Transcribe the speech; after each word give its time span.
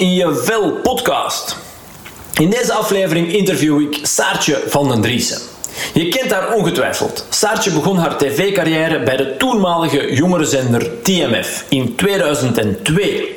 in 0.00 0.14
je 0.14 0.34
Vel 0.34 0.72
podcast. 0.72 1.56
In 2.34 2.50
deze 2.50 2.72
aflevering 2.72 3.32
interview 3.32 3.80
ik 3.80 3.98
Saartje 4.02 4.62
van 4.66 4.88
den 4.88 5.00
Driessen. 5.00 5.40
Je 5.94 6.08
kent 6.08 6.32
haar 6.32 6.54
ongetwijfeld. 6.54 7.26
Saartje 7.28 7.70
begon 7.70 7.96
haar 7.96 8.18
tv-carrière 8.18 9.02
bij 9.02 9.16
de 9.16 9.36
toenmalige 9.36 10.14
jongerenzender 10.14 11.02
TMF 11.02 11.64
in 11.68 11.96
2002. 11.96 13.36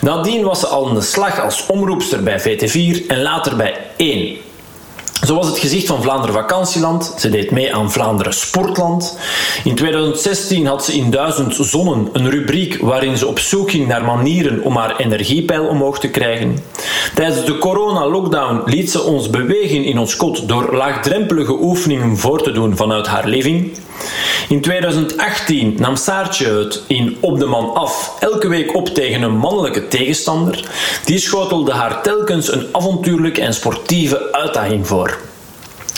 Nadien 0.00 0.44
was 0.44 0.60
ze 0.60 0.66
al 0.66 0.88
aan 0.88 0.94
de 0.94 1.00
slag 1.00 1.40
als 1.40 1.66
omroepster 1.66 2.22
bij 2.22 2.40
VT4 2.40 3.06
en 3.06 3.22
later 3.22 3.56
bij 3.56 3.76
1. 3.96 4.36
Zo 5.26 5.34
was 5.34 5.46
het 5.46 5.58
gezicht 5.58 5.86
van 5.86 6.02
Vlaanderen 6.02 6.34
Vakantieland. 6.34 7.14
Ze 7.18 7.28
deed 7.28 7.50
mee 7.50 7.74
aan 7.74 7.92
Vlaanderen 7.92 8.32
Sportland. 8.32 9.18
In 9.64 9.74
2016 9.74 10.66
had 10.66 10.84
ze 10.84 10.96
in 10.96 11.10
Duizend 11.10 11.54
Zonnen 11.54 12.08
een 12.12 12.30
rubriek 12.30 12.80
waarin 12.80 13.16
ze 13.16 13.26
op 13.26 13.38
zoek 13.38 13.70
ging 13.70 13.86
naar 13.86 14.04
manieren 14.04 14.62
om 14.62 14.76
haar 14.76 14.96
energiepeil 14.96 15.66
omhoog 15.66 15.98
te 15.98 16.08
krijgen. 16.08 16.58
Tijdens 17.14 17.44
de 17.44 17.58
corona-lockdown 17.58 18.62
liet 18.64 18.90
ze 18.90 19.02
ons 19.02 19.30
bewegen 19.30 19.84
in 19.84 19.98
ons 19.98 20.16
kot 20.16 20.48
door 20.48 20.76
laagdrempelige 20.76 21.56
oefeningen 21.60 22.16
voor 22.16 22.42
te 22.42 22.52
doen 22.52 22.76
vanuit 22.76 23.06
haar 23.06 23.26
living. 23.26 23.72
In 24.48 24.60
2018 24.60 25.74
nam 25.78 25.96
Saartje 25.96 26.46
het 26.46 26.82
in 26.86 27.16
Op 27.20 27.38
de 27.38 27.46
Man 27.46 27.74
af 27.74 28.16
elke 28.20 28.48
week 28.48 28.74
op 28.74 28.88
tegen 28.88 29.22
een 29.22 29.36
mannelijke 29.36 29.88
tegenstander. 29.88 30.68
Die 31.04 31.18
schotelde 31.18 31.72
haar 31.72 32.02
telkens 32.02 32.52
een 32.52 32.66
avontuurlijke 32.72 33.40
en 33.40 33.54
sportieve 33.54 34.32
uitdaging 34.32 34.86
voor. 34.86 35.18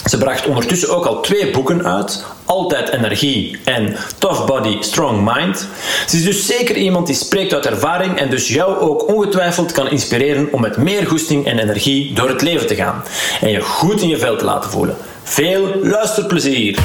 Ze 0.05 0.19
bracht 0.19 0.47
ondertussen 0.47 0.97
ook 0.97 1.07
al 1.07 1.21
twee 1.21 1.51
boeken 1.51 1.85
uit, 1.85 2.25
Altijd 2.45 2.89
Energie 2.89 3.59
en 3.65 3.97
Tough 4.19 4.47
Body, 4.47 4.77
Strong 4.81 5.35
Mind. 5.35 5.69
Ze 6.09 6.17
is 6.17 6.25
dus 6.25 6.47
zeker 6.47 6.77
iemand 6.77 7.07
die 7.07 7.17
spreekt 7.17 7.55
uit 7.55 7.67
ervaring 7.67 8.19
en 8.19 8.31
dus 8.31 8.49
jou 8.49 8.79
ook 8.79 9.09
ongetwijfeld 9.09 9.73
kan 9.73 9.91
inspireren 9.91 10.49
om 10.53 10.61
met 10.61 10.77
meer 10.77 11.07
goesting 11.07 11.47
en 11.47 11.59
energie 11.59 12.13
door 12.13 12.29
het 12.29 12.43
leven 12.43 12.67
te 12.67 12.75
gaan 12.75 13.03
en 13.41 13.51
je 13.51 13.61
goed 13.61 14.01
in 14.01 14.09
je 14.09 14.19
vel 14.19 14.37
te 14.37 14.45
laten 14.45 14.71
voelen. 14.71 14.97
Veel 15.23 15.69
luisterplezier! 15.83 16.79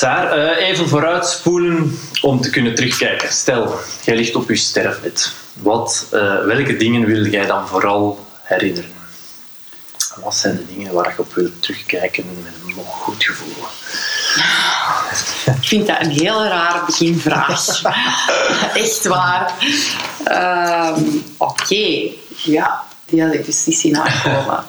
Saar, 0.00 0.38
uh, 0.38 0.68
even 0.68 0.88
vooruitspoelen 0.88 1.98
om 2.22 2.40
te 2.40 2.50
kunnen 2.50 2.74
terugkijken. 2.74 3.32
Stel, 3.32 3.80
jij 4.02 4.16
ligt 4.16 4.34
op 4.34 4.48
je 4.48 4.56
sterfbed. 4.56 5.32
Wat, 5.54 6.06
uh, 6.12 6.44
welke 6.44 6.76
dingen 6.76 7.06
wil 7.06 7.26
jij 7.26 7.46
dan 7.46 7.68
vooral 7.68 8.26
herinneren? 8.42 8.90
Wat 10.22 10.34
zijn 10.34 10.56
de 10.56 10.66
dingen 10.74 10.92
waar 10.92 11.14
je 11.16 11.18
op 11.18 11.34
wilt 11.34 11.62
terugkijken 11.62 12.24
met 12.26 12.52
een 12.54 12.74
nog 12.76 12.86
goed 12.86 13.24
gevoel? 13.24 13.64
Ik 15.60 15.68
vind 15.68 15.86
dat 15.86 15.96
een 16.00 16.10
heel 16.10 16.44
raar 16.44 16.84
beginvraag. 16.86 17.82
Echt 18.74 19.06
waar. 19.06 19.52
Um, 20.98 21.24
Oké, 21.36 21.52
okay. 21.52 22.18
ja, 22.44 22.82
die 23.06 23.22
had 23.22 23.34
ik 23.34 23.44
dus 23.44 23.66
niet 23.66 23.78
zien 23.78 23.98
aankomen. 23.98 24.64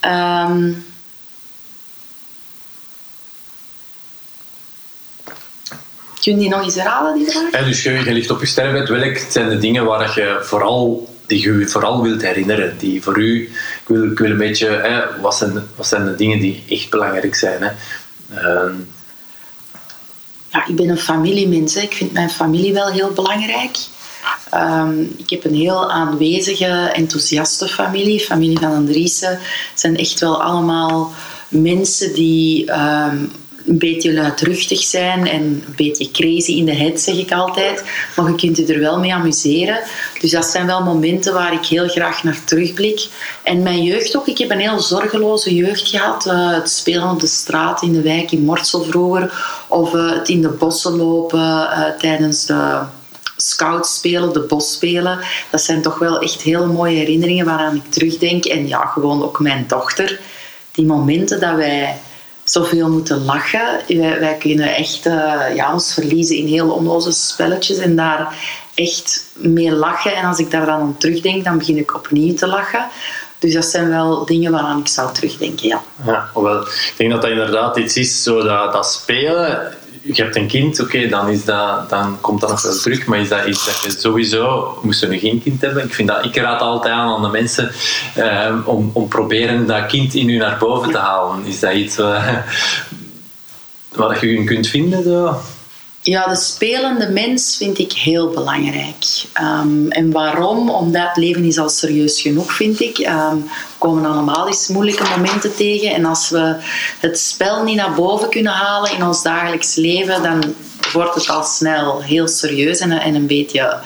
Ja, 0.00 0.46
um, 0.48 0.84
Kun 6.24 6.32
je 6.32 6.38
die 6.38 6.48
nog 6.48 6.62
eens 6.62 6.74
herhalen, 6.74 7.18
die 7.18 7.30
vraag? 7.30 7.50
Ja, 7.50 7.62
dus 7.62 7.82
je, 7.82 7.90
je 7.90 8.12
ligt 8.12 8.30
op 8.30 8.40
je 8.40 8.46
sterfbed. 8.46 8.88
Welk 8.88 9.16
zijn 9.28 9.48
de 9.48 9.58
dingen 9.58 9.84
waar 9.84 10.12
je 10.20 10.38
vooral, 10.42 11.08
die 11.26 11.40
je 11.40 11.68
vooral 11.68 12.02
wilt 12.02 12.22
herinneren? 12.22 12.78
Die 12.78 13.02
voor 13.02 13.18
u, 13.18 13.42
ik 13.42 13.86
wil, 13.86 14.04
ik 14.04 14.18
wil 14.18 14.30
een 14.30 14.36
beetje, 14.36 14.66
hè, 14.66 15.20
wat, 15.20 15.36
zijn, 15.36 15.52
wat 15.76 15.86
zijn 15.86 16.04
de 16.04 16.14
dingen 16.14 16.40
die 16.40 16.62
echt 16.68 16.90
belangrijk 16.90 17.34
zijn? 17.34 17.62
Hè? 17.62 17.70
Uh, 18.34 18.72
ja, 20.48 20.66
ik 20.66 20.76
ben 20.76 20.88
een 20.88 20.98
familiemens. 20.98 21.74
Hè. 21.74 21.80
Ik 21.80 21.94
vind 21.94 22.12
mijn 22.12 22.30
familie 22.30 22.72
wel 22.72 22.90
heel 22.90 23.12
belangrijk. 23.12 23.76
Um, 24.54 25.14
ik 25.16 25.30
heb 25.30 25.44
een 25.44 25.54
heel 25.54 25.90
aanwezige, 25.90 26.90
enthousiaste 26.92 27.68
familie. 27.68 28.20
Familie 28.20 28.58
van 28.58 28.74
Andriessen 28.74 29.38
zijn 29.74 29.96
echt 29.96 30.20
wel 30.20 30.42
allemaal 30.42 31.12
mensen 31.48 32.14
die 32.14 32.72
um, 32.72 33.32
een 33.66 33.78
beetje 33.78 34.12
luidruchtig 34.12 34.82
zijn 34.82 35.26
en 35.26 35.42
een 35.42 35.74
beetje 35.76 36.10
crazy 36.10 36.52
in 36.52 36.64
de 36.64 36.74
head, 36.74 37.00
zeg 37.00 37.16
ik 37.16 37.32
altijd. 37.32 37.84
Maar 38.16 38.28
je 38.28 38.34
kunt 38.34 38.56
je 38.56 38.66
er 38.66 38.80
wel 38.80 38.98
mee 38.98 39.14
amuseren. 39.14 39.78
Dus 40.20 40.30
dat 40.30 40.44
zijn 40.44 40.66
wel 40.66 40.82
momenten 40.82 41.34
waar 41.34 41.52
ik 41.52 41.64
heel 41.64 41.88
graag 41.88 42.22
naar 42.24 42.44
terugblik. 42.44 43.08
En 43.42 43.62
mijn 43.62 43.82
jeugd 43.82 44.16
ook. 44.16 44.26
Ik 44.26 44.38
heb 44.38 44.50
een 44.50 44.58
heel 44.58 44.80
zorgeloze 44.80 45.54
jeugd 45.54 45.88
gehad. 45.88 46.26
Uh, 46.26 46.52
het 46.52 46.70
spelen 46.70 47.10
op 47.10 47.20
de 47.20 47.26
straat, 47.26 47.82
in 47.82 47.92
de 47.92 48.02
wijk, 48.02 48.32
in 48.32 48.44
Mortsel 48.44 48.82
vroeger. 48.82 49.32
Of 49.68 49.94
uh, 49.94 50.12
het 50.12 50.28
in 50.28 50.42
de 50.42 50.48
bossen 50.48 50.96
lopen 50.96 51.40
uh, 51.40 51.84
tijdens 51.98 52.46
de 52.46 52.80
scouts 53.36 53.94
spelen, 53.94 54.32
de 54.32 54.40
bos 54.40 54.72
spelen. 54.72 55.18
Dat 55.50 55.60
zijn 55.60 55.82
toch 55.82 55.98
wel 55.98 56.18
echt 56.18 56.42
hele 56.42 56.66
mooie 56.66 56.96
herinneringen 56.96 57.44
waaraan 57.44 57.76
ik 57.76 57.90
terugdenk. 57.90 58.44
En 58.44 58.68
ja, 58.68 58.84
gewoon 58.84 59.22
ook 59.22 59.40
mijn 59.40 59.64
dochter. 59.68 60.20
Die 60.72 60.86
momenten 60.86 61.40
dat 61.40 61.56
wij 61.56 61.96
zoveel 62.44 62.88
moeten 62.88 63.24
lachen. 63.24 63.80
Wij, 63.98 64.36
kunnen 64.38 64.74
echt 64.74 65.06
uh, 65.06 65.54
ja, 65.54 65.72
ons 65.72 65.94
verliezen 65.94 66.36
in 66.36 66.46
heel 66.46 66.70
onnoze 66.70 67.12
spelletjes 67.12 67.78
en 67.78 67.96
daar 67.96 68.34
echt 68.74 69.24
mee 69.32 69.72
lachen. 69.72 70.16
En 70.16 70.24
als 70.24 70.38
ik 70.38 70.50
daar 70.50 70.66
dan 70.66 70.80
aan 70.80 70.96
terugdenk, 70.98 71.44
dan 71.44 71.58
begin 71.58 71.76
ik 71.76 71.94
opnieuw 71.94 72.34
te 72.34 72.46
lachen. 72.46 72.86
Dus 73.38 73.54
dat 73.54 73.64
zijn 73.64 73.88
wel 73.88 74.24
dingen 74.24 74.52
waaraan 74.52 74.78
ik 74.78 74.88
zou 74.88 75.12
terugdenken, 75.12 75.68
ja. 75.68 75.82
Ja, 76.06 76.30
wel, 76.34 76.60
ik 76.60 76.94
denk 76.96 77.10
dat 77.10 77.22
dat 77.22 77.30
inderdaad 77.30 77.76
iets 77.76 77.96
is, 77.96 78.22
zo 78.22 78.42
dat, 78.42 78.72
dat 78.72 78.86
spelen 78.86 79.74
je 80.04 80.22
hebt 80.22 80.36
een 80.36 80.46
kind, 80.46 80.80
oké, 80.80 81.08
dan 81.08 81.40
dan 81.88 82.20
komt 82.20 82.40
dat 82.40 82.50
nog 82.50 82.62
wel 82.62 82.76
terug. 82.76 83.06
Maar 83.06 83.18
is 83.18 83.28
dat 83.28 83.46
iets 83.46 83.66
dat 83.66 83.82
je 83.82 84.00
sowieso, 84.00 84.78
moesten 84.82 85.08
we 85.08 85.18
geen 85.18 85.42
kind 85.42 85.60
hebben? 85.60 85.84
Ik 85.84 85.94
vind 85.94 86.08
dat, 86.08 86.24
ik 86.24 86.36
raad 86.36 86.60
altijd 86.60 86.94
aan 86.94 87.14
aan 87.14 87.22
de 87.22 87.28
mensen 87.28 87.70
eh, 88.14 88.56
om, 88.64 88.90
om 88.92 89.08
proberen 89.08 89.66
dat 89.66 89.86
kind 89.86 90.14
in 90.14 90.28
u 90.28 90.36
naar 90.36 90.58
boven 90.58 90.90
te 90.90 90.98
halen. 90.98 91.44
Is 91.44 91.60
dat 91.60 91.72
iets 91.72 91.96
wat 93.94 94.20
je 94.20 94.44
kunt 94.44 94.66
vinden? 94.66 95.02
Zo? 95.02 95.40
Ja, 96.06 96.26
de 96.26 96.36
spelende 96.36 97.08
mens 97.08 97.56
vind 97.56 97.78
ik 97.78 97.92
heel 97.92 98.28
belangrijk. 98.28 99.04
Um, 99.40 99.90
en 99.90 100.12
waarom? 100.12 100.70
Omdat 100.70 101.06
het 101.08 101.16
leven 101.16 101.44
is 101.44 101.58
al 101.58 101.68
serieus 101.68 102.20
genoeg, 102.20 102.52
vind 102.52 102.80
ik. 102.80 102.98
Um, 102.98 103.50
komen 103.78 104.10
allemaal 104.10 104.46
eens 104.46 104.68
moeilijke 104.68 105.08
momenten 105.16 105.54
tegen. 105.54 105.94
En 105.94 106.04
als 106.04 106.30
we 106.30 106.56
het 107.00 107.18
spel 107.18 107.62
niet 107.62 107.76
naar 107.76 107.94
boven 107.94 108.28
kunnen 108.28 108.52
halen 108.52 108.92
in 108.92 109.04
ons 109.04 109.22
dagelijks 109.22 109.74
leven, 109.74 110.22
dan 110.22 110.54
wordt 110.92 111.14
het 111.14 111.28
al 111.28 111.44
snel 111.44 112.02
heel 112.02 112.28
serieus 112.28 112.78
en, 112.78 112.92
en 112.92 113.14
een, 113.14 113.26
beetje, 113.26 113.78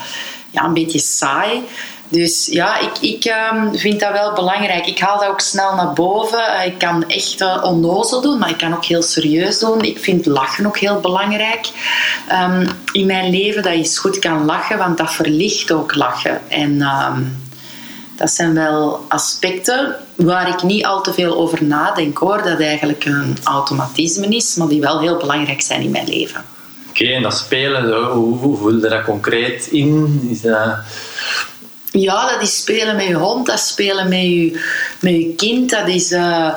ja, 0.50 0.64
een 0.64 0.74
beetje 0.74 0.98
saai. 0.98 1.62
Dus 2.08 2.46
ja, 2.50 2.78
ik, 2.80 2.98
ik 3.00 3.34
um, 3.52 3.78
vind 3.78 4.00
dat 4.00 4.12
wel 4.12 4.32
belangrijk. 4.32 4.86
Ik 4.86 4.98
haal 4.98 5.18
dat 5.18 5.28
ook 5.28 5.40
snel 5.40 5.74
naar 5.74 5.92
boven. 5.92 6.64
Ik 6.64 6.78
kan 6.78 7.08
echt 7.08 7.40
uh, 7.40 7.60
onnozel 7.62 8.20
doen, 8.20 8.38
maar 8.38 8.50
ik 8.50 8.58
kan 8.58 8.74
ook 8.74 8.84
heel 8.84 9.02
serieus 9.02 9.58
doen. 9.58 9.80
Ik 9.80 9.98
vind 9.98 10.26
lachen 10.26 10.66
ook 10.66 10.78
heel 10.78 11.00
belangrijk 11.00 11.68
um, 12.32 12.68
in 12.92 13.06
mijn 13.06 13.30
leven. 13.30 13.62
Dat 13.62 13.92
je 13.92 13.98
goed 13.98 14.18
kan 14.18 14.44
lachen, 14.44 14.78
want 14.78 14.98
dat 14.98 15.12
verlicht 15.12 15.72
ook 15.72 15.94
lachen. 15.94 16.40
En 16.50 16.80
um, 16.80 17.46
dat 18.16 18.30
zijn 18.30 18.54
wel 18.54 19.04
aspecten 19.08 19.96
waar 20.14 20.48
ik 20.48 20.62
niet 20.62 20.86
al 20.86 21.02
te 21.02 21.12
veel 21.12 21.36
over 21.36 21.64
nadenk 21.64 22.18
hoor. 22.18 22.42
Dat 22.42 22.60
eigenlijk 22.60 23.04
een 23.04 23.36
automatisme 23.42 24.26
is, 24.28 24.54
maar 24.54 24.68
die 24.68 24.80
wel 24.80 25.00
heel 25.00 25.16
belangrijk 25.16 25.60
zijn 25.60 25.82
in 25.82 25.90
mijn 25.90 26.08
leven. 26.08 26.44
Oké, 26.88 27.04
en 27.04 27.22
dat 27.22 27.36
spelen, 27.36 28.10
hoe, 28.10 28.38
hoe 28.38 28.56
voel 28.56 28.74
je 28.74 28.88
dat 28.88 29.04
concreet 29.04 29.66
in? 29.66 30.28
Is 30.30 30.40
dat 30.40 30.76
ja, 31.90 32.30
dat 32.30 32.42
is 32.42 32.56
spelen 32.56 32.96
met 32.96 33.06
je 33.06 33.14
hond, 33.14 33.46
dat 33.46 33.54
is 33.54 33.68
spelen 33.68 34.08
met 34.08 34.22
je, 34.22 34.60
met 35.00 35.12
je 35.12 35.34
kind, 35.36 35.70
dat 35.70 35.88
is 35.88 36.12
uh, 36.12 36.54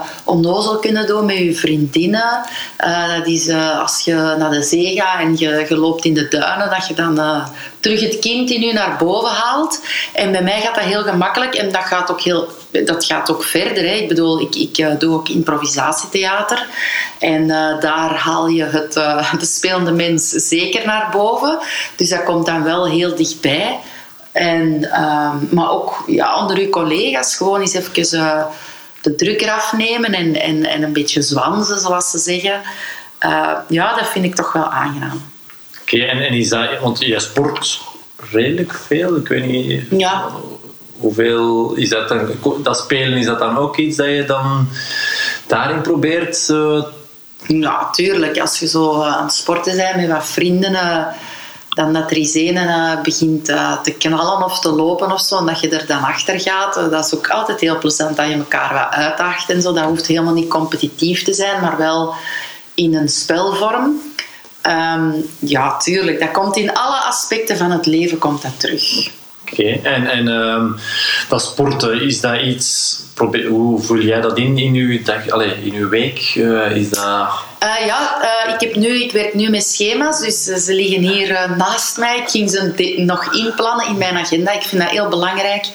kunnen 0.79 1.07
doen 1.07 1.25
met 1.25 1.37
je 1.37 1.55
vriendinnen. 1.55 2.45
Uh, 2.79 3.17
dat 3.17 3.27
is 3.27 3.47
uh, 3.47 3.79
als 3.79 4.01
je 4.05 4.13
naar 4.13 4.51
de 4.51 4.63
zee 4.63 4.95
gaat 4.95 5.19
en 5.19 5.37
je, 5.37 5.65
je 5.69 5.77
loopt 5.77 6.05
in 6.05 6.13
de 6.13 6.27
duinen, 6.27 6.69
dat 6.69 6.87
je 6.87 6.93
dan 6.93 7.43
terug 7.79 8.01
het 8.01 8.19
kind 8.19 8.49
in 8.49 8.61
je 8.61 8.73
naar 8.73 8.97
boven 8.97 9.29
haalt. 9.29 9.81
En 10.13 10.31
bij 10.31 10.43
mij 10.43 10.61
gaat 10.61 10.75
dat 10.75 10.83
heel 10.83 11.03
gemakkelijk 11.03 11.53
en 11.53 11.71
dat 11.71 11.83
gaat 11.83 12.11
ook, 12.11 12.21
heel, 12.21 12.47
dat 12.85 13.05
gaat 13.05 13.31
ook 13.31 13.43
verder. 13.43 13.83
Hè. 13.83 13.93
Ik 13.93 14.07
bedoel, 14.07 14.41
ik, 14.41 14.55
ik 14.55 14.99
doe 14.99 15.13
ook 15.13 15.29
improvisatietheater 15.29 16.67
en 17.19 17.47
daar 17.79 18.15
haal 18.15 18.47
je 18.47 18.63
het, 18.63 18.93
de 19.39 19.45
spelende 19.45 19.91
mens 19.91 20.29
zeker 20.29 20.85
naar 20.85 21.09
boven. 21.11 21.59
Dus 21.95 22.09
dat 22.09 22.23
komt 22.23 22.45
dan 22.45 22.63
wel 22.63 22.87
heel 22.87 23.15
dichtbij. 23.15 23.79
En, 24.31 24.73
um, 25.03 25.47
maar 25.51 25.71
ook 25.71 26.03
ja, 26.07 26.41
onder 26.41 26.57
uw 26.57 26.69
collega's 26.69 27.35
gewoon 27.35 27.61
eens 27.61 27.73
even 27.73 28.19
uh, 28.19 28.45
de 29.01 29.15
druk 29.15 29.41
eraf 29.41 29.73
nemen 29.73 30.13
en, 30.13 30.41
en, 30.41 30.65
en 30.65 30.83
een 30.83 30.93
beetje 30.93 31.21
zwansen, 31.21 31.79
zoals 31.79 32.11
ze 32.11 32.17
zeggen. 32.17 32.61
Uh, 33.25 33.57
ja, 33.67 33.95
dat 33.95 34.07
vind 34.07 34.25
ik 34.25 34.35
toch 34.35 34.53
wel 34.53 34.63
aangenaam. 34.65 35.21
Oké, 35.81 35.95
okay, 35.95 36.07
en, 36.07 36.21
en 36.21 36.33
is 36.33 36.49
dat, 36.49 36.79
want 36.79 36.99
je 36.99 37.19
sport 37.19 37.81
redelijk 38.31 38.73
veel, 38.73 39.15
ik 39.15 39.27
weet 39.27 39.45
niet. 39.45 39.83
Ja. 39.89 40.27
Hoeveel 40.97 41.73
is 41.73 41.89
dat 41.89 42.07
dan? 42.09 42.29
Dat 42.63 42.77
spelen, 42.77 43.17
is 43.17 43.25
dat 43.25 43.39
dan 43.39 43.57
ook 43.57 43.77
iets 43.77 43.97
dat 43.97 44.07
je 44.07 44.25
dan 44.25 44.67
daarin 45.47 45.81
probeert 45.81 46.47
uh, 46.49 46.83
Ja, 47.47 47.89
tuurlijk. 47.89 48.39
Als 48.39 48.59
je 48.59 48.67
zo 48.67 49.01
aan 49.01 49.23
het 49.23 49.33
sporten 49.33 49.75
bent 49.75 49.95
met 49.95 50.09
wat 50.09 50.25
vrienden, 50.25 50.71
uh, 50.71 51.05
dan 51.75 51.93
dat 51.93 52.11
eens 52.11 52.33
een 52.33 52.99
begint 53.03 53.45
te 53.83 53.95
knallen 53.97 54.43
of 54.43 54.59
te 54.59 54.71
lopen 54.71 55.11
of 55.11 55.21
zo, 55.21 55.37
en 55.37 55.45
dat 55.45 55.59
je 55.59 55.69
er 55.69 55.87
dan 55.87 56.03
achter 56.03 56.39
gaat, 56.39 56.73
dat 56.73 57.05
is 57.05 57.15
ook 57.15 57.29
altijd 57.29 57.59
heel 57.59 57.77
plezant 57.77 58.17
dat 58.17 58.27
je 58.27 58.33
elkaar 58.33 58.73
wat 58.73 58.99
uitdaagt 58.99 59.49
en 59.49 59.61
zo. 59.61 59.73
Dat 59.73 59.83
hoeft 59.83 60.05
helemaal 60.05 60.33
niet 60.33 60.49
competitief 60.49 61.23
te 61.23 61.33
zijn, 61.33 61.61
maar 61.61 61.77
wel 61.77 62.13
in 62.73 62.95
een 62.95 63.09
spelvorm. 63.09 64.01
Um, 64.67 65.29
ja, 65.39 65.77
tuurlijk. 65.77 66.19
Dat 66.19 66.31
komt 66.31 66.55
in 66.55 66.73
alle 66.73 66.97
aspecten 66.97 67.57
van 67.57 67.71
het 67.71 67.85
leven 67.85 68.17
komt 68.17 68.41
dat 68.41 68.59
terug. 68.59 69.11
Oké, 69.51 69.79
en, 69.83 70.07
en 70.07 70.27
um, 70.27 70.75
dat 71.29 71.41
sporten, 71.41 72.01
is 72.01 72.21
dat 72.21 72.41
iets... 72.41 72.99
Hoe 73.49 73.81
voel 73.81 73.99
jij 74.01 74.21
dat 74.21 74.37
in, 74.37 74.57
in 74.57 74.73
uw, 74.73 75.03
dag, 75.03 75.29
allez, 75.29 75.53
in 75.63 75.73
uw 75.73 75.89
week? 75.89 76.33
Uh, 76.35 76.75
is 76.75 76.89
dat... 76.89 77.29
Uh, 77.63 77.85
ja, 77.85 78.21
uh, 78.47 78.53
ik, 78.53 78.59
heb 78.59 78.75
nu, 78.75 79.03
ik 79.03 79.11
werk 79.11 79.33
nu 79.33 79.49
met 79.49 79.63
schema's, 79.63 80.19
dus 80.19 80.43
ze 80.43 80.73
liggen 80.73 81.01
hier 81.01 81.53
naast 81.57 81.97
mij. 81.97 82.17
Ik 82.17 82.29
ging 82.29 82.49
ze 82.49 82.95
nog 82.97 83.33
inplannen 83.33 83.87
in 83.87 83.97
mijn 83.97 84.17
agenda. 84.17 84.51
Ik 84.51 84.61
vind 84.61 84.81
dat 84.81 84.91
heel 84.91 85.09
belangrijk 85.09 85.65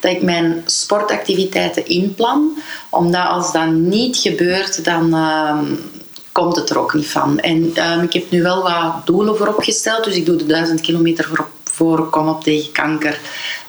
dat 0.00 0.12
ik 0.12 0.22
mijn 0.22 0.62
sportactiviteiten 0.66 1.86
inplan. 1.86 2.62
Omdat 2.88 3.28
als 3.28 3.52
dat 3.52 3.70
niet 3.70 4.16
gebeurt, 4.16 4.84
dan 4.84 5.14
ehm, 5.14 5.64
komt 6.32 6.56
het 6.56 6.70
er 6.70 6.78
ook 6.78 6.94
niet 6.94 7.10
van. 7.10 7.40
En 7.40 7.72
um, 7.92 8.02
ik 8.02 8.12
heb 8.12 8.30
nu 8.30 8.42
wel 8.42 8.62
wat 8.62 9.06
doelen 9.06 9.36
voor 9.36 9.48
opgesteld. 9.48 10.04
Dus 10.04 10.16
ik 10.16 10.26
doe 10.26 10.36
de 10.36 10.46
1000 10.46 10.80
kilometer 10.80 11.24
voor, 11.24 11.36
voor 11.36 11.57
Kom 12.10 12.28
op 12.28 12.42
tegen 12.44 12.72
kanker 12.72 13.18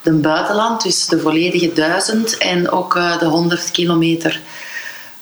de 0.01 0.11
buitenland. 0.11 0.83
Dus 0.83 1.05
de 1.05 1.19
volledige 1.19 1.73
1000 1.73 2.37
en 2.37 2.71
ook 2.71 2.95
uh, 2.95 3.19
de 3.19 3.25
100 3.25 3.71
kilometer 3.71 4.41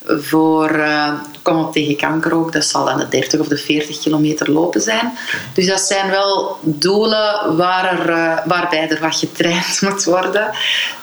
voor 0.06 0.76
uh, 0.76 1.14
Kom 1.48 1.60
op 1.60 1.72
tegen 1.72 1.96
kanker 1.96 2.34
ook. 2.34 2.54
Dat 2.54 2.66
zal 2.66 2.86
dan 2.86 2.98
de 2.98 3.08
30 3.08 3.40
of 3.40 3.48
de 3.48 3.58
40 3.58 4.00
kilometer 4.00 4.52
lopen 4.52 4.82
zijn. 4.82 5.18
Dus 5.54 5.68
dat 5.68 5.80
zijn 5.80 6.10
wel 6.10 6.58
doelen 6.62 7.56
waar 7.56 8.00
er, 8.00 8.10
uh, 8.10 8.38
waarbij 8.46 8.90
er 8.90 9.02
wat 9.02 9.16
getraind 9.16 9.82
moet 9.86 10.04
worden. 10.04 10.50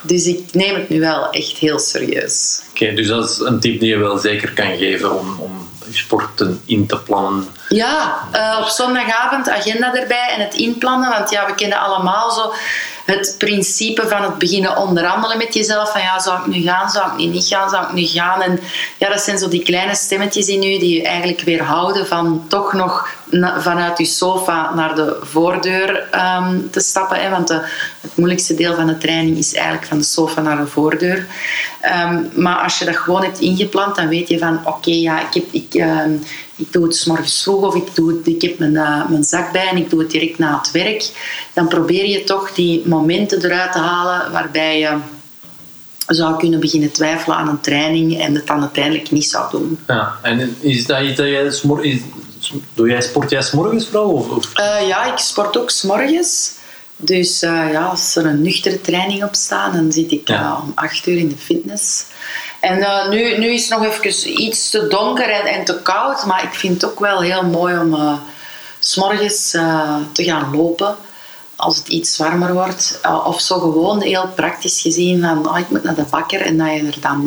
Dus 0.01 0.27
ik 0.27 0.41
neem 0.53 0.75
het 0.75 0.89
nu 0.89 1.01
wel 1.01 1.31
echt 1.31 1.57
heel 1.57 1.79
serieus. 1.79 2.61
Oké, 2.71 2.83
okay, 2.83 2.95
dus 2.95 3.07
dat 3.07 3.31
is 3.31 3.39
een 3.39 3.61
tip 3.61 3.81
die 3.81 3.89
je 3.89 3.99
wel 3.99 4.19
zeker 4.19 4.53
kan 4.53 4.77
geven 4.77 5.19
om, 5.19 5.37
om 5.39 5.69
sporten 5.91 6.63
in 6.65 6.87
te 6.87 6.99
plannen? 6.99 7.49
Ja, 7.69 8.19
uh, 8.35 8.59
op 8.61 8.69
zondagavond 8.69 9.49
agenda 9.49 9.95
erbij 9.95 10.29
en 10.31 10.41
het 10.41 10.55
inplannen. 10.55 11.11
Want 11.11 11.31
ja, 11.31 11.47
we 11.47 11.55
kennen 11.55 11.79
allemaal 11.79 12.31
zo 12.31 12.53
het 13.05 13.35
principe 13.39 14.09
van 14.09 14.23
het 14.23 14.39
beginnen 14.39 14.77
onderhandelen 14.77 15.39
met 15.39 15.55
jezelf. 15.55 15.93
Van 15.93 16.01
ja, 16.01 16.19
zou 16.21 16.41
ik 16.41 16.47
nu 16.47 16.62
gaan, 16.62 16.91
zou 16.91 17.11
ik 17.11 17.31
niet 17.31 17.47
gaan, 17.47 17.71
zou 17.71 17.85
ik 17.85 17.93
nu 17.93 18.06
gaan? 18.06 18.43
En 18.43 18.61
ja, 18.99 19.09
dat 19.09 19.21
zijn 19.21 19.39
zo 19.39 19.49
die 19.49 19.62
kleine 19.62 19.95
stemmetjes 19.95 20.49
in 20.49 20.62
u 20.62 20.79
die 20.79 20.97
je 20.97 21.06
eigenlijk 21.06 21.41
weerhouden 21.41 22.06
van 22.06 22.45
toch 22.49 22.73
nog 22.73 23.09
vanuit 23.59 23.99
je 23.99 24.05
sofa 24.05 24.75
naar 24.75 24.95
de 24.95 25.19
voordeur 25.23 26.09
um, 26.39 26.71
te 26.71 26.81
stappen. 26.81 27.23
Hè? 27.23 27.31
Want 27.31 27.49
de, 27.49 27.61
het 28.01 28.17
moeilijkste 28.17 28.55
deel 28.55 28.75
van 28.75 28.87
de 28.87 28.99
training 28.99 29.39
is 29.39 29.55
eigenlijk 29.55 29.87
van 29.87 29.99
de 29.99 30.05
sofa 30.05 30.41
naar 30.41 30.56
de 30.56 30.67
voordeur. 30.67 31.27
Um, 32.05 32.31
maar 32.35 32.56
als 32.56 32.79
je 32.79 32.85
dat 32.85 32.97
gewoon 32.97 33.23
hebt 33.23 33.41
ingepland, 33.41 33.97
dan 33.97 34.09
weet 34.09 34.29
je 34.29 34.39
van 34.39 34.61
oké, 34.65 34.91
ja, 34.91 35.21
ik, 35.21 35.35
heb, 35.35 35.45
ik, 35.51 35.75
um, 35.75 36.23
ik 36.56 36.73
doe 36.73 36.85
het 36.85 36.97
s 36.97 37.05
morgens 37.05 37.43
vroeg 37.43 37.62
of 37.62 37.75
ik, 37.75 37.95
doe 37.95 38.09
het, 38.17 38.27
ik 38.27 38.43
heb 38.43 38.59
mijn, 38.59 38.73
uh, 38.73 39.09
mijn 39.09 39.25
zak 39.25 39.53
bij 39.53 39.69
en 39.69 39.77
ik 39.77 39.91
doe 39.91 40.01
het 40.01 40.11
direct 40.11 40.39
na 40.39 40.59
het 40.59 40.71
werk. 40.71 41.11
Dan 41.53 41.69
probeer 41.69 42.09
je 42.09 42.25
toch 42.25 42.53
die 42.53 42.83
momenten 42.85 43.45
eruit 43.45 43.73
te 43.73 43.79
halen 43.79 44.33
waarbij 44.33 44.79
je 44.79 44.99
zou 46.06 46.39
kunnen 46.39 46.61
beginnen 46.61 46.93
twijfelen 46.93 47.37
aan 47.37 47.49
een 47.49 47.61
training 47.61 48.21
en 48.21 48.35
het 48.35 48.47
dan 48.47 48.61
uiteindelijk 48.61 49.11
niet 49.11 49.31
zou 49.31 49.51
doen. 49.51 49.79
Ja, 49.87 50.19
en 50.23 50.56
is 50.61 50.87
dat 50.87 51.03
iets 51.03 51.17
dat 51.17 51.27
jij 51.27 51.51
Doe 52.75 52.89
jij 52.89 53.03
sport 53.03 53.31
jij 53.31 53.43
s'morgens 53.43 53.87
vooral? 53.87 54.11
Of, 54.11 54.29
of? 54.29 54.59
Uh, 54.59 54.89
ja, 54.89 55.12
ik 55.12 55.19
sport 55.19 55.59
ook 55.59 55.71
s'morgens. 55.71 56.53
Dus 56.97 57.43
uh, 57.43 57.73
ja, 57.73 57.85
als 57.85 58.17
er 58.17 58.27
een 58.27 58.43
nuchtere 58.43 58.81
training 58.81 59.25
op 59.25 59.35
staat, 59.35 59.73
dan 59.73 59.93
zit 59.93 60.11
ik 60.11 60.29
ja. 60.29 60.61
om 60.62 60.73
acht 60.75 61.06
uur 61.06 61.19
in 61.19 61.29
de 61.29 61.37
fitness. 61.37 62.05
En 62.65 63.11
nu, 63.11 63.39
nu 63.39 63.53
is 63.53 63.69
het 63.69 63.79
nog 63.79 63.89
even 63.89 64.43
iets 64.43 64.71
te 64.71 64.87
donker 64.87 65.31
en, 65.31 65.47
en 65.47 65.65
te 65.65 65.83
koud, 65.83 66.27
maar 66.27 66.43
ik 66.43 66.55
vind 66.55 66.83
het 66.83 66.91
ook 66.91 67.01
wel 67.01 67.21
heel 67.21 67.43
mooi 67.43 67.79
om 67.79 67.95
uh, 67.95 68.13
s'morgens 68.79 69.51
te 70.13 70.25
gaan 70.25 70.57
lopen 70.57 70.97
als 71.57 71.77
het 71.77 71.89
iets 71.89 72.17
warmer 72.17 72.53
wordt. 72.53 73.01
of 73.25 73.41
zo 73.41 73.59
gewoon 73.59 74.01
heel 74.03 74.29
praktisch 74.35 74.81
gezien 74.81 75.21
van 75.21 75.49
oh, 75.49 75.59
ik 75.59 75.71
moet 75.71 75.83
naar 75.83 75.95
de 75.95 76.05
bakker 76.11 76.41
en 76.41 76.59
dat 76.59 76.73
je 76.73 76.87
er 76.87 77.01
dan 77.01 77.27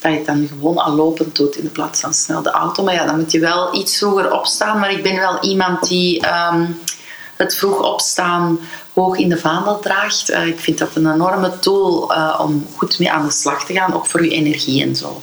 dat 0.00 0.12
je 0.12 0.16
het 0.16 0.26
dan 0.26 0.48
gewoon 0.48 0.78
al 0.78 0.94
lopend 0.94 1.36
doet 1.36 1.56
in 1.56 1.72
plaats 1.72 2.00
van 2.00 2.14
snel 2.14 2.42
de 2.42 2.50
auto. 2.50 2.82
Maar 2.82 2.94
ja, 2.94 3.06
dan 3.06 3.18
moet 3.18 3.32
je 3.32 3.40
wel 3.40 3.74
iets 3.74 3.98
vroeger 3.98 4.32
opstaan. 4.32 4.78
Maar 4.78 4.90
ik 4.90 5.02
ben 5.02 5.16
wel 5.16 5.40
iemand 5.40 5.88
die 5.88 6.26
um, 6.26 6.80
het 7.36 7.56
vroeg 7.56 7.78
opstaan 7.92 8.58
hoog 9.00 9.16
in 9.16 9.28
de 9.28 9.38
vaandel 9.38 9.78
draagt. 9.78 10.30
Uh, 10.30 10.46
ik 10.46 10.58
vind 10.58 10.78
dat 10.78 10.88
een 10.94 11.12
enorme 11.12 11.58
tool 11.58 12.12
uh, 12.12 12.40
om 12.42 12.66
goed 12.76 12.98
mee 12.98 13.12
aan 13.12 13.26
de 13.26 13.32
slag 13.32 13.66
te 13.66 13.72
gaan, 13.72 13.94
ook 13.94 14.06
voor 14.06 14.24
je 14.24 14.30
energie 14.30 14.82
en 14.82 14.96
zo. 14.96 15.22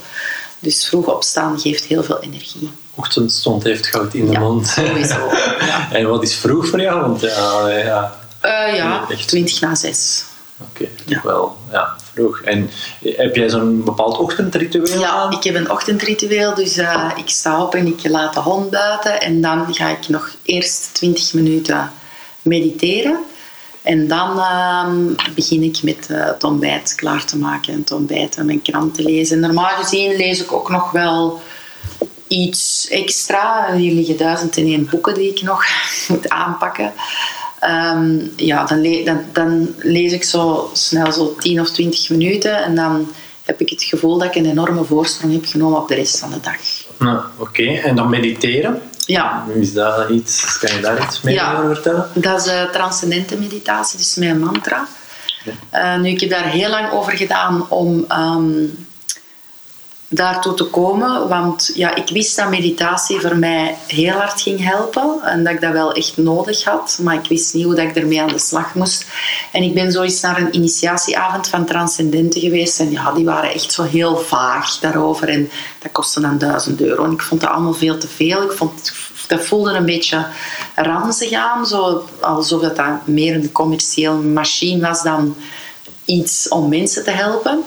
Dus 0.59 0.87
vroeg 0.87 1.07
opstaan 1.07 1.59
geeft 1.59 1.83
heel 1.83 2.03
veel 2.03 2.19
energie. 2.19 2.69
Ochtendstond 2.95 3.63
heeft 3.63 3.87
goud 3.87 4.13
in 4.13 4.25
de 4.25 4.31
ja, 4.31 4.39
mond. 4.39 4.67
Sowieso. 4.67 5.29
Ja. 5.59 5.87
en 5.97 6.09
wat 6.09 6.23
is 6.23 6.35
vroeg 6.35 6.67
voor 6.67 6.81
jou? 6.81 7.01
Want 7.01 7.21
ja, 7.21 7.69
ja, 7.69 8.17
uh, 8.45 8.75
ja 8.75 9.07
20 9.25 9.61
na 9.61 9.75
6. 9.75 10.25
Oké, 10.59 10.69
okay, 10.69 10.89
ja. 11.05 11.21
wel. 11.23 11.57
Ja, 11.71 11.95
vroeg. 12.13 12.41
En 12.41 12.69
heb 13.03 13.35
jij 13.35 13.49
zo'n 13.49 13.83
bepaald 13.83 14.17
ochtendritueel? 14.17 14.99
Ja, 14.99 15.29
ik 15.29 15.43
heb 15.43 15.55
een 15.55 15.71
ochtendritueel. 15.71 16.55
Dus 16.55 16.77
uh, 16.77 17.11
ik 17.15 17.29
sta 17.29 17.63
op 17.63 17.75
en 17.75 17.87
ik 17.87 18.09
laat 18.09 18.33
de 18.33 18.39
hond 18.39 18.69
buiten. 18.69 19.21
En 19.21 19.41
dan 19.41 19.75
ga 19.75 19.87
ik 19.87 20.09
nog 20.09 20.29
eerst 20.43 20.89
20 20.93 21.33
minuten 21.33 21.91
mediteren. 22.41 23.19
En 23.87 24.07
dan 24.07 24.37
uh, 24.37 24.87
begin 25.35 25.63
ik 25.63 25.83
met 25.83 26.07
uh, 26.11 26.25
het 26.25 26.43
ontbijt 26.43 26.93
klaar 26.95 27.25
te 27.25 27.37
maken. 27.37 27.73
En 27.73 28.07
het 28.17 28.35
en 28.35 28.45
mijn 28.45 28.61
krant 28.61 28.95
te 28.95 29.03
lezen. 29.03 29.39
Normaal 29.39 29.75
gezien 29.75 30.15
lees 30.15 30.41
ik 30.41 30.51
ook 30.51 30.69
nog 30.69 30.91
wel 30.91 31.41
iets 32.27 32.87
extra. 32.89 33.73
Hier 33.75 33.93
liggen 33.93 34.17
duizend 34.17 34.57
en 34.57 34.65
één 34.65 34.87
boeken 34.89 35.13
die 35.13 35.31
ik 35.31 35.41
nog 35.41 35.65
moet 36.07 36.29
aanpakken. 36.29 36.93
Um, 37.93 38.33
ja, 38.35 38.65
dan, 38.65 39.21
dan, 39.33 39.75
lees 39.77 40.11
ik 40.11 40.23
zo 40.23 40.69
snel 40.73 41.11
zo 41.11 41.35
10 41.39 41.59
of 41.59 41.71
20 41.71 42.09
minuten 42.09 42.63
en 42.63 42.75
dan 42.75 43.11
heb 43.43 43.61
ik 43.61 43.69
het 43.69 43.83
gevoel 43.83 44.17
dat 44.17 44.27
ik 44.27 44.35
een 44.35 44.49
enorme 44.49 44.83
voorsprong 44.83 45.33
heb 45.33 45.45
genomen 45.45 45.81
op 45.81 45.87
de 45.87 45.95
rest 45.95 46.19
van 46.19 46.29
de 46.29 46.39
dag. 46.39 46.57
Nou, 46.97 47.19
Oké, 47.37 47.63
en 47.63 47.95
dan 47.95 48.09
mediteren? 48.09 48.81
Ja. 49.07 49.45
Is 49.53 49.73
dat 49.73 50.09
iets, 50.09 50.57
kan 50.57 50.75
je 50.75 50.81
daar 50.81 51.03
iets 51.03 51.21
meer 51.21 51.33
ja, 51.33 51.53
over 51.53 51.75
vertellen? 51.75 52.09
Dat 52.13 52.45
is 52.45 52.51
uh, 52.51 52.63
transcendente 52.63 53.37
meditatie, 53.37 53.97
dus 53.97 54.15
mijn 54.15 54.39
mantra. 54.39 54.87
Ja. 55.71 55.95
Uh, 55.95 56.01
nu, 56.01 56.09
ik 56.09 56.19
heb 56.19 56.29
daar 56.29 56.45
heel 56.45 56.69
lang 56.69 56.91
over 56.91 57.17
gedaan 57.17 57.69
om 57.69 58.05
um, 58.11 58.86
daartoe 60.09 60.53
te 60.53 60.63
komen. 60.63 61.27
Want 61.27 61.71
ja, 61.73 61.95
ik 61.95 62.09
wist 62.09 62.35
dat 62.35 62.49
meditatie 62.49 63.19
voor 63.19 63.37
mij 63.37 63.77
heel 63.87 64.11
hard 64.11 64.41
ging 64.41 64.63
helpen. 64.63 65.19
En 65.23 65.43
dat 65.43 65.53
ik 65.53 65.61
dat 65.61 65.71
wel 65.71 65.91
echt 65.93 66.17
nodig 66.17 66.63
had. 66.63 66.99
Maar 67.01 67.15
ik 67.15 67.27
wist 67.27 67.53
niet 67.53 67.63
hoe 67.63 67.75
dat 67.75 67.85
ik 67.85 67.95
ermee 67.95 68.21
aan 68.21 68.27
de 68.27 68.39
slag 68.39 68.75
moest. 68.75 69.05
En 69.51 69.63
ik 69.63 69.73
ben 69.73 69.91
zoiets 69.91 70.21
naar 70.21 70.41
een 70.41 70.55
initiatieavond 70.55 71.47
van 71.47 71.65
Transcendenten 71.65 72.41
geweest. 72.41 72.79
En 72.79 72.91
ja, 72.91 73.11
die 73.11 73.25
waren 73.25 73.53
echt 73.53 73.71
zo 73.71 73.83
heel 73.83 74.17
vaag 74.17 74.79
daarover. 74.79 75.29
En 75.29 75.49
dat 75.79 75.91
kostte 75.91 76.21
dan 76.21 76.37
duizend 76.37 76.81
euro. 76.81 77.03
En 77.03 77.11
ik 77.11 77.21
vond 77.21 77.41
dat 77.41 77.49
allemaal 77.49 77.73
veel 77.73 77.97
te 77.97 78.07
veel. 78.07 78.43
Ik 78.43 78.51
vond, 78.51 78.91
dat 79.27 79.45
voelde 79.45 79.71
een 79.71 79.85
beetje 79.85 80.25
ranzig 80.75 81.31
aan. 81.31 81.65
Zo, 81.65 82.05
alsof 82.19 82.61
dat 82.61 82.79
meer 83.05 83.35
een 83.35 83.51
commerciële 83.51 84.15
machine 84.15 84.87
was 84.87 85.03
dan 85.03 85.35
iets 86.05 86.47
om 86.47 86.69
mensen 86.69 87.03
te 87.03 87.11
helpen. 87.11 87.63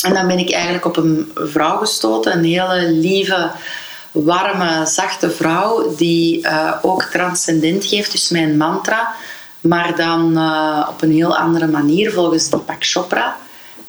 En 0.00 0.14
dan 0.14 0.26
ben 0.26 0.38
ik 0.38 0.50
eigenlijk 0.50 0.84
op 0.84 0.96
een 0.96 1.32
vrouw 1.34 1.78
gestoten, 1.78 2.32
een 2.32 2.44
hele 2.44 2.90
lieve, 2.90 3.50
warme, 4.10 4.86
zachte 4.86 5.30
vrouw 5.30 5.94
die 5.96 6.40
uh, 6.40 6.72
ook 6.82 7.02
transcendent 7.02 7.84
geeft, 7.84 8.12
dus 8.12 8.28
mijn 8.28 8.56
mantra, 8.56 9.14
maar 9.60 9.96
dan 9.96 10.38
uh, 10.38 10.88
op 10.90 11.02
een 11.02 11.12
heel 11.12 11.36
andere 11.36 11.66
manier 11.66 12.12
volgens 12.12 12.50
Deepak 12.50 12.84
Chopra. 12.84 13.36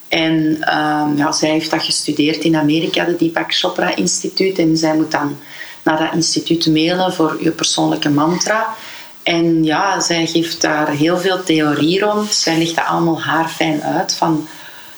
En 0.08 0.34
uh, 0.34 1.06
ja, 1.16 1.32
zij 1.32 1.50
heeft 1.50 1.72
dat 1.72 1.84
gestudeerd 1.84 2.44
in 2.44 2.56
Amerika, 2.56 3.06
de 3.06 3.16
Deepak 3.16 3.54
Chopra 3.54 3.96
Instituut. 3.96 4.60
En 4.60 4.78
zij 4.78 4.96
moet 4.96 5.12
dan 5.12 5.38
naar 5.84 5.98
dat 5.98 6.14
instituut 6.14 6.68
mailen 6.68 7.14
voor 7.14 7.38
je 7.44 7.52
persoonlijke 7.52 8.10
mantra. 8.10 8.68
En 9.24 9.64
ja, 9.64 10.00
zij 10.00 10.28
geeft 10.28 10.62
daar 10.62 10.90
heel 10.90 11.18
veel 11.18 11.44
theorie 11.44 12.00
rond. 12.00 12.34
Zij 12.34 12.58
legt 12.58 12.76
dat 12.76 12.86
allemaal 12.86 13.22
haar 13.22 13.50
fijn 13.50 13.84
uit 13.84 14.14
van 14.14 14.48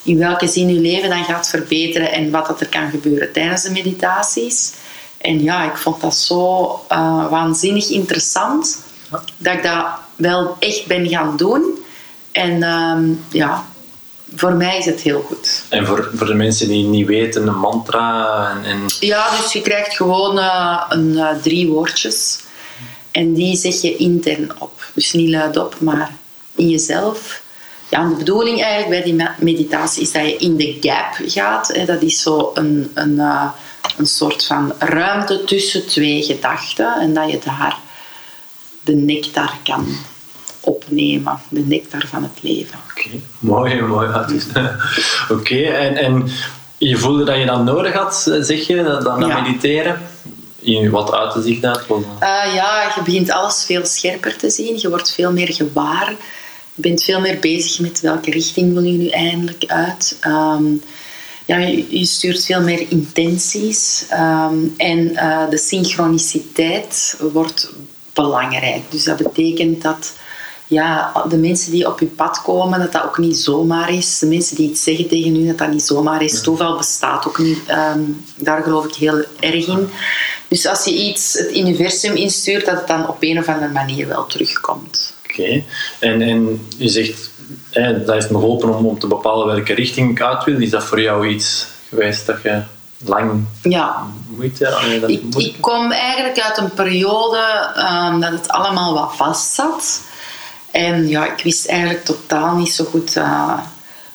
in 0.03 0.17
welke 0.17 0.47
zin 0.47 0.73
je 0.73 0.79
leven 0.79 1.09
dan 1.09 1.23
gaat 1.23 1.49
verbeteren 1.49 2.11
en 2.11 2.31
wat 2.31 2.47
dat 2.47 2.61
er 2.61 2.69
kan 2.69 2.89
gebeuren 2.89 3.31
tijdens 3.31 3.63
de 3.63 3.71
meditaties. 3.71 4.73
En 5.17 5.43
ja, 5.43 5.71
ik 5.71 5.77
vond 5.77 6.01
dat 6.01 6.15
zo 6.15 6.63
uh, 6.91 7.29
waanzinnig 7.29 7.89
interessant 7.89 8.83
dat 9.37 9.53
ik 9.53 9.63
dat 9.63 9.85
wel 10.15 10.55
echt 10.59 10.85
ben 10.85 11.07
gaan 11.07 11.37
doen. 11.37 11.77
En 12.31 12.63
um, 12.63 13.23
ja, 13.31 13.65
voor 14.35 14.53
mij 14.53 14.77
is 14.77 14.85
het 14.85 15.01
heel 15.01 15.21
goed. 15.21 15.63
En 15.69 15.85
voor, 15.85 16.09
voor 16.13 16.27
de 16.27 16.33
mensen 16.33 16.67
die 16.67 16.83
niet 16.83 17.07
weten, 17.07 17.47
een 17.47 17.57
mantra 17.57 18.49
en... 18.49 18.63
en... 18.63 18.79
Ja, 18.99 19.41
dus 19.41 19.53
je 19.53 19.61
krijgt 19.61 19.95
gewoon 19.95 20.37
uh, 20.37 20.83
een, 20.89 21.09
uh, 21.09 21.29
drie 21.41 21.67
woordjes. 21.67 22.39
En 23.11 23.33
die 23.33 23.57
zeg 23.57 23.81
je 23.81 23.95
intern 23.95 24.51
op. 24.59 24.91
Dus 24.93 25.13
niet 25.13 25.29
luidop, 25.29 25.75
maar 25.79 26.11
in 26.55 26.69
jezelf. 26.69 27.41
Ja, 27.89 28.07
de 28.07 28.15
bedoeling 28.15 28.61
eigenlijk 28.61 29.03
bij 29.03 29.11
die 29.11 29.27
meditatie 29.39 30.01
is 30.01 30.11
dat 30.11 30.25
je 30.25 30.37
in 30.37 30.57
de 30.57 30.77
gap 30.81 31.19
gaat. 31.25 31.67
Hè. 31.67 31.85
Dat 31.85 32.01
is 32.01 32.21
zo 32.21 32.51
een, 32.53 32.91
een, 32.93 33.15
uh, 33.15 33.49
een 33.97 34.07
soort 34.07 34.45
van 34.45 34.73
ruimte 34.79 35.43
tussen 35.43 35.87
twee 35.87 36.23
gedachten. 36.23 36.99
En 36.99 37.13
dat 37.13 37.31
je 37.31 37.39
daar 37.45 37.77
de 38.83 38.95
nectar 38.95 39.53
kan 39.63 39.87
opnemen. 40.59 41.39
De 41.49 41.63
nectar 41.65 42.03
van 42.07 42.23
het 42.23 42.43
leven. 42.43 42.79
Oké, 42.89 43.07
okay. 43.07 43.21
mooi, 43.39 43.81
mooi. 43.81 44.07
Oké, 44.13 45.33
okay. 45.33 45.63
en, 45.63 45.97
en 45.97 46.29
je 46.77 46.97
voelde 46.97 47.23
dat 47.23 47.37
je 47.37 47.45
dat 47.45 47.63
nodig 47.63 47.93
had, 47.93 48.31
zeg 48.39 48.67
je, 48.67 48.83
dat, 48.83 49.01
dat 49.01 49.19
ja. 49.19 49.41
mediteren? 49.41 50.01
Wat 50.91 51.13
uitte 51.13 51.41
zich 51.41 51.59
dat? 51.59 51.85
Uh, 51.89 51.99
ja, 52.55 52.93
je 52.95 53.01
begint 53.03 53.31
alles 53.31 53.65
veel 53.65 53.85
scherper 53.85 54.37
te 54.37 54.49
zien. 54.49 54.79
Je 54.79 54.89
wordt 54.89 55.13
veel 55.13 55.31
meer 55.31 55.53
gewaar. 55.53 56.13
Je 56.81 56.87
bent 56.87 57.03
veel 57.03 57.19
meer 57.19 57.39
bezig 57.39 57.79
met 57.79 57.99
welke 57.99 58.31
richting 58.31 58.73
wil 58.73 58.83
je 58.83 58.97
nu 58.97 59.07
eindelijk 59.07 59.63
uit. 59.67 60.17
Um, 60.27 60.81
ja, 61.45 61.57
je, 61.89 62.05
stuurt 62.05 62.45
veel 62.45 62.61
meer 62.61 62.85
intenties. 62.89 64.05
Um, 64.11 64.73
en 64.77 64.99
uh, 64.99 65.49
de 65.49 65.57
synchroniciteit 65.57 67.17
wordt 67.33 67.71
belangrijk. 68.13 68.81
Dus 68.89 69.03
dat 69.03 69.17
betekent 69.17 69.81
dat 69.81 70.13
ja, 70.67 71.13
de 71.29 71.37
mensen 71.37 71.71
die 71.71 71.87
op 71.87 71.99
je 71.99 72.05
pad 72.05 72.41
komen, 72.41 72.79
dat 72.79 72.91
dat 72.91 73.03
ook 73.03 73.17
niet 73.17 73.37
zomaar 73.37 73.93
is. 73.93 74.19
De 74.19 74.27
mensen 74.27 74.55
die 74.55 74.69
iets 74.69 74.83
zeggen 74.83 75.07
tegen 75.07 75.35
u, 75.35 75.47
dat 75.47 75.57
dat 75.57 75.71
niet 75.71 75.85
zomaar 75.85 76.23
is. 76.23 76.41
Toeval 76.41 76.77
bestaat 76.77 77.27
ook 77.27 77.37
niet. 77.37 77.59
Um, 77.95 78.25
daar 78.35 78.63
geloof 78.63 78.85
ik 78.85 78.95
heel 78.95 79.23
erg 79.39 79.67
in. 79.67 79.89
Dus 80.47 80.65
als 80.65 80.85
je 80.85 80.93
iets 80.93 81.33
het 81.33 81.55
universum 81.55 82.15
instuurt, 82.15 82.65
dat 82.65 82.77
het 82.77 82.87
dan 82.87 83.07
op 83.07 83.17
een 83.19 83.39
of 83.39 83.47
andere 83.47 83.71
manier 83.71 84.07
wel 84.07 84.25
terugkomt. 84.25 85.17
En, 85.99 86.21
en 86.21 86.67
je 86.77 86.89
zegt, 86.89 87.31
dat 87.71 88.13
heeft 88.13 88.29
me 88.29 88.37
geholpen 88.37 88.77
om, 88.77 88.85
om 88.85 88.99
te 88.99 89.07
bepalen 89.07 89.47
welke 89.47 89.73
richting 89.73 90.11
ik 90.11 90.21
uit 90.21 90.43
wil. 90.43 90.61
Is 90.61 90.69
dat 90.69 90.83
voor 90.83 91.01
jou 91.01 91.27
iets 91.27 91.67
geweest 91.89 92.25
dat 92.25 92.41
je 92.43 92.61
lang 93.05 93.45
ja. 93.61 94.07
moeite 94.35 94.75
aan 94.75 95.09
ik, 95.09 95.23
ik 95.35 95.55
kom 95.59 95.91
eigenlijk 95.91 96.39
uit 96.39 96.57
een 96.57 96.73
periode 96.73 97.71
um, 97.77 98.19
dat 98.19 98.31
het 98.31 98.47
allemaal 98.47 98.93
wat 98.93 99.15
vast 99.15 99.53
zat. 99.53 100.01
En 100.71 101.07
ja, 101.07 101.33
ik 101.33 101.43
wist 101.43 101.67
eigenlijk 101.67 102.05
totaal 102.05 102.55
niet 102.55 102.71
zo 102.71 102.83
goed 102.83 103.15
uh, 103.15 103.59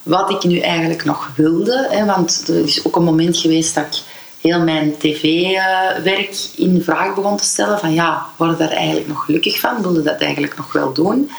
wat 0.02 0.30
ik 0.30 0.42
nu 0.42 0.58
eigenlijk 0.58 1.04
nog 1.04 1.30
wilde. 1.36 1.88
Hè, 1.90 2.04
want 2.04 2.48
er 2.48 2.64
is 2.64 2.84
ook 2.84 2.96
een 2.96 3.04
moment 3.04 3.36
geweest 3.36 3.74
dat 3.74 3.84
ik 3.84 4.02
heel 4.44 4.60
mijn 4.60 4.96
tv-werk 4.98 6.36
in 6.56 6.82
vraag 6.82 7.14
begon 7.14 7.36
te 7.36 7.44
stellen. 7.44 7.78
Van 7.78 7.92
ja, 7.92 8.26
word 8.36 8.52
ik 8.52 8.58
daar 8.58 8.70
eigenlijk 8.70 9.08
nog 9.08 9.24
gelukkig 9.24 9.60
van? 9.60 9.82
Wilde 9.82 10.02
dat 10.02 10.20
eigenlijk 10.20 10.56
nog 10.56 10.72
wel 10.72 10.92
doen? 10.92 11.30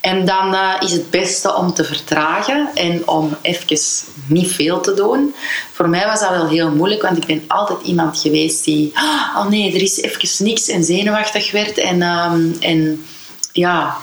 En 0.00 0.24
dan 0.26 0.54
uh, 0.54 0.74
is 0.80 0.92
het 0.92 1.10
beste 1.10 1.54
om 1.54 1.74
te 1.74 1.84
vertragen 1.84 2.68
en 2.74 3.08
om 3.08 3.36
even 3.42 3.78
niet 4.26 4.52
veel 4.52 4.80
te 4.80 4.94
doen. 4.94 5.34
Voor 5.72 5.88
mij 5.88 6.06
was 6.06 6.20
dat 6.20 6.30
wel 6.30 6.48
heel 6.48 6.70
moeilijk, 6.70 7.02
want 7.02 7.16
ik 7.16 7.26
ben 7.26 7.44
altijd 7.46 7.82
iemand 7.82 8.18
geweest 8.18 8.64
die... 8.64 8.92
Oh 9.36 9.46
nee, 9.48 9.74
er 9.74 9.82
is 9.82 10.00
even 10.00 10.44
niks 10.44 10.68
en 10.68 10.84
zenuwachtig 10.84 11.50
werd. 11.50 11.78
En, 11.78 12.02
um, 12.02 12.56
en 12.60 13.04
ja 13.52 13.96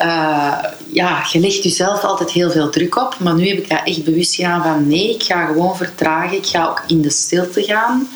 uh, 0.00 0.64
ja, 0.92 1.26
je 1.32 1.40
legt 1.40 1.62
jezelf 1.62 2.04
altijd 2.04 2.30
heel 2.30 2.50
veel 2.50 2.70
druk 2.70 2.96
op. 2.96 3.16
Maar 3.18 3.34
nu 3.34 3.48
heb 3.48 3.58
ik 3.58 3.68
daar 3.68 3.84
echt 3.84 4.04
bewust 4.04 4.34
gedaan 4.34 4.62
van 4.62 4.88
nee, 4.88 5.14
ik 5.14 5.22
ga 5.22 5.46
gewoon 5.46 5.76
vertragen. 5.76 6.36
Ik 6.36 6.46
ga 6.46 6.66
ook 6.68 6.82
in 6.86 7.02
de 7.02 7.10
stilte 7.10 7.62
gaan. 7.62 8.08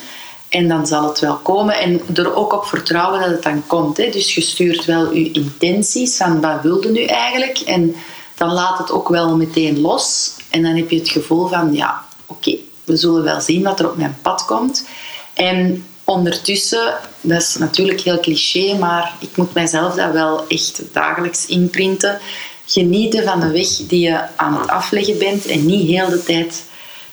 En 0.48 0.68
dan 0.68 0.86
zal 0.86 1.08
het 1.08 1.18
wel 1.18 1.36
komen. 1.36 1.78
En 1.78 2.00
er 2.14 2.34
ook 2.34 2.52
op 2.52 2.64
vertrouwen 2.64 3.20
dat 3.20 3.30
het 3.30 3.42
dan 3.42 3.66
komt. 3.66 3.96
Hè. 3.96 4.10
Dus 4.10 4.34
je 4.34 4.40
stuurt 4.40 4.84
wel 4.84 5.14
je 5.14 5.32
intenties 5.32 6.16
van 6.16 6.40
wat 6.40 6.62
wilde 6.62 6.90
nu 6.90 7.04
eigenlijk. 7.04 7.58
En 7.58 7.94
dan 8.34 8.52
laat 8.52 8.78
het 8.78 8.90
ook 8.90 9.08
wel 9.08 9.36
meteen 9.36 9.80
los. 9.80 10.32
En 10.50 10.62
dan 10.62 10.76
heb 10.76 10.90
je 10.90 10.98
het 10.98 11.08
gevoel 11.08 11.46
van 11.46 11.72
ja, 11.72 12.04
oké, 12.26 12.56
we 12.84 12.96
zullen 12.96 13.22
wel 13.22 13.40
zien 13.40 13.62
wat 13.62 13.80
er 13.80 13.90
op 13.90 13.96
mijn 13.96 14.18
pad 14.22 14.44
komt. 14.44 14.86
En 15.34 15.86
Ondertussen, 16.08 16.94
dat 17.20 17.42
is 17.42 17.56
natuurlijk 17.56 18.00
heel 18.00 18.20
cliché, 18.20 18.76
maar 18.78 19.12
ik 19.20 19.36
moet 19.36 19.54
mijzelf 19.54 19.94
dat 19.94 20.12
wel 20.12 20.46
echt 20.46 20.82
dagelijks 20.92 21.46
inprinten. 21.46 22.18
Genieten 22.66 23.24
van 23.24 23.40
de 23.40 23.50
weg 23.50 23.68
die 23.68 24.00
je 24.00 24.36
aan 24.36 24.60
het 24.60 24.68
afleggen 24.68 25.18
bent 25.18 25.46
en 25.46 25.66
niet 25.66 25.88
heel 25.88 26.08
de 26.08 26.22
tijd 26.22 26.64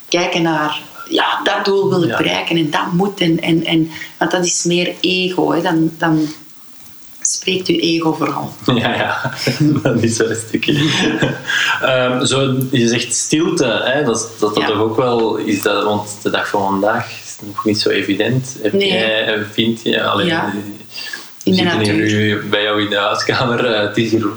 kijken 0.10 0.42
naar 0.42 0.82
ja, 1.10 1.40
dat 1.44 1.66
doel 1.66 1.90
wil 1.90 2.04
ik 2.04 2.18
bereiken 2.18 2.58
en 2.58 2.70
dat 2.70 2.92
moet. 2.92 3.20
En, 3.20 3.42
en, 3.42 3.66
en, 3.66 3.92
want 4.18 4.32
dat 4.32 4.46
is 4.46 4.64
meer 4.64 4.94
ego. 5.02 5.52
Hè. 5.52 5.62
Dan, 5.62 5.92
dan 5.98 6.28
spreekt 7.22 7.68
uw 7.68 7.80
ego 7.80 8.14
vooral. 8.14 8.54
Ja, 8.82 8.96
ja. 8.96 9.34
dat 9.84 10.04
is 10.04 10.18
wel 10.18 10.30
een 10.30 10.36
stukje. 10.48 10.74
um, 11.84 12.26
zo, 12.26 12.58
je 12.72 12.88
zegt 12.88 13.16
stilte, 13.16 13.82
hè? 13.84 14.04
dat 14.04 14.30
dat, 14.40 14.54
dat 14.54 14.64
ja. 14.64 14.68
toch 14.68 14.80
ook 14.80 14.96
wel 14.96 15.36
is. 15.36 15.62
Dat, 15.62 15.84
want 15.84 16.10
de 16.24 16.30
dag 16.30 16.48
van 16.48 16.62
vandaag 16.62 17.24
nog 17.42 17.66
niet 17.66 17.80
zo 17.80 17.90
evident. 17.90 18.58
Heb 18.62 18.74
nee. 18.74 18.92
jij, 18.92 19.46
vind 19.52 19.82
je, 19.84 20.04
alleen, 20.04 20.26
ja. 20.26 20.54
we 21.44 21.54
zitten 21.54 21.80
hier 21.80 21.94
nu 21.94 22.42
bij 22.50 22.64
jou 22.64 22.82
in 22.82 22.90
de 22.90 22.98
huiskamer. 22.98 23.72
Uh, 23.72 23.80
het 23.80 23.98
is 23.98 24.12
hier 24.12 24.28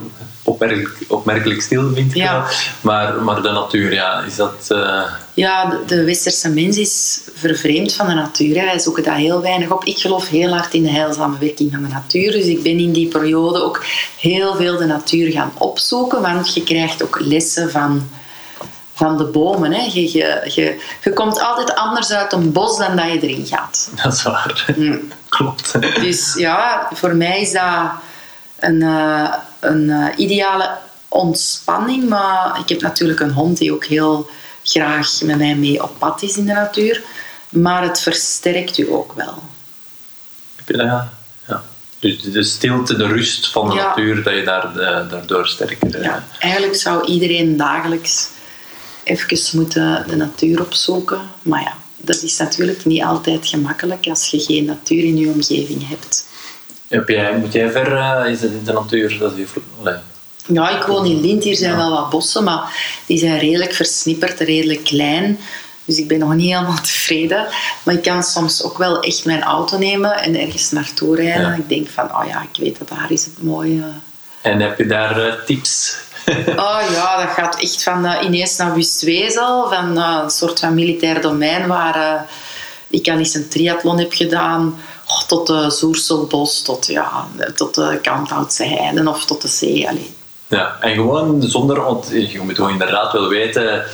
opmerkelijk, 0.48 0.96
opmerkelijk 1.08 1.62
stil, 1.62 1.90
vind 1.94 2.10
ik 2.10 2.16
ja. 2.16 2.46
Maar, 2.80 3.22
maar 3.22 3.42
de 3.42 3.50
natuur, 3.50 3.92
ja, 3.92 4.22
is 4.22 4.36
dat... 4.36 4.68
Uh... 4.68 5.02
Ja, 5.34 5.70
de, 5.70 5.82
de, 5.86 6.04
westerse 6.04 6.48
mens 6.48 6.76
is 6.76 7.20
vervreemd 7.34 7.94
van 7.94 8.06
de 8.06 8.14
natuur. 8.14 8.58
Hè. 8.58 8.64
Wij 8.64 8.78
zoeken 8.78 9.02
daar 9.02 9.16
heel 9.16 9.40
weinig 9.40 9.70
op. 9.70 9.84
Ik 9.84 9.98
geloof 9.98 10.28
heel 10.28 10.52
hard 10.52 10.74
in 10.74 10.82
de 10.82 10.90
heilzame 10.90 11.38
werking 11.38 11.72
van 11.72 11.82
de 11.82 11.88
natuur. 11.88 12.32
Dus 12.32 12.44
ik 12.44 12.62
ben 12.62 12.78
in 12.78 12.92
die 12.92 13.08
periode 13.08 13.62
ook 13.62 13.84
heel 14.18 14.54
veel 14.54 14.76
de 14.76 14.86
natuur 14.86 15.32
gaan 15.32 15.52
opzoeken. 15.58 16.22
Want 16.22 16.54
je 16.54 16.62
krijgt 16.62 17.02
ook 17.02 17.20
lessen 17.20 17.70
van 17.70 18.08
van 18.98 19.16
de 19.16 19.24
bomen. 19.24 19.72
Hè. 19.72 19.82
Je, 19.82 20.02
je, 20.02 20.50
je, 20.54 20.80
je 21.02 21.12
komt 21.12 21.40
altijd 21.40 21.74
anders 21.74 22.12
uit 22.12 22.32
een 22.32 22.52
bos 22.52 22.78
dan 22.78 22.96
dat 22.96 23.12
je 23.12 23.20
erin 23.20 23.46
gaat. 23.46 23.90
Dat 24.02 24.12
is 24.12 24.22
waar. 24.22 24.74
Mm. 24.76 25.12
Klopt. 25.28 25.80
Dus 25.80 26.34
ja, 26.34 26.88
voor 26.92 27.14
mij 27.14 27.40
is 27.40 27.52
dat 27.52 27.90
een, 28.58 28.80
uh, 28.80 29.32
een 29.60 29.88
uh, 29.88 30.06
ideale 30.16 30.70
ontspanning. 31.08 32.08
Maar 32.08 32.58
ik 32.60 32.68
heb 32.68 32.80
natuurlijk 32.80 33.20
een 33.20 33.32
hond 33.32 33.58
die 33.58 33.72
ook 33.72 33.84
heel 33.84 34.30
graag 34.62 35.22
met 35.22 35.38
mij 35.38 35.54
mee 35.54 35.82
op 35.82 35.98
pad 35.98 36.22
is 36.22 36.36
in 36.36 36.46
de 36.46 36.52
natuur. 36.52 37.02
Maar 37.48 37.82
het 37.82 38.00
versterkt 38.00 38.78
u 38.78 38.92
ook 38.92 39.12
wel. 39.12 39.42
Heb 40.56 40.68
je 40.68 40.76
dat? 40.76 40.86
Ja. 40.86 41.12
ja. 41.48 41.62
Dus 41.98 42.22
de 42.22 42.42
stilte, 42.42 42.96
de 42.96 43.06
rust 43.06 43.48
van 43.48 43.68
de 43.68 43.74
ja. 43.74 43.86
natuur, 43.86 44.22
dat 44.22 44.34
je 44.34 44.42
daar, 44.42 44.72
daardoor 45.08 45.48
sterker... 45.48 46.02
Ja, 46.02 46.24
eigenlijk 46.38 46.76
zou 46.76 47.06
iedereen 47.06 47.56
dagelijks 47.56 48.28
even 49.08 49.58
moeten 49.58 50.04
de 50.08 50.16
natuur 50.16 50.60
opzoeken. 50.60 51.20
Maar 51.42 51.60
ja, 51.60 51.74
dat 51.96 52.22
is 52.22 52.36
natuurlijk 52.36 52.84
niet 52.84 53.02
altijd 53.02 53.46
gemakkelijk 53.46 54.06
als 54.06 54.26
je 54.26 54.40
geen 54.40 54.64
natuur 54.64 55.04
in 55.04 55.16
je 55.16 55.28
omgeving 55.28 55.88
hebt. 55.88 56.26
Heb 56.88 57.08
jij, 57.08 57.38
moet 57.38 57.52
jij 57.52 57.70
ver, 57.70 57.92
uh, 57.92 58.32
is 58.32 58.40
het 58.40 58.52
in 58.52 58.64
de 58.64 58.72
natuur? 58.72 59.18
Dat 59.18 59.32
is. 59.36 59.48
Ja, 60.46 60.80
ik 60.80 60.86
woon 60.86 61.06
in 61.06 61.20
Lint, 61.20 61.44
hier 61.44 61.56
zijn 61.56 61.76
wel 61.76 61.90
wat 61.90 62.10
bossen, 62.10 62.44
maar 62.44 62.72
die 63.06 63.18
zijn 63.18 63.38
redelijk 63.38 63.72
versnipperd, 63.72 64.40
redelijk 64.40 64.84
klein. 64.84 65.38
Dus 65.84 65.98
ik 65.98 66.08
ben 66.08 66.18
nog 66.18 66.34
niet 66.34 66.54
helemaal 66.54 66.80
tevreden. 66.80 67.46
Maar 67.82 67.94
ik 67.94 68.02
kan 68.02 68.22
soms 68.22 68.62
ook 68.62 68.78
wel 68.78 69.00
echt 69.00 69.24
mijn 69.24 69.42
auto 69.42 69.78
nemen 69.78 70.22
en 70.22 70.40
ergens 70.40 70.70
naartoe 70.70 71.16
rijden. 71.16 71.50
Ja. 71.50 71.54
Ik 71.54 71.68
denk 71.68 71.88
van, 71.88 72.04
oh 72.04 72.24
ja, 72.26 72.42
ik 72.52 72.60
weet 72.60 72.78
dat 72.78 72.88
daar 72.88 73.06
is 73.08 73.24
het 73.24 73.42
mooie. 73.42 73.82
En 74.42 74.60
heb 74.60 74.78
je 74.78 74.86
daar 74.86 75.26
uh, 75.26 75.32
tips 75.46 75.96
Oh 76.56 76.80
ja, 76.92 77.24
dat 77.24 77.34
gaat 77.34 77.60
echt 77.60 77.82
van 77.82 78.04
uh, 78.04 78.14
ineens 78.22 78.56
naar 78.56 78.74
Wustwezel, 78.74 79.68
van 79.68 79.98
uh, 79.98 80.20
een 80.22 80.30
soort 80.30 80.60
van 80.60 80.74
militair 80.74 81.20
domein 81.20 81.66
waar 81.66 81.96
uh, 81.96 82.20
ik 82.88 83.08
al 83.08 83.18
eens 83.18 83.34
een 83.34 83.48
triathlon 83.48 83.98
heb 83.98 84.12
gedaan, 84.12 84.80
oh, 85.06 85.22
tot 85.26 85.46
de 85.46 85.70
Zoerselbos, 85.70 86.62
tot, 86.62 86.86
ja, 86.86 87.26
tot 87.54 87.74
de 87.74 87.98
Kanthoutse 88.02 88.64
Heiden 88.64 89.08
of 89.08 89.24
tot 89.24 89.42
de 89.42 89.48
zee. 89.48 89.88
Allee. 89.88 90.16
Ja, 90.46 90.76
en 90.80 90.94
gewoon 90.94 91.42
zonder, 91.42 91.82
want 91.82 92.08
je 92.10 92.40
moet 92.42 92.56
gewoon 92.56 92.70
inderdaad 92.70 93.12
wel 93.12 93.28
weten, 93.28 93.84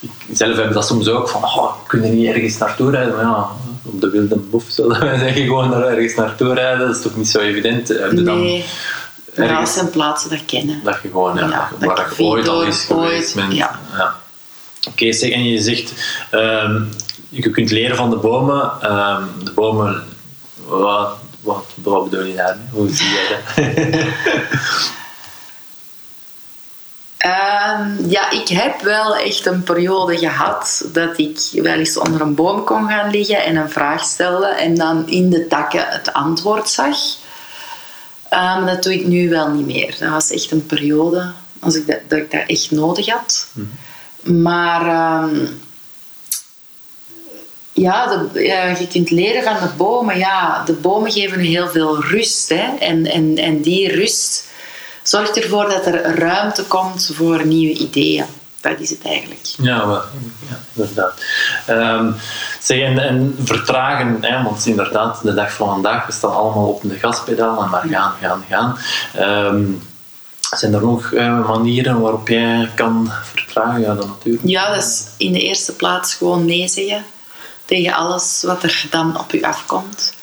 ik 0.00 0.10
zelf 0.32 0.56
heb 0.56 0.72
dat 0.72 0.86
soms 0.86 1.08
ook 1.08 1.28
van, 1.28 1.42
oh, 1.42 1.72
kun 1.86 2.06
je 2.06 2.12
niet 2.12 2.26
ergens 2.26 2.58
naartoe 2.58 2.90
rijden? 2.90 3.14
Maar 3.14 3.24
ja, 3.24 3.48
op 3.82 4.00
de 4.00 4.10
wilde 4.10 4.36
boef 4.36 4.64
zullen 4.68 5.00
wij 5.00 5.18
zeggen, 5.18 5.42
gewoon 5.42 5.70
naar 5.70 5.82
ergens 5.82 6.14
naartoe 6.14 6.54
rijden, 6.54 6.86
dat 6.86 6.96
is 6.96 7.02
toch 7.02 7.16
niet 7.16 7.28
zo 7.28 7.38
evident? 7.38 7.88
Heb 7.88 8.12
je 8.12 8.22
dan 8.22 8.62
Raas 9.46 9.76
en 9.76 9.90
plaatsen 9.90 10.30
dat 10.30 10.44
kennen. 10.44 10.80
Dat 10.84 10.98
je 11.02 11.08
gewoon, 11.08 11.36
ja, 11.36 11.48
Ja, 11.48 11.70
waar 11.78 11.96
dat 11.96 12.16
je 12.16 12.22
ooit 12.22 12.48
al 12.48 12.62
is 12.62 12.84
geweest 12.84 13.36
ja. 13.50 13.78
Oké, 14.88 15.12
zeg, 15.12 15.30
en 15.30 15.44
je 15.44 15.60
zegt, 15.60 15.92
ehm, 16.30 16.82
je 17.28 17.50
kunt 17.50 17.70
leren 17.70 17.96
van 17.96 18.10
de 18.10 18.16
bomen. 18.16 18.72
Ehm, 18.80 19.22
de 19.44 19.52
bomen, 19.52 20.04
wat, 20.66 21.16
wat, 21.40 21.64
wat 21.74 22.10
bedoel 22.10 22.24
je 22.24 22.34
daarmee? 22.34 22.66
Hoe 22.70 22.88
zie 22.90 23.08
jij 23.08 23.26
dat? 23.28 23.66
Ehm, 27.18 28.08
ja, 28.08 28.30
ik 28.30 28.48
heb 28.48 28.80
wel 28.80 29.16
echt 29.16 29.46
een 29.46 29.62
periode 29.62 30.18
gehad 30.18 30.88
dat 30.92 31.18
ik 31.18 31.38
wel 31.52 31.74
eens 31.74 31.98
onder 31.98 32.20
een 32.20 32.34
boom 32.34 32.64
kon 32.64 32.88
gaan 32.88 33.10
liggen 33.10 33.44
en 33.44 33.56
een 33.56 33.70
vraag 33.70 34.04
stelde 34.04 34.46
en 34.46 34.74
dan 34.74 35.08
in 35.08 35.30
de 35.30 35.46
takken 35.46 35.84
het 35.88 36.12
antwoord 36.12 36.68
zag. 36.68 36.96
Um, 38.30 38.66
dat 38.66 38.82
doe 38.82 38.94
ik 38.94 39.06
nu 39.06 39.28
wel 39.28 39.48
niet 39.48 39.66
meer. 39.66 39.96
Dat 39.98 40.10
was 40.10 40.30
echt 40.30 40.50
een 40.50 40.66
periode 40.66 41.32
als 41.58 41.74
ik 41.74 41.86
dat, 41.86 41.98
dat 42.08 42.18
ik 42.18 42.30
dat 42.30 42.42
echt 42.46 42.70
nodig 42.70 43.08
had. 43.08 43.48
Mhm. 43.52 44.42
Maar 44.42 44.86
ehm, 44.86 45.46
ja, 47.72 48.06
de, 48.06 48.42
ja, 48.42 48.66
je 48.66 48.88
kunt 48.88 49.10
leren 49.10 49.42
van 49.42 49.68
de 49.68 49.74
bomen. 49.76 50.18
Ja, 50.18 50.64
de 50.64 50.72
bomen 50.72 51.12
geven 51.12 51.40
heel 51.40 51.68
veel 51.68 52.02
rust. 52.02 52.48
Hè? 52.48 52.76
En, 52.78 53.06
en, 53.06 53.36
en 53.36 53.60
die 53.60 53.88
rust 53.88 54.46
zorgt 55.02 55.36
ervoor 55.36 55.68
dat 55.68 55.86
er 55.86 56.18
ruimte 56.18 56.62
komt 56.62 57.10
voor 57.14 57.46
nieuwe 57.46 57.78
ideeën. 57.78 58.24
Is 58.76 58.90
het 58.90 59.04
eigenlijk. 59.04 59.40
Ja, 59.42 59.84
maar, 59.84 60.02
ja 60.48 60.58
inderdaad. 60.72 61.22
Um, 61.68 62.14
zeg, 62.60 62.80
en, 62.80 62.98
en, 62.98 63.36
vertragen, 63.44 64.18
hè, 64.20 64.42
want 64.42 64.66
inderdaad, 64.66 65.22
de 65.22 65.34
dag 65.34 65.52
van 65.52 65.68
vandaag, 65.68 66.06
we 66.06 66.12
staan 66.12 66.34
allemaal 66.34 66.68
op 66.68 66.82
de 66.82 66.94
gaspedaal 66.94 67.62
en 67.62 67.70
maar 67.70 67.84
gaan, 67.88 68.12
gaan, 68.20 68.44
gaan. 68.48 68.78
Um, 69.46 69.82
zijn 70.56 70.74
er 70.74 70.82
nog 70.82 71.10
uh, 71.10 71.48
manieren 71.48 72.00
waarop 72.00 72.28
jij 72.28 72.70
kan 72.74 73.12
vertragen? 73.22 73.80
Ja, 73.80 73.94
dan 73.94 74.08
natuurlijk. 74.08 74.44
Ja, 74.46 74.74
dat 74.74 74.84
is 74.84 75.06
in 75.16 75.32
de 75.32 75.40
eerste 75.40 75.72
plaats 75.72 76.14
gewoon 76.14 76.44
nee 76.44 76.68
zeggen 76.68 77.04
tegen 77.64 77.92
alles 77.92 78.42
wat 78.46 78.62
er 78.62 78.86
dan 78.90 79.18
op 79.18 79.32
u 79.32 79.42
afkomt. 79.42 80.14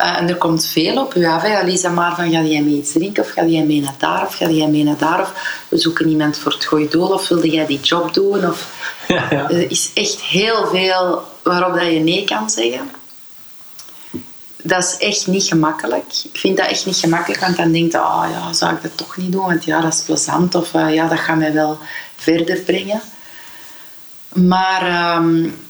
Uh, 0.00 0.18
en 0.18 0.28
er 0.28 0.36
komt 0.36 0.66
veel 0.66 1.02
op 1.02 1.14
u 1.14 1.26
af. 1.26 1.42
Hè. 1.42 1.62
Lisa 1.62 1.88
maar 1.88 2.14
van, 2.14 2.30
ga 2.30 2.40
jij 2.40 2.62
mee 2.62 2.76
iets 2.76 2.92
drinken? 2.92 3.22
Of 3.22 3.30
ga 3.30 3.44
jij 3.44 3.64
mee 3.64 3.80
naar 3.80 3.94
daar? 3.98 4.26
Of 4.26 4.34
ga 4.34 4.48
jij 4.48 4.68
mee 4.68 4.84
naar 4.84 4.98
daar? 4.98 5.20
Of 5.20 5.32
we 5.68 5.78
zoeken 5.78 6.08
iemand 6.08 6.38
voor 6.38 6.52
het 6.52 6.64
goede 6.64 6.88
doel? 6.88 7.08
Of 7.08 7.28
wilde 7.28 7.50
jij 7.50 7.66
die 7.66 7.80
job 7.80 8.14
doen? 8.14 8.46
Of, 8.46 8.68
ja, 9.08 9.26
ja. 9.30 9.50
Er 9.50 9.70
is 9.70 9.90
echt 9.94 10.20
heel 10.20 10.66
veel 10.66 11.22
waarop 11.42 11.74
dat 11.74 11.92
je 11.92 11.98
nee 11.98 12.24
kan 12.24 12.50
zeggen. 12.50 12.90
Dat 14.62 14.84
is 14.84 14.96
echt 14.96 15.26
niet 15.26 15.44
gemakkelijk. 15.44 16.04
Ik 16.32 16.38
vind 16.40 16.56
dat 16.56 16.66
echt 16.66 16.86
niet 16.86 16.96
gemakkelijk, 16.96 17.40
want 17.40 17.56
dan 17.56 17.72
denk 17.72 17.92
je, 17.92 17.98
oh 17.98 18.26
ja, 18.30 18.52
zou 18.52 18.74
ik 18.74 18.82
dat 18.82 18.96
toch 18.96 19.16
niet 19.16 19.32
doen? 19.32 19.46
Want 19.46 19.64
ja, 19.64 19.80
dat 19.80 19.92
is 19.92 20.02
plezant. 20.02 20.54
Of 20.54 20.74
uh, 20.74 20.94
ja, 20.94 21.08
dat 21.08 21.18
gaat 21.18 21.36
mij 21.36 21.52
wel 21.52 21.78
verder 22.16 22.60
brengen. 22.60 23.00
Maar... 24.32 25.16
Um, 25.16 25.62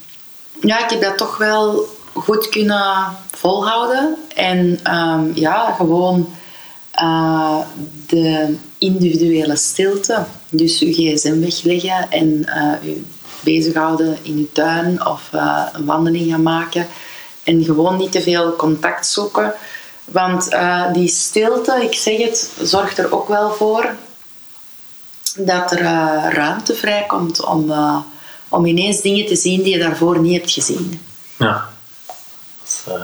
ja, 0.61 0.85
ik 0.85 0.90
heb 0.90 1.00
dat 1.00 1.19
toch 1.19 1.37
wel 1.37 1.88
goed 2.14 2.49
kunnen 2.49 3.16
volhouden. 3.30 4.16
En 4.35 4.80
um, 4.97 5.33
ja, 5.35 5.73
gewoon 5.73 6.28
uh, 7.02 7.59
de 8.06 8.56
individuele 8.78 9.56
stilte. 9.56 10.25
Dus 10.50 10.80
uw 10.80 10.92
gsm 10.92 11.40
wegleggen 11.40 12.11
en 12.11 12.26
uh, 12.26 12.94
u 12.94 13.04
bezighouden 13.40 14.18
in 14.23 14.37
uw 14.37 14.49
tuin 14.52 15.06
of 15.06 15.30
uh, 15.35 15.62
een 15.73 15.85
wandeling 15.85 16.30
gaan 16.30 16.42
maken. 16.42 16.87
En 17.44 17.64
gewoon 17.64 17.97
niet 17.97 18.12
te 18.12 18.23
veel 18.23 18.56
contact 18.56 19.06
zoeken. 19.06 19.52
Want 20.04 20.49
die 20.92 21.09
stilte, 21.09 21.79
ik 21.83 21.94
zeg 21.94 22.18
het, 22.18 22.50
zorgt 22.62 22.98
er 22.98 23.14
ook 23.14 23.29
wel 23.29 23.53
voor 23.53 23.94
dat 25.37 25.72
er 25.72 25.83
ruimte 26.33 26.74
vrijkomt 26.74 27.44
om 27.44 27.72
om 28.55 28.66
ineens 28.66 29.00
dingen 29.00 29.27
te 29.27 29.37
zien 29.37 29.62
die 29.62 29.72
je 29.72 29.79
daarvoor 29.79 30.18
niet 30.20 30.37
hebt 30.40 30.50
gezien. 30.50 31.00
Ja. 31.38 31.72
Uh, 32.88 32.94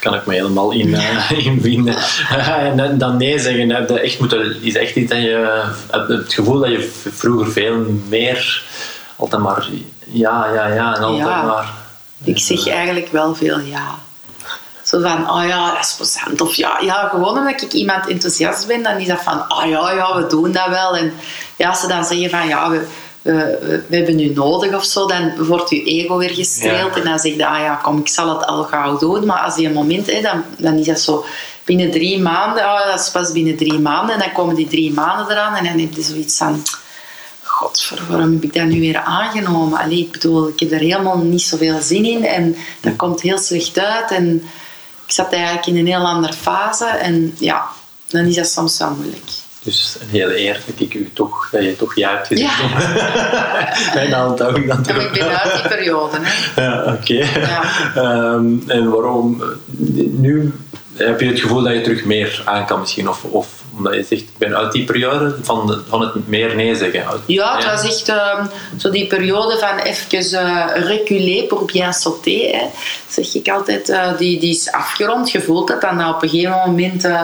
kan 0.00 0.14
ik 0.14 0.26
me 0.26 0.34
helemaal 0.34 0.70
in, 0.72 0.88
uh, 0.88 1.30
in 1.46 1.60
vinden. 1.60 1.96
en 2.78 2.98
dan 2.98 3.16
nee 3.16 3.38
zeggen, 3.38 3.70
heb 3.70 3.88
je 3.88 4.00
echt 4.00 4.18
moeten, 4.18 4.62
is 4.62 4.74
echt 4.74 4.94
iets 4.94 5.10
dat 5.10 5.22
je 5.22 5.64
het 5.90 6.34
gevoel 6.34 6.58
dat 6.58 6.70
je 6.70 6.90
vroeger 7.12 7.52
veel 7.52 7.86
meer 8.08 8.62
altijd 9.16 9.42
maar 9.42 9.68
ja, 10.06 10.52
ja, 10.54 10.66
ja 10.66 10.96
en 10.96 11.02
altijd 11.02 11.28
ja. 11.28 11.42
maar. 11.42 11.72
Ik 12.24 12.38
zeg 12.38 12.68
eigenlijk 12.68 13.08
wel 13.12 13.34
veel 13.34 13.58
ja. 13.58 13.94
Zo 14.82 15.00
van, 15.00 15.30
oh 15.30 15.46
ja, 15.46 15.74
dat 15.74 15.84
is 15.84 15.94
plezant. 15.96 16.40
Of 16.40 16.54
ja, 16.54 16.78
ja, 16.80 17.08
gewoon 17.08 17.38
omdat 17.38 17.62
ik 17.62 17.72
iemand 17.72 18.08
enthousiast 18.08 18.66
ben, 18.66 18.82
dan 18.82 18.96
is 18.96 19.06
dat 19.06 19.22
van, 19.22 19.44
oh 19.48 19.68
ja, 19.68 19.90
ja, 19.90 20.16
we 20.16 20.26
doen 20.26 20.52
dat 20.52 20.68
wel. 20.68 20.96
En 20.96 21.12
ja, 21.56 21.74
ze 21.74 21.86
dan 21.86 22.04
zeggen 22.04 22.30
van, 22.30 22.48
ja, 22.48 22.70
we, 22.70 22.86
we, 23.22 23.82
we, 23.88 23.96
hebben 23.96 24.20
u 24.20 24.28
nodig 24.28 24.74
of 24.74 24.84
zo, 24.84 25.06
dan 25.06 25.46
wordt 25.46 25.70
uw 25.70 25.84
ego 25.84 26.16
weer 26.16 26.30
gestreeld. 26.30 26.96
En 26.96 27.04
dan 27.04 27.18
zeg 27.18 27.34
je, 27.34 27.46
ah 27.46 27.58
ja, 27.58 27.74
kom, 27.74 27.98
ik 27.98 28.08
zal 28.08 28.38
het 28.38 28.46
al 28.46 28.64
gauw 28.64 28.98
doen. 28.98 29.26
Maar 29.26 29.38
als 29.38 29.54
die 29.54 29.66
een 29.66 29.72
moment, 29.72 30.10
hè, 30.10 30.20
dan, 30.20 30.44
dan 30.58 30.74
is 30.74 30.86
dat 30.86 31.00
zo 31.00 31.24
binnen 31.64 31.90
drie 31.90 32.20
maanden. 32.20 32.64
Oh, 32.64 32.86
dat 32.86 33.00
is 33.00 33.10
pas 33.10 33.32
binnen 33.32 33.56
drie 33.56 33.78
maanden. 33.78 34.14
En 34.14 34.20
dan 34.20 34.32
komen 34.32 34.54
die 34.54 34.68
drie 34.68 34.92
maanden 34.92 35.30
eraan. 35.30 35.54
En 35.54 35.64
dan 35.64 35.78
heb 35.78 35.92
je 35.94 36.02
zoiets 36.02 36.36
van, 36.36 36.62
godver, 37.42 38.02
waarom 38.08 38.32
heb 38.32 38.42
ik 38.42 38.54
dat 38.54 38.66
nu 38.66 38.80
weer 38.80 38.98
aangenomen? 38.98 39.78
Allee, 39.78 39.98
ik 39.98 40.12
bedoel, 40.12 40.48
ik 40.48 40.60
heb 40.60 40.72
er 40.72 40.78
helemaal 40.78 41.18
niet 41.18 41.42
zoveel 41.42 41.80
zin 41.80 42.04
in. 42.04 42.24
En 42.24 42.56
dat 42.80 42.96
komt 42.96 43.20
heel 43.20 43.38
slecht 43.38 43.78
uit. 43.78 44.10
En 44.10 44.42
ik 45.06 45.12
zat 45.12 45.32
eigenlijk 45.32 45.66
in 45.66 45.76
een 45.76 45.86
heel 45.86 46.06
andere 46.06 46.32
fase. 46.32 46.84
En 46.84 47.34
ja, 47.38 47.66
dan 48.06 48.24
is 48.24 48.34
dat 48.34 48.48
soms 48.48 48.78
wel 48.78 48.90
moeilijk. 48.90 49.30
Dus 49.62 49.96
een 50.00 50.08
hele 50.08 50.40
eer 50.40 50.60
dat 50.66 50.80
ik 50.80 50.94
u 50.94 51.10
toch, 51.12 51.48
dat 51.50 51.62
je 51.62 51.76
toch 51.76 51.96
ja 51.96 52.10
hebt 52.14 52.26
gezegd. 52.26 52.58
Ja. 52.58 53.74
Mijn 53.94 54.14
aantal 54.14 54.56
ik 54.56 54.66
dan 54.66 54.82
terug. 54.82 55.06
Ik 55.06 55.12
ben 55.12 55.40
uit 55.40 55.52
die 55.52 55.68
periode. 55.68 56.18
Hè. 56.20 56.64
Ja, 56.64 56.92
oké. 56.92 57.26
Ja. 57.94 58.32
Um, 58.34 58.62
en 58.66 58.90
waarom? 58.90 59.42
Nu 60.10 60.52
heb 60.96 61.20
je 61.20 61.26
het 61.26 61.40
gevoel 61.40 61.62
dat 61.62 61.72
je 61.72 61.80
terug 61.80 62.04
meer 62.04 62.42
aan 62.44 62.66
kan 62.66 62.80
misschien? 62.80 63.08
Of, 63.08 63.24
of 63.24 63.62
omdat 63.76 63.94
je 63.94 64.02
zegt, 64.02 64.22
ik 64.22 64.38
ben 64.38 64.56
uit 64.56 64.72
die 64.72 64.84
periode 64.84 65.36
van, 65.42 65.66
de, 65.66 65.80
van 65.88 66.00
het 66.00 66.28
meer 66.28 66.54
nee 66.54 66.74
zeggen. 66.74 67.04
Ja, 67.26 67.56
het 67.56 67.64
was 67.64 67.84
echt 67.84 68.08
um, 68.08 68.48
zo 68.78 68.90
die 68.90 69.06
periode 69.06 69.58
van 69.58 69.78
even 69.78 70.44
uh, 70.44 70.66
reculer 70.74 71.44
pour 71.44 71.64
bien 71.64 71.92
sauter. 71.92 72.50
Hè. 72.50 72.66
Zeg 73.08 73.34
ik 73.34 73.48
altijd, 73.48 73.88
uh, 73.88 74.18
die, 74.18 74.40
die 74.40 74.50
is 74.50 74.72
afgerond. 74.72 75.30
Je 75.30 75.40
voelt 75.40 75.68
dat 75.68 75.80
dan 75.80 76.08
op 76.08 76.22
een 76.22 76.28
gegeven 76.28 76.62
moment... 76.66 77.04
Uh, 77.04 77.20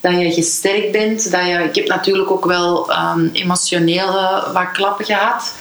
dat 0.00 0.12
je 0.12 0.32
gesterkt 0.32 0.92
bent. 0.92 1.30
Dat 1.30 1.46
je, 1.46 1.52
ik 1.52 1.74
heb 1.74 1.86
natuurlijk 1.86 2.30
ook 2.30 2.44
wel 2.44 2.90
um, 2.90 3.30
emotionele 3.32 4.44
wat 4.52 4.70
klappen 4.72 5.04
gehad 5.04 5.52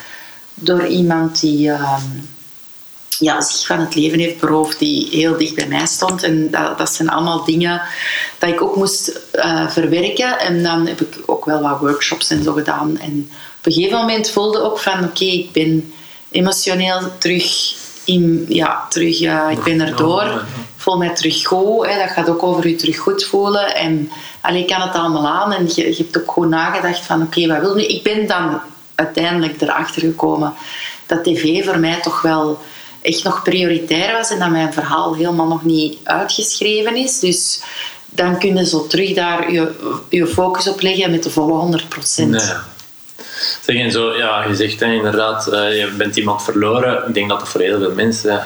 door 0.54 0.86
iemand 0.86 1.40
die 1.40 1.70
um, 1.70 2.30
ja, 3.20 3.42
zich 3.42 3.68
van 3.68 3.80
het 3.80 3.96
leven 3.96 4.20
heeft 4.20 4.40
beroofd, 4.40 4.80
die 4.80 5.08
heel 5.12 5.38
dicht 5.38 5.56
bij 5.56 5.68
mij 5.68 5.86
stond. 5.86 6.24
En 6.24 6.52
dat, 6.52 6.78
dat 6.78 6.90
zijn 6.90 7.10
allemaal 7.10 7.44
dingen 7.44 7.82
dat 8.38 8.50
ik 8.50 8.62
ook 8.62 8.76
moest 8.76 9.20
uh, 9.36 9.70
verwerken. 9.70 10.40
En 10.40 10.64
dan 10.64 10.88
heb 10.88 11.02
ik 11.02 11.18
ook 11.26 11.46
wel 11.46 11.62
wat 11.62 11.80
workshops 11.80 12.30
en 12.30 12.44
zo 12.44 12.54
gedaan. 12.54 13.00
En 13.00 13.30
op 13.58 13.66
een 13.66 13.72
gegeven 13.72 13.98
moment 13.98 14.30
voelde 14.30 14.58
ik 14.58 14.64
ook 14.64 14.80
van 14.80 15.04
oké, 15.04 15.26
ik 15.26 15.52
ben 15.52 15.94
emotioneel 16.32 17.02
terug 17.18 17.76
in, 18.08 18.46
ja, 18.50 18.86
terug, 18.90 19.22
uh, 19.22 19.48
ik 19.52 19.64
ben 19.64 19.82
erdoor. 19.82 20.44
Voel 20.76 20.98
mij 20.98 21.16
terug 21.16 21.46
goed. 21.46 21.86
Hè. 21.88 21.98
Dat 21.98 22.10
gaat 22.10 22.30
ook 22.30 22.44
over 22.44 22.68
je 22.68 22.76
terug 22.76 22.98
goed 22.98 23.24
voelen. 23.24 23.76
En 23.76 24.12
alleen 24.42 24.68
kan 24.68 24.82
het 24.82 24.94
allemaal 24.94 25.28
aan. 25.28 25.54
En 25.54 25.70
je, 25.76 25.88
je 25.88 25.96
hebt 25.98 26.18
ook 26.18 26.32
gewoon 26.32 26.50
nagedacht 26.50 27.06
van 27.06 27.22
oké, 27.22 27.48
wat 27.48 27.60
wil 27.60 27.76
nu? 27.76 27.84
Ik 27.84 28.04
ben 28.04 28.28
dan 28.28 28.60
uiteindelijk 28.96 29.62
erachter 29.62 30.02
gekomen 30.02 30.54
dat 31.06 31.24
tv 31.24 31.66
voor 31.66 31.80
mij 31.80 32.02
toch 32.02 32.22
wel 32.22 32.60
echt 33.02 33.24
nog 33.24 33.44
prioritair 33.44 34.14
was 34.14 34.30
en 34.30 34.40
dat 34.40 34.50
mijn 34.50 34.74
verhaal 34.74 35.16
helemaal 35.16 35.48
nog 35.48 35.64
niet 35.64 35.98
uitgeschreven 36.04 36.96
is. 36.96 37.20
Dus 37.20 37.62
dan 38.06 38.40
kun 38.40 38.56
je 38.56 38.66
zo 38.66 38.88
terug 38.88 39.14
daar 39.14 39.52
je, 39.52 39.72
je 40.10 40.28
focus 40.28 40.68
op 40.68 40.82
leggen 40.82 41.12
met 41.12 41.24
de 41.24 41.30
volle 41.30 41.54
100 41.54 41.90
procent. 41.90 42.32
Nee. 42.32 42.77
Zeg, 43.62 43.76
en 43.76 43.92
zo, 43.92 44.18
ja, 44.18 44.46
je 44.46 44.56
zegt 44.56 44.80
hè, 44.80 44.94
inderdaad, 44.94 45.48
uh, 45.54 45.78
je 45.78 45.92
bent 45.98 46.16
iemand 46.16 46.44
verloren. 46.44 47.08
Ik 47.08 47.14
denk 47.14 47.30
dat 47.30 47.40
dat 47.40 47.50
voor 47.50 47.62
heel 47.62 47.80
veel 47.80 47.94
mensen 47.94 48.44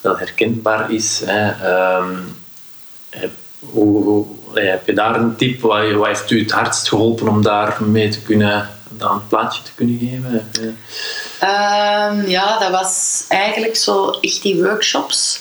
dat 0.00 0.18
herkenbaar 0.18 0.92
is. 0.92 1.22
Hè. 1.24 1.48
Um, 1.96 2.36
heb, 3.10 3.30
hoe, 3.60 4.02
hoe, 4.04 4.26
heb 4.54 4.86
je 4.86 4.92
daar 4.92 5.16
een 5.16 5.36
tip? 5.36 5.60
Wat, 5.60 5.92
wat 5.92 6.06
heeft 6.06 6.30
u 6.30 6.40
het 6.40 6.50
hardst 6.50 6.88
geholpen 6.88 7.28
om 7.28 7.42
daar 7.42 7.76
mee 7.80 8.08
te 8.08 8.20
kunnen, 8.20 8.70
aan 8.98 9.14
een 9.14 9.26
plaatje 9.28 9.62
te 9.62 9.70
kunnen 9.74 9.98
geven? 9.98 10.48
Um, 11.42 12.28
ja, 12.28 12.58
dat 12.58 12.70
was 12.70 13.24
eigenlijk 13.28 13.76
zo 13.76 14.10
echt 14.10 14.42
die 14.42 14.62
workshops 14.62 15.40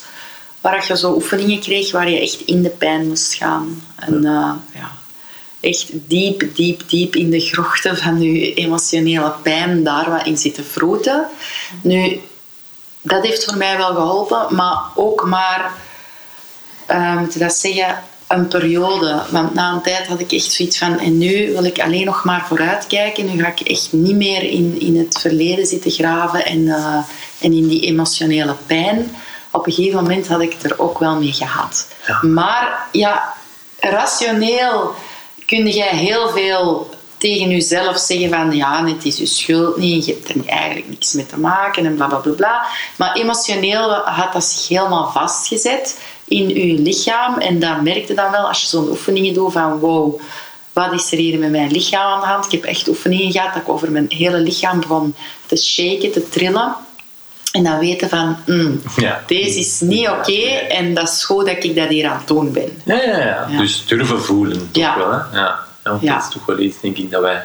waar 0.62 0.86
je 0.88 0.97
zo 0.97 1.13
oefeningen 1.13 1.60
kreeg 1.60 1.91
waar 1.91 2.10
je 2.10 2.19
echt 2.19 2.41
in 2.41 2.62
de 2.62 2.69
pijn 2.69 3.07
moest 3.07 3.33
gaan. 3.33 3.83
En 3.95 4.21
ja, 4.21 4.57
uh, 4.73 4.79
ja 4.81 4.91
echt 5.67 5.89
diep, 5.91 6.56
diep, 6.56 6.82
diep 6.88 7.15
in 7.15 7.30
de 7.30 7.39
grochten 7.39 7.97
van 7.97 8.21
je 8.21 8.53
emotionele 8.53 9.34
pijn 9.41 9.84
daar 9.84 10.10
wat 10.10 10.25
in 10.25 10.38
zitten 10.38 10.65
vroeten. 10.65 11.27
Nu, 11.82 12.21
dat 13.01 13.23
heeft 13.23 13.43
voor 13.43 13.58
mij 13.58 13.77
wel 13.77 13.93
geholpen, 13.93 14.56
maar 14.56 14.77
ook 14.95 15.25
maar, 15.25 15.71
moet 17.19 17.34
je 17.34 17.39
dat 17.39 17.53
zeggen, 17.53 18.03
een 18.27 18.47
periode. 18.47 19.23
Want 19.30 19.53
na 19.53 19.71
een 19.71 19.82
tijd 19.82 20.08
had 20.08 20.19
ik 20.19 20.32
echt 20.32 20.51
zoiets 20.51 20.77
van, 20.77 20.99
en 20.99 21.17
nu 21.17 21.51
wil 21.51 21.63
ik 21.63 21.80
alleen 21.80 22.06
nog 22.06 22.23
maar 22.23 22.45
vooruitkijken. 22.47 23.25
Nu 23.25 23.43
ga 23.43 23.47
ik 23.47 23.60
echt 23.60 23.93
niet 23.93 24.15
meer 24.15 24.43
in, 24.43 24.80
in 24.80 24.97
het 24.97 25.19
verleden 25.19 25.65
zitten 25.65 25.91
graven 25.91 26.45
en, 26.45 26.67
eh, 26.67 26.97
en 27.39 27.53
in 27.53 27.67
die 27.67 27.82
emotionele 27.82 28.56
pijn. 28.65 29.15
Op 29.51 29.65
een 29.65 29.73
gegeven 29.73 30.03
moment 30.03 30.27
had 30.27 30.41
ik 30.41 30.53
het 30.53 30.71
er 30.71 30.80
ook 30.80 30.99
wel 30.99 31.15
mee 31.15 31.34
gehad. 31.34 31.88
Maar 32.21 32.88
ja, 32.91 33.34
rationeel 33.80 34.95
kun 35.47 35.67
jij 35.67 35.95
heel 35.95 36.29
veel 36.29 36.89
tegen 37.17 37.49
jezelf 37.49 37.97
zeggen 37.97 38.29
van 38.29 38.55
ja, 38.55 38.86
het 38.86 39.05
is 39.05 39.17
je 39.17 39.25
schuld 39.25 39.77
niet, 39.77 40.05
je 40.05 40.13
hebt 40.13 40.29
er 40.29 40.45
eigenlijk 40.45 40.89
niks 40.89 41.13
mee 41.13 41.25
te 41.25 41.39
maken 41.39 41.86
en 41.86 41.95
bla 41.95 42.07
bla 42.07 42.31
bla. 42.31 42.65
Maar 42.95 43.15
emotioneel 43.15 43.91
had 43.91 44.33
dat 44.33 44.43
zich 44.43 44.67
helemaal 44.67 45.12
vastgezet 45.12 45.99
in 46.25 46.49
je 46.49 46.73
lichaam 46.81 47.38
en 47.38 47.60
dan 47.60 47.83
merkte 47.83 48.13
dan 48.13 48.31
wel 48.31 48.47
als 48.47 48.62
je 48.62 48.67
zo'n 48.67 48.89
oefeningen 48.89 49.33
doet 49.33 49.51
van 49.51 49.79
wow, 49.79 50.21
wat 50.73 50.93
is 50.93 51.12
er 51.12 51.17
hier 51.17 51.39
met 51.39 51.51
mijn 51.51 51.71
lichaam 51.71 52.13
aan 52.13 52.19
de 52.19 52.25
hand? 52.25 52.45
Ik 52.45 52.51
heb 52.51 52.63
echt 52.63 52.88
oefeningen 52.88 53.31
gehad 53.31 53.53
dat 53.53 53.62
ik 53.62 53.69
over 53.69 53.91
mijn 53.91 54.05
hele 54.10 54.39
lichaam 54.39 54.79
begon 54.79 55.15
te 55.45 55.55
shaken, 55.57 56.12
te 56.12 56.29
trillen. 56.29 56.75
En 57.58 57.63
dan 57.63 57.80
weten 57.80 58.10
van, 58.10 58.38
mm, 58.46 58.82
Ja. 58.96 59.22
deze 59.28 59.60
is 59.60 59.80
niet 59.80 60.08
oké 60.10 60.41
en 60.70 60.93
dat 60.93 61.08
is 61.10 61.24
goed 61.26 61.46
dat 61.46 61.63
ik 61.63 61.76
dat 61.76 61.88
hier 61.88 62.10
aan 62.10 62.17
het 62.17 62.28
doen 62.28 62.52
ben. 62.52 62.82
Ja, 62.86 62.96
ja, 63.04 63.17
ja, 63.17 63.48
Ja. 63.50 63.60
Dus 63.60 63.86
durven 63.88 64.24
voelen, 64.24 64.58
toch 64.72 64.84
Ja. 64.84 64.98
wel, 64.98 65.12
hè? 65.12 65.38
Ja. 65.39 65.60
want 65.84 66.06
dat 66.06 66.22
is 66.22 66.30
toch 66.34 66.46
wel 66.46 66.60
iets, 66.60 66.76
denk 66.82 66.98
ik, 66.98 67.12
dat 67.12 67.22
wij 67.22 67.43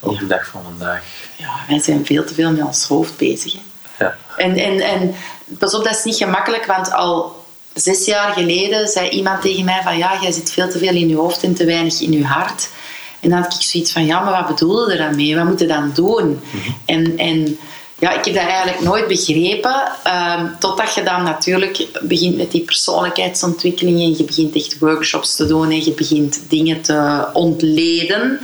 op 0.00 0.18
de 0.18 0.26
dag 0.26 0.46
van 0.46 0.60
vandaag... 0.62 1.02
Ja, 1.36 1.48
wij 1.68 1.78
zijn 1.80 2.06
veel 2.06 2.24
te 2.24 2.34
veel 2.34 2.50
met 2.50 2.64
ons 2.66 2.84
hoofd 2.86 3.16
bezig. 3.16 3.52
Hè. 3.52 4.04
Ja. 4.04 4.16
En, 4.36 4.56
en, 4.56 4.80
en 4.80 5.14
pas 5.58 5.74
op, 5.74 5.84
dat 5.84 5.94
is 5.96 6.04
niet 6.04 6.16
gemakkelijk, 6.16 6.66
want 6.66 6.92
al 6.92 7.44
zes 7.74 8.04
jaar 8.04 8.32
geleden 8.32 8.88
zei 8.88 9.08
iemand 9.08 9.40
tegen 9.42 9.64
mij 9.64 9.80
van 9.82 9.98
ja, 9.98 10.18
jij 10.20 10.32
zit 10.32 10.52
veel 10.52 10.68
te 10.68 10.78
veel 10.78 10.94
in 10.94 11.08
je 11.08 11.16
hoofd 11.16 11.42
en 11.42 11.54
te 11.54 11.64
weinig 11.64 12.00
in 12.00 12.12
je 12.12 12.24
hart. 12.24 12.68
En 13.20 13.30
dan 13.30 13.38
had 13.42 13.54
ik 13.54 13.62
zoiets 13.62 13.92
van 13.92 14.06
ja, 14.06 14.20
maar 14.20 14.32
wat 14.32 14.46
bedoelde 14.46 14.92
er 14.92 14.98
dan 14.98 15.16
mee? 15.16 15.36
Wat 15.36 15.44
moet 15.44 15.60
je 15.60 15.66
dan 15.66 15.90
doen? 15.94 16.40
En, 16.84 17.18
en 17.18 17.58
ja, 18.00 18.12
ik 18.12 18.24
heb 18.24 18.34
dat 18.34 18.44
eigenlijk 18.44 18.80
nooit 18.80 19.06
begrepen, 19.06 19.82
ehm, 20.02 20.46
totdat 20.58 20.94
je 20.94 21.02
dan 21.02 21.22
natuurlijk 21.22 21.86
begint 22.02 22.36
met 22.36 22.50
die 22.50 22.62
persoonlijkheidsontwikkeling 22.62 24.00
en 24.00 24.16
je 24.16 24.24
begint 24.24 24.54
echt 24.54 24.78
workshops 24.78 25.36
te 25.36 25.46
doen 25.46 25.70
en 25.70 25.84
je 25.84 25.92
begint 25.92 26.40
dingen 26.48 26.80
te 26.80 27.26
ontleden. 27.32 28.40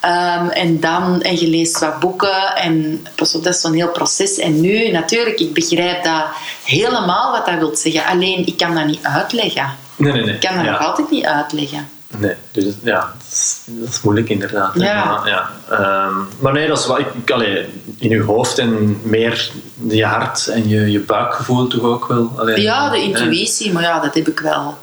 Ehm, 0.00 0.48
en 0.48 0.80
dan, 0.80 1.22
en 1.22 1.40
je 1.40 1.48
leest 1.48 1.78
wat 1.78 2.00
boeken 2.00 2.56
en 2.56 3.06
pas 3.14 3.34
op, 3.34 3.44
dat 3.44 3.54
is 3.54 3.60
zo'n 3.60 3.74
heel 3.74 3.88
proces. 3.88 4.38
En 4.38 4.60
nu, 4.60 4.90
natuurlijk, 4.90 5.40
ik 5.40 5.52
begrijp 5.52 6.04
dat 6.04 6.24
helemaal 6.64 7.32
wat 7.32 7.46
dat 7.46 7.58
wil 7.58 7.76
zeggen. 7.76 8.04
Alleen, 8.04 8.46
ik 8.46 8.56
kan 8.56 8.74
dat 8.74 8.86
niet 8.86 9.02
uitleggen. 9.02 9.76
Nee, 9.96 10.12
nee, 10.12 10.22
nee. 10.22 10.34
Ik 10.34 10.40
kan 10.40 10.56
dat 10.56 10.64
ja. 10.64 10.70
nog 10.70 10.80
altijd 10.80 11.10
niet 11.10 11.24
uitleggen. 11.24 11.88
Nee, 12.18 12.34
dus 12.52 12.74
ja, 12.82 13.14
is, 13.34 13.58
dat 13.66 13.88
is 13.88 14.00
moeilijk 14.00 14.28
inderdaad. 14.28 14.70
Ja. 14.74 15.04
Maar, 15.04 15.28
ja. 15.28 15.50
Ehm, 15.70 16.14
maar 16.38 16.52
nee, 16.52 16.68
dat 16.68 16.78
is 16.78 16.86
wel, 16.86 16.98
ik, 16.98 17.06
ik- 17.14 17.30
allee, 17.30 17.66
in 17.98 18.08
je 18.10 18.22
hoofd 18.22 18.58
en 18.58 19.00
meer 19.02 19.50
je 19.88 20.04
hart 20.04 20.46
en 20.46 20.68
je, 20.68 20.90
je 20.90 21.00
buikgevoel 21.00 21.66
toch 21.66 21.82
ook 21.82 22.06
wel. 22.06 22.30
Allee, 22.36 22.60
Ja, 22.60 22.90
de 22.90 23.02
intuïtie, 23.02 23.72
maar 23.72 23.82
ja, 23.82 24.00
dat 24.00 24.14
heb 24.14 24.28
ik 24.28 24.40
wel 24.40 24.78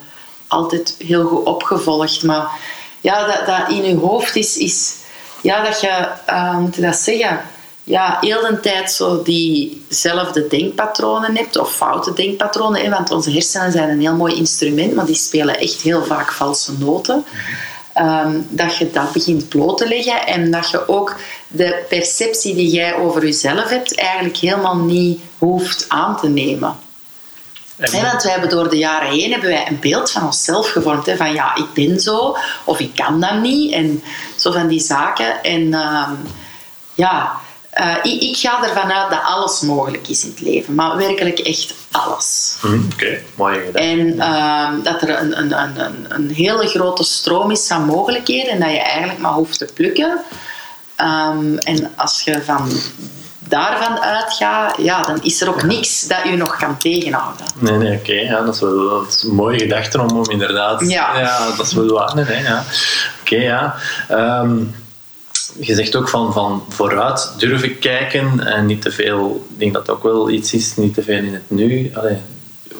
altijd 0.46 0.94
heel 0.98 1.24
goed 1.26 1.44
opgevolgd. 1.44 2.22
Maar 2.22 2.46
ja, 3.00 3.26
dat, 3.26 3.46
dat 3.46 3.68
in 3.76 3.84
je 3.84 3.96
hoofd 3.96 4.36
is, 4.36 4.56
is 4.56 4.94
ja, 5.42 5.64
dat 5.64 5.80
je, 5.80 6.08
hoe 6.52 6.60
moet 6.60 6.74
je 6.74 6.80
dat 6.82 6.96
zeggen, 6.96 7.40
ja, 7.84 8.18
heel 8.20 8.40
de 8.40 8.60
tijd 8.60 8.90
zo 8.92 9.22
diezelfde 9.22 10.46
denkpatronen 10.48 11.36
hebt, 11.36 11.58
of 11.58 11.74
foute 11.74 12.12
denkpatronen, 12.12 12.82
hè, 12.82 12.90
want 12.90 13.10
onze 13.10 13.30
hersenen 13.32 13.72
zijn 13.72 13.88
een 13.90 14.00
heel 14.00 14.14
mooi 14.14 14.34
instrument, 14.34 14.94
maar 14.94 15.06
die 15.06 15.14
spelen 15.14 15.58
echt 15.58 15.80
heel 15.80 16.04
vaak 16.04 16.32
valse 16.32 16.72
noten. 16.78 17.24
Ehm, 17.92 18.40
dat 18.48 18.76
je 18.76 18.90
dat 18.90 19.12
begint 19.12 19.48
bloot 19.48 19.78
te 19.78 19.88
leggen 19.88 20.26
en 20.26 20.50
dat 20.50 20.70
je 20.70 20.88
ook 20.88 21.16
de 21.48 21.84
perceptie 21.88 22.54
die 22.54 22.70
jij 22.70 22.94
over 22.94 23.24
jezelf 23.24 23.68
hebt 23.68 23.98
eigenlijk 23.98 24.36
helemaal 24.36 24.76
niet 24.76 25.20
hoeft 25.38 25.84
aan 25.88 26.16
te 26.16 26.28
nemen. 26.28 26.76
En- 27.76 28.02
want 28.02 28.22
wij 28.22 28.32
hebben 28.32 28.50
door 28.50 28.68
de 28.70 28.78
jaren 28.78 29.10
heen 29.10 29.30
hebben 29.30 29.48
wij 29.48 29.66
een 29.68 29.80
beeld 29.80 30.10
van 30.10 30.24
onszelf 30.24 30.70
gevormd. 30.70 31.06
Hè, 31.06 31.16
van 31.16 31.32
ja, 31.32 31.56
ik 31.56 31.72
ben 31.74 32.00
zo, 32.00 32.36
of 32.64 32.78
ik 32.78 32.94
kan 32.94 33.20
dat 33.20 33.40
niet. 33.40 33.72
En 33.72 34.02
zo 34.36 34.52
van 34.52 34.66
die 34.68 34.80
zaken. 34.80 35.42
En 35.42 35.74
ehm, 35.74 36.12
ja, 36.94 37.32
eh, 37.72 37.96
ik, 38.02 38.22
ik 38.22 38.36
ga 38.36 38.62
ervan 38.62 38.92
uit 38.92 39.10
dat 39.10 39.20
alles 39.24 39.60
mogelijk 39.60 40.08
is 40.08 40.24
in 40.24 40.30
het 40.30 40.40
leven. 40.40 40.74
Maar 40.74 40.96
werkelijk 40.96 41.38
echt 41.38 41.74
alles. 41.90 42.56
Hm, 42.60 42.80
Oké, 42.92 43.18
mooi 43.34 43.60
gedaan. 43.66 43.82
En 43.82 44.20
ehm, 44.20 44.82
dat 44.82 45.02
er 45.02 45.20
een, 45.20 45.38
een, 45.38 45.52
een, 45.62 46.06
een, 46.08 46.30
hele 46.30 46.66
grote 46.66 47.04
stroom 47.04 47.50
is 47.50 47.66
van 47.66 47.84
mogelijkheden. 47.84 48.52
En 48.52 48.60
dat 48.60 48.70
je 48.70 48.80
eigenlijk 48.80 49.18
maar 49.18 49.32
hoeft 49.32 49.58
te 49.58 49.68
plukken. 49.74 50.20
Ehm, 50.96 51.56
en 51.56 51.92
als 51.96 52.22
je 52.22 52.42
van 52.42 52.70
daarvan 53.38 54.00
uitgaat, 54.00 54.76
ja, 54.78 55.02
dan 55.02 55.22
is 55.22 55.40
er 55.40 55.48
ook 55.48 55.62
niks 55.62 56.06
dat 56.06 56.22
je 56.24 56.36
nog 56.36 56.56
kan 56.56 56.76
tegenhouden. 56.76 57.46
Nee, 57.58 57.76
nee, 57.76 57.98
oké. 57.98 58.12
ja, 58.12 58.40
dat, 58.40 58.54
is 58.54 58.60
wel, 58.60 58.88
dat 58.88 59.08
is 59.08 59.22
een 59.22 59.34
mooie 59.34 59.58
gedachte 59.58 60.00
om, 60.00 60.10
om 60.10 60.30
inderdaad... 60.30 60.88
Ja. 60.88 61.46
dat 61.56 61.66
is 61.66 61.72
wel 61.72 61.86
waar. 61.86 62.14
Nee, 62.14 62.24
nee, 62.24 62.42
ja. 62.42 62.64
Oké, 63.20 63.36
ja. 63.36 63.74
Ehm, 64.08 64.56
je 65.60 65.74
zegt 65.74 65.96
ook 65.96 66.08
van, 66.08 66.32
van 66.32 66.64
vooruit 66.68 67.32
durven 67.38 67.78
kijken 67.78 68.46
en 68.46 68.66
niet 68.66 68.82
te 68.82 68.90
veel... 68.90 69.46
Ik 69.52 69.58
denk 69.58 69.72
dat 69.72 69.86
dat 69.86 69.96
ook 69.96 70.02
wel 70.02 70.30
iets 70.30 70.52
is, 70.52 70.76
niet 70.76 70.94
te 70.94 71.02
veel 71.02 71.16
in 71.16 71.32
het 71.32 71.50
nu. 71.50 71.90
Allee, 71.94 72.16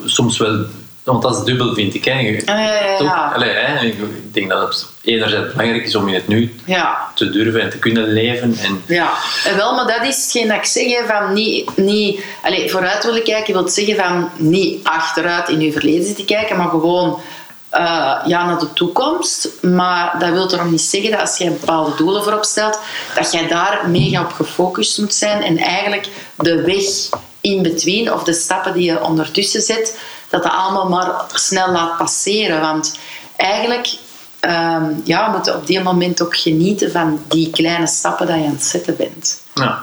soms 0.05 0.39
wel... 0.39 0.65
Want 1.03 1.23
dat 1.23 1.37
is 1.39 1.45
dubbel, 1.45 1.75
vind 1.75 1.95
ik. 1.95 2.05
Hè. 2.05 2.19
Je- 2.19 2.43
Ja, 2.47 2.59
ja, 2.61 2.97
ja. 2.99 3.33
Allee, 3.35 3.51
hè, 3.51 3.85
ik 3.87 3.97
denk 4.33 4.51
dat 4.51 4.69
het 4.69 4.87
enerzijds 5.03 5.51
belangrijk 5.53 5.85
is 5.87 5.95
om 5.95 6.09
in 6.09 6.15
het 6.15 6.29
nu 6.29 6.55
Ja, 6.65 7.09
te 7.15 7.31
durven 7.31 7.61
en 7.61 7.71
te 7.71 7.79
kunnen 7.79 8.13
leven. 8.13 8.57
En, 8.63 8.83
ja. 8.87 9.13
En 9.45 9.57
wel, 9.57 9.75
maar 9.75 9.87
dat 9.87 10.07
is 10.07 10.23
hetgeen 10.23 10.49
dat 10.49 10.57
ik 10.57 10.65
zeg, 10.65 10.87
hè, 10.87 11.07
van 11.07 11.33
niet, 11.33 11.77
niet 11.77 12.21
allez, 12.43 12.71
vooruit 12.73 13.05
willen 13.05 13.23
kijken, 13.23 13.53
wil 13.55 13.69
zeggen 13.69 13.97
van 13.97 14.31
niet 14.37 14.85
achteruit 14.85 15.49
in 15.49 15.61
je 15.61 15.73
verleden 15.73 16.07
zitten 16.07 16.25
kijken, 16.25 16.57
maar 16.57 16.69
gewoon 16.69 17.21
eh, 17.73 18.17
ja, 18.27 18.47
naar 18.47 18.59
de 18.59 18.73
toekomst. 18.73 19.49
Maar 19.63 20.17
dat 20.19 20.31
wil 20.31 20.49
toch 20.49 20.71
niet 20.71 20.81
zeggen 20.81 21.11
dat 21.11 21.21
als 21.21 21.39
je 21.39 21.51
bepaalde 21.51 21.97
doelen 21.97 22.23
voorop 22.23 22.45
stelt, 22.45 22.79
dat 23.15 23.33
jij 23.33 23.49
daar 23.49 23.89
mega 23.89 24.23
op 24.23 24.33
gefocust 24.33 24.99
moet 24.99 25.15
zijn 25.15 25.43
en 25.43 25.59
eigenlijk 25.59 26.09
de 26.37 26.63
weg 26.63 27.21
in 27.41 27.63
between 27.63 28.13
of 28.13 28.23
de 28.23 28.33
stappen 28.33 28.73
die 28.73 28.85
je 28.85 29.05
ondertussen 29.05 29.63
zet, 29.63 29.99
dat 30.29 30.43
dat 30.43 30.53
allemaal 30.53 30.89
maar 30.89 31.25
snel 31.33 31.73
laat 31.73 31.97
passeren. 31.97 32.61
Want 32.61 32.99
eigenlijk 33.37 33.95
ehm, 34.41 34.91
ja, 35.05 35.27
we 35.27 35.37
moeten 35.37 35.57
op 35.57 35.67
die 35.67 35.83
moment 35.83 36.23
ook 36.23 36.37
genieten 36.37 36.91
van 36.91 37.23
die 37.29 37.51
kleine 37.51 37.87
stappen 37.87 38.27
dat 38.27 38.37
je 38.37 38.45
aan 38.45 38.51
het 38.51 38.65
zetten 38.65 38.97
bent. 38.97 39.41
ja. 39.55 39.83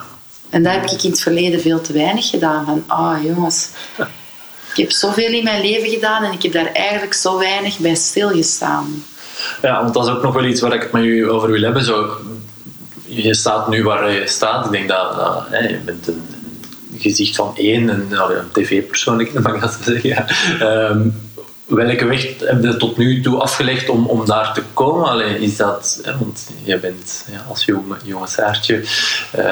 En 0.50 0.62
dat 0.62 0.72
heb 0.72 0.84
ik 0.84 1.02
in 1.02 1.10
het 1.10 1.20
verleden 1.20 1.60
veel 1.60 1.80
te 1.80 1.92
weinig 1.92 2.30
gedaan. 2.30 2.64
Van, 2.64 2.84
ah 2.86 3.24
jongens, 3.24 3.68
ik 3.96 4.06
heb 4.80 4.92
zoveel 4.92 5.32
in 5.32 5.44
mijn 5.44 5.62
leven 5.62 5.88
gedaan 5.88 6.24
en 6.24 6.32
ik 6.32 6.42
heb 6.42 6.52
daar 6.52 6.72
eigenlijk 6.72 7.14
zo 7.14 7.38
weinig 7.38 7.78
bij 7.78 7.94
stilgestaan. 7.94 9.04
Ja, 9.62 9.82
want 9.82 9.94
dat 9.94 10.06
is 10.06 10.12
ook 10.12 10.22
nog 10.22 10.34
wel 10.34 10.44
iets 10.44 10.60
waar 10.60 10.74
ik 10.74 10.82
het 10.82 10.92
met 10.92 11.04
u 11.04 11.30
over 11.30 11.50
wil 11.50 11.62
hebben. 11.62 11.84
Zo, 11.84 12.16
je 13.04 13.34
staat 13.34 13.68
nu 13.68 13.84
waar 13.84 14.12
je 14.12 14.26
staat. 14.26 14.64
Ik 14.64 14.70
denk 14.70 14.88
dat, 14.88 15.16
dat 15.16 15.44
hè, 15.50 15.68
je 15.68 15.78
bent 15.84 16.08
een, 16.08 16.22
gezicht 16.98 17.36
van 17.36 17.52
één, 17.56 17.88
een, 17.88 18.06
een 18.10 19.42
mag 19.42 19.54
ik 19.54 19.60
dat 19.60 19.78
zo 19.84 19.92
zeggen. 19.92 20.26
Ehm, 20.60 21.08
welke 21.70 22.04
weg 22.04 22.22
heb 22.38 22.62
je 22.62 22.76
tot 22.76 22.96
nu 22.96 23.20
toe 23.20 23.38
afgelegd 23.38 23.88
om, 23.88 24.06
om 24.06 24.26
daar 24.26 24.54
te 24.54 24.62
komen? 24.72 25.08
Allee, 25.08 25.38
is 25.38 25.56
dat, 25.56 26.00
hè, 26.02 26.18
want 26.18 26.50
je 26.62 26.78
bent 26.78 27.24
ja, 27.30 27.44
als 27.48 27.64
jonge, 27.64 27.96
jonge 28.02 28.26
Saartje, 28.26 28.74
eh, 28.74 29.42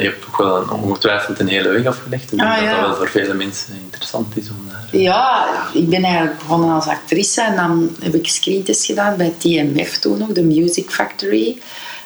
je 0.00 0.04
hebt 0.08 0.22
toch 0.24 0.36
wel 0.36 0.56
een, 0.56 0.70
ongetwijfeld 0.70 1.40
een 1.40 1.48
hele 1.48 1.68
weg 1.68 1.86
afgelegd. 1.86 2.32
Ik 2.32 2.38
denk 2.38 2.50
Ah, 2.50 2.56
dat 2.56 2.64
ja. 2.64 2.70
dat 2.70 2.86
wel 2.86 2.96
voor 2.96 3.08
vele 3.08 3.34
mensen 3.34 3.74
interessant 3.84 4.36
is 4.36 4.48
om 4.50 4.68
daar... 4.68 5.00
Ja, 5.00 5.46
ik 5.72 5.88
ben 5.88 6.02
eigenlijk 6.02 6.38
begonnen 6.38 6.74
als 6.74 6.86
actrice 6.86 7.42
en 7.42 7.56
dan 7.56 7.90
heb 8.00 8.14
ik 8.14 8.28
screentest 8.28 8.84
gedaan 8.84 9.16
bij 9.16 9.32
TMF 9.38 9.98
toen 9.98 10.18
nog, 10.18 10.28
de 10.28 10.42
Music 10.42 10.90
Factory, 10.90 11.58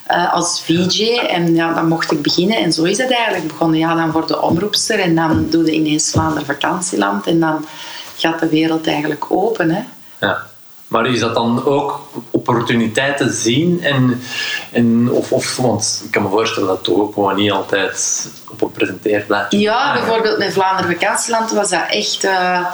eh, 0.07 0.33
als 0.33 0.63
VJ. 0.65 1.19
En 1.19 1.55
ja, 1.55 1.75
dan 1.75 1.89
mocht 1.89 2.13
ik 2.13 2.23
beginnen 2.23 2.57
en 2.57 2.73
zo 2.73 2.83
is 2.83 2.99
het 2.99 3.13
eigenlijk 3.13 3.47
begonnen. 3.49 3.79
Ja, 3.79 3.95
dan 3.95 4.11
word 4.11 4.29
je 4.29 4.43
omroepster 4.43 4.99
en 4.99 5.15
dan 5.15 5.47
doe 5.51 5.65
je 5.65 5.73
ineens 5.73 6.11
Vlaanderen 6.11 6.47
vakantieland 6.47 7.27
en 7.27 7.41
dan 7.41 7.67
gaat 8.17 8.41
de 8.41 8.49
wereld 8.49 8.87
eigenlijk 8.87 9.25
open. 9.29 9.71
Hè. 9.71 9.83
Ja. 10.21 10.47
Maar 10.89 11.07
is 11.07 11.21
dat 11.21 11.35
dan 11.35 11.65
ook 11.65 12.09
opportuniteiten 12.31 13.33
zien? 13.33 13.83
En, 13.83 14.23
en, 14.73 15.11
of, 15.11 15.33
of, 15.33 15.57
want 15.57 16.03
ik 16.05 16.11
kan 16.11 16.23
me 16.23 16.29
voorstellen 16.29 16.69
dat 16.69 16.77
het 16.77 16.85
toch 16.85 16.99
ook 16.99 17.15
gewoon 17.15 17.37
niet 17.37 17.51
altijd 17.51 18.29
op 18.51 18.63
een 18.63 18.71
presenteerblaadje 18.73 19.59
Ja, 19.59 19.93
bijvoorbeeld 19.93 20.39
met 20.39 20.53
Vlaanderen 20.53 20.99
Vakantieland 20.99 21.51
was 21.51 21.71
dat 21.71 21.85
echt... 21.89 22.25
eh, 22.25 22.67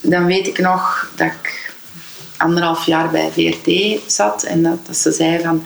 dan 0.00 0.26
weet 0.26 0.46
ik 0.46 0.58
nog 0.58 1.10
dat 1.14 1.26
ik 1.26 1.74
anderhalf 2.36 2.86
jaar 2.86 3.10
bij 3.10 3.30
VRT 3.32 4.00
zat 4.12 4.42
en 4.42 4.62
dat, 4.62 4.86
dat 4.86 4.96
ze 4.96 5.12
zei 5.12 5.42
van... 5.42 5.64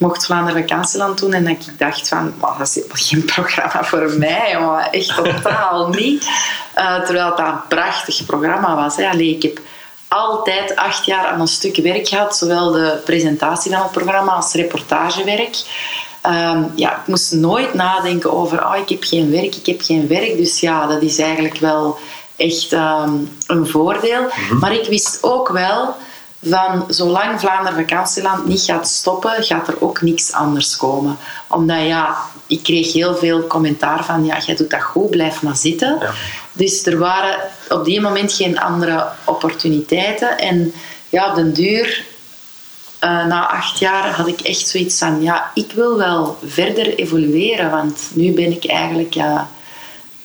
Mocht 0.00 0.26
Vlaanderen 0.26 0.60
Vakantieland 0.68 1.18
doen 1.18 1.32
en 1.32 1.44
dat 1.44 1.52
ik 1.52 1.78
dacht 1.78 2.08
van... 2.08 2.34
"Wauw, 2.38 2.58
dat 2.58 2.66
is 2.66 2.74
helemaal 2.74 2.96
geen 2.96 3.24
programma 3.24 3.84
voor 3.84 4.10
mij, 4.18 4.50
jongen. 4.52 4.92
Echt 4.92 5.14
totaal 5.14 5.88
niet. 5.98 6.28
Eh, 6.74 7.00
terwijl 7.02 7.30
het 7.30 7.38
een 7.38 7.66
prachtig 7.68 8.24
programma 8.26 8.74
was. 8.74 8.96
Hè. 8.96 9.08
Allee, 9.08 9.34
ik 9.34 9.42
heb 9.42 9.60
altijd 10.08 10.76
acht 10.76 11.04
jaar 11.04 11.26
aan 11.26 11.40
een 11.40 11.48
stuk 11.48 11.76
werk 11.76 12.08
gehad. 12.08 12.36
Zowel 12.36 12.70
de 12.70 13.00
presentatie 13.04 13.70
van 13.72 13.82
het 13.82 13.90
programma 13.90 14.32
als 14.32 14.52
reportagewerk. 14.52 15.56
Ehm, 16.20 16.62
ja, 16.74 16.90
ik 16.90 17.06
moest 17.06 17.32
nooit 17.32 17.74
nadenken 17.74 18.32
over, 18.32 18.66
oh, 18.66 18.76
ik 18.76 18.88
heb 18.88 19.04
geen 19.04 19.30
werk, 19.30 19.54
ik 19.54 19.66
heb 19.66 19.80
geen 19.80 20.08
werk. 20.08 20.36
Dus 20.36 20.60
ja, 20.60 20.86
dat 20.86 21.02
is 21.02 21.18
eigenlijk 21.18 21.58
wel 21.58 21.98
echt 22.36 22.72
ehm, 22.72 23.14
een 23.46 23.66
voordeel. 23.66 24.26
Maar 24.60 24.72
ik 24.72 24.86
wist 24.86 25.18
ook 25.22 25.48
wel 25.48 25.94
van 26.42 26.84
zolang 26.88 27.40
Vlaanderen 27.40 27.78
vakantieland 27.78 28.46
niet 28.46 28.62
gaat 28.62 28.88
stoppen, 28.88 29.44
gaat 29.44 29.68
er 29.68 29.82
ook 29.82 30.02
niks 30.02 30.32
anders 30.32 30.76
komen. 30.76 31.16
Omdat 31.46 31.86
ja, 31.86 32.16
ik 32.46 32.62
kreeg 32.62 32.92
heel 32.92 33.16
veel 33.16 33.46
commentaar 33.46 34.04
van 34.04 34.24
ja, 34.24 34.38
jij 34.38 34.56
doet 34.56 34.70
dat 34.70 34.82
goed, 34.82 35.10
blijf 35.10 35.42
maar 35.42 35.56
zitten. 35.56 35.98
Ja. 36.00 36.12
Dus 36.52 36.86
er 36.86 36.98
waren 36.98 37.38
op 37.68 37.84
die 37.84 38.00
moment 38.00 38.32
geen 38.32 38.58
andere 38.58 39.06
opportuniteiten. 39.24 40.38
En 40.38 40.72
ja, 41.08 41.28
op 41.28 41.34
den 41.34 41.52
duur, 41.52 42.04
eh, 42.98 43.26
na 43.26 43.48
acht 43.48 43.78
jaar, 43.78 44.10
had 44.10 44.26
ik 44.26 44.40
echt 44.40 44.68
zoiets 44.68 44.98
van 44.98 45.22
ja, 45.22 45.50
ik 45.54 45.72
wil 45.72 45.96
wel 45.96 46.38
verder 46.44 46.94
evolueren. 46.94 47.70
Want 47.70 48.10
nu 48.12 48.32
ben 48.32 48.52
ik 48.52 48.66
eigenlijk 48.66 49.14
ja, 49.14 49.48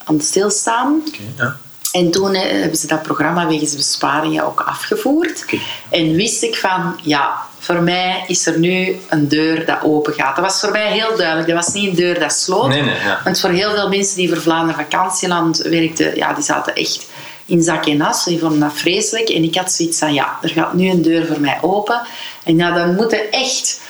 aan 0.04 0.16
het 0.16 0.26
stilstaan. 0.26 1.04
Ja. 1.38 1.58
En 1.96 2.12
toen 2.12 2.34
eh, 2.34 2.52
hebben 2.62 2.78
ze 2.78 2.88
dat 2.88 3.02
programma 3.02 3.48
wegens 3.48 3.76
besparingen 3.76 4.46
ook 4.46 4.62
afgevoerd. 4.66 5.46
En 5.90 6.16
wist 6.16 6.44
ik 6.44 6.56
van, 6.56 7.00
ja, 7.04 7.38
voor 7.60 7.82
mij 7.82 8.24
is 8.28 8.46
er 8.46 8.60
nu 8.60 9.00
een 9.10 9.28
deur 9.28 9.66
dat 9.66 9.78
open 9.84 10.14
gaat. 10.14 10.36
Dat 10.36 10.46
was 10.46 10.60
voor 10.60 10.72
mij 10.72 10.92
heel 10.92 11.18
duidelijk. 11.18 11.48
Dat 11.48 11.66
was 11.66 11.74
niet 11.74 11.90
een 11.90 11.96
deur 11.96 12.20
dat 12.20 12.34
sloot. 12.34 12.68
Nee, 12.68 12.82
nee, 12.82 13.00
ja. 13.04 13.22
Want 13.24 13.40
voor 13.40 13.50
heel 13.50 13.72
veel 13.72 13.90
mensen 13.90 14.16
die 14.16 14.30
voor 14.30 14.42
Vlaanderen 14.42 14.86
vakantieland 14.90 15.58
werkten, 15.58 16.16
ja, 16.16 16.34
die 16.34 16.44
zaten 16.44 16.76
echt 16.76 17.06
in 17.46 17.62
zak 17.62 17.86
en 17.86 18.02
as. 18.02 18.24
Die 18.24 18.40
vonden 18.40 18.60
dat 18.60 18.74
vreselijk. 18.74 19.30
En 19.30 19.44
ik 19.44 19.56
had 19.56 19.72
zoiets 19.72 20.00
van, 20.00 20.14
ja, 20.14 20.38
er 20.42 20.50
gaat 20.50 20.74
nu 20.74 20.90
een 20.90 21.02
deur 21.02 21.26
voor 21.26 21.40
mij 21.40 21.58
open. 21.62 22.02
En 22.44 22.58
ja, 22.58 22.72
dan 22.72 22.96
moeten 22.96 23.32
echt 23.32 23.82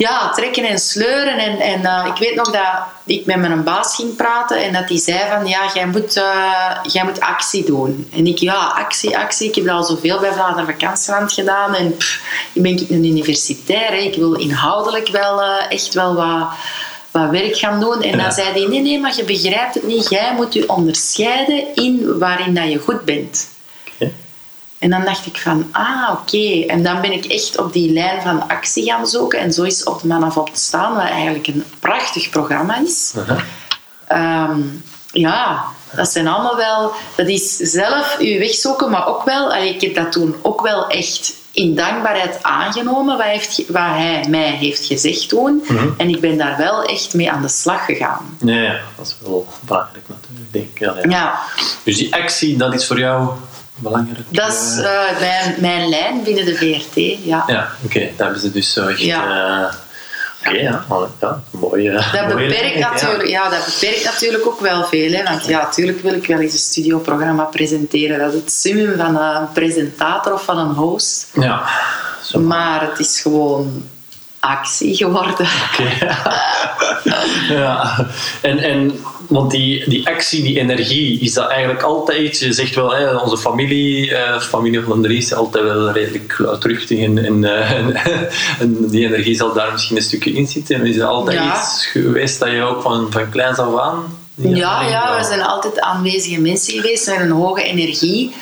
ja, 0.00 0.30
trekken 0.30 0.64
en 0.64 0.78
sleuren. 0.78 1.38
En, 1.38 1.58
en 1.58 1.84
eh, 1.84 2.06
ik 2.14 2.18
weet 2.18 2.34
nog 2.34 2.50
dat 2.50 2.82
ik 3.04 3.26
met 3.26 3.36
mijn 3.36 3.62
baas 3.64 3.94
ging 3.94 4.16
praten 4.16 4.62
en 4.62 4.72
dat 4.72 4.88
hij 4.88 4.98
zei 4.98 5.18
van, 5.30 5.46
ja, 5.46 5.70
jij 5.74 5.86
moet, 5.86 6.16
eh, 6.16 6.70
jij 6.82 7.04
moet 7.04 7.20
actie 7.20 7.64
doen. 7.64 8.08
En 8.12 8.26
ik, 8.26 8.38
ja, 8.38 8.72
actie, 8.76 9.18
actie. 9.18 9.48
Ik 9.48 9.54
heb 9.54 9.68
al 9.68 9.84
zoveel 9.84 10.18
bij 10.20 10.32
Vlaanderen 10.32 10.66
Vakantieland 10.66 11.32
gedaan. 11.32 11.74
En 11.74 11.96
pff, 11.96 12.20
ik 12.52 12.62
ben 12.62 12.86
een 12.88 13.04
universitair. 13.04 13.90
Hè. 13.90 13.96
Ik 13.96 14.14
wil 14.14 14.32
inhoudelijk 14.34 15.08
wel 15.08 15.42
eh, 15.42 15.64
echt 15.68 15.94
wel 15.94 16.14
wat, 16.14 16.48
wat 17.10 17.30
werk 17.30 17.56
gaan 17.56 17.80
doen. 17.80 18.02
En 18.02 18.16
Ja. 18.16 18.22
dan 18.22 18.32
zei 18.32 18.52
hij, 18.52 18.66
nee, 18.68 18.80
nee, 18.80 19.00
maar 19.00 19.16
je 19.16 19.24
begrijpt 19.24 19.74
het 19.74 19.86
niet. 19.86 20.08
Jij 20.10 20.32
moet 20.36 20.52
je 20.54 20.68
onderscheiden 20.68 21.64
in 21.74 22.18
waarin 22.18 22.54
dat 22.54 22.70
je 22.70 22.78
goed 22.78 23.04
bent. 23.04 23.48
En 24.80 24.90
dan 24.90 25.04
dacht 25.04 25.26
ik 25.26 25.36
van, 25.36 25.68
ah, 25.72 26.08
oké. 26.12 26.64
En 26.66 26.82
dan 26.82 27.00
ben 27.00 27.12
ik 27.12 27.24
echt 27.24 27.58
op 27.58 27.72
die 27.72 27.92
lijn 27.92 28.22
van 28.22 28.48
actie 28.48 28.84
gaan 28.84 29.06
zoeken. 29.06 29.38
En 29.38 29.52
zo 29.52 29.62
is 29.62 29.84
Op 29.84 30.00
de 30.00 30.06
Man 30.06 30.36
op 30.36 30.54
te 30.54 30.60
staan, 30.60 30.94
wat 30.94 31.08
eigenlijk 31.08 31.46
een 31.46 31.64
prachtig 31.78 32.30
programma 32.30 32.78
is. 32.84 33.14
Ehm, 34.06 34.60
ja, 35.12 35.64
dat 35.94 36.08
zijn 36.08 36.26
allemaal 36.28 36.56
wel... 36.56 36.92
Dat 37.16 37.28
is 37.28 37.56
zelf 37.56 38.16
je 38.20 38.38
weg 38.38 38.54
zoeken, 38.54 38.90
maar 38.90 39.06
ook 39.06 39.24
wel... 39.24 39.52
allee, 39.52 39.74
Ik 39.74 39.80
heb 39.80 39.94
dat 39.94 40.12
toen 40.12 40.34
ook 40.42 40.60
wel 40.60 40.88
echt 40.88 41.32
in 41.52 41.74
dankbaarheid 41.74 42.42
aangenomen, 42.42 43.16
wat, 43.16 43.26
heeft, 43.26 43.62
wat 43.68 43.82
hij 43.82 44.26
mij 44.28 44.50
heeft 44.50 44.84
gezegd 44.84 45.28
toen. 45.28 45.64
En 45.96 46.08
ik 46.08 46.20
ben 46.20 46.38
daar 46.38 46.56
wel 46.56 46.82
echt 46.84 47.14
mee 47.14 47.30
aan 47.30 47.42
de 47.42 47.48
slag 47.48 47.84
gegaan. 47.84 48.36
Ja, 48.44 48.54
ja, 48.54 48.80
dat 48.96 49.06
is 49.06 49.16
wel 49.22 49.46
belangrijk 49.60 50.04
natuurlijk, 50.08 50.52
denk 50.52 50.68
ik. 50.68 50.78
Ja, 50.78 50.94
ja. 51.02 51.10
Ja, 51.10 51.40
Dus 51.82 51.96
die 51.96 52.14
actie, 52.14 52.56
dat 52.56 52.74
is 52.74 52.86
voor 52.86 52.98
jou 52.98 53.30
belangrijk? 53.80 54.26
dat 54.28 54.52
is 54.52 54.76
eh, 54.82 55.00
mijn, 55.20 55.54
mijn 55.58 55.88
lijn 55.88 56.22
binnen 56.22 56.44
de 56.44 56.54
VRT, 56.54 57.24
ja. 57.24 57.44
Ja, 57.46 57.68
oké, 57.84 57.98
daar 58.00 58.26
hebben 58.26 58.40
ze 58.40 58.50
dus 58.52 58.72
zo 58.72 58.86
echt... 58.86 59.00
Ja. 59.00 59.22
eh, 59.68 59.74
Oké, 60.46 60.50
ja, 60.56 60.60
ja, 60.62 60.84
mooi. 60.88 61.88
eh, 61.88 62.12
Dat 62.12 62.28
mooie 62.28 62.48
beperkt, 62.48 62.60
lijn, 62.60 62.78
ja. 62.78 62.90
natuurlijk, 62.90 63.28
ja, 63.28 63.48
dat 63.48 63.64
beperkt 63.80 64.04
natuurlijk 64.04 64.46
ook 64.46 64.60
wel 64.60 64.84
veel. 64.84 65.12
Hè? 65.12 65.22
Want 65.22 65.46
ja, 65.46 65.62
natuurlijk 65.62 66.02
wil 66.02 66.14
ik 66.14 66.26
wel 66.26 66.38
eens 66.38 66.52
een 66.52 66.58
studioprogramma 66.58 67.44
presenteren. 67.44 68.18
Dat 68.18 68.32
is 68.32 68.40
het 68.40 68.52
summum 68.52 68.96
van 68.96 69.16
een 69.16 69.52
presentator 69.52 70.32
of 70.32 70.44
van 70.44 70.58
een 70.58 70.74
host. 70.74 71.26
Ja, 71.34 71.62
zo. 72.24 72.38
Maar 72.40 72.80
het 72.80 72.98
is 72.98 73.20
gewoon 73.20 73.82
actie 74.38 74.96
geworden. 74.96 75.46
Oké. 75.72 76.16
ja, 77.54 78.06
en, 78.42 78.58
en 78.58 79.00
want 79.30 79.50
die, 79.50 79.88
die 79.88 80.08
actie, 80.08 80.42
die 80.42 80.58
energie, 80.58 81.20
is 81.20 81.32
dat 81.34 81.48
eigenlijk 81.48 81.82
altijd, 81.82 82.38
je 82.38 82.52
zegt 82.52 82.74
wel, 82.74 82.94
hè, 82.94 83.16
onze 83.16 83.38
familie, 83.38 84.14
eh, 84.14 84.40
familie 84.40 84.82
van 84.82 85.02
de 85.02 85.08
Dries, 85.08 85.34
altijd 85.34 85.64
wel 85.64 85.90
redelijk 85.90 86.38
luidruchtig 86.38 86.98
en, 86.98 87.24
en, 87.24 87.44
eh, 87.44 87.70
en, 87.78 87.96
en 88.60 88.88
die 88.88 89.06
energie 89.06 89.34
zal 89.34 89.52
daar 89.52 89.72
misschien 89.72 89.96
een 89.96 90.02
stukje 90.02 90.32
in 90.32 90.46
zitten. 90.46 90.86
Is 90.86 90.96
er 90.96 91.04
altijd 91.04 91.38
Ja. 91.38 91.56
iets 91.56 91.86
geweest 91.86 92.38
dat 92.38 92.50
je 92.50 92.62
ook 92.62 92.82
van, 92.82 93.06
van 93.10 93.30
kleins 93.30 93.58
af 93.58 93.78
aan... 93.78 94.18
Ja, 94.34 94.82
ja, 94.88 95.18
we 95.18 95.24
zijn 95.24 95.42
altijd 95.42 95.80
aanwezige 95.80 96.40
mensen 96.40 96.74
geweest 96.74 97.06
met 97.06 97.20
een 97.20 97.30
hoge 97.30 97.62
energie. 97.62 98.34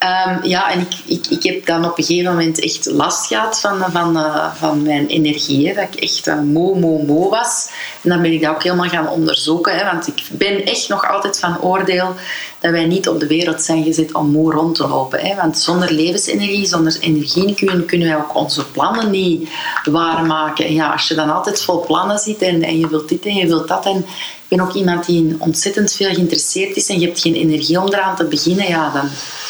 Ehm, 0.00 0.46
ja, 0.46 0.70
en 0.70 0.80
ik, 0.80 0.94
ik, 1.04 1.26
ik 1.26 1.42
heb 1.42 1.66
dan 1.66 1.84
op 1.84 1.98
een 1.98 2.04
gegeven 2.04 2.30
moment 2.30 2.60
echt 2.60 2.86
last 2.86 3.26
gehad 3.26 3.60
van, 3.60 3.84
van, 3.90 4.16
eh, 4.16 4.54
van 4.54 4.82
mijn 4.82 5.06
energie. 5.06 5.68
Hè, 5.68 5.74
dat 5.74 5.84
ik 5.94 6.00
echt 6.00 6.26
moe, 6.42 6.78
moe, 6.78 7.02
moe 7.02 7.30
was. 7.30 7.70
En 8.02 8.10
dan 8.10 8.22
ben 8.22 8.32
ik 8.32 8.42
dat 8.42 8.54
ook 8.54 8.62
helemaal 8.62 8.88
gaan 8.88 9.08
onderzoeken. 9.08 9.76
Hè, 9.76 9.84
want 9.84 10.06
ik 10.06 10.22
ben 10.30 10.64
echt 10.64 10.88
nog 10.88 11.08
altijd 11.08 11.38
van 11.38 11.60
oordeel 11.60 12.14
dat 12.60 12.70
wij 12.70 12.84
niet 12.84 13.08
op 13.08 13.20
de 13.20 13.26
wereld 13.26 13.62
zijn 13.62 13.84
gezet 13.84 14.14
om 14.14 14.30
moe 14.30 14.52
rond 14.52 14.74
te 14.74 14.88
lopen. 14.88 15.20
Hè. 15.20 15.34
Want 15.34 15.58
zonder 15.58 15.92
levensenergie, 15.92 16.66
zonder 16.66 16.96
energie 17.00 17.54
kunnen, 17.54 17.86
kunnen 17.86 18.08
wij 18.08 18.16
ook 18.16 18.34
onze 18.34 18.66
plannen 18.66 19.10
niet 19.10 19.48
waarmaken. 19.84 20.64
En 20.64 20.74
ja, 20.74 20.92
als 20.92 21.08
je 21.08 21.14
dan 21.14 21.34
altijd 21.34 21.62
vol 21.62 21.84
plannen 21.84 22.18
zit 22.18 22.42
en, 22.42 22.62
en 22.62 22.78
je 22.78 22.88
wilt 22.88 23.08
dit 23.08 23.26
en 23.26 23.34
je 23.34 23.46
wilt 23.46 23.68
dat... 23.68 23.86
En, 23.86 24.06
ben 24.50 24.60
ook 24.60 24.74
iemand 24.74 25.06
die 25.06 25.36
ontzettend 25.38 25.92
veel 25.92 26.14
geïnteresseerd 26.14 26.76
is 26.76 26.88
en 26.88 27.00
je 27.00 27.06
hebt 27.06 27.20
geen 27.20 27.34
energie 27.34 27.80
om 27.80 27.86
eraan 27.86 28.16
te 28.16 28.24
beginnen, 28.24 28.68
ja, 28.68 28.90
dan 28.92 29.08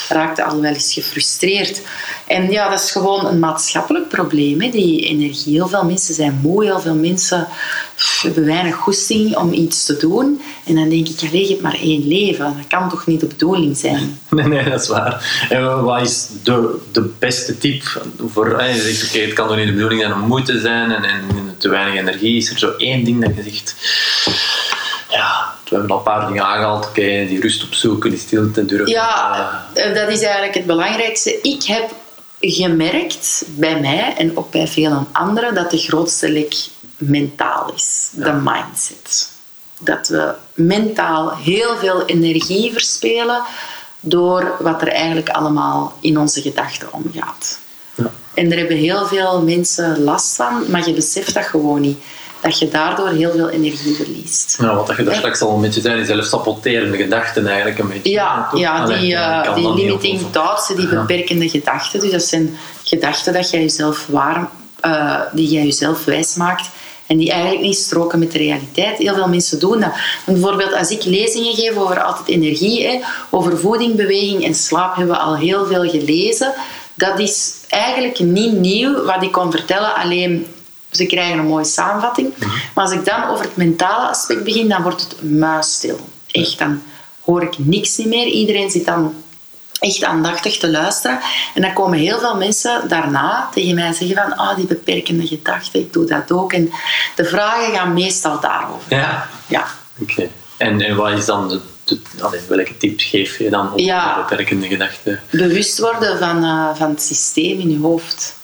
raakt 0.09 0.37
je 0.37 0.43
al 0.43 0.61
wel 0.61 0.73
eens 0.73 0.93
gefrustreerd. 0.93 1.81
En 2.27 2.51
ja, 2.51 2.69
dat 2.69 2.79
is 2.79 2.91
gewoon 2.91 3.25
een 3.25 3.39
maatschappelijk 3.39 4.07
probleem, 4.07 4.61
hè, 4.61 4.69
die 4.69 5.05
energie. 5.05 5.53
Heel 5.53 5.67
veel 5.67 5.85
mensen 5.85 6.13
zijn 6.13 6.39
moe, 6.41 6.63
heel 6.63 6.79
veel 6.79 6.95
mensen 6.95 7.47
hebben 8.21 8.45
weinig 8.45 8.75
goesting 8.75 9.37
om 9.37 9.53
iets 9.53 9.85
te 9.85 9.97
doen. 9.97 10.41
En 10.65 10.75
dan 10.75 10.89
denk 10.89 11.07
ik, 11.07 11.19
je 11.19 11.47
hebt 11.47 11.61
maar 11.61 11.79
één 11.81 12.07
leven. 12.07 12.45
Dat 12.45 12.67
kan 12.67 12.89
toch 12.89 13.05
niet 13.05 13.19
de 13.19 13.25
bedoeling 13.25 13.77
zijn? 13.77 14.19
Nee, 14.29 14.47
nee, 14.47 14.69
dat 14.69 14.81
is 14.81 14.87
waar. 14.87 15.45
En 15.49 15.83
wat 15.83 16.01
is 16.01 16.27
de, 16.43 16.79
de 16.91 17.11
beste 17.19 17.57
tip 17.57 18.01
voor... 18.27 18.63
Je 18.63 18.95
zegt, 18.95 19.25
het 19.25 19.33
kan 19.33 19.47
toch 19.47 19.57
niet 19.57 19.67
de 19.67 19.73
bedoeling 19.73 20.01
zijn 20.01 20.13
om 20.13 20.19
moe 20.19 20.41
te 20.41 20.59
zijn 20.59 20.91
en, 20.91 21.03
en 21.03 21.55
te 21.57 21.69
weinig 21.69 21.99
energie. 21.99 22.37
Is 22.37 22.49
er 22.49 22.59
zo 22.59 22.71
één 22.77 23.03
ding 23.03 23.25
dat 23.25 23.35
je 23.35 23.43
zegt... 23.43 23.75
Ja, 25.11 25.53
we 25.63 25.69
hebben 25.69 25.91
al 25.91 25.97
een 25.97 26.03
paar 26.03 26.27
dingen 26.27 26.45
aangehaald. 26.45 26.87
Oké, 26.87 27.01
die 27.01 27.41
rust 27.41 27.63
opzoeken, 27.63 28.09
die 28.09 28.19
stilte 28.19 28.65
durven. 28.65 28.87
Ja, 28.87 29.65
eh, 29.73 29.93
dat 29.93 30.09
is 30.09 30.21
eigenlijk 30.21 30.53
het 30.53 30.65
belangrijkste. 30.65 31.39
Ik 31.41 31.63
heb 31.63 31.93
gemerkt 32.39 33.43
bij 33.47 33.79
mij 33.79 34.13
en 34.17 34.37
ook 34.37 34.51
bij 34.51 34.67
vele 34.67 35.03
anderen 35.11 35.55
dat 35.55 35.71
de 35.71 35.77
grootste 35.77 36.31
lek 36.31 36.55
mentaal 36.97 37.71
is. 37.75 38.09
De 38.13 38.31
mindset. 38.31 39.29
Dat 39.79 40.07
we 40.07 40.33
mentaal 40.53 41.35
heel 41.35 41.77
veel 41.77 42.05
energie 42.05 42.71
verspelen 42.71 43.41
door 43.99 44.55
wat 44.59 44.81
er 44.81 44.87
eigenlijk 44.87 45.29
allemaal 45.29 45.97
in 45.99 46.17
onze 46.17 46.41
gedachten 46.41 46.93
omgaat. 46.93 47.59
Ja. 47.95 48.11
En 48.33 48.49
daar 48.49 48.57
hebben 48.57 48.77
heel 48.77 49.05
veel 49.05 49.41
mensen 49.41 50.03
last 50.03 50.35
van, 50.35 50.63
maar 50.69 50.87
je 50.87 50.93
beseft 50.93 51.33
dat 51.33 51.45
gewoon 51.45 51.81
niet. 51.81 51.97
Dat 52.41 52.59
je 52.59 52.67
daardoor 52.69 53.07
heel 53.09 53.31
veel 53.31 53.49
energie 53.49 53.95
verliest. 53.95 54.57
Ja, 54.61 54.75
wat 54.75 54.93
je 54.97 55.03
daar 55.03 55.15
straks 55.15 55.41
al 55.41 55.55
een 55.55 55.61
beetje 55.61 55.81
zei, 55.81 55.95
die 55.95 56.05
zelfsaboterende 56.05 56.97
gedachten 56.97 57.47
eigenlijk 57.47 57.79
een 57.79 57.87
beetje. 57.87 58.11
Ja, 58.11 58.47
toch? 58.51 58.59
ja 58.59 58.85
die, 58.85 59.15
eh, 59.15 59.55
die 59.55 59.63
dat 59.63 59.75
limiting 59.75 60.21
thoughts, 60.31 60.67
die 60.67 60.87
Ja. 60.89 60.99
beperkende 61.05 61.49
gedachten. 61.49 61.99
Dus 61.99 62.11
dat 62.11 62.23
zijn 62.23 62.57
gedachten 62.83 63.33
dat 63.33 63.49
jij 63.49 63.61
jezelf 63.61 64.05
waar, 64.09 64.49
eh, 64.79 65.19
die 65.33 65.49
jij 65.49 65.63
jezelf 65.63 66.05
wijs 66.05 66.35
maakt 66.35 66.69
en 67.07 67.17
die 67.17 67.31
eigenlijk 67.31 67.61
niet 67.61 67.77
stroken 67.77 68.19
met 68.19 68.31
de 68.31 68.37
realiteit. 68.37 68.97
Heel 68.97 69.15
veel 69.15 69.27
mensen 69.27 69.59
doen 69.59 69.79
dat. 69.79 69.91
Want 70.25 70.39
bijvoorbeeld 70.39 70.73
als 70.73 70.89
ik 70.89 71.03
lezingen 71.03 71.53
geef 71.55 71.75
over 71.75 72.01
altijd 72.03 72.27
energie, 72.27 72.87
hè, 72.87 72.99
over 73.29 73.57
voeding, 73.57 73.95
beweging 73.95 74.45
en 74.45 74.53
slaap, 74.55 74.95
hebben 74.95 75.15
we 75.15 75.21
al 75.21 75.35
heel 75.35 75.65
veel 75.65 75.89
gelezen. 75.89 76.53
Dat 76.93 77.19
is 77.19 77.53
eigenlijk 77.69 78.19
niet 78.19 78.53
nieuw 78.53 79.03
wat 79.03 79.23
ik 79.23 79.31
kon 79.31 79.51
vertellen, 79.51 79.95
alleen 79.95 80.47
ze 80.91 81.05
krijgen 81.05 81.37
een 81.39 81.45
mooie 81.45 81.65
samenvatting. 81.65 82.33
Maar 82.73 82.83
als 82.85 82.93
ik 82.93 83.05
dan 83.05 83.23
over 83.23 83.45
het 83.45 83.55
mentale 83.55 84.07
aspect 84.09 84.43
begin, 84.43 84.69
dan 84.69 84.81
wordt 84.81 85.01
het 85.01 85.23
muisstil. 85.31 85.99
Echt, 86.31 86.57
dan 86.59 86.81
hoor 87.23 87.41
ik 87.43 87.57
niks 87.57 87.97
niet 87.97 88.07
meer. 88.07 88.25
Iedereen 88.25 88.69
zit 88.71 88.85
dan 88.85 89.13
echt 89.79 90.03
aandachtig 90.03 90.57
te 90.57 90.69
luisteren. 90.69 91.19
En 91.53 91.61
dan 91.61 91.73
komen 91.73 91.99
heel 91.99 92.19
veel 92.19 92.35
mensen 92.35 92.87
daarna 92.87 93.49
tegen 93.53 93.75
mij 93.75 93.93
zeggen 93.93 94.15
van 94.15 94.35
ah, 94.37 94.55
die 94.55 94.65
beperkende 94.65 95.27
gedachten, 95.27 95.79
ik 95.79 95.93
doe 95.93 96.05
dat 96.05 96.31
ook. 96.31 96.53
En 96.53 96.71
de 97.15 97.25
vragen 97.25 97.73
gaan 97.73 97.93
meestal 97.93 98.39
daarover. 98.39 98.95
Ja, 98.95 99.27
Ja. 99.47 99.65
oké. 100.01 100.29
En, 100.57 100.81
en 100.81 100.95
wat 100.95 101.17
is 101.17 101.25
dan 101.25 101.61
de, 101.83 101.99
allee, 102.21 102.39
welke 102.47 102.77
tips 102.77 103.03
geef 103.03 103.37
je 103.37 103.49
dan 103.49 103.71
op 103.71 103.79
Ja. 103.79 104.15
de 104.15 104.21
beperkende 104.29 104.67
gedachten? 104.67 105.19
bewust 105.29 105.79
worden 105.79 106.17
van, 106.17 106.43
eh, 106.43 106.75
van 106.75 106.89
het 106.89 107.01
systeem 107.01 107.59
in 107.59 107.69
je 107.71 107.79
hoofd. 107.79 108.35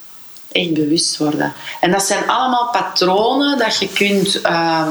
Echt 0.57 0.73
bewust 0.73 1.17
worden. 1.17 1.53
En 1.79 1.91
dat 1.91 2.03
zijn 2.03 2.29
allemaal 2.29 2.69
patronen 2.71 3.57
dat 3.57 3.77
je 3.79 3.89
kunt 3.89 4.41
ehm, 4.41 4.89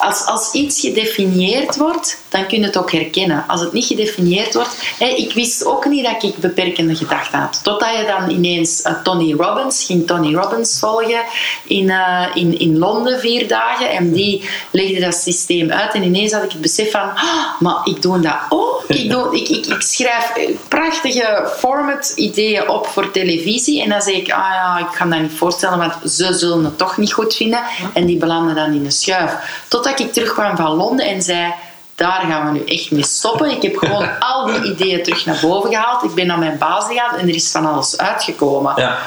als, 0.00 0.26
als 0.26 0.52
iets 0.52 0.80
gedefinieerd 0.80 1.76
wordt, 1.76 2.18
dan 2.28 2.46
kun 2.46 2.58
je 2.58 2.64
het 2.64 2.76
ook 2.76 2.92
herkennen. 2.92 3.44
Als 3.48 3.60
het 3.60 3.72
niet 3.72 3.84
gedefinieerd 3.84 4.54
wordt... 4.54 4.76
Hè, 4.98 5.06
ik 5.06 5.32
wist 5.32 5.64
ook 5.64 5.84
niet 5.84 6.04
dat 6.04 6.22
ik 6.22 6.36
beperkende 6.36 6.96
gedachten 6.96 7.38
had. 7.38 7.60
Totdat 7.62 7.96
je 7.96 8.04
dan 8.06 8.30
ineens 8.30 8.84
uh, 8.84 9.02
Tony 9.02 9.34
Robbins... 9.34 9.84
ging 9.84 10.06
Tony 10.06 10.34
Robbins 10.34 10.78
volgen 10.78 11.22
in, 11.64 11.84
uh, 11.84 12.26
in, 12.34 12.58
in 12.58 12.78
Londen 12.78 13.20
vier 13.20 13.48
dagen. 13.48 13.90
En 13.90 14.12
die 14.12 14.48
legde 14.70 15.00
dat 15.00 15.14
systeem 15.14 15.70
uit. 15.70 15.94
En 15.94 16.02
ineens 16.02 16.32
had 16.32 16.42
ik 16.42 16.50
het 16.50 16.60
besef 16.60 16.90
van... 16.90 17.08
Oh, 17.08 17.60
maar 17.60 17.80
ik 17.84 18.02
doe 18.02 18.20
dat 18.20 18.38
ook. 18.48 18.84
Ik, 18.86 19.10
doe, 19.10 19.36
ik, 19.36 19.48
ik, 19.48 19.66
ik 19.66 19.82
schrijf 19.82 20.32
prachtige 20.68 21.50
format-ideeën 21.58 22.68
op 22.68 22.86
voor 22.86 23.10
televisie. 23.10 23.82
En 23.82 23.88
dan 23.88 24.02
zeg 24.02 24.14
ik... 24.14 24.32
Ah 24.32 24.50
ja, 24.52 24.78
ik 24.78 24.98
kan 24.98 25.10
dat 25.10 25.20
niet 25.20 25.32
voorstellen, 25.36 25.78
want 25.78 26.12
ze 26.12 26.32
zullen 26.32 26.64
het 26.64 26.78
toch 26.78 26.96
niet 26.96 27.12
goed 27.12 27.34
vinden. 27.34 27.62
En 27.94 28.06
die 28.06 28.16
belanden 28.16 28.54
dan 28.54 28.72
in 28.72 28.82
de 28.82 28.90
schuif. 28.90 29.32
Totdat 29.68 29.89
ik 29.98 30.12
terugkwam 30.12 30.56
van 30.56 30.76
Londen 30.76 31.06
en 31.06 31.22
zei 31.22 31.54
daar 31.94 32.24
gaan 32.28 32.52
we 32.52 32.58
nu 32.58 32.64
echt 32.64 32.90
mee 32.90 33.04
stoppen. 33.04 33.50
Ik 33.50 33.62
heb 33.62 33.76
gewoon 33.76 34.18
al 34.30 34.46
die 34.46 34.72
ideeën 34.72 35.02
terug 35.02 35.26
naar 35.26 35.38
boven 35.40 35.70
gehaald. 35.70 36.02
Ik 36.04 36.14
ben 36.14 36.26
naar 36.26 36.38
mijn 36.38 36.58
baas 36.58 36.86
gegaan 36.86 37.18
en 37.18 37.28
er 37.28 37.34
is 37.34 37.50
van 37.50 37.66
alles 37.66 37.98
uitgekomen. 37.98 38.72
Ja. 38.76 38.98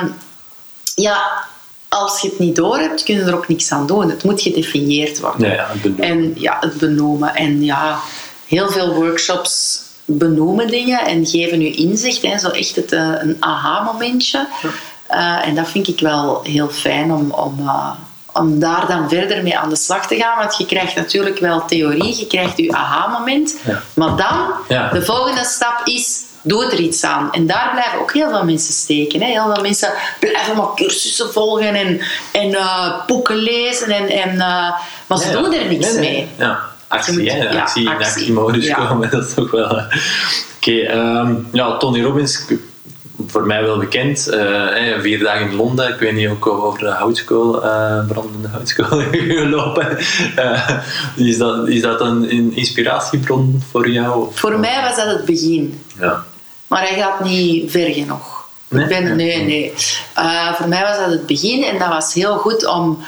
Um, 0.00 0.14
ja, 0.94 1.44
als 1.88 2.20
je 2.20 2.28
het 2.28 2.38
niet 2.38 2.56
door 2.56 2.78
hebt, 2.78 3.02
kun 3.02 3.14
je 3.14 3.22
er 3.22 3.36
ook 3.36 3.48
niks 3.48 3.72
aan 3.72 3.86
doen. 3.86 4.10
Het 4.10 4.24
moet 4.24 4.42
gedefinieerd 4.42 5.20
worden. 5.20 5.48
Ja, 5.48 5.54
ja, 5.54 5.68
het 5.68 5.82
benoemen. 5.82 6.08
En 6.08 6.32
ja, 6.36 6.56
het 6.60 6.78
benoemen. 6.78 7.34
En 7.34 7.64
ja, 7.64 7.98
heel 8.46 8.70
veel 8.70 8.94
workshops 8.94 9.80
benoemen 10.04 10.66
dingen 10.66 11.06
en 11.06 11.26
geven 11.26 11.62
u 11.62 11.76
inzicht. 11.76 12.22
Hè, 12.22 12.38
zo 12.38 12.48
echt 12.48 12.76
het, 12.76 12.92
uh, 12.92 13.12
een 13.18 13.36
aha-momentje. 13.40 14.46
Uh, 15.10 15.46
en 15.46 15.54
dat 15.54 15.68
vind 15.68 15.88
ik 15.88 16.00
wel 16.00 16.42
heel 16.42 16.68
fijn 16.68 17.12
om, 17.12 17.30
om, 17.30 17.58
uh, 17.60 17.90
om 18.32 18.58
daar 18.58 18.86
dan 18.86 19.08
verder 19.08 19.42
mee 19.42 19.58
aan 19.58 19.68
de 19.68 19.76
slag 19.76 20.06
te 20.06 20.16
gaan. 20.16 20.38
Want 20.38 20.56
je 20.58 20.66
krijgt 20.66 20.94
natuurlijk 20.96 21.38
wel 21.38 21.64
theorie, 21.64 22.18
je 22.18 22.26
krijgt 22.26 22.56
je 22.56 22.72
aha-moment. 22.72 23.56
Ja. 23.66 23.82
Maar 23.94 24.16
dan, 24.16 24.52
Ja. 24.68 24.88
de 24.90 25.02
volgende 25.02 25.44
stap 25.44 25.80
is, 25.84 26.20
doe 26.42 26.64
er 26.64 26.78
iets 26.80 27.04
aan. 27.04 27.32
En 27.32 27.46
daar 27.46 27.70
blijven 27.72 28.00
ook 28.00 28.12
heel 28.12 28.28
veel 28.28 28.44
mensen 28.44 28.74
steken. 28.74 29.20
Hè. 29.20 29.26
Heel 29.26 29.52
veel 29.54 29.62
mensen 29.62 29.92
blijven 30.20 30.56
maar 30.56 30.74
cursussen 30.74 31.32
volgen 31.32 31.74
en, 31.74 32.00
en 32.32 32.54
eh, 32.54 33.06
boeken 33.06 33.36
lezen. 33.36 33.90
En, 33.90 34.08
en, 34.08 34.30
eh, 34.30 34.72
maar 35.06 35.18
ze 35.18 35.26
Ja, 35.30 35.32
doen 35.42 35.52
er 35.52 35.66
niks 35.68 35.86
nee, 35.92 35.98
nee. 36.00 36.10
mee. 36.10 36.28
Ja, 36.38 36.58
actie, 36.88 37.12
moet- 37.18 37.32
hè? 37.32 37.36
ja, 37.36 37.60
actie, 37.60 37.82
in 37.82 37.88
actie. 37.88 38.06
actiemodus 38.06 38.70
komen, 38.72 39.10
dat 39.10 39.24
is 39.28 39.34
toch 39.34 39.50
wel... 39.50 39.76
eh, 39.78 39.84
Oké, 40.56 40.80
ehm, 40.80 41.34
ja, 41.52 41.76
Tony 41.76 42.02
Robbins, 42.02 42.44
voor 43.26 43.46
mij 43.46 43.62
wel 43.62 43.78
bekend. 43.78 44.28
eh, 44.28 45.00
vier 45.00 45.18
dagen 45.18 45.50
in 45.50 45.54
Londen, 45.56 45.88
ik 45.88 45.98
weet 45.98 46.12
niet 46.12 46.28
ook 46.28 46.46
over 46.46 46.78
de 46.78 46.90
houtskool, 46.90 47.64
eh, 47.64 48.06
brandende 48.06 48.48
houtskool 48.48 49.02
gelopen. 49.12 49.98
Eh, 50.36 50.70
is, 51.16 51.38
dat, 51.38 51.68
is 51.68 51.82
dat 51.82 52.00
een, 52.00 52.30
een 52.30 52.52
inspiratiebron 52.54 53.62
voor 53.70 53.88
jou? 53.88 54.28
Voor 54.32 54.58
mij 54.58 54.82
was 54.82 54.96
dat 54.96 55.06
het 55.06 55.24
begin. 55.24 55.84
Ja. 56.00 56.24
Maar 56.66 56.88
hij 56.88 56.98
gaat 56.98 57.24
niet 57.24 57.70
ver 57.70 57.92
genoeg. 57.92 58.44
Nee? 58.68 58.82
Ik 58.82 58.88
ben, 58.88 59.16
nee, 59.16 59.44
nee. 59.44 59.72
Voor 60.54 60.68
mij 60.68 60.82
was 60.82 60.96
dat 60.96 61.10
het 61.10 61.26
begin 61.26 61.64
en 61.64 61.78
dat 61.78 61.88
was 61.88 62.14
heel 62.14 62.36
goed 62.36 62.66
om... 62.66 62.98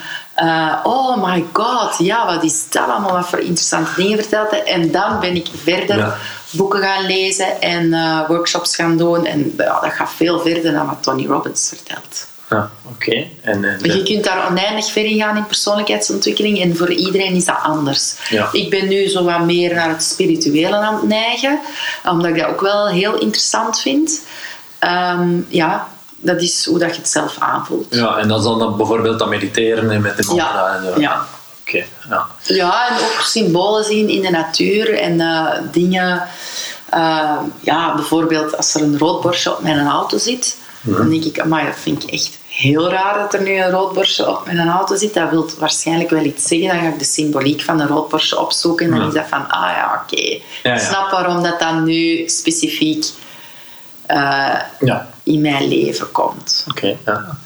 oh 0.83 1.25
my 1.27 1.45
god, 1.53 1.97
ja, 1.99 2.27
wat 2.27 2.45
is 2.45 2.71
dat 2.71 2.89
allemaal? 2.89 3.13
Wat 3.13 3.29
voor 3.29 3.39
interessante 3.39 3.91
dingen 3.97 4.19
verteld 4.19 4.51
hij. 4.51 4.65
En 4.65 4.91
dan 4.91 5.21
ben 5.21 5.37
ik 5.37 5.47
verder 5.63 5.97
Ja. 5.97 6.17
Boeken 6.57 6.83
gaan 6.83 7.07
lezen 7.07 7.61
en 7.61 7.93
eh, 7.93 8.21
workshops 8.29 8.77
gaan 8.77 8.97
doen. 8.97 9.27
En 9.27 9.55
ja, 9.57 9.81
dat 9.81 9.93
gaat 9.93 10.11
veel 10.17 10.41
verder 10.41 10.73
dan 10.73 10.87
wat 10.87 11.03
Tony 11.03 11.27
Robbins 11.27 11.69
vertelt. 11.69 12.27
Ja, 12.51 12.71
oké. 12.91 13.27
En, 13.43 13.65
en, 13.65 13.79
Maar 13.81 13.97
je 13.97 14.03
kunt 14.03 14.25
daar 14.25 14.51
oneindig 14.51 14.91
ver 14.93 15.05
in 15.05 15.19
gaan 15.19 15.37
in 15.37 15.47
persoonlijkheidsontwikkeling 15.47 16.61
en 16.61 16.77
voor 16.77 16.91
iedereen 16.91 17.35
is 17.35 17.45
dat 17.45 17.59
anders. 17.63 18.15
Ja. 18.29 18.49
Ik 18.53 18.71
ben 18.71 18.89
nu 18.89 19.09
zo 19.09 19.25
wat 19.25 19.41
meer 19.45 19.75
naar 19.75 19.89
het 19.89 20.03
spirituele 20.03 20.77
aan 20.77 20.95
het 20.95 21.09
neigen, 21.09 21.59
omdat 22.11 22.27
ik 22.27 22.39
dat 22.39 22.49
ook 22.49 22.61
wel 22.61 22.89
heel 22.89 23.19
interessant 23.19 23.81
vind. 23.81 24.21
Ehm, 24.79 25.29
ja, 25.49 25.89
dat 26.17 26.41
is 26.43 26.67
hoe 26.67 26.79
dat 26.79 26.95
je 26.95 27.01
het 27.01 27.11
zelf 27.11 27.37
aanvoelt. 27.39 27.87
ja, 27.95 28.17
en 28.17 28.29
dat 28.29 28.39
is 28.39 28.45
dan, 28.45 28.59
dan 28.59 28.77
bijvoorbeeld 28.77 29.19
dat 29.19 29.29
mediteren 29.29 29.91
en 29.91 30.01
met 30.01 30.17
de 30.17 30.25
mantra 30.27 30.47
Ja, 30.47 30.77
en 30.77 30.95
zo. 30.95 31.01
ja. 31.01 31.27
Ja. 32.09 32.27
Ja, 32.43 32.89
en 32.89 32.95
ook 32.97 33.21
symbolen 33.25 33.85
zien 33.85 34.09
in 34.09 34.23
de 34.23 34.31
natuur 34.31 34.99
en 34.99 35.21
eh, 35.21 35.47
dingen. 35.73 36.23
eh, 36.91 37.37
ja, 37.61 37.95
bijvoorbeeld 37.95 38.57
als 38.57 38.75
er 38.75 38.83
een 38.83 38.99
roodborstje 38.99 39.53
op 39.53 39.63
mijn 39.63 39.87
auto 39.87 40.19
zit, 40.19 40.57
dan 40.81 41.11
denk 41.11 41.25
ik, 41.25 41.41
amai, 41.41 41.67
dat 41.67 41.77
vind 41.79 42.03
ik 42.03 42.11
echt 42.11 42.39
heel 42.49 42.91
raar 42.91 43.19
dat 43.19 43.35
er 43.35 43.43
nu 43.43 43.57
een 43.61 43.71
roodborstje 43.71 44.29
op 44.31 44.47
mijn 44.47 44.69
auto 44.69 44.97
zit. 44.97 45.15
Dat 45.15 45.31
wil 45.31 45.51
waarschijnlijk 45.59 46.11
wel 46.11 46.25
iets 46.25 46.47
zeggen. 46.47 46.69
Dan 46.69 46.79
ga 46.79 46.87
ik 46.87 46.99
de 46.99 47.05
symboliek 47.05 47.63
van 47.63 47.77
de 47.77 47.87
roodborstje 47.87 48.41
opzoeken 48.41 48.87
en 48.87 48.93
dan 48.93 49.01
Ja. 49.01 49.07
is 49.09 49.15
dat 49.15 49.25
van, 49.29 49.49
ah 49.51 49.71
ja, 49.77 50.03
oké. 50.05 50.23
Ja, 50.23 50.41
ja. 50.63 50.75
Ik 50.75 50.81
snap 50.81 51.11
waarom 51.11 51.43
dat 51.43 51.61
dan 51.61 51.85
nu 51.85 52.29
specifiek 52.29 53.05
eh, 54.07 54.55
ja. 54.81 55.09
in 55.23 55.41
mijn 55.41 55.69
leven 55.69 56.13
komt. 56.13 56.65
Oké, 56.71 56.97
ja. 57.05 57.37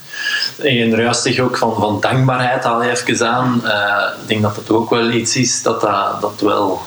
En 0.59 0.91
juist 0.91 1.23
zeg 1.23 1.39
ook 1.39 1.57
van, 1.57 1.75
van 1.75 2.01
dankbaarheid 2.01 2.63
je 2.65 2.91
even 2.91 3.29
aan. 3.29 3.67
Eh, 3.67 4.21
ik 4.23 4.29
denk 4.29 4.43
dat 4.43 4.57
het 4.57 4.71
ook 4.71 4.91
wel 4.91 5.11
iets 5.11 5.37
is 5.37 5.63
dat 5.63 5.81
dat, 5.81 6.21
dat 6.21 6.41
wel... 6.41 6.81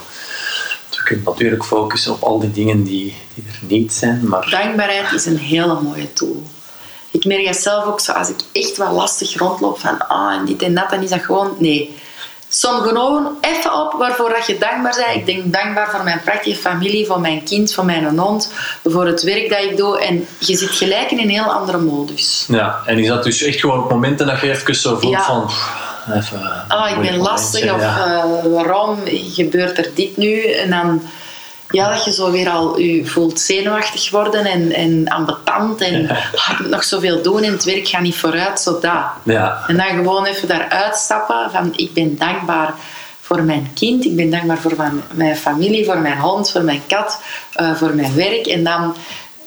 Je 0.90 1.04
kunt 1.04 1.26
natuurlijk 1.26 1.66
focussen 1.66 2.12
op 2.12 2.24
al 2.24 2.40
die 2.40 2.52
dingen 2.52 2.84
die, 2.84 3.16
die 3.34 3.44
er 3.48 3.60
niet 3.68 3.94
zijn, 3.94 4.28
maar... 4.28 4.50
Dankbaarheid 4.50 5.12
is 5.12 5.26
een 5.26 5.38
hele 5.38 5.82
mooie 5.82 6.14
tool. 6.14 6.44
Ik 7.12 7.26
merk 7.26 7.46
dat 7.46 7.56
zelf 7.56 7.86
ook 7.86 8.00
zo, 8.00 8.12
als 8.12 8.30
ik 8.30 8.40
echt 8.52 8.78
wat 8.78 8.92
lastig 8.92 9.38
rondloop 9.38 9.80
van 9.80 10.08
ah, 10.08 10.34
en 10.34 10.46
dit 10.46 10.62
en 10.62 10.76
dat, 10.76 10.90
dan 10.90 11.02
is 11.04 11.10
dat 11.10 11.22
gewoon, 11.22 11.56
nee. 11.60 11.96
Som 12.54 12.80
gewoon 12.82 13.38
even 13.42 13.74
op 13.74 13.94
waarvoor 13.98 14.30
dat 14.30 14.46
je 14.46 14.58
dankbaar 14.58 14.96
bent. 15.06 15.16
Ik 15.16 15.26
denk 15.26 15.54
dankbaar 15.54 15.90
voor 15.92 16.04
mijn 16.04 16.22
prachtige 16.24 16.56
familie, 16.62 17.06
voor 17.06 17.20
mijn 17.20 17.44
kind, 17.44 17.74
voor 17.74 17.86
mijn 17.86 18.18
hond, 18.20 18.54
voor 18.84 19.06
het 19.06 19.24
werk 19.24 19.50
dat 19.50 19.60
ik 19.60 19.78
doe. 19.78 20.00
En 20.02 20.28
je 20.40 20.58
zit 20.58 20.70
gelijk 20.70 21.12
in 21.12 21.20
een 21.20 21.30
heel 21.30 21.54
andere 21.54 21.78
modus. 21.78 22.46
Ja, 22.48 22.80
en 22.86 23.00
is 23.00 23.08
dat 23.08 23.24
dus 23.24 23.42
echt 23.44 23.60
gewoon 23.60 23.84
op 23.84 23.90
momenten 23.90 24.28
dat 24.28 24.40
je 24.40 24.50
even 24.52 24.76
zo 24.76 24.98
voelt 25.00 25.14
Ja. 25.14 25.24
van... 25.24 25.50
Even, 26.16 26.42
Ah, 26.68 26.90
ik 26.92 27.02
ben 27.02 27.18
lastig 27.18 27.74
of 27.74 27.82
eh, 27.82 28.24
waarom 28.54 28.98
gebeurt 29.34 29.78
er 29.78 29.90
dit 29.96 30.18
nu? 30.18 30.44
En 30.52 30.70
dan 30.70 31.02
ja, 31.72 31.90
dat 31.90 32.06
je 32.06 32.12
zo 32.12 32.32
weer 32.32 32.50
al 32.50 32.80
je 32.80 33.06
voelt 33.06 33.40
zenuwachtig 33.40 34.10
worden 34.10 34.46
en, 34.46 34.72
en 34.72 35.08
ambetant. 35.08 35.82
En 35.82 36.10
ah, 36.10 36.50
ik 36.52 36.60
moet 36.60 36.70
nog 36.70 36.84
zoveel 36.84 37.22
doen 37.22 37.44
en 37.44 37.52
het 37.52 37.64
werk 37.64 37.88
gaat 37.88 38.02
niet 38.02 38.16
vooruit, 38.16 38.60
zo 38.60 38.80
dat. 38.80 39.04
Ja, 39.24 39.64
En 39.68 39.78
dan 39.78 39.88
gewoon 39.88 40.26
even 40.26 40.48
daaruit 40.48 40.96
stappen 40.96 41.52
van 41.52 41.74
ik 41.76 41.94
ben 41.94 42.18
dankbaar 42.18 42.74
voor 43.22 43.44
mijn 43.44 43.72
kind, 43.74 44.06
ik 44.06 44.16
ben 44.16 44.30
dankbaar 44.30 44.58
voor 44.58 44.74
mijn, 44.78 45.02
mijn 45.12 45.36
familie, 45.36 45.86
voor 45.86 46.00
mijn 46.00 46.18
hond, 46.18 46.52
voor 46.52 46.64
mijn 46.64 46.82
kat, 46.88 47.22
eh, 47.54 47.76
voor 47.76 47.96
mijn 47.96 48.16
werk. 48.16 48.46
En 48.46 48.64
dan 48.64 48.96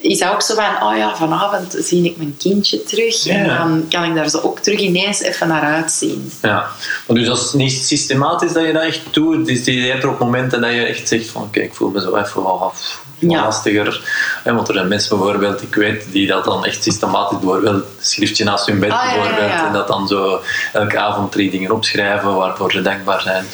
is 0.06 0.18
dat 0.18 0.32
ook 0.32 0.42
zo 0.42 0.54
van, 0.54 0.82
oh 0.90 0.96
ja, 0.96 1.16
vanavond 1.16 1.76
zie 1.78 2.04
ik 2.04 2.16
mijn 2.16 2.36
kindje 2.38 2.82
terug. 2.84 3.26
En 3.26 3.46
dan 3.46 3.86
kan 3.90 4.04
ik 4.04 4.14
daar 4.14 4.28
zo 4.28 4.38
ook 4.38 4.58
terug 4.58 4.80
ineens 4.80 5.20
even 5.20 5.48
naar 5.48 5.62
uitzien. 5.62 6.32
ja. 6.42 6.66
Maar 7.06 7.16
dus 7.16 7.26
dat 7.26 7.38
is 7.38 7.52
niet 7.52 7.72
systematisch 7.72 8.52
dat 8.52 8.64
je 8.66 8.72
dat 8.72 8.82
echt 8.82 9.00
doet. 9.10 9.36
Het 9.36 9.48
is 9.48 9.66
eerder 9.66 10.10
op 10.10 10.18
momenten 10.18 10.60
dat 10.60 10.70
je 10.70 10.84
echt 10.84 11.08
zegt 11.08 11.28
van... 11.28 11.42
Oké, 11.42 11.60
ik 11.60 11.74
voel 11.74 11.90
me 11.90 12.00
zo 12.00 12.16
even 12.16 12.42
wat, 12.42 12.98
Ja. 13.18 13.40
lastiger. 13.42 14.00
Want 14.44 14.68
er 14.68 14.74
zijn 14.74 14.88
mensen 14.88 15.18
bijvoorbeeld, 15.18 15.62
ik 15.62 15.74
weet, 15.74 16.04
die 16.12 16.26
dat 16.26 16.44
dan 16.44 16.64
echt 16.64 16.82
systematisch 16.82 17.38
bijvoorbeeld 17.38 17.74
een 17.74 17.84
schriftje 18.00 18.44
naast 18.44 18.66
hun 18.66 18.78
bed 18.80 18.90
Ah, 18.90 19.04
ja, 19.04 19.14
bijvoorbeeld. 19.14 19.50
ja. 19.50 19.66
En 19.66 19.72
dat 19.72 19.88
dan 19.88 20.08
zo 20.08 20.40
elke 20.72 20.98
avond 20.98 21.32
drie 21.32 21.50
dingen 21.50 21.70
opschrijven 21.70 22.34
waarvoor 22.34 22.72
ze 22.72 22.82
dankbaar 22.82 23.20
zijn. 23.20 23.44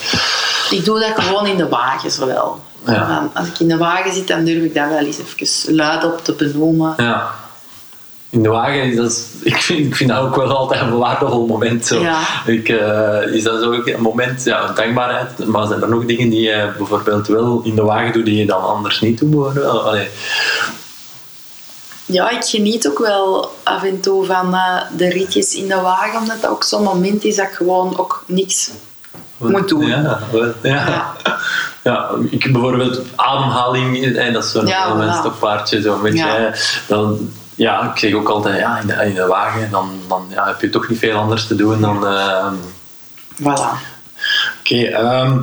Ik 0.71 0.85
doe 0.85 1.01
dat 1.01 1.25
gewoon 1.25 1.47
in 1.47 1.57
de 1.57 1.69
wagen 1.69 2.11
zowel. 2.11 2.61
Ja. 2.87 3.31
Als 3.35 3.49
ik 3.49 3.59
in 3.59 3.69
de 3.69 3.77
wagen 3.77 4.13
zit, 4.13 4.29
dan 4.29 4.45
durf 4.45 4.63
ik 4.63 4.75
dat 4.75 4.89
wel 4.89 4.99
eens 4.99 5.19
even 5.19 5.75
luid 5.75 6.05
op 6.05 6.25
te 6.25 6.33
benoemen. 6.33 6.95
Ja. 6.97 7.31
In 8.31 8.43
de 8.43 8.49
wagen 8.49 8.83
is 8.83 8.97
dat, 8.97 9.27
ik, 9.43 9.57
vind, 9.57 9.87
ik 9.87 9.97
vind 9.97 10.11
dat 10.11 10.19
ook 10.19 10.37
wel 10.37 10.57
altijd 10.57 10.81
een 10.81 10.99
waardevol 10.99 11.47
moment. 11.47 11.87
Zo. 11.87 12.01
Ja. 12.01 12.21
Ik, 12.47 12.69
eh, 12.69 13.35
is 13.35 13.43
dat 13.43 13.63
zo 13.63 13.73
ook 13.73 13.87
een 13.87 14.01
moment, 14.01 14.45
ja, 14.45 14.69
een 14.69 14.75
dankbaarheid, 14.75 15.47
maar 15.47 15.67
zijn 15.67 15.83
er 15.83 15.89
nog 15.89 16.05
dingen 16.05 16.29
die 16.29 16.41
je 16.41 16.73
bijvoorbeeld 16.79 17.27
wel 17.27 17.61
in 17.65 17.75
de 17.75 17.83
wagen 17.83 18.13
doet 18.13 18.25
die 18.25 18.37
je 18.37 18.47
dan 18.47 18.63
anders 18.63 19.01
niet 19.01 19.19
doet? 19.19 19.31
bijvoorbeeld? 19.31 19.83
Allee. 19.83 20.09
Ja, 22.05 22.31
ik 22.31 22.45
geniet 22.45 22.89
ook 22.89 22.99
wel 22.99 23.55
af 23.63 23.83
en 23.83 24.01
toe 24.01 24.25
van 24.25 24.55
eh, 24.55 24.83
de 24.97 25.09
ritjes 25.09 25.55
in 25.55 25.69
de 25.69 25.81
wagen, 25.81 26.21
omdat 26.21 26.41
dat 26.41 26.51
ook 26.51 26.65
zo'n 26.65 26.83
moment 26.83 27.25
is 27.25 27.37
dat 27.37 27.47
ik 27.47 27.53
gewoon 27.53 27.99
ook 27.99 28.25
niks 28.27 28.71
moet 29.37 29.69
doen. 29.69 29.87
Ja, 29.87 30.21
wel, 30.33 30.53
ja. 30.63 31.13
ja. 31.83 32.09
ik 32.31 32.53
bijvoorbeeld 32.53 33.01
ademhaling, 33.17 34.17
en 34.17 34.33
dat 34.33 34.45
is 34.45 34.51
zo'n 34.51 34.67
Ja, 34.67 34.87
element 34.87 35.13
voilà. 35.17 35.19
stokpaardje, 35.19 35.81
zo 35.81 35.97
met 35.99 36.17
Ja. 36.17 36.37
je, 36.37 36.51
dan, 36.87 37.31
ja, 37.55 37.91
ik 37.93 37.99
zeg 37.99 38.13
ook 38.15 38.29
altijd, 38.29 38.59
ja, 38.59 38.79
in 38.79 38.87
de, 38.87 38.93
in 39.05 39.15
de 39.15 39.27
wagen, 39.27 39.71
dan, 39.71 39.91
dan 40.09 40.27
ja, 40.29 40.47
heb 40.47 40.61
je 40.61 40.71
toch 40.71 40.89
niet 40.89 40.99
veel 40.99 41.17
anders 41.19 41.47
te 41.47 41.55
doen 41.55 41.81
dan... 41.81 42.07
eh, 42.07 42.47
Voilà. 43.43 43.89
Oké, 44.61 44.83
ehm, 44.85 45.39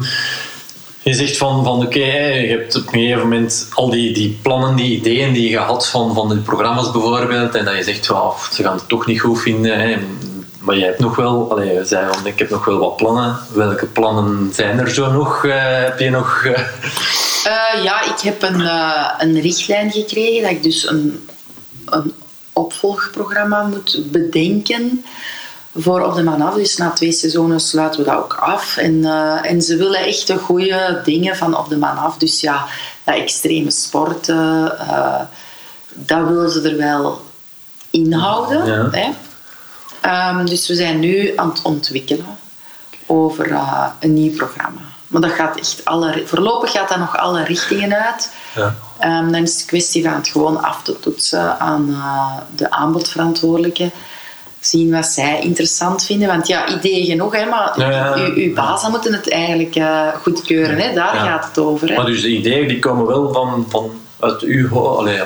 je 1.01 1.13
zegt 1.13 1.37
van, 1.37 1.63
van 1.63 1.85
oké, 1.85 1.99
je 1.99 2.47
hebt 2.47 2.75
op 2.75 2.83
een 2.85 2.99
gegeven 2.99 3.19
moment 3.21 3.67
al 3.73 3.89
die, 3.89 4.13
die 4.13 4.39
plannen, 4.41 4.75
die 4.75 4.97
ideeën 4.97 5.33
die 5.33 5.49
je 5.49 5.57
had 5.57 5.87
van, 5.87 6.13
van 6.13 6.29
de 6.29 6.35
programma's 6.37 6.91
bijvoorbeeld, 6.91 7.55
en 7.55 7.65
dat 7.65 7.75
je 7.75 7.83
zegt, 7.83 8.07
well, 8.07 8.19
ze 8.51 8.63
gaan 8.63 8.75
het 8.75 8.87
toch 8.87 9.05
niet 9.05 9.21
goed 9.21 9.41
vinden, 9.41 9.79
hè, 9.79 9.97
maar 10.67 10.77
je 10.77 10.83
hebt 10.83 10.99
nog 10.99 11.15
wel, 11.15 11.51
allee, 11.51 11.85
zei 11.85 12.07
van 12.11 12.25
ik 12.25 12.39
heb 12.39 12.49
nog 12.49 12.65
wel 12.65 12.77
wat 12.77 12.95
plannen. 12.95 13.37
Welke 13.53 13.85
plannen 13.85 14.53
zijn 14.53 14.79
er 14.79 14.89
zo 14.89 15.11
nog? 15.11 15.43
Uh, 15.43 15.53
heb 15.57 15.99
je 15.99 16.09
nog. 16.09 16.43
Uh... 16.45 16.51
Uh, 16.51 17.83
ja, 17.83 18.03
ik 18.03 18.19
heb 18.19 18.41
een, 18.41 18.69
een 19.17 19.41
richtlijn 19.41 19.91
gekregen 19.91 20.41
dat 20.41 20.51
ik 20.51 20.63
dus 20.63 20.89
een, 20.89 21.27
een 21.85 22.13
opvolgprogramma 22.53 23.63
moet 23.63 24.01
bedenken 24.11 25.05
voor 25.75 26.01
op 26.01 26.15
de 26.15 26.23
man 26.23 26.41
af. 26.41 26.53
Dus 26.53 26.77
na 26.77 26.89
twee 26.89 27.11
seizoenen 27.11 27.59
sluiten 27.59 27.99
we 27.99 28.05
dat 28.05 28.17
ook 28.17 28.33
af. 28.33 28.77
En, 28.77 29.05
en 29.43 29.61
ze 29.61 29.77
willen 29.77 30.05
echt 30.05 30.27
de 30.27 30.37
goede 30.37 31.01
dingen 31.03 31.35
van 31.35 31.57
op 31.57 31.69
de 31.69 31.77
man 31.77 31.97
af. 31.97 32.17
Dus 32.17 32.39
ja, 32.39 32.65
dat 33.03 33.15
extreme 33.15 33.71
sporten, 33.71 34.73
dat 35.93 36.27
willen 36.27 36.49
ze 36.49 36.69
er 36.69 36.77
wel 36.77 37.21
inhouden. 37.89 38.65
Ja. 38.65 38.89
Hè? 38.91 39.09
Um, 40.05 40.45
dus 40.45 40.67
we 40.67 40.75
zijn 40.75 40.99
nu 40.99 41.33
aan 41.35 41.49
het 41.49 41.61
ontwikkelen 41.61 42.37
over 43.05 43.47
uh, 43.47 43.85
een 43.99 44.13
nieuw 44.13 44.35
programma. 44.35 44.81
Maar 45.07 45.21
dat 45.21 45.31
gaat 45.31 45.57
echt 45.57 45.85
alle, 45.85 46.23
voorlopig 46.25 46.71
gaat 46.71 46.89
dat 46.89 46.97
nog 46.97 47.17
alle 47.17 47.43
richtingen 47.43 48.05
uit. 48.05 48.31
Ja. 48.55 48.75
Um, 49.19 49.31
dan 49.31 49.41
is 49.41 49.53
het 49.53 49.65
kwestie 49.65 50.03
van 50.03 50.13
het 50.13 50.27
gewoon 50.27 50.63
af 50.63 50.83
te 50.83 50.99
toetsen 50.99 51.59
aan 51.59 51.87
uh, 51.89 52.37
de 52.55 52.71
aanbodverantwoordelijke. 52.71 53.91
Zien 54.59 54.91
wat 54.91 55.05
zij 55.05 55.41
interessant 55.41 56.05
vinden. 56.05 56.27
Want 56.27 56.47
ja, 56.47 56.67
ideeën 56.67 57.05
genoeg, 57.05 57.35
hè, 57.35 57.45
maar 57.45 57.73
ja, 57.79 58.13
uw, 58.13 58.33
uw 58.33 58.53
bazen 58.53 58.91
moeten 58.91 59.13
het 59.13 59.29
eigenlijk 59.29 59.75
uh, 59.75 60.07
goedkeuren. 60.21 60.77
Hè? 60.77 60.93
Daar 60.93 61.15
gaat 61.15 61.45
het 61.45 61.57
over. 61.57 61.89
Hè? 61.89 61.95
Maar 61.95 62.05
dus 62.05 62.21
de 62.21 62.29
ideeën 62.29 62.67
die 62.67 62.79
komen 62.79 63.05
wel 63.05 63.33
van, 63.33 63.65
van 63.69 63.91
uit 64.19 64.41
uw 64.41 64.69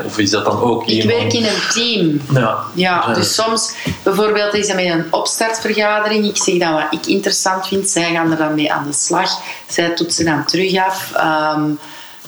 of 0.05 0.17
is 0.17 0.29
dat 0.29 0.45
dan 0.45 0.61
ook 0.61 0.87
Ik 0.87 1.03
werk 1.03 1.33
in 1.33 1.45
een 1.45 1.61
team. 1.73 2.21
Ja. 2.33 2.63
ja 2.73 3.13
dus 3.13 3.33
soms, 3.33 3.73
bijvoorbeeld 4.03 4.53
is 4.53 4.67
dat 4.67 4.75
met 4.75 4.85
een 4.85 5.05
opstartvergadering, 5.09 6.25
ik 6.25 6.37
zeg 6.37 6.57
dan 6.57 6.73
wat 6.73 6.87
ik 6.89 7.05
interessant 7.05 7.67
vind, 7.67 7.89
zij 7.89 8.11
gaan 8.11 8.31
er 8.31 8.37
dan 8.37 8.55
mee 8.55 8.71
aan 8.73 8.87
de 8.87 8.93
slag, 8.93 9.29
zij 9.67 9.89
toetsen 9.89 10.25
dan 10.25 10.45
terug 10.45 10.77
af. 10.77 11.11
Ehm, 11.15 11.63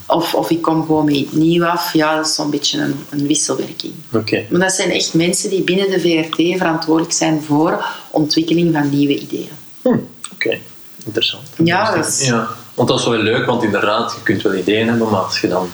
of, 0.05 0.35
of 0.35 0.49
ik 0.49 0.61
kom 0.61 0.85
gewoon 0.85 1.05
met 1.05 1.15
iets 1.15 1.31
nieuw 1.31 1.65
af. 1.65 1.93
Ja, 1.93 2.15
dat 2.15 2.25
is 2.25 2.35
zo'n 2.35 2.49
beetje 2.49 2.79
een, 2.79 3.05
een 3.09 3.27
wisselwerking. 3.27 3.93
Oké. 4.11 4.45
Maar 4.49 4.59
dat 4.59 4.71
zijn 4.71 4.91
echt 4.91 5.13
mensen 5.13 5.49
die 5.49 5.61
binnen 5.61 5.89
de 5.89 5.99
VRT 5.99 6.57
verantwoordelijk 6.57 7.13
zijn 7.13 7.41
voor 7.41 7.85
ontwikkeling 8.09 8.73
van 8.73 8.89
nieuwe 8.89 9.19
ideeën. 9.19 9.49
Hm. 9.81 9.97
Oké, 10.33 10.59
interessant. 11.05 11.47
Ja, 11.63 11.95
dat 11.95 12.07
is... 12.07 12.27
ja, 12.27 12.47
want 12.73 12.87
dat 12.87 12.99
is 12.99 13.05
wel 13.05 13.17
leuk, 13.17 13.45
want 13.45 13.63
inderdaad, 13.63 14.13
je 14.15 14.23
kunt 14.23 14.41
wel 14.41 14.55
ideeën 14.55 14.87
hebben, 14.87 15.09
maar 15.09 15.21
als 15.21 15.39
je 15.39 15.47
dan 15.47 15.69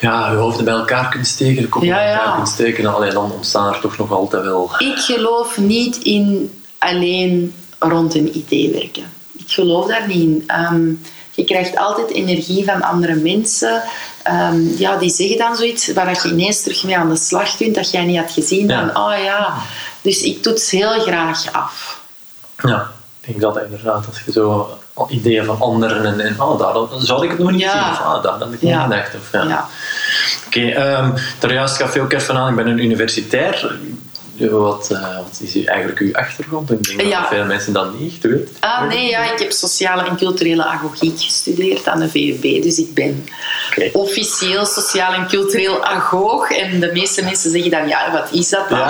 ja, 0.00 0.30
je 0.30 0.36
hoofden 0.36 0.64
bij 0.64 0.74
elkaar 0.74 1.08
kunt 1.08 1.26
steken, 1.26 1.62
de 1.62 1.68
koppen 1.68 1.90
bij 1.90 2.12
elkaar 2.12 2.34
kunt 2.34 2.48
steken, 2.48 2.94
alleen 2.94 3.12
dan 3.12 3.32
ontstaan 3.32 3.74
er 3.74 3.80
toch 3.80 3.98
nog 3.98 4.12
altijd 4.12 4.42
wel... 4.42 4.70
Ik 4.78 4.98
geloof 4.98 5.58
niet 5.58 5.96
in 5.96 6.54
alleen 6.78 7.54
rond 7.78 8.14
een 8.14 8.36
idee 8.36 8.70
werken. 8.70 9.04
Ik 9.32 9.50
geloof 9.50 9.86
daar 9.86 10.06
niet 10.06 10.22
in. 10.22 10.44
Ehm, 10.46 10.88
je 11.30 11.44
krijgt 11.44 11.76
altijd 11.76 12.10
energie 12.10 12.64
van 12.64 12.82
andere 12.82 13.14
mensen. 13.14 13.82
Um, 14.52 14.74
ja, 14.76 14.96
die 14.96 15.10
zeggen 15.10 15.38
dan 15.38 15.56
zoiets 15.56 15.92
waar 15.92 16.10
je 16.22 16.28
ineens 16.28 16.62
terug 16.62 16.84
mee 16.84 16.98
aan 16.98 17.08
de 17.08 17.16
slag 17.16 17.56
kunt, 17.56 17.74
dat 17.74 17.90
jij 17.90 18.04
niet 18.04 18.18
had 18.18 18.30
gezien. 18.30 18.68
Ja. 18.68 18.80
Van, 18.80 19.02
oh 19.02 19.24
ja. 19.24 19.54
Dus 20.02 20.22
ik 20.22 20.44
het 20.44 20.70
heel 20.70 21.00
graag 21.00 21.52
af. 21.52 22.00
Ja, 22.62 22.90
ik 23.20 23.26
denk 23.26 23.40
dat 23.40 23.62
inderdaad, 23.62 24.06
als 24.06 24.22
je 24.24 24.32
zo 24.32 24.78
ideeën 25.08 25.44
van 25.44 25.60
anderen 25.60 26.04
en, 26.04 26.20
en 26.20 26.40
oh, 26.40 26.58
daar 26.58 26.72
dan 26.72 26.88
zou 26.98 27.24
ik 27.24 27.30
het 27.30 27.38
nog 27.38 27.50
niet 27.50 27.60
zien. 27.60 27.90
Of 27.90 28.00
ah, 28.00 28.22
daar 28.22 28.38
heb 28.38 28.52
ik 28.52 28.62
niet 28.62 28.74
gedacht. 28.74 29.14
Of, 29.14 29.32
ja. 29.32 29.68
Oké, 30.50 30.58
okay, 30.58 31.04
um, 31.04 31.14
daar 31.38 31.52
juist 31.52 31.76
gaf 31.76 31.96
ook 31.96 32.12
even 32.12 32.36
aan, 32.36 32.50
ik 32.50 32.56
ben 32.56 32.66
een 32.66 32.84
universitair. 32.84 33.78
Wat, 34.48 34.88
uh, 34.92 35.16
wat 35.16 35.40
is 35.42 35.64
eigenlijk 35.64 35.98
uw 35.98 36.14
achtergrond? 36.14 36.70
Ik 36.70 36.96
denk 36.96 37.12
dat 37.12 37.28
veel 37.28 37.44
mensen 37.44 37.72
dat 37.72 37.98
niet 37.98 38.12
echt 38.12 38.22
weten. 38.22 38.56
Ah, 38.60 38.88
nee, 38.88 39.08
ja, 39.08 39.32
ik 39.32 39.38
heb 39.38 39.52
sociale 39.52 40.02
en 40.02 40.16
culturele 40.16 40.64
agogiek 40.64 41.20
gestudeerd 41.20 41.88
aan 41.88 42.00
de 42.00 42.08
VUB. 42.08 42.62
Dus 42.62 42.78
ik 42.78 42.94
ben 42.94 43.28
officieel 43.92 44.66
sociaal 44.66 45.12
en 45.12 45.26
cultureel 45.26 45.84
agoog. 45.84 46.50
En 46.50 46.80
de 46.80 46.90
meeste 46.92 47.24
mensen 47.24 47.50
zeggen 47.50 47.70
dan, 47.70 47.88
ja, 47.88 48.12
wat 48.12 48.32
is 48.32 48.48
dat 48.48 48.68
dan? 48.68 48.88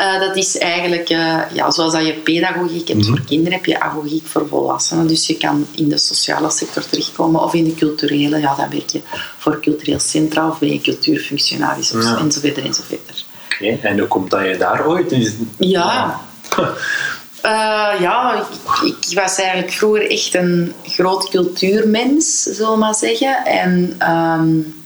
Uh, 0.00 0.20
dat 0.20 0.36
is 0.36 0.58
eigenlijk, 0.58 1.10
uh, 1.10 1.40
ja, 1.52 1.70
zoals 1.70 1.92
dat 1.92 2.06
je 2.06 2.12
pedagogiek 2.12 2.88
hebt 2.88 3.00
mm 3.00 3.04
voor 3.06 3.20
kinderen, 3.26 3.52
heb 3.52 3.66
je 3.66 3.80
agogiek 3.80 4.26
voor 4.26 4.48
volwassenen. 4.48 5.06
Dus 5.06 5.26
je 5.26 5.36
kan 5.36 5.66
in 5.74 5.88
de 5.88 5.98
sociale 5.98 6.50
sector 6.50 6.88
terechtkomen 6.88 7.42
of 7.42 7.54
in 7.54 7.64
de 7.64 7.74
culturele. 7.74 8.38
Ja, 8.38 8.54
dan 8.54 8.70
werk 8.70 8.90
je 8.90 9.00
voor 9.38 9.60
cultureel 9.60 10.00
centra 10.00 10.48
of 10.48 10.58
ben 10.58 10.72
je 10.72 10.80
cultuurfunctionaris 10.80 11.92
of 11.92 12.02
ja. 12.02 12.18
enzovoort 12.18 12.58
enzovoort. 12.58 13.25
En 13.60 13.98
hoe 13.98 14.08
komt 14.08 14.30
dat 14.30 14.44
je 14.44 14.56
daar 14.56 14.86
ooit 14.86 15.12
is? 15.12 15.32
Ja. 15.58 16.20
Uh, 17.44 18.00
ja, 18.06 18.34
ik, 18.34 18.94
ik, 18.94 19.18
was 19.18 19.38
eigenlijk 19.38 19.72
vroeger 19.72 20.10
echt 20.10 20.34
een 20.34 20.72
groot 20.84 21.28
cultuurmens, 21.28 22.42
zullen 22.42 22.72
we 22.72 22.78
maar 22.78 22.94
zeggen. 22.94 23.44
En 23.44 23.98
um, 24.12 24.84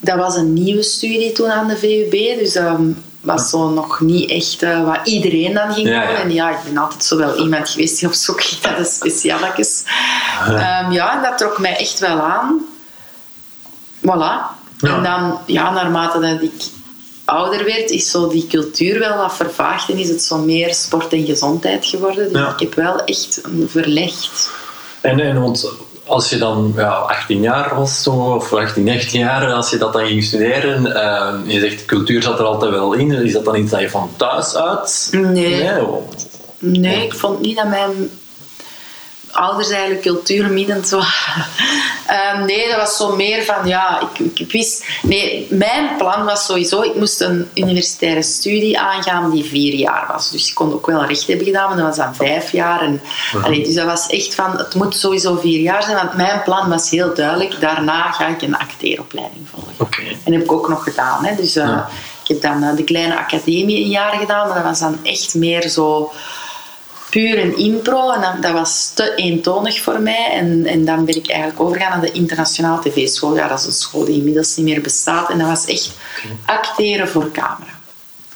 dat 0.00 0.16
was 0.16 0.36
een 0.36 0.52
nieuwe 0.52 0.82
studie 0.82 1.32
toen 1.32 1.50
aan 1.50 1.68
de 1.68 1.76
VUB, 1.76 2.38
dus 2.38 2.52
dat 2.52 2.78
was 3.20 3.50
zo 3.50 3.70
nog 3.70 4.00
niet 4.00 4.30
echt 4.30 4.62
uh, 4.62 4.84
wat 4.84 5.00
iedereen 5.04 5.54
dan 5.54 5.72
ging 5.72 5.86
doen. 5.88 5.94
En 5.94 6.32
ja, 6.32 6.50
ik 6.50 6.64
ben 6.64 6.76
altijd 6.76 7.04
zo 7.04 7.16
wel 7.16 7.36
iemand 7.36 7.68
geweest 7.68 7.98
die 7.98 8.08
op 8.08 8.14
zoek 8.14 8.42
ging 8.42 8.62
naar 8.62 8.76
de 8.76 8.84
specialetjes. 8.84 9.82
Um, 10.48 10.92
ja, 10.92 11.16
en 11.16 11.22
dat 11.22 11.38
trok 11.38 11.58
mij 11.58 11.76
echt 11.76 11.98
wel 11.98 12.20
aan. 12.20 12.60
Voilà. 14.00 14.60
En 14.80 15.02
dan, 15.02 15.38
ja, 15.46 15.70
naarmate 15.70 16.20
dat 16.20 16.42
ik 16.42 16.62
ouder 17.24 17.64
werd, 17.64 17.90
is 17.90 18.10
zo 18.10 18.28
die 18.28 18.46
cultuur 18.46 18.98
wel 18.98 19.16
wat 19.16 19.34
vervaagd 19.34 19.90
en 19.90 19.98
is 19.98 20.08
het 20.08 20.22
zo 20.22 20.38
meer 20.38 20.74
sport 20.74 21.12
en 21.12 21.24
gezondheid 21.24 21.86
geworden. 21.86 22.32
Dus 22.32 22.52
ik 22.52 22.60
heb 22.60 22.74
wel 22.74 23.04
echt 23.04 23.40
een 23.44 23.66
verlegd. 23.70 24.50
En, 25.00 25.20
en 25.20 25.40
want 25.40 25.72
als 26.06 26.30
je 26.30 26.38
dan 26.38 26.72
ja, 26.76 26.90
18 26.90 27.40
jaar 27.40 27.74
was, 27.74 28.02
zo, 28.02 28.10
of 28.10 28.52
18, 28.52 28.84
19 28.84 29.20
jaar, 29.20 29.52
als 29.52 29.70
je 29.70 29.78
dat 29.78 29.92
dan 29.92 30.06
ging 30.06 30.24
studeren, 30.24 30.86
uh, 30.86 31.52
je 31.52 31.60
zegt 31.60 31.84
cultuur 31.84 32.22
zat 32.22 32.38
er 32.38 32.44
altijd 32.44 32.70
wel 32.70 32.92
in, 32.92 33.12
is 33.12 33.32
dat 33.32 33.44
dan 33.44 33.56
iets 33.56 33.70
dat 33.70 33.80
je 33.80 33.90
van 33.90 34.10
thuis 34.16 34.56
uit? 34.56 35.08
Nee. 35.10 35.62
Nee, 35.62 35.82
nee 36.58 37.04
ik 37.04 37.14
vond 37.14 37.40
niet 37.40 37.56
dat 37.56 37.68
mijn 37.68 38.10
ouders 39.32 39.70
eigenlijk 39.70 40.02
cultuurminnend 40.02 40.90
waren. 40.90 41.46
Um, 42.36 42.44
nee, 42.44 42.68
dat 42.68 42.76
was 42.76 42.96
zo 42.96 43.16
meer 43.16 43.44
van, 43.44 43.66
ja, 43.66 44.00
ik, 44.00 44.38
ik, 44.38 44.52
wist... 44.52 44.84
Nee, 45.02 45.46
mijn 45.50 45.96
plan 45.96 46.24
was 46.24 46.44
sowieso, 46.44 46.82
ik 46.82 46.94
moest 46.94 47.20
een 47.20 47.50
universitaire 47.54 48.22
studie 48.22 48.78
aangaan 48.78 49.30
die 49.30 49.44
vier 49.44 49.74
jaar 49.74 50.06
was. 50.12 50.30
Dus 50.30 50.48
ik 50.48 50.54
kon 50.54 50.72
ook 50.72 50.86
wel 50.86 51.04
recht 51.04 51.26
hebben 51.26 51.46
gedaan, 51.46 51.68
maar 51.68 51.76
dat 51.76 51.86
was 51.86 51.96
dan 51.96 52.14
vijf 52.14 52.52
jaar. 52.52 52.80
En, 52.82 53.00
uh 53.34 53.64
dus 53.64 53.74
dat 53.74 53.86
was 53.86 54.06
echt 54.06 54.34
van, 54.34 54.56
het 54.56 54.74
moet 54.74 54.96
sowieso 54.96 55.36
vier 55.36 55.60
jaar 55.60 55.82
zijn, 55.82 55.96
want 55.96 56.14
mijn 56.14 56.42
plan 56.42 56.68
was 56.68 56.90
heel 56.90 57.14
duidelijk, 57.14 57.60
daarna 57.60 58.12
ga 58.12 58.26
ik 58.26 58.42
een 58.42 58.56
acteeropleiding 58.56 59.48
volgen. 59.50 59.72
Okay. 59.76 60.06
En 60.06 60.18
dat 60.24 60.34
heb 60.34 60.42
ik 60.42 60.52
ook 60.52 60.68
nog 60.68 60.82
gedaan. 60.82 61.24
Hè. 61.24 61.36
Dus 61.36 61.56
uh, 61.56 61.78
ik 62.22 62.28
heb 62.28 62.42
dan 62.42 62.62
uh, 62.62 62.76
de 62.76 62.84
kleine 62.84 63.18
academie 63.18 63.84
een 63.84 63.90
jaar 63.90 64.12
gedaan, 64.12 64.46
maar 64.46 64.56
dat 64.56 64.64
was 64.64 64.78
dan 64.78 64.98
echt 65.02 65.34
meer 65.34 65.68
zo 65.68 66.12
puur 67.12 67.38
een 67.38 67.56
impro. 67.56 68.10
En 68.10 68.40
dat, 68.40 68.52
was 68.52 68.92
te 68.94 69.14
eentonig 69.14 69.80
voor 69.80 70.00
mij. 70.00 70.30
En, 70.30 70.66
en 70.66 70.84
dan 70.84 71.04
ben 71.04 71.16
ik 71.16 71.28
eigenlijk 71.28 71.60
overgegaan 71.60 71.90
naar 71.90 72.00
de 72.00 72.12
internationale 72.12 72.80
tv-school. 72.82 73.36
Ja, 73.36 73.48
dat 73.48 73.58
is 73.58 73.66
een 73.66 73.72
school 73.72 74.04
die 74.04 74.16
inmiddels 74.16 74.56
niet 74.56 74.66
meer 74.66 74.80
bestaat. 74.80 75.30
En 75.30 75.38
dat 75.38 75.48
was 75.48 75.66
echt 75.66 75.90
acteren 76.44 77.08
voor 77.08 77.30
camera. 77.30 77.72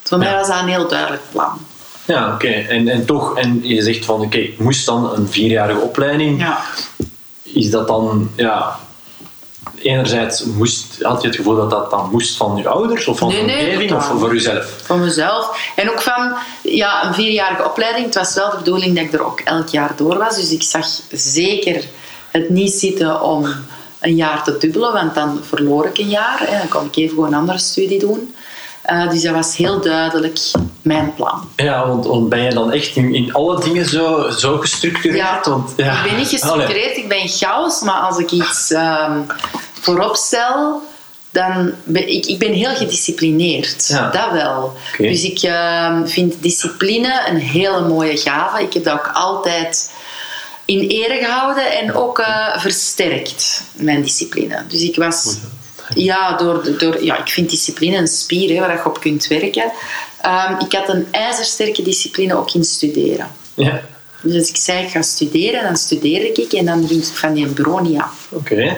Voor 0.03 0.19
mij 0.19 0.35
was 0.35 0.49
dat 0.49 0.61
een 0.61 0.69
heel 0.69 0.89
duidelijk 0.89 1.23
plan. 1.31 1.59
Ja, 2.05 2.35
oké. 2.35 2.49
En, 2.49 2.89
en 2.89 3.05
toch, 3.05 3.39
en 3.39 3.61
je 3.63 3.83
zegt 3.83 4.05
van, 4.05 4.21
oké, 4.21 4.37
ik 4.37 4.59
moest 4.59 4.87
dan 4.87 5.13
een 5.15 5.29
vierjarige 5.29 5.81
opleiding. 5.81 6.41
Ja. 6.41 6.61
Is 7.43 7.71
dat 7.71 7.87
dan, 7.87 8.31
ja, 8.35 8.79
enerzijds 9.89 10.45
moest, 10.45 11.03
had 11.03 11.21
je 11.23 11.27
het 11.27 11.37
gevoel 11.37 11.57
dat 11.57 11.71
dat 11.71 11.91
dan 11.91 12.09
moest 12.11 12.37
van 12.37 12.57
je 12.57 12.69
ouders 12.69 13.07
of 13.07 13.19
van 13.19 13.29
de 13.29 13.41
omgeving 13.41 13.93
of 13.93 14.05
voor 14.05 14.35
jezelf? 14.35 14.67
Van 14.83 15.01
mezelf. 15.01 15.73
En 15.77 15.91
ook 15.91 16.03
van 16.03 16.35
ja, 16.63 17.07
een 17.07 17.15
vierjarige 17.15 17.65
opleiding. 17.65 18.05
Het 18.05 18.15
was 18.15 18.35
wel 18.35 18.51
de 18.51 18.57
bedoeling 18.57 18.95
dat 18.95 19.05
ik 19.05 19.13
er 19.13 19.25
ook 19.25 19.41
elk 19.41 19.69
jaar 19.69 19.93
door 19.97 20.19
was. 20.19 20.37
Dus 20.37 20.51
ik 20.51 20.63
zag 20.63 20.87
zeker 21.11 21.85
het 22.31 22.51
niet 22.51 22.73
zitten 22.73 23.23
om 23.23 23.47
een 24.01 24.15
jaar 24.15 24.45
te 24.45 24.57
dubbelen, 24.59 24.93
want 24.93 25.15
dan 25.15 25.41
verloor 25.43 25.87
ik 25.87 25.99
een 25.99 26.09
jaar. 26.09 26.41
En 26.49 26.59
dan 26.59 26.69
kon 26.69 26.85
ik 26.85 26.97
even 26.97 27.15
gewoon 27.15 27.33
een 27.33 27.39
andere 27.39 27.59
studie 27.59 27.99
doen. 27.99 28.35
Uh, 28.91 29.11
dus 29.11 29.23
dat 29.23 29.35
was 29.35 29.57
heel 29.57 29.81
duidelijk 29.81 30.39
mijn 30.83 31.15
plan. 31.15 31.49
Ja, 31.57 31.89
want, 31.89 32.29
ben 32.29 32.43
je 32.43 32.51
dan 32.51 32.73
echt 32.73 32.97
in, 32.97 33.15
in 33.15 33.33
alle 33.33 33.61
dingen 33.61 33.87
zo, 33.87 34.31
zo 34.31 34.59
gestructureerd? 34.59 35.17
Ja, 35.17 35.41
want, 35.45 35.73
ja. 35.77 36.05
ik 36.05 36.11
ben 36.11 36.19
niet 36.19 36.29
gestructureerd, 36.29 36.97
ik 36.97 37.09
ben 37.09 37.29
chaos, 37.29 37.81
maar 37.81 38.01
als 38.01 38.19
ik 38.19 38.31
iets 38.31 38.71
um, 38.71 39.27
voorop 39.87 40.17
stel, 40.17 40.83
dan 41.31 41.73
ben 41.85 42.09
ik, 42.09 42.27
ik 42.27 42.39
ben 42.39 42.53
heel 42.53 42.75
gedisciplineerd. 42.75 43.89
Dat 43.89 44.33
wel. 44.33 44.77
Dus 44.99 45.25
ik 45.25 45.43
uh, 45.43 46.01
vind 46.05 46.35
discipline 46.41 47.23
een 47.29 47.37
hele 47.37 47.89
mooie 47.89 48.17
gave. 48.17 48.63
Ik 48.63 48.73
heb 48.73 48.85
dat 48.85 48.95
ook 48.95 49.11
altijd 49.13 49.93
in 50.65 50.81
ere 50.81 51.19
gehouden 51.25 51.73
en 51.73 51.95
ook 51.95 52.19
uh, 52.19 52.59
versterkt, 52.59 53.63
mijn 53.73 54.03
discipline. 54.03 54.63
Dus 54.69 54.83
ik 54.83 54.97
was... 54.97 55.37
Ja, 55.95 56.37
door, 56.37 56.79
door, 56.79 57.05
ja, 57.05 57.19
ik 57.19 57.29
vind 57.29 57.51
discipline 57.51 57.97
een 57.97 58.09
spier 58.09 58.55
hè, 58.55 58.61
waar 58.61 58.77
je 58.77 58.85
op 58.85 59.01
kunt 59.01 59.27
werken. 59.27 59.73
Ehm, 60.21 60.61
ik 60.65 60.73
had 60.73 60.89
een 60.89 61.07
ijzersterke 61.11 61.83
discipline 61.83 62.37
ook 62.37 62.55
in 62.55 62.65
studeren. 62.65 63.29
Ja. 63.55 63.83
Dus 64.23 64.35
als 64.35 64.49
ik 64.49 64.57
zei, 64.57 64.85
ik 64.85 64.91
ga 64.91 65.03
studeren, 65.03 65.63
dan 65.63 65.77
studeerde 65.77 66.33
ik 66.43 66.53
en 66.53 66.65
dan 66.65 66.87
ging 66.89 67.03
ik 67.03 67.15
van 67.15 67.33
die 67.33 67.47
bureau 67.47 67.83
niet 67.83 68.01
af. 68.01 68.27
Oké. 68.31 68.77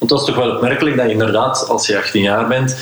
Want 0.00 0.10
dat 0.10 0.20
is 0.20 0.26
toch 0.26 0.36
wel 0.36 0.54
opmerkelijk 0.54 0.96
dat 0.96 1.06
je 1.06 1.12
inderdaad, 1.12 1.68
als 1.68 1.86
je 1.86 1.98
18 1.98 2.22
jaar 2.22 2.46
bent, 2.46 2.76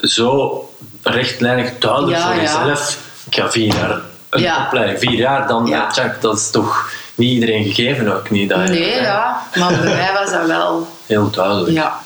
zo 0.00 0.64
rechtlijnig 1.02 1.78
duidelijk 1.78 2.16
Ja, 2.16 2.26
voor 2.26 2.34
ja. 2.34 2.40
jezelf. 2.40 2.98
Ik 3.26 3.34
ga 3.34 3.50
vier 3.50 3.74
jaar 3.74 4.00
een 4.30 4.40
Ja. 4.40 4.64
opleiding, 4.66 4.98
vier 4.98 5.18
jaar, 5.18 5.46
dan 5.48 5.66
Ja. 5.66 5.76
ja. 5.76 5.86
tjak, 5.90 6.20
dat 6.20 6.36
is 6.38 6.50
toch 6.50 6.90
niet 7.14 7.30
iedereen 7.32 7.64
gegeven 7.64 8.14
ook 8.16 8.30
niet. 8.30 8.48
Dat 8.48 8.58
Nee, 8.58 8.94
ja. 9.00 9.42
Maar 9.54 9.68
bij 9.68 9.94
mij 9.94 10.10
was 10.22 10.30
dat 10.30 10.46
wel... 10.46 10.88
Heel 11.06 11.30
duidelijk. 11.30 11.72
Ja. 11.72 11.98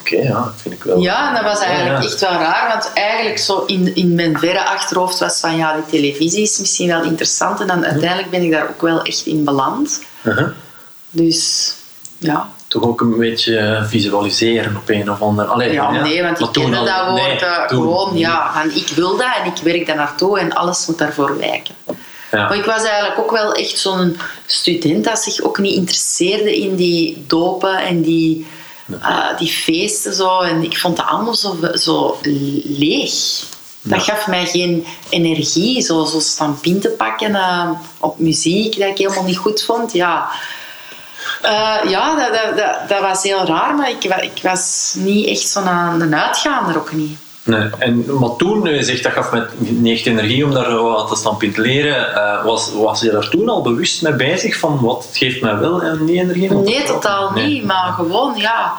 Oké, 0.00 0.16
ja, 0.16 0.32
dat 0.34 0.52
vind 0.56 0.74
ik 0.74 0.84
wel. 0.84 0.98
Ja, 1.00 1.28
en 1.28 1.34
dat 1.34 1.52
was 1.52 1.60
eigenlijk 1.64 2.02
Ja, 2.02 2.08
echt 2.08 2.20
wel 2.20 2.30
raar, 2.30 2.68
want 2.68 2.90
eigenlijk 2.94 3.38
zo 3.38 3.64
in, 3.66 3.94
in 3.94 4.14
mijn 4.14 4.38
verre 4.38 4.64
achterhoofd 4.64 5.18
was 5.18 5.40
van 5.40 5.56
ja, 5.56 5.72
de 5.76 5.82
televisie 5.90 6.42
is 6.42 6.58
misschien 6.58 6.88
wel 6.88 7.02
interessant 7.02 7.60
en 7.60 7.66
dan 7.66 7.84
uiteindelijk 7.84 8.30
ben 8.30 8.42
ik 8.42 8.50
daar 8.50 8.68
ook 8.68 8.80
wel 8.82 9.02
echt 9.02 9.26
in 9.26 9.44
beland. 9.44 10.02
Uh-huh. 10.22 10.48
Dus 11.10 11.72
ja, 12.18 12.48
Toch 12.80 12.82
ook 12.82 13.00
een 13.00 13.16
beetje 13.18 13.84
visualiseren 13.88 14.76
op 14.76 14.88
een 14.88 15.10
of 15.10 15.20
andere... 15.22 15.48
Allee, 15.48 15.72
ja, 15.72 15.90
nee, 15.90 16.22
want 16.22 16.40
ik 16.40 16.48
kende 16.52 16.76
al- 16.76 16.84
dat 16.84 17.06
woord 17.08 17.22
nee, 17.22 17.38
eh, 17.38 17.68
gewoon, 17.68 18.18
ja, 18.18 18.52
van 18.52 18.70
ik 18.74 18.88
wil 18.88 19.16
dat 19.16 19.26
en 19.42 19.46
ik 19.46 19.56
werk 19.62 19.86
daar 19.86 19.96
naartoe 19.96 20.38
en 20.38 20.52
alles 20.52 20.86
moet 20.86 20.98
daarvoor 20.98 21.38
wijken. 21.38 21.74
Ja. 21.86 22.48
Maar 22.48 22.56
ik 22.56 22.64
was 22.64 22.82
eigenlijk 22.84 23.18
ook 23.18 23.30
wel 23.30 23.52
echt 23.52 23.78
zo'n 23.78 24.16
student 24.46 25.04
dat 25.04 25.18
zich 25.18 25.40
ook 25.42 25.58
niet 25.58 25.74
interesseerde 25.76 26.56
in 26.60 26.76
die 26.76 27.24
dopen 27.26 27.78
en 27.78 28.02
die, 28.02 28.46
eh, 29.02 29.38
die 29.38 29.48
feesten 29.48 30.14
zo. 30.14 30.40
En 30.40 30.62
ik 30.62 30.78
vond 30.78 30.96
dat 30.96 31.06
allemaal 31.06 31.34
zo, 31.34 31.56
zo 31.74 32.18
leeg. 32.64 33.12
Dat 33.82 34.04
Ja. 34.06 34.14
gaf 34.14 34.26
mij 34.26 34.46
geen 34.46 34.86
energie, 35.08 35.80
zo, 35.82 36.04
zo 36.04 36.20
staan 36.20 36.58
pinten 36.60 36.96
pakken 36.96 37.34
eh, 37.34 37.70
op 38.00 38.18
muziek 38.18 38.78
dat 38.78 38.88
ik 38.88 38.98
helemaal 38.98 39.24
niet 39.24 39.36
goed 39.36 39.62
vond. 39.62 39.92
Ja, 39.92 40.28
Eh, 41.44 41.90
ja 41.90 42.16
dat, 42.16 42.34
dat, 42.34 42.56
dat, 42.56 42.88
dat 42.88 43.00
was 43.00 43.22
heel 43.22 43.44
raar, 43.46 43.74
maar 43.74 43.90
ik, 43.90 44.04
ik 44.04 44.42
was 44.42 44.94
niet 44.98 45.26
echt 45.26 45.48
zo'n 45.48 45.68
aan 45.68 46.00
een 46.00 46.14
uitgaander 46.14 46.76
ook 46.76 46.92
niet. 46.92 47.18
Nee. 47.42 47.68
En, 47.78 48.18
maar 48.18 48.36
toen, 48.36 48.64
je 48.64 48.82
zegt 48.82 49.02
dat 49.02 49.12
gaf 49.12 49.32
me 49.32 49.46
niet 49.58 49.96
echt 49.96 50.06
energie 50.06 50.44
om 50.44 50.54
daar 50.54 50.82
wat 50.82 51.08
te 51.08 51.16
staan 51.16 51.36
pintelen. 51.36 52.14
Eh, 52.14 52.44
was, 52.44 52.72
was 52.72 53.00
je 53.00 53.10
daar 53.10 53.28
toen 53.28 53.48
al 53.48 53.62
bewust 53.62 54.02
mee 54.02 54.12
bezig 54.12 54.58
van 54.58 54.80
wat 54.80 55.08
geeft 55.12 55.40
mij 55.40 55.58
wel 55.58 55.82
en 55.82 56.04
niet 56.04 56.16
energie? 56.20 56.52
Nee, 56.52 56.82
totaal 56.82 57.30
Nee. 57.30 57.46
niet. 57.46 57.64
Maar 57.64 57.92
gewoon, 57.92 58.36
ja. 58.36 58.72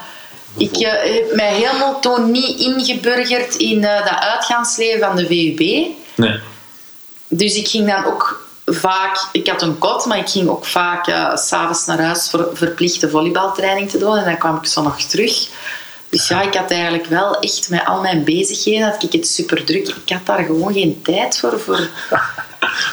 Ik 0.57 0.75
eh, 0.75 1.13
heb 1.15 1.35
mij 1.35 1.53
helemaal 1.53 1.99
toen 1.99 2.31
niet 2.31 2.59
ingeburgerd 2.59 3.55
in 3.55 3.83
eh, 3.83 4.05
dat 4.05 4.19
uitgaansleven 4.19 4.99
van 4.99 5.15
de 5.15 5.25
VUB. 5.25 5.59
Nee. 6.15 6.39
Dus 7.27 7.55
ik 7.55 7.67
ging 7.67 7.87
dan 7.87 8.05
ook 8.05 8.44
vaak... 8.65 9.27
Ik 9.31 9.47
had 9.47 9.61
een 9.61 9.77
kot, 9.77 10.05
maar 10.05 10.17
ik 10.17 10.29
ging 10.29 10.49
ook 10.49 10.65
vaak 10.65 11.07
eh, 11.07 11.35
s 11.35 11.47
s'avonds 11.47 11.85
naar 11.85 12.01
huis 12.01 12.29
voor 12.29 12.49
verplichte 12.53 13.09
volleybaltraining 13.09 13.89
te 13.89 13.97
doen. 13.97 14.17
En 14.17 14.25
dan 14.25 14.37
kwam 14.37 14.55
ik 14.55 14.65
zo 14.65 14.81
nog 14.81 15.01
terug. 15.01 15.47
Dus 16.09 16.27
ja, 16.27 16.41
ik 16.41 16.53
had 16.53 16.71
eigenlijk 16.71 17.05
wel 17.05 17.39
echt 17.39 17.69
met 17.69 17.85
al 17.85 18.01
mijn 18.01 18.23
bezigheden... 18.23 18.87
had 18.91 19.03
ik 19.03 19.11
het 19.11 19.27
super 19.27 19.63
druk. 19.63 19.87
Ik 19.87 20.13
had 20.13 20.25
daar 20.25 20.43
gewoon 20.43 20.73
geen 20.73 21.01
tijd 21.03 21.37
voor. 21.37 21.59
voor... 21.59 21.79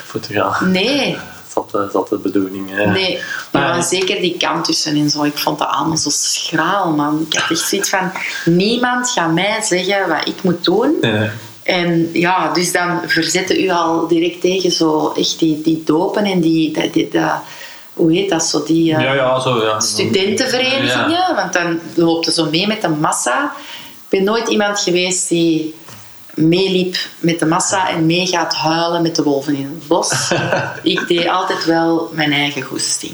Voor 0.07 0.21
te 0.21 0.33
gaan. 0.33 0.71
Nee, 0.71 1.19
Dat 1.55 1.69
zat, 1.71 1.93
dat 1.93 2.09
de 2.09 2.17
bedoeling. 2.19 2.71
hè. 2.71 2.87
Nee, 2.87 3.21
Maar- 3.53 3.83
zeker 3.83 4.21
die 4.21 4.37
kant 4.37 4.65
tussen 4.65 4.97
en 4.97 5.11
zo. 5.11 5.23
Ik 5.23 5.39
vond 5.39 5.59
dat 5.59 5.69
allemaal 5.69 5.97
zo 5.97 6.11
schraal, 6.13 6.91
man. 6.91 7.27
Ik 7.31 7.39
had 7.39 7.51
echt 7.51 7.69
zoiets 7.69 7.89
van... 7.89 8.13
Niemand 8.45 9.11
gaat 9.11 9.33
mij 9.33 9.63
zeggen 9.63 10.09
wat 10.09 10.27
ik 10.29 10.43
moet 10.43 10.65
doen. 10.65 10.97
Nee. 11.01 11.31
En 11.63 12.09
ja, 12.13 12.53
dus 12.53 12.73
dan 12.73 13.01
verzetten 13.07 13.61
u 13.65 13.71
al 13.71 14.07
direct 14.09 14.41
tegen 14.41 14.73
zo 14.73 15.13
echt 15.17 15.39
die, 15.39 15.61
die 15.63 15.83
dopen 15.85 16.25
en 16.25 16.41
die... 16.41 16.91
Die- 16.93 17.09
hoe 17.93 18.13
heet 18.13 18.31
dat 18.31 18.45
zo? 18.45 18.63
Die 18.65 18.95
eh, 18.95 19.03
Ja, 19.03 19.13
ja, 19.13 19.41
zo 19.41 19.63
ja. 19.65 19.81
studentenverenigingen. 19.81 21.11
Ja. 21.11 21.35
Want 21.35 21.53
dan 21.53 21.81
loopt 21.95 22.33
zo 22.33 22.45
mee 22.51 22.67
met 22.67 22.83
de 22.83 22.89
massa. 22.89 23.53
Ik 23.95 24.19
ben 24.19 24.25
nooit 24.25 24.49
iemand 24.49 24.81
geweest 24.81 25.29
die 25.29 25.75
meeliep 26.35 26.97
met 27.21 27.39
de 27.39 27.47
massa 27.47 27.89
en 27.91 28.07
mee 28.07 28.27
gaat 28.27 28.55
huilen 28.55 29.03
met 29.03 29.17
de 29.17 29.23
wolven 29.23 29.55
in 29.55 29.65
het 29.65 29.89
bos. 29.89 30.31
ik 30.83 31.09
deed 31.09 31.29
altijd 31.29 31.65
wel 31.65 32.11
mijn 32.13 32.33
eigen 32.33 32.63
goesting. 32.63 33.13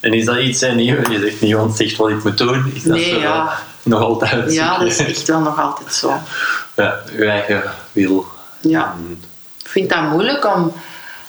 En 0.00 0.12
is 0.12 0.24
dat 0.24 0.36
iets, 0.38 0.60
niet, 0.60 0.86
je 0.88 1.18
zegt 1.20 1.40
niemand 1.40 1.76
zegt 1.76 1.96
wat 1.96 2.08
ik 2.08 2.24
moet 2.24 2.38
doen, 2.38 2.72
is 2.74 2.82
dat 2.82 2.96
Nee, 2.96 3.10
zo, 3.10 3.18
ja. 3.20 3.58
nog 3.82 4.00
altijd 4.00 4.52
Ja, 4.52 4.78
dat 4.78 4.86
is 4.86 4.98
echt 4.98 5.26
wel 5.26 5.40
nog 5.40 5.60
altijd 5.60 5.94
zo. 5.94 6.12
Ja, 6.76 6.98
je 7.16 7.24
eigen 7.24 7.62
wil. 7.92 8.26
Ja. 8.60 8.94
Ik 9.58 9.68
vind 9.68 9.90
dat 9.90 10.02
moeilijk 10.02 10.54
om, 10.56 10.72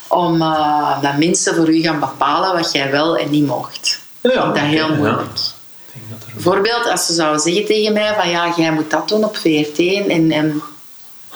om 0.08 0.42
eh, 0.42 1.02
dat 1.02 1.16
mensen 1.16 1.54
voor 1.54 1.68
u 1.68 1.80
gaan 1.80 2.00
bepalen 2.00 2.52
wat 2.52 2.72
jij 2.72 2.90
wel 2.90 3.16
en 3.16 3.30
niet 3.30 3.46
mocht. 3.46 4.00
Ja, 4.20 4.30
Ik 4.30 4.40
vind 4.40 4.54
dat 4.54 4.64
heel 4.64 4.88
ja. 4.88 4.94
moeilijk. 4.94 5.20
Ik 5.22 5.92
denk 5.92 6.04
dat 6.10 6.28
er... 6.28 6.34
Bijvoorbeeld 6.34 6.90
als 6.90 7.06
ze 7.06 7.12
zouden 7.12 7.40
zeggen 7.40 7.64
tegen 7.64 7.92
mij 7.92 8.14
van 8.14 8.30
ja, 8.30 8.52
jij 8.56 8.72
moet 8.72 8.90
dat 8.90 9.08
doen 9.08 9.24
op 9.24 9.36
VRT 9.36 9.78
en, 10.08 10.30
en 10.30 10.62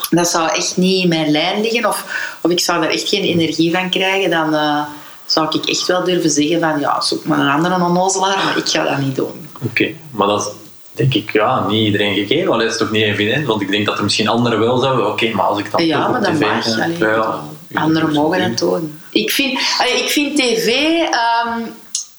dat 0.09 0.27
zou 0.27 0.49
echt 0.49 0.77
niet 0.77 1.03
in 1.03 1.09
mijn 1.09 1.31
lijn 1.31 1.61
liggen 1.61 1.85
of, 1.85 2.05
of 2.41 2.51
ik 2.51 2.59
zou 2.59 2.81
daar 2.81 2.89
echt 2.89 3.09
geen 3.09 3.23
energie 3.23 3.71
van 3.71 3.89
krijgen, 3.89 4.29
dan 4.29 4.53
eh, 4.53 4.81
zou 5.25 5.59
ik 5.59 5.65
echt 5.65 5.85
wel 5.85 6.03
durven 6.03 6.29
zeggen 6.29 6.59
van 6.59 6.79
ja, 6.79 7.01
zoek 7.01 7.25
maar 7.25 7.39
een 7.39 7.49
andere 7.49 7.83
onnozelaar, 7.83 8.43
maar 8.43 8.57
ik 8.57 8.67
ga 8.67 8.83
dat 8.83 8.97
niet 8.97 9.15
doen. 9.15 9.49
Oké, 9.61 9.93
maar 10.11 10.27
dat 10.27 10.53
denk 10.97 11.13
ik 11.13 11.33
ja, 11.33 11.67
niet 11.67 11.85
iedereen 11.85 12.13
gegeven, 12.13 12.47
want 12.47 12.61
dat 12.61 12.71
is 12.71 12.77
toch 12.77 12.91
niet 12.91 13.03
evident, 13.03 13.45
want 13.45 13.61
ik 13.61 13.69
denk 13.71 13.85
dat 13.85 13.97
er 13.97 14.03
misschien 14.03 14.27
anderen 14.27 14.59
wel 14.59 14.77
zouden, 14.77 15.07
oké, 15.07 15.29
maar 15.29 15.45
als 15.45 15.59
ik 15.59 15.71
dan 15.71 15.85
Ja, 15.85 16.07
maar 16.07 16.21
dat 16.21 16.39
mag. 16.39 16.79
Allee, 16.79 16.97
ja, 16.97 17.41
Anderen 17.73 18.13
mogen 18.13 18.41
het 18.41 18.57
doen. 18.57 18.99
Ik 19.09 19.31
vind, 19.31 19.59
allee, 19.77 20.03
ik 20.03 20.09
vind 20.09 20.35
tv 20.37 20.67
ehm, 20.67 21.61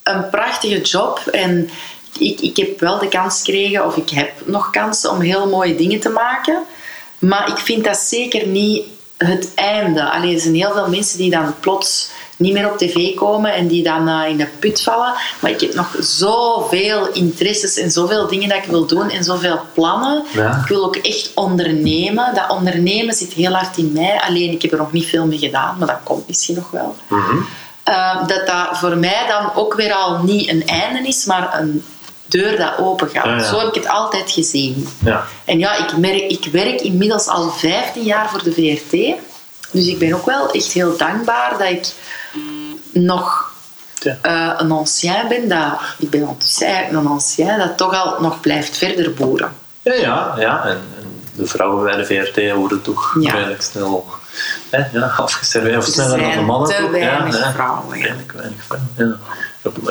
een 0.03 0.31
prachtige 0.31 0.81
job. 0.81 1.19
En 1.19 1.71
ik, 2.19 2.41
ik 2.41 2.57
heb 2.57 2.81
wel 2.81 2.99
de 2.99 3.09
kans 3.09 3.39
gekregen, 3.39 3.87
of 3.87 3.97
ik 3.97 4.11
heb 4.11 4.33
nog 4.45 4.71
kansen 4.71 5.11
om 5.11 5.21
heel 5.21 5.49
mooie 5.49 5.75
dingen 5.75 6.01
te 6.01 6.09
maken. 6.09 6.63
Maar 7.19 7.49
ik 7.49 7.59
vind 7.59 7.85
dat 7.85 7.97
zeker 7.97 8.47
niet 8.47 8.85
het 9.17 9.53
einde. 9.55 10.11
Allee, 10.11 10.35
er 10.35 10.41
zijn 10.41 10.55
heel 10.55 10.73
veel 10.73 10.89
mensen 10.89 11.19
die 11.19 11.31
dan 11.31 11.55
plots 11.61 12.11
niet 12.39 12.53
meer 12.53 12.71
op 12.71 12.79
tv 12.79 13.15
komen 13.15 13.55
en 13.55 13.67
die 13.67 13.83
dan 13.83 14.09
eh, 14.09 14.29
in 14.29 14.37
de 14.37 14.49
put 14.59 14.83
vallen. 14.83 15.15
Maar 15.41 15.51
ik 15.51 15.61
heb 15.61 15.75
nog 15.75 15.97
zoveel 15.99 17.09
interesses 17.13 17.77
en 17.77 17.91
zoveel 17.91 18.27
dingen 18.27 18.49
dat 18.49 18.59
ik 18.59 18.71
wil 18.71 18.87
doen 18.87 19.11
en 19.11 19.25
zoveel 19.25 19.61
plannen. 19.75 20.25
Ja. 20.33 20.61
Ik 20.63 20.69
wil 20.69 20.85
ook 20.85 20.97
echt 20.97 21.31
ondernemen. 21.35 22.35
Dat 22.35 22.49
ondernemen 22.49 23.15
zit 23.15 23.33
heel 23.33 23.53
hard 23.53 23.77
in 23.77 23.93
mij. 23.93 24.21
Alleen 24.29 24.53
ik 24.53 24.63
heb 24.63 24.73
er 24.73 24.79
nog 24.79 24.93
niet 24.93 25.07
veel 25.07 25.27
mee 25.27 25.39
gedaan, 25.39 25.77
maar 25.79 25.89
dat 25.89 26.01
komt 26.03 26.29
misschien 26.29 26.55
nog 26.55 26.71
wel. 26.71 26.97
Mhm. 27.09 27.37
Uh, 27.89 28.27
dat 28.27 28.47
dat 28.47 28.79
voor 28.79 28.97
mij 28.97 29.27
dan 29.29 29.55
ook 29.55 29.75
weer 29.75 29.93
al 29.93 30.23
niet 30.23 30.49
een 30.49 30.67
einde 30.67 31.09
is, 31.09 31.25
maar 31.25 31.61
een 31.61 31.85
deur 32.27 32.57
dat 32.57 32.79
open 32.79 33.09
gaat. 33.09 33.25
Ja, 33.25 33.37
ja. 33.37 33.43
Zo 33.43 33.59
heb 33.59 33.69
ik 33.69 33.75
het 33.75 33.89
altijd 33.89 34.31
gezien. 34.31 34.89
Ja. 35.05 35.25
En 35.45 35.59
ja, 35.59 35.77
ik, 35.77 35.97
merk, 35.97 36.23
ik 36.23 36.49
werk 36.53 36.81
inmiddels 36.81 37.27
al 37.27 37.51
15 37.51 38.03
jaar 38.03 38.31
voor 38.31 38.43
de 38.43 38.53
VRT. 38.53 39.21
Dus 39.71 39.87
ik 39.87 39.99
ben 39.99 40.13
ook 40.15 40.27
wel 40.27 40.51
echt 40.51 40.73
heel 40.73 40.97
dankbaar 40.97 41.51
dat 41.59 41.69
ik 41.69 41.87
nog 42.93 43.51
Ja. 44.01 44.17
eh, 44.23 44.55
een 44.57 44.71
ancien 44.71 45.29
ben. 45.29 45.49
Dat, 45.49 45.81
ik 45.99 46.11
ben 46.11 46.21
ondertussen 46.21 46.67
eigenlijk 46.67 47.05
een 47.05 47.11
ancien 47.11 47.59
dat 47.59 47.77
toch 47.77 47.95
al 48.05 48.17
nog 48.21 48.41
blijft 48.41 48.77
verder 48.77 49.15
boeren. 49.15 49.53
Ja, 49.83 49.93
ja, 49.95 50.35
ja. 50.39 50.65
En, 50.65 50.71
en 50.99 51.21
de 51.35 51.47
vrouwen 51.47 51.85
bij 51.85 51.97
de 51.97 52.05
VRT 52.05 52.53
worden 52.55 52.83
toch 52.83 53.17
Ja. 53.21 53.33
redelijk 53.35 53.63
snel 53.63 54.07
hè, 54.71 54.85
ja, 54.93 55.07
afgeserveerd. 55.17 55.77
Of 55.77 55.87
Er 55.87 55.93
sneller 55.93 56.19
dan 56.19 56.31
de 56.31 56.41
mannen. 56.41 56.69
te 56.71 56.77
toch? 56.83 56.91
weinig 56.91 57.39
ja, 57.39 57.53
vrouwen, 57.53 57.99
ja. 57.99 58.05
Weinig 58.35 58.65
vrouwen, 58.67 58.89
ja. 58.97 59.17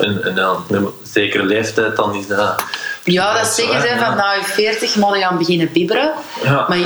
En, 0.02 0.24
en 0.24 0.36
dan, 0.36 0.56
op 0.56 0.72
een 0.72 0.90
zekere 1.04 1.44
leeftijd, 1.46 1.96
dan 1.96 2.16
is 2.16 2.28
dat... 2.28 2.64
Ja, 3.04 3.34
dat 3.38 3.48
zeggen 3.48 3.82
ze 3.82 3.96
van 4.00 4.16
na 4.16 4.32
je 4.34 4.44
40 4.44 4.96
moet 4.96 5.16
je 5.16 5.22
gaan 5.22 5.38
beginnen 5.38 5.72
bibberen. 5.72 6.12
Ja. 6.44 6.66
Maar 6.68 6.78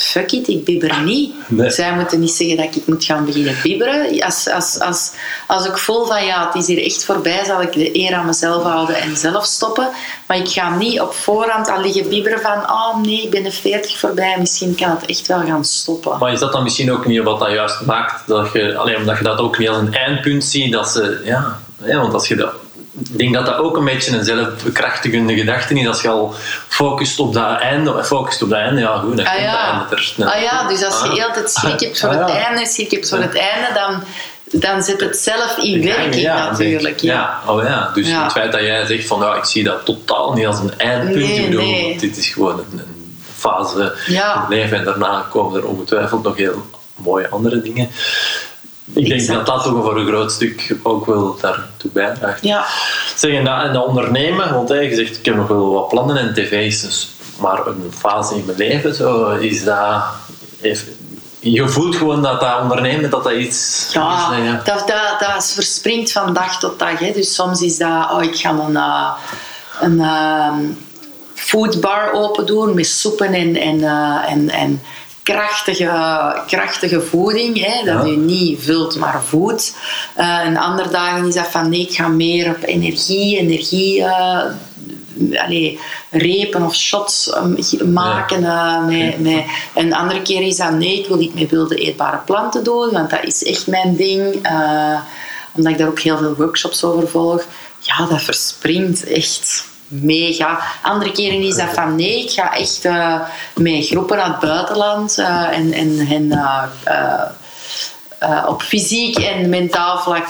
fuck 0.00 0.32
it, 0.32 0.48
ik 0.48 0.64
bibber 0.64 1.02
niet. 1.02 1.34
Nee. 1.48 1.70
Zij 1.70 1.94
moeten 1.94 2.20
niet 2.20 2.30
zeggen 2.30 2.56
dat 2.56 2.76
ik 2.76 2.86
moet 2.86 3.04
gaan 3.04 3.24
beginnen 3.24 3.54
bibberen. 3.62 4.22
Als, 4.22 4.48
als, 4.48 4.78
als, 4.80 5.10
als 5.46 5.66
ik 5.66 5.78
voel 5.78 6.06
van 6.06 6.24
ja, 6.24 6.46
het 6.46 6.54
is 6.54 6.66
hier 6.66 6.84
echt 6.84 7.04
voorbij, 7.04 7.44
zal 7.44 7.62
ik 7.62 7.72
de 7.72 7.98
eer 7.98 8.14
aan 8.14 8.26
mezelf 8.26 8.62
houden 8.62 8.96
en 8.96 9.16
zelf 9.16 9.44
stoppen. 9.44 9.88
Maar 10.26 10.36
ik 10.36 10.48
ga 10.48 10.76
niet 10.76 11.00
op 11.00 11.14
voorhand 11.14 11.68
al 11.68 11.80
liggen 11.80 12.08
bibberen 12.08 12.40
van 12.40 12.70
oh 12.70 13.02
nee, 13.02 13.22
ik 13.22 13.30
ben 13.30 13.42
de 13.42 13.52
40 13.52 13.98
voorbij, 13.98 14.36
misschien 14.38 14.74
kan 14.74 14.90
het 14.90 15.06
echt 15.06 15.26
wel 15.26 15.40
gaan 15.46 15.64
stoppen. 15.64 16.18
Maar 16.18 16.32
is 16.32 16.40
dat 16.40 16.52
dan 16.52 16.62
misschien 16.62 16.92
ook 16.92 17.06
niet 17.06 17.22
wat 17.22 17.38
dat 17.38 17.50
juist 17.50 17.80
maakt? 17.80 18.26
Dat 18.26 18.52
je, 18.52 18.76
alleen 18.76 18.96
omdat 18.96 19.18
je 19.18 19.24
dat 19.24 19.38
ook 19.38 19.58
niet 19.58 19.68
als 19.68 19.78
een 19.78 19.94
eindpunt 19.94 20.44
ziet, 20.44 20.72
dat 20.72 20.88
ze... 20.88 21.20
Ja, 21.24 21.58
ja 21.84 22.00
want 22.00 22.12
als 22.14 22.28
je 22.28 22.36
dat... 22.36 22.52
Ik 23.12 23.18
denk 23.18 23.34
dat 23.34 23.46
dat 23.46 23.56
ook 23.58 23.76
een 23.76 23.84
beetje 23.84 24.16
een 24.16 24.24
zelfbekrachtigende 24.24 25.34
gedachte 25.34 25.74
is. 25.74 25.86
Als 25.86 26.00
je 26.02 26.08
al 26.08 26.34
focust 26.68 27.18
op 27.18 27.32
dat 27.34 27.58
einde, 27.60 28.04
focust 28.04 28.42
op 28.42 28.50
dat 28.50 28.58
einde, 28.58 28.80
ja 28.80 28.96
goed, 28.98 29.16
dan 29.16 29.26
Ah 29.26 29.32
komt 29.32 29.44
ja. 29.44 29.70
einde 29.72 29.96
er 29.96 30.02
snel. 30.02 30.28
ah 30.28 30.42
ja, 30.42 30.68
dus 30.68 30.84
als 30.84 31.00
je 31.02 31.08
Ah. 31.08 31.14
heel 31.14 31.32
tijd 31.32 31.50
schrik 31.50 31.80
hebt 31.80 32.00
voor 32.00 32.08
Ah, 32.08 32.18
het 32.18 32.28
ja. 32.28 32.44
einde, 32.46 32.66
schrik 32.66 32.90
hebt 32.90 33.08
voor 33.08 33.18
het 33.18 33.36
einde, 33.36 33.68
dan, 33.74 34.02
dan 34.60 34.82
zet 34.82 35.00
het 35.00 35.16
zelf 35.16 35.56
in 35.58 35.82
Ja, 35.82 35.96
werking 35.96 36.26
natuurlijk. 36.26 37.00
denk- 37.00 37.14
Ja. 37.14 37.40
Oh 37.46 37.62
ja, 37.62 37.90
dus 37.94 38.06
het 38.12 38.32
feit 38.32 38.52
dat 38.52 38.60
jij 38.60 38.86
zegt 38.86 39.06
van 39.06 39.20
ja, 39.20 39.34
ik 39.34 39.44
zie 39.44 39.64
dat 39.64 39.84
totaal 39.84 40.32
niet 40.32 40.46
als 40.46 40.58
een 40.58 40.78
eindpunt. 40.78 41.14
Nee, 41.16 41.38
ik 41.44 41.50
bedoel, 41.50 41.62
nee. 41.64 41.98
dit 41.98 42.16
is 42.16 42.28
gewoon 42.28 42.58
een, 42.58 42.78
een 42.78 43.16
fase 43.36 43.94
in 44.06 44.14
het 44.16 44.48
leven 44.48 44.78
en 44.78 44.84
daarna 44.84 45.26
komen 45.30 45.60
er 45.60 45.66
ongetwijfeld 45.66 46.22
nog 46.22 46.36
heel 46.36 46.66
mooie 46.96 47.28
andere 47.28 47.62
dingen. 47.62 47.90
Ik 48.92 49.08
denk 49.08 49.26
dat 49.26 49.46
dat 49.46 49.62
toch 49.62 49.82
voor 49.82 49.98
een 49.98 50.06
groot 50.06 50.32
stuk 50.32 50.76
ook 50.82 51.06
wel 51.06 51.36
daartoe 51.40 51.90
bijdraagt. 51.92 52.42
Ja. 52.42 52.64
Zeg, 53.16 53.32
en 53.32 53.44
dat, 53.44 53.62
en 53.62 53.72
dat 53.72 53.86
ondernemen, 53.86 54.54
want 54.54 54.68
hè, 54.68 54.78
je 54.80 54.94
zegt 54.94 55.16
ik 55.18 55.24
heb 55.24 55.36
nog 55.36 55.48
wel 55.48 55.72
wat 55.72 55.88
plannen 55.88 56.16
en 56.16 56.34
tv 56.34 56.66
is 56.66 56.80
dus 56.80 57.10
maar 57.40 57.66
een 57.66 57.92
fase 57.98 58.34
in 58.34 58.44
mijn 58.44 58.58
leven. 58.58 58.94
Zo, 58.94 59.30
is 59.30 59.64
dat, 59.64 60.02
heeft, 60.60 60.84
je 61.38 61.68
voelt 61.68 61.96
gewoon 61.96 62.22
dat 62.22 62.40
dat 62.40 62.60
ondernemen 62.60 63.10
dat 63.10 63.24
dat 63.24 63.32
iets 63.32 63.88
Ja, 63.92 64.30
is. 64.30 64.36
hè, 64.36 64.44
ja. 64.44 64.60
Dat, 64.64 64.88
dat, 64.88 65.18
dat 65.18 65.52
verspringt 65.52 66.12
van 66.12 66.34
dag 66.34 66.58
tot 66.58 66.78
dag. 66.78 66.98
Hè. 66.98 67.12
Dus 67.12 67.34
soms 67.34 67.60
is 67.60 67.78
dat, 67.78 68.10
oh, 68.10 68.22
ik 68.22 68.36
ga 68.36 68.50
een, 68.50 68.76
eh, 68.76 69.10
een 69.80 70.00
ehm, 70.00 70.60
foodbar 71.34 72.12
open 72.12 72.46
doen 72.46 72.74
met 72.74 72.86
soepen 72.86 73.32
en, 73.34 73.56
en, 73.56 73.82
eh, 73.82 74.32
en, 74.32 74.50
en 74.50 74.82
krachtige, 75.32 76.42
krachtige 76.46 77.00
voeding. 77.00 77.64
Hè, 77.64 77.84
dat 77.84 78.06
Ja. 78.06 78.12
u 78.12 78.16
niet 78.16 78.62
vult, 78.62 78.96
maar 78.96 79.22
voedt. 79.24 79.76
Eh, 80.14 80.38
en 80.38 80.56
andere 80.56 80.88
dagen 80.90 81.26
is 81.26 81.34
dat 81.34 81.46
van 81.46 81.68
nee, 81.68 81.80
ik 81.80 81.94
ga 81.94 82.08
meer 82.08 82.48
op 82.50 82.62
energie, 82.62 83.38
energie... 83.38 84.04
eh, 84.04 84.44
allee, 85.44 85.78
repen 86.10 86.62
of 86.62 86.74
shots 86.74 87.30
eh, 87.32 87.80
maken. 87.86 88.44
eh, 88.44 88.84
met, 88.86 89.18
met, 89.20 89.44
en 89.74 89.88
de 89.88 89.96
andere 89.96 90.22
keer 90.22 90.42
is 90.42 90.56
dat 90.56 90.72
nee, 90.72 90.98
ik 90.98 91.06
wil 91.08 91.16
niet 91.16 91.34
met 91.34 91.50
wilde 91.50 91.74
eetbare 91.76 92.18
planten 92.26 92.64
doen, 92.64 92.90
want 92.90 93.10
dat 93.10 93.24
is 93.24 93.44
echt 93.44 93.66
mijn 93.66 93.96
ding. 93.96 94.34
eh, 94.42 95.00
omdat 95.52 95.72
ik 95.72 95.78
daar 95.78 95.88
ook 95.88 96.00
heel 96.00 96.18
veel 96.18 96.34
workshops 96.36 96.84
over 96.84 97.08
volg. 97.08 97.44
Ja, 97.80 98.06
dat 98.06 98.22
verspringt 98.22 99.04
echt 99.04 99.64
mega. 99.88 100.60
Andere 100.82 101.12
keren 101.12 101.42
is 101.42 101.56
dat 101.56 101.74
van 101.74 101.96
nee, 101.96 102.22
ik 102.22 102.30
ga 102.30 102.56
echt 102.56 102.88
met 103.54 103.86
groepen 103.86 104.16
naar 104.16 104.28
het 104.28 104.38
buitenland 104.38 105.18
eh, 105.18 105.56
en, 105.58 105.72
en, 106.08 106.30
eh, 108.18 108.44
op 108.46 108.62
fysiek 108.62 109.18
en 109.18 109.48
mentaal 109.48 109.98
vlak 109.98 110.28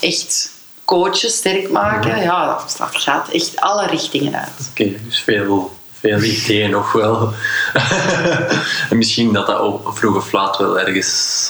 echt 0.00 0.50
coachen, 0.84 1.30
sterk 1.30 1.70
maken. 1.70 2.22
Ja, 2.22 2.46
dat, 2.46 2.76
gaat 2.92 3.28
echt 3.28 3.60
alle 3.60 3.86
richtingen 3.86 4.34
uit. 4.34 4.70
Oké, 4.70 4.92
dus 5.04 5.20
veel, 5.20 5.76
veel 6.00 6.22
ideeën 6.22 6.70
nog 6.70 6.92
wel. 6.92 7.32
en 8.90 8.96
misschien 8.96 9.32
dat 9.32 9.46
dat 9.46 9.58
ook 9.58 9.96
vroeg 9.96 10.16
of 10.16 10.32
laat 10.32 10.58
wel 10.58 10.80
ergens... 10.80 11.48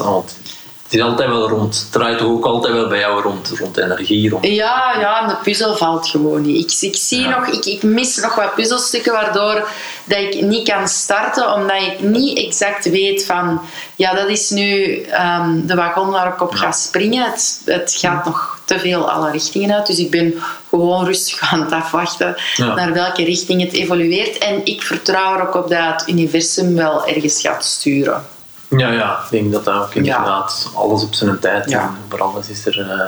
Het 0.95 1.03
is 1.03 1.09
altijd 1.09 1.29
wel 1.29 1.49
rond, 1.49 1.79
het 1.79 1.93
draait 1.93 2.19
toch 2.19 2.29
ook 2.29 2.45
altijd 2.45 2.75
wel 2.75 2.89
bij 2.89 2.99
jou 2.99 3.23
rond, 3.23 3.53
rond 3.59 3.77
energie, 3.77 4.31
rond... 4.31 4.47
Ja, 4.47 4.97
ja, 5.01 5.23
en 5.23 5.29
de 5.29 5.37
puzzel 5.43 5.77
valt 5.77 6.09
gewoon 6.09 6.43
niet. 6.43 6.73
Ik, 6.73 6.91
ik 6.91 6.97
zie 6.97 7.21
Ja. 7.21 7.39
nog, 7.39 7.47
ik, 7.47 7.65
ik 7.65 7.83
mis 7.83 8.17
nog 8.17 8.35
wat 8.35 8.55
puzzelstukken 8.55 9.13
waardoor 9.13 9.69
dat 10.05 10.19
ik 10.19 10.41
niet 10.41 10.69
kan 10.69 10.89
starten, 10.89 11.53
omdat 11.53 11.83
ik 11.83 12.01
niet 12.01 12.39
exact 12.39 12.91
weet 12.91 13.25
van, 13.25 13.61
ja, 13.97 14.15
dat 14.15 14.29
is 14.29 14.51
nu 14.51 15.01
ehm, 15.03 15.67
de 15.67 15.75
wagon 15.75 16.11
waar 16.11 16.33
ik 16.33 16.43
op 16.43 16.55
ga 16.55 16.73
springen. 16.73 17.25
Het, 17.31 17.61
het 17.65 17.95
gaat 17.99 18.25
nog 18.25 18.59
te 18.65 18.79
veel 18.79 19.11
alle 19.11 19.31
richtingen 19.31 19.75
uit, 19.75 19.87
dus 19.87 19.99
ik 19.99 20.11
ben 20.11 20.35
gewoon 20.69 21.05
rustig 21.05 21.53
aan 21.53 21.61
het 21.61 21.73
afwachten 21.73 22.37
naar 22.57 22.93
welke 22.93 23.25
richting 23.25 23.63
het 23.63 23.73
evolueert. 23.73 24.39
En 24.39 24.61
ik 24.65 24.83
vertrouw 24.83 25.35
er 25.35 25.49
ook 25.49 25.55
op 25.55 25.69
dat 25.69 26.01
het 26.01 26.09
universum 26.09 26.75
wel 26.75 27.07
ergens 27.07 27.41
gaat 27.41 27.65
sturen. 27.65 28.34
Ja, 28.77 28.91
ja, 28.93 29.19
ik 29.25 29.31
denk 29.31 29.53
dat 29.53 29.65
dat 29.65 29.75
ook 29.83 29.95
inderdaad 29.95 30.71
alles 30.75 31.03
op 31.03 31.15
zijn 31.15 31.39
tijd 31.39 31.71
Ja. 31.71 31.81
en 31.83 31.97
voor 32.09 32.23
alles 32.23 32.49
is 32.49 32.67
er... 32.67 32.81
eh, 32.91 33.01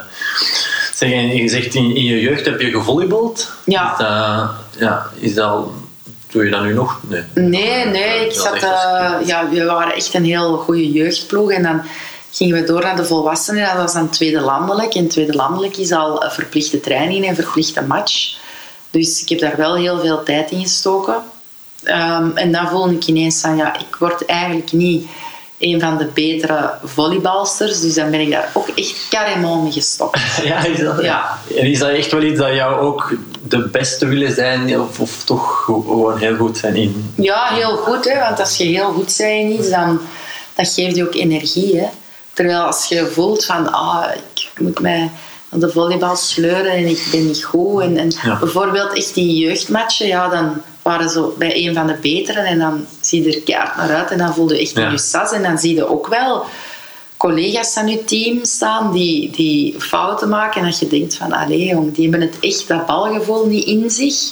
Zeg, 0.95 1.11
je 1.11 1.49
zegt 1.49 1.75
in, 1.75 1.97
in 1.97 2.05
je 2.05 2.21
jeugd 2.21 2.45
heb 2.45 2.61
je 2.61 2.71
gevolleybald? 2.71 3.53
Ja. 3.64 3.93
Is 3.93 3.99
dat, 3.99 4.51
ja, 4.79 5.07
is 5.19 5.35
dat... 5.35 5.67
Doe 6.31 6.45
je 6.45 6.51
dat 6.51 6.62
nu 6.62 6.73
nog? 6.75 7.01
Nee. 7.09 7.23
Nee, 7.35 7.85
nee, 7.85 8.27
ik 8.27 8.33
zat, 8.33 8.55
eh, 8.55 9.12
ja, 9.25 9.49
we 9.49 9.64
waren 9.64 9.95
echt 9.95 10.14
een 10.14 10.25
heel 10.25 10.57
goede 10.57 10.93
jeugdploeg. 10.93 11.51
En 11.51 11.62
dan 11.62 11.83
gingen 12.31 12.61
we 12.61 12.67
door 12.67 12.81
naar 12.83 12.97
de 12.97 13.05
volwassenen. 13.05 13.67
Dat 13.67 13.77
was 13.77 13.93
dan 13.93 14.09
tweede 14.11 14.41
landelijk. 14.41 14.95
En 14.95 15.09
tweede 15.09 15.33
landelijk 15.35 15.77
is 15.77 15.93
al 15.93 16.25
een 16.25 16.31
verplichte 16.31 16.81
training 16.81 17.27
en 17.27 17.35
verplichte 17.35 17.83
match. 17.83 18.37
Dus 18.91 19.23
ik 19.23 19.29
heb 19.29 19.39
daar 19.39 19.57
wel 19.57 19.75
heel 19.77 20.01
veel 20.01 20.23
tijd 20.23 20.51
in 20.51 20.61
gestoken. 20.62 21.17
Ehm, 21.83 22.31
en 22.35 22.53
dan 22.53 22.69
voelde 22.69 22.95
ik 22.95 23.07
ineens 23.07 23.41
van, 23.41 23.57
ja, 23.57 23.79
ik 23.79 23.97
word 23.99 24.25
eigenlijk 24.25 24.73
niet 24.73 25.07
een 25.59 25.81
van 25.81 25.97
de 25.99 26.05
betere 26.15 26.71
volleybalsters. 26.85 27.81
Dus 27.81 27.95
dan 27.95 28.11
ben 28.11 28.21
ik 28.21 28.31
daar 28.31 28.51
ook 28.53 28.69
echt 28.69 28.95
carrément 29.11 29.63
mee 29.63 29.73
gestopt. 29.73 30.19
Ja, 30.45 30.65
is 30.65 30.79
dat, 30.79 31.03
Ja. 31.03 31.39
En 31.57 31.67
is 31.67 31.79
dat 31.79 31.89
echt 31.91 32.13
wel 32.13 32.23
iets 32.23 32.39
dat 32.39 32.55
jou 32.55 32.81
ook 32.81 33.15
de 33.49 33.59
beste 33.69 34.07
willen 34.07 34.35
zijn 34.35 34.81
of, 34.81 35.01
of 35.01 35.25
toch 35.25 35.63
gewoon 35.65 36.19
heel 36.19 36.37
goed 36.37 36.59
zijn 36.59 36.77
in? 36.77 37.13
Ja, 37.15 37.47
heel 37.53 37.77
goed. 37.77 38.05
Hè? 38.05 38.19
Want 38.21 38.41
als 38.41 38.57
je 38.57 38.65
heel 38.65 38.93
goed 38.93 39.15
bent 39.17 39.31
in 39.31 39.53
iets, 39.53 39.71
dan 39.71 40.01
dat 40.55 40.69
geeft 40.73 40.97
je 40.97 41.07
ook 41.07 41.15
energie. 41.15 41.77
Hè? 41.81 41.87
Terwijl 42.33 42.61
als 42.63 42.87
je 42.87 43.07
voelt 43.07 43.45
van, 43.45 43.73
ah, 43.73 44.05
ik 44.35 44.51
moet 44.61 44.81
mij 44.81 45.11
aan 45.53 45.61
de 45.61 45.71
volleybal 45.71 46.17
sleuren 46.17 46.73
en 46.73 46.87
ik 46.87 47.09
ben 47.11 47.27
niet 47.27 47.45
goed. 47.45 47.83
En, 47.83 47.97
en 47.97 48.13
Ja. 48.23 48.39
bijvoorbeeld 48.39 48.93
echt 48.97 49.15
die 49.15 49.37
jeugdmatchen, 49.47 50.07
ja, 50.07 50.29
dan 50.29 50.63
waren 50.87 51.11
ze 51.11 51.32
bij 51.39 51.66
een 51.66 51.74
van 51.74 51.87
de 51.87 51.97
beteren 52.01 52.45
en 52.45 52.59
dan 52.59 52.87
zie 53.01 53.22
je 53.22 53.34
er 53.34 53.43
keihard 53.43 53.76
naar 53.76 53.95
uit 53.97 54.11
en 54.11 54.18
dan 54.18 54.34
voel 54.34 54.53
je 54.53 54.61
echt 54.61 54.70
Ja. 54.76 54.84
in 54.87 54.91
je 54.91 54.99
sas. 54.99 55.32
En 55.32 55.43
dan 55.43 55.59
zie 55.59 55.74
je 55.74 55.89
ook 55.89 56.07
wel 56.07 56.45
collega's 57.16 57.76
aan 57.76 57.89
je 57.89 58.05
team 58.05 58.45
staan 58.45 58.93
die, 58.93 59.30
die 59.30 59.80
fouten 59.80 60.28
maken 60.28 60.61
en 60.61 60.66
dat 60.66 60.78
je 60.78 60.87
denkt 60.87 61.14
van, 61.14 61.32
allee 61.32 61.66
jong, 61.66 61.95
die 61.95 62.11
hebben 62.11 62.28
het 62.28 62.37
echt, 62.41 62.68
dat 62.68 62.87
balgevoel 62.87 63.47
niet 63.47 63.66
in 63.66 63.91
zich. 63.91 64.30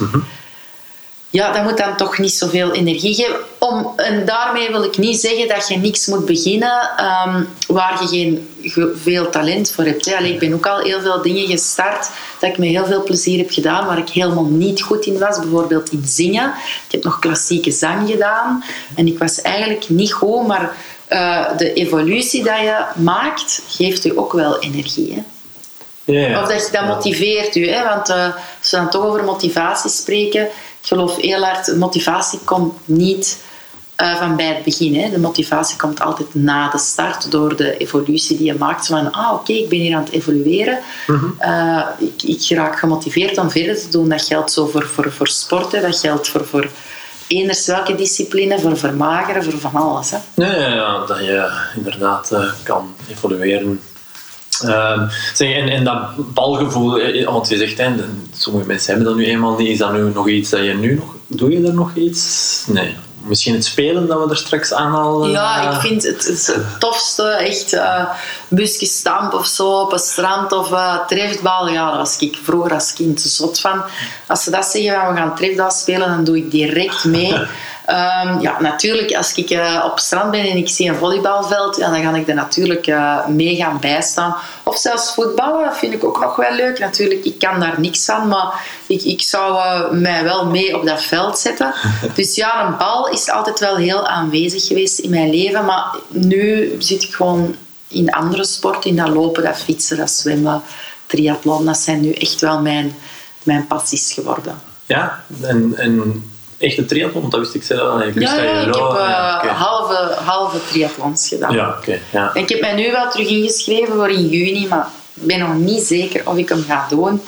Ja, 1.34 1.52
dat 1.52 1.62
moet 1.62 1.76
dan 1.78 1.96
toch 1.96 2.18
niet 2.18 2.32
zoveel 2.32 2.72
energie 2.72 3.14
geven. 3.14 3.36
Om, 3.58 3.92
en 3.96 4.24
daarmee 4.26 4.70
wil 4.70 4.82
ik 4.84 4.98
niet 4.98 5.20
zeggen 5.20 5.48
dat 5.48 5.68
je 5.68 5.76
niks 5.76 6.06
moet 6.06 6.24
beginnen 6.26 6.90
ehm, 6.96 7.44
waar 7.66 8.02
je 8.02 8.08
geen 8.08 8.48
ge- 8.62 8.92
veel 9.02 9.30
talent 9.30 9.70
voor 9.70 9.84
hebt. 9.84 10.06
Ik 10.06 10.38
ben 10.38 10.54
ook 10.54 10.66
al 10.66 10.78
heel 10.78 11.00
veel 11.00 11.22
dingen 11.22 11.46
gestart 11.46 12.10
dat 12.40 12.50
ik 12.50 12.58
met 12.58 12.68
heel 12.68 12.86
veel 12.86 13.02
plezier 13.02 13.38
heb 13.38 13.50
gedaan, 13.50 13.86
waar 13.86 13.98
ik 13.98 14.08
helemaal 14.08 14.44
niet 14.44 14.82
goed 14.82 15.06
in 15.06 15.18
was. 15.18 15.38
Bijvoorbeeld 15.38 15.92
in 15.92 16.02
zingen. 16.06 16.46
Ik 16.86 16.92
heb 16.92 17.04
nog 17.04 17.18
klassieke 17.18 17.70
zang 17.70 18.10
gedaan 18.10 18.64
en 18.96 19.06
ik 19.06 19.18
was 19.18 19.40
eigenlijk 19.42 19.88
niet 19.88 20.12
goed, 20.12 20.46
maar 20.46 20.76
eh, 21.08 21.56
de 21.56 21.72
evolutie 21.72 22.44
dat 22.44 22.58
je 22.58 22.84
maakt, 22.96 23.62
geeft 23.68 24.02
je 24.02 24.18
ook 24.18 24.32
wel 24.32 24.58
energie. 24.58 25.22
Of 26.06 26.48
dat, 26.48 26.66
je, 26.66 26.68
dat 26.72 26.86
motiveert 26.86 27.56
u. 27.56 27.68
Hè? 27.68 27.84
Want 27.84 28.08
eh, 28.08 28.24
als 28.60 28.70
we 28.70 28.76
dan 28.76 28.90
toch 28.90 29.04
over 29.04 29.24
motivatie 29.24 29.90
spreken, 29.90 30.42
ik 30.44 30.50
geloof 30.90 31.16
heel 31.16 31.44
hard, 31.44 31.76
motivatie 31.76 32.38
komt 32.44 32.74
niet 32.84 33.38
eh, 33.96 34.16
van 34.16 34.36
bij 34.36 34.46
het 34.46 34.64
begin. 34.64 34.94
Hè? 34.94 35.10
De 35.10 35.18
motivatie 35.18 35.76
komt 35.76 36.00
altijd 36.00 36.34
na 36.34 36.70
de 36.70 36.78
start, 36.78 37.30
door 37.30 37.56
de 37.56 37.76
evolutie 37.76 38.36
die 38.36 38.46
je 38.46 38.54
maakt. 38.54 38.86
Van, 38.86 39.12
ah 39.12 39.32
oké, 39.32 39.52
ik 39.52 39.68
ben 39.68 39.78
hier 39.78 39.96
aan 39.96 40.04
het 40.04 40.12
evolueren. 40.12 40.78
Eh, 41.38 41.82
ik, 41.98 42.22
ik 42.22 42.56
raak 42.56 42.78
gemotiveerd 42.78 43.38
om 43.38 43.50
verder 43.50 43.80
te 43.80 43.88
doen. 43.88 44.08
Dat 44.08 44.22
geldt 44.22 44.52
zo 44.52 44.66
voor, 44.66 44.86
voor, 44.86 45.12
voor 45.12 45.28
sporten, 45.28 45.82
dat 45.82 45.98
geldt 45.98 46.28
voor, 46.28 46.46
voor 46.46 46.68
eenders 47.26 47.66
welke 47.66 47.94
discipline, 47.94 48.58
voor 48.58 48.78
vermageren, 48.78 49.44
voor 49.44 49.58
van 49.58 49.74
alles. 49.74 50.10
Hè? 50.10 50.18
Ja, 50.34 50.56
ja, 50.56 50.74
ja, 50.74 51.06
dat 51.06 51.18
je 51.18 51.60
inderdaad 51.76 52.30
kan 52.62 52.94
evolueren. 53.10 53.80
Ehm, 54.62 55.08
zeg, 55.34 55.54
en, 55.54 55.68
en 55.68 55.84
dat 55.84 56.34
balgevoel, 56.34 56.98
eh, 56.98 57.26
want 57.26 57.48
je 57.48 57.56
zegt, 57.56 57.78
hè, 57.78 57.90
sommige 58.36 58.66
mensen 58.66 58.94
hebben 58.94 59.12
dat 59.12 59.16
nu 59.16 59.26
eenmaal 59.26 59.56
niet. 59.56 59.68
Is 59.68 59.78
dat 59.78 59.92
nu 59.92 60.12
nog 60.14 60.28
iets 60.28 60.50
dat 60.50 60.64
je 60.64 60.74
nu 60.74 60.94
nog... 60.94 61.14
Doe 61.26 61.50
je 61.50 61.66
er 61.66 61.74
nog 61.74 61.94
iets? 61.94 62.64
Nee. 62.66 62.94
Misschien 63.26 63.54
het 63.54 63.64
spelen 63.64 64.06
dat 64.06 64.24
we 64.24 64.30
er 64.30 64.36
straks 64.36 64.72
aanhalen? 64.72 65.30
Ja, 65.30 65.72
ik 65.72 65.80
vind 65.80 66.02
het 66.02 66.24
het, 66.26 66.56
tofste 66.78 67.22
echt 67.22 67.74
uh, 67.74 68.04
busjestamp 68.48 69.32
of 69.32 69.46
zo 69.46 69.80
op 69.80 69.92
een 69.92 69.98
strand 69.98 70.52
of 70.52 70.70
uh, 70.70 71.06
trefbal. 71.06 71.68
Ja, 71.68 71.88
daar 71.88 71.96
was 71.96 72.18
ik 72.18 72.38
vroeger 72.42 72.74
als 72.74 72.92
kind 72.92 73.20
zot 73.20 73.60
van. 73.60 73.82
Als 74.26 74.42
ze 74.42 74.50
dat 74.50 74.64
zeggen, 74.64 75.08
we 75.08 75.16
gaan 75.16 75.34
trefbal 75.36 75.70
spelen, 75.70 76.08
dan 76.08 76.24
doe 76.24 76.36
ik 76.36 76.50
direct 76.50 77.04
mee. 77.04 77.34
Um, 77.88 78.40
ja, 78.40 78.60
natuurlijk, 78.60 79.14
als 79.14 79.34
ik 79.34 79.50
uh, 79.50 79.88
op 79.90 79.98
strand 79.98 80.30
ben 80.30 80.40
en 80.40 80.56
ik 80.56 80.68
zie 80.68 80.88
een 80.88 80.94
volleybalveld, 80.94 81.76
ja, 81.76 81.90
dan 81.90 82.02
ga 82.02 82.14
ik 82.14 82.28
er 82.28 82.34
natuurlijk 82.34 82.86
uh, 82.86 83.26
mee 83.26 83.56
gaan 83.56 83.78
bijstaan. 83.80 84.36
Of 84.62 84.78
zelfs 84.78 85.14
voetballen, 85.14 85.64
dat 85.64 85.78
vind 85.78 85.94
ik 85.94 86.04
ook 86.04 86.20
nog 86.20 86.36
wel 86.36 86.54
leuk. 86.54 86.78
Natuurlijk, 86.78 87.24
ik 87.24 87.38
kan 87.38 87.60
daar 87.60 87.80
niks 87.80 88.04
van, 88.04 88.28
maar 88.28 88.66
ik, 88.86 89.02
ik 89.02 89.22
zou 89.22 89.54
uh, 89.54 89.90
mij 89.90 90.24
wel 90.24 90.46
mee 90.46 90.76
op 90.76 90.86
dat 90.86 91.02
veld 91.02 91.38
zetten. 91.38 91.74
Dus 92.14 92.34
ja, 92.34 92.66
een 92.66 92.76
bal 92.76 93.08
is 93.08 93.30
altijd 93.30 93.60
wel 93.60 93.76
heel 93.76 94.06
aanwezig 94.06 94.66
geweest 94.66 94.98
in 94.98 95.10
mijn 95.10 95.30
leven. 95.30 95.64
Maar 95.64 95.96
nu 96.08 96.76
zit 96.78 97.02
ik 97.02 97.14
gewoon 97.14 97.56
in 97.88 98.10
andere 98.10 98.44
sporten, 98.44 98.90
in 98.90 98.96
dat 98.96 99.08
lopen, 99.08 99.42
dat 99.42 99.56
fietsen, 99.56 99.96
dat 99.96 100.10
zwemmen, 100.10 100.62
triathlon. 101.06 101.64
Dat 101.64 101.78
zijn 101.78 102.00
nu 102.00 102.12
echt 102.12 102.40
wel 102.40 102.60
mijn, 102.60 102.96
mijn 103.42 103.66
passies 103.66 104.12
geworden. 104.12 104.60
Ja, 104.86 105.24
en... 105.42 105.72
en 105.76 106.32
echte 106.64 106.84
triathlon? 106.84 107.20
Want 107.20 107.32
dat 107.32 107.40
wist 107.40 107.54
ik 107.54 107.62
zelf 107.62 108.02
wist 108.02 108.14
ja, 108.14 108.36
dat 108.36 108.44
je 108.44 108.50
ja, 108.50 108.60
ik 108.60 108.74
heb 108.74 108.74
uh, 108.74 108.96
ja, 109.08 109.36
oké. 109.36 109.48
halve, 109.48 110.14
halve 110.24 110.58
triathlons 110.70 111.28
gedaan. 111.28 111.52
Ja, 111.54 111.78
ja. 112.12 112.30
En 112.34 112.42
ik 112.42 112.48
heb 112.48 112.60
mij 112.60 112.74
nu 112.74 112.90
wel 112.90 113.10
terug 113.10 113.28
ingeschreven 113.28 113.94
voor 113.94 114.10
in 114.10 114.28
juni, 114.28 114.66
maar 114.68 114.88
ik 115.14 115.26
ben 115.26 115.38
nog 115.38 115.54
niet 115.54 115.82
zeker 115.82 116.28
of 116.28 116.36
ik 116.36 116.48
hem 116.48 116.64
ga 116.68 116.86
doen. 116.88 117.20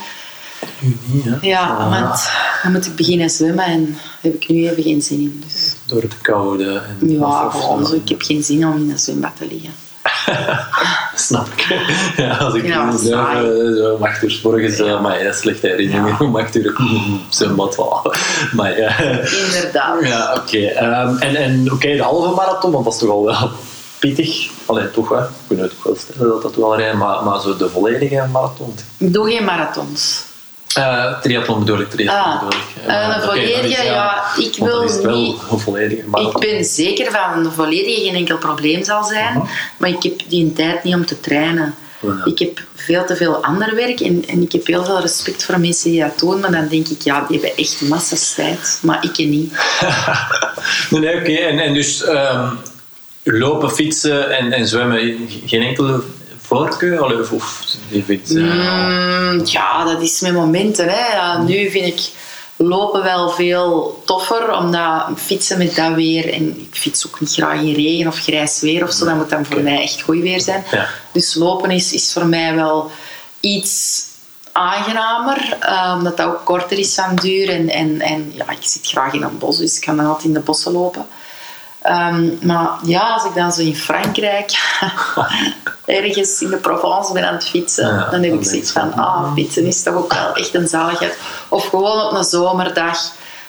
Juni, 0.80 1.22
hè? 1.24 1.36
Ja, 1.40 1.60
Ah, 1.66 1.90
want 1.90 2.28
dan 2.62 2.72
moet 2.72 2.86
ik 2.86 2.94
beginnen 2.96 3.30
zwemmen 3.30 3.64
en 3.64 3.84
daar 3.92 4.02
heb 4.20 4.34
ik 4.34 4.48
nu 4.48 4.68
even 4.68 4.82
geen 4.82 5.02
zin 5.02 5.20
in. 5.20 5.42
Dus 5.46 5.74
Door 5.86 6.02
het 6.02 6.20
koude. 6.20 6.82
En 7.00 7.10
ja, 7.18 7.50
gewoon. 7.50 7.94
Ik 7.94 8.08
heb 8.08 8.22
geen 8.22 8.42
zin 8.42 8.66
om 8.66 8.76
in 8.76 8.90
een 8.90 8.98
zwembad 8.98 9.32
te 9.38 9.46
liggen. 9.50 9.70
Snap 11.26 11.46
ik. 11.56 11.66
Ja, 12.16 12.36
als 12.36 12.54
ik 12.54 12.66
Ja. 12.66 12.90
Leuven 13.40 13.76
zo 13.76 13.96
acht 14.04 14.22
uur 14.22 14.30
's 14.30 14.40
morgens, 14.42 14.78
eh, 14.78 15.00
maar 15.00 15.20
is 15.20 15.38
slechte 15.38 15.66
herinnering 15.66 16.20
om 16.20 16.36
acht 16.36 16.56
uur 16.56 16.68
op 16.70 16.76
zwembad 17.28 17.72
te 17.72 17.82
halen. 17.82 18.18
Maar 18.52 18.78
ja, 18.80 18.98
Inderdaad. 19.00 20.06
ja 20.06 20.34
oké. 20.34 20.58
Ehm, 20.66 21.16
en 21.16 21.36
en 21.36 21.72
oké, 21.72 21.96
de 21.96 22.02
halve 22.02 22.34
marathon, 22.34 22.70
want 22.72 22.84
dat 22.84 22.92
is 22.92 22.98
toch 22.98 23.10
al 23.10 23.24
wel 23.24 23.50
pittig. 23.98 24.48
Alleen 24.66 24.90
toch 24.90 25.08
wel. 25.08 25.20
Ik 25.22 25.28
kan 25.48 25.58
het 25.58 25.70
toch 25.70 25.82
wel 25.84 25.96
stellen 25.96 26.28
dat 26.28 26.42
dat 26.42 26.54
wel 26.54 26.76
rijden, 26.76 26.98
maar, 26.98 27.24
maar 27.24 27.40
zo 27.40 27.56
de 27.56 27.68
volledige 27.68 28.24
marathon. 28.32 28.74
Ik 28.96 29.12
doe 29.12 29.30
geen 29.30 29.44
marathons. 29.44 30.24
Eh 30.76 31.20
triathlon 31.20 31.58
bedoel 31.58 31.80
ik, 31.80 31.90
triathlon 31.90 32.32
Ah, 32.32 32.40
bedoel 32.42 32.58
ik. 32.58 32.82
eh, 32.82 32.86
Maar, 32.86 33.04
een 33.04 33.10
dan 33.10 33.18
is- 33.20 33.24
volledige, 33.50 33.84
ja, 33.84 34.22
ik 34.38 34.56
wil 34.58 34.80
is 34.82 34.92
het 34.92 35.02
wel 35.02 35.16
niet- 35.16 35.36
een 35.50 35.58
volledige 35.58 36.02
Ik 36.20 36.38
ben 36.38 36.64
zeker 36.64 37.10
van 37.12 37.44
een 37.44 37.52
volledige 37.52 38.00
geen 38.04 38.14
enkel 38.14 38.36
probleem 38.38 38.84
zal 38.84 39.04
zijn, 39.04 39.42
maar 39.76 39.88
ik 39.90 40.02
heb 40.02 40.20
die 40.28 40.52
tijd 40.52 40.84
niet 40.84 40.94
om 40.94 41.06
te 41.06 41.20
trainen. 41.20 41.74
Ik 42.24 42.38
heb 42.38 42.60
veel 42.74 43.04
te 43.04 43.16
veel 43.16 43.44
ander 43.44 43.74
werk 43.74 44.00
en, 44.00 44.24
en 44.28 44.42
ik 44.42 44.52
heb 44.52 44.66
heel 44.66 44.84
veel 44.84 45.00
respect 45.00 45.44
voor 45.44 45.60
mensen 45.60 45.90
die 45.90 46.00
dat 46.00 46.18
doen, 46.18 46.40
maar 46.40 46.50
dan 46.52 46.68
denk 46.68 46.88
ik, 46.88 47.02
ja, 47.02 47.24
die 47.28 47.38
hebben 47.40 47.56
echt 47.58 47.80
massas 47.80 48.34
tijd, 48.34 48.78
maar 48.82 49.04
ik 49.04 49.26
niet. 49.26 49.52
Nee, 50.90 51.00
nee 51.00 51.16
oké. 51.20 51.32
En, 51.32 51.58
en 51.58 51.74
dus 51.74 52.04
ehm, 52.04 52.48
lopen, 53.22 53.70
fietsen 53.70 54.30
en, 54.36 54.52
en 54.52 54.66
zwemmen, 54.68 55.28
geen 55.46 55.62
enkele 55.62 56.00
voorkeur? 56.46 57.00
Allee, 57.00 57.20
Of, 57.20 57.32
of 57.32 57.64
vindt, 58.04 58.34
eh, 58.34 58.42
Mm, 58.42 59.40
ja, 59.44 59.84
dat 59.84 60.02
is 60.02 60.20
met 60.20 60.32
momenten. 60.32 60.88
Hè. 60.88 61.16
Ja, 61.16 61.42
nu 61.42 61.70
vind 61.70 61.86
ik 61.86 62.00
lopen 62.56 63.02
wel 63.02 63.30
veel 63.30 64.02
toffer, 64.04 64.56
omdat 64.56 65.04
fietsen 65.16 65.58
met 65.58 65.74
dat 65.74 65.94
weer, 65.94 66.32
en 66.32 66.58
ik 66.58 66.78
fiets 66.78 67.06
ook 67.06 67.20
niet 67.20 67.32
graag 67.32 67.60
in 67.60 67.74
regen 67.74 68.06
of 68.06 68.18
grijs 68.18 68.60
weer 68.60 68.82
of 68.82 68.92
zo, 68.92 69.04
dat 69.04 69.14
moet 69.14 69.30
dan 69.30 69.44
voor 69.44 69.60
mij 69.60 69.82
echt 69.82 70.02
goed 70.02 70.20
weer 70.20 70.40
zijn. 70.40 70.64
Ja. 70.70 70.88
Dus 71.12 71.34
lopen 71.34 71.70
is, 71.70 71.92
is 71.92 72.12
voor 72.12 72.26
mij 72.26 72.54
wel 72.54 72.90
iets 73.40 74.04
aangenamer, 74.52 75.56
eh, 75.60 75.94
omdat 75.96 76.16
dat 76.16 76.26
ook 76.26 76.44
korter 76.44 76.78
is 76.78 76.94
van 76.94 77.14
duur. 77.14 77.48
En, 77.50 77.68
en, 77.68 78.00
en 78.00 78.32
ja, 78.34 78.50
ik 78.50 78.58
zit 78.60 78.86
graag 78.86 79.12
in 79.12 79.22
een 79.22 79.38
bos, 79.38 79.58
dus 79.58 79.76
ik 79.76 79.82
kan 79.84 79.96
dan 79.96 80.06
altijd 80.06 80.24
in 80.24 80.32
de 80.32 80.40
bossen 80.40 80.72
lopen. 80.72 81.06
Ehm, 81.86 82.28
maar 82.42 82.68
ja, 82.84 83.00
als 83.12 83.24
ik 83.24 83.34
dan 83.34 83.52
zo 83.52 83.60
in 83.60 83.76
Frankrijk 83.76 84.50
ergens 85.84 86.40
in 86.40 86.50
de 86.50 86.56
Provence 86.56 87.12
ben 87.12 87.28
aan 87.28 87.34
het 87.34 87.48
fietsen, 87.48 87.86
Ja, 87.94 88.08
dan 88.10 88.22
heb 88.22 88.32
ik 88.32 88.44
zoiets 88.44 88.70
van, 88.72 88.94
ah, 88.94 89.32
fietsen 89.34 89.66
is 89.66 89.82
toch 89.82 89.94
ook 89.94 90.12
wel 90.12 90.34
echt 90.34 90.54
een 90.54 90.68
zaligheid. 90.68 91.16
Of 91.48 91.68
gewoon 91.68 92.00
op 92.06 92.12
een 92.12 92.24
zomerdag 92.24 92.98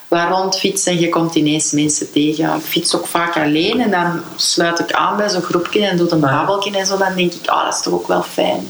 waar 0.08 0.30
rond 0.32 0.60
fietsen 0.60 0.92
en 0.92 1.00
je 1.00 1.10
komt 1.10 1.36
ineens 1.36 1.72
mensen 1.72 2.12
tegen. 2.12 2.56
Ik 2.56 2.62
fiets 2.64 2.96
ook 2.96 3.08
vaak 3.08 3.36
alleen 3.38 3.82
en 3.82 3.92
dan 3.92 4.22
sluit 4.36 4.80
ik 4.80 4.92
aan 4.92 5.18
bij 5.18 5.30
zo'n 5.30 5.42
groepje 5.42 5.86
en 5.86 5.98
doe 5.98 6.12
een 6.12 6.20
Ja. 6.20 6.38
babbeltje 6.38 6.78
en 6.78 6.86
zo. 6.86 6.98
Dan 6.98 7.16
denk 7.16 7.34
ik, 7.34 7.48
ah, 7.48 7.64
dat 7.66 7.74
is 7.74 7.82
toch 7.82 7.94
ook 7.94 8.08
wel 8.08 8.24
fijn. 8.24 8.68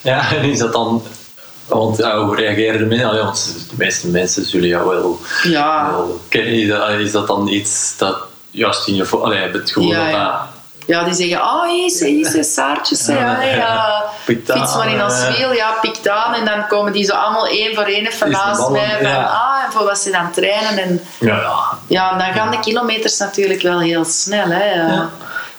Ja, 0.00 0.32
en 0.32 0.42
is 0.44 0.58
dat 0.58 0.72
dan... 0.72 1.02
Want 1.66 1.96
ja, 1.96 2.24
hoe 2.24 2.36
reageren 2.36 2.78
de 2.88 2.96
mensen? 2.96 3.54
De 3.68 3.74
meeste 3.76 4.08
mensen 4.08 4.44
zullen 4.44 4.68
jou 4.68 4.88
wel, 4.88 5.20
Ja, 5.42 5.90
wel 5.90 6.20
kennen. 6.28 7.00
Is 7.00 7.12
dat 7.12 7.26
dan 7.26 7.48
iets 7.48 7.94
dat 7.96 8.16
juist 8.52 8.86
in 8.88 8.94
je... 8.94 9.04
vo- 9.04 9.20
Allee, 9.20 9.38
het 9.50 9.70
gevoel 9.70 9.90
Ja, 9.90 10.04
dat 10.04 10.10
ja. 10.10 10.48
ja 10.86 11.04
die 11.04 11.14
zeggen, 11.14 11.40
oh, 11.40 11.68
hier 11.68 11.84
is, 11.84 12.00
hier 12.00 12.34
is 12.36 12.52
Saartjes, 12.54 13.06
Ja, 13.06 13.14
ja, 13.42 13.42
ja. 13.56 14.04
fiets 14.24 14.74
maar 14.74 14.88
in 14.90 14.96
ja. 14.96 15.32
wiel, 15.36 15.52
ja, 15.52 15.70
pikt 15.80 16.08
aan. 16.08 16.34
En 16.34 16.44
dan 16.44 16.66
komen 16.66 16.92
die 16.92 17.04
zo 17.04 17.14
allemaal 17.14 17.46
één 17.46 17.74
voor 17.74 17.84
één 17.84 18.06
even 18.06 18.30
naast 18.30 18.68
mij. 18.68 18.98
Van, 19.02 19.26
ah, 19.26 19.62
en 19.66 19.72
voor 19.72 19.84
wat 19.84 19.98
ze 19.98 20.10
dan 20.10 20.30
trainen. 20.32 20.78
En. 20.78 21.00
Ja, 21.18 21.36
ja. 21.36 21.78
Ja, 21.86 22.18
dan 22.18 22.32
gaan 22.32 22.50
de 22.50 22.60
kilometers 22.60 23.18
natuurlijk 23.18 23.62
wel 23.62 23.80
heel 23.80 24.04
snel. 24.04 24.46
Hè. 24.48 25.00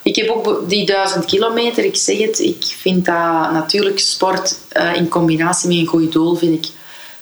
Ik 0.02 0.16
heb 0.16 0.30
ook 0.30 0.70
die 0.70 0.86
duizend 0.86 1.26
kilometer, 1.26 1.84
ik 1.86 1.96
zeg 1.96 2.18
het, 2.18 2.40
ik 2.40 2.64
vind 2.82 3.06
dat 3.06 3.52
natuurlijk 3.52 4.00
sport 4.00 4.56
eh, 4.70 4.96
in 4.96 5.10
combinatie 5.10 5.68
met 5.70 5.78
een 5.78 5.86
goed 5.86 6.12
doel, 6.12 6.36
vind 6.36 6.66
ik 6.66 6.72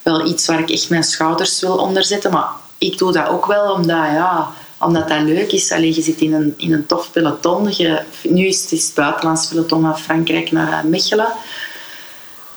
wel 0.03 0.26
iets 0.28 0.47
waar 0.47 0.59
ik 0.59 0.69
echt 0.69 0.89
mijn 0.89 1.03
schouders 1.03 1.59
wil 1.61 1.78
onderzetten. 1.78 2.32
Maar 2.32 2.47
ik 2.78 2.97
doe 2.97 3.11
dat 3.11 3.28
ook 3.28 3.45
wel 3.45 3.72
omdat, 3.72 3.97
ja, 4.13 4.47
omdat 4.82 5.07
dat 5.09 5.21
leuk 5.21 5.51
is. 5.51 5.71
Allee, 5.71 5.95
je 5.95 6.01
zit 6.01 6.19
in 6.21 6.34
een, 6.34 6.53
in 6.57 6.73
een 6.73 6.86
tof 6.86 7.11
peloton. 7.11 7.73
Je, 7.77 7.99
nu 8.23 8.45
is 8.47 8.61
het, 8.61 8.71
is 8.71 8.86
het 8.86 8.93
buitenlands 8.95 9.47
peloton 9.47 9.82
van 9.82 9.99
Frankrijk 9.99 10.51
naar 10.51 10.86
Mechelen. 10.88 11.27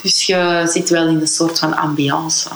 Dus 0.03 0.27
je 0.27 0.63
zit 0.73 0.89
wel 0.91 1.07
in 1.07 1.21
een 1.21 1.27
soort 1.27 1.59
van 1.59 1.77
ambiance. 1.77 2.49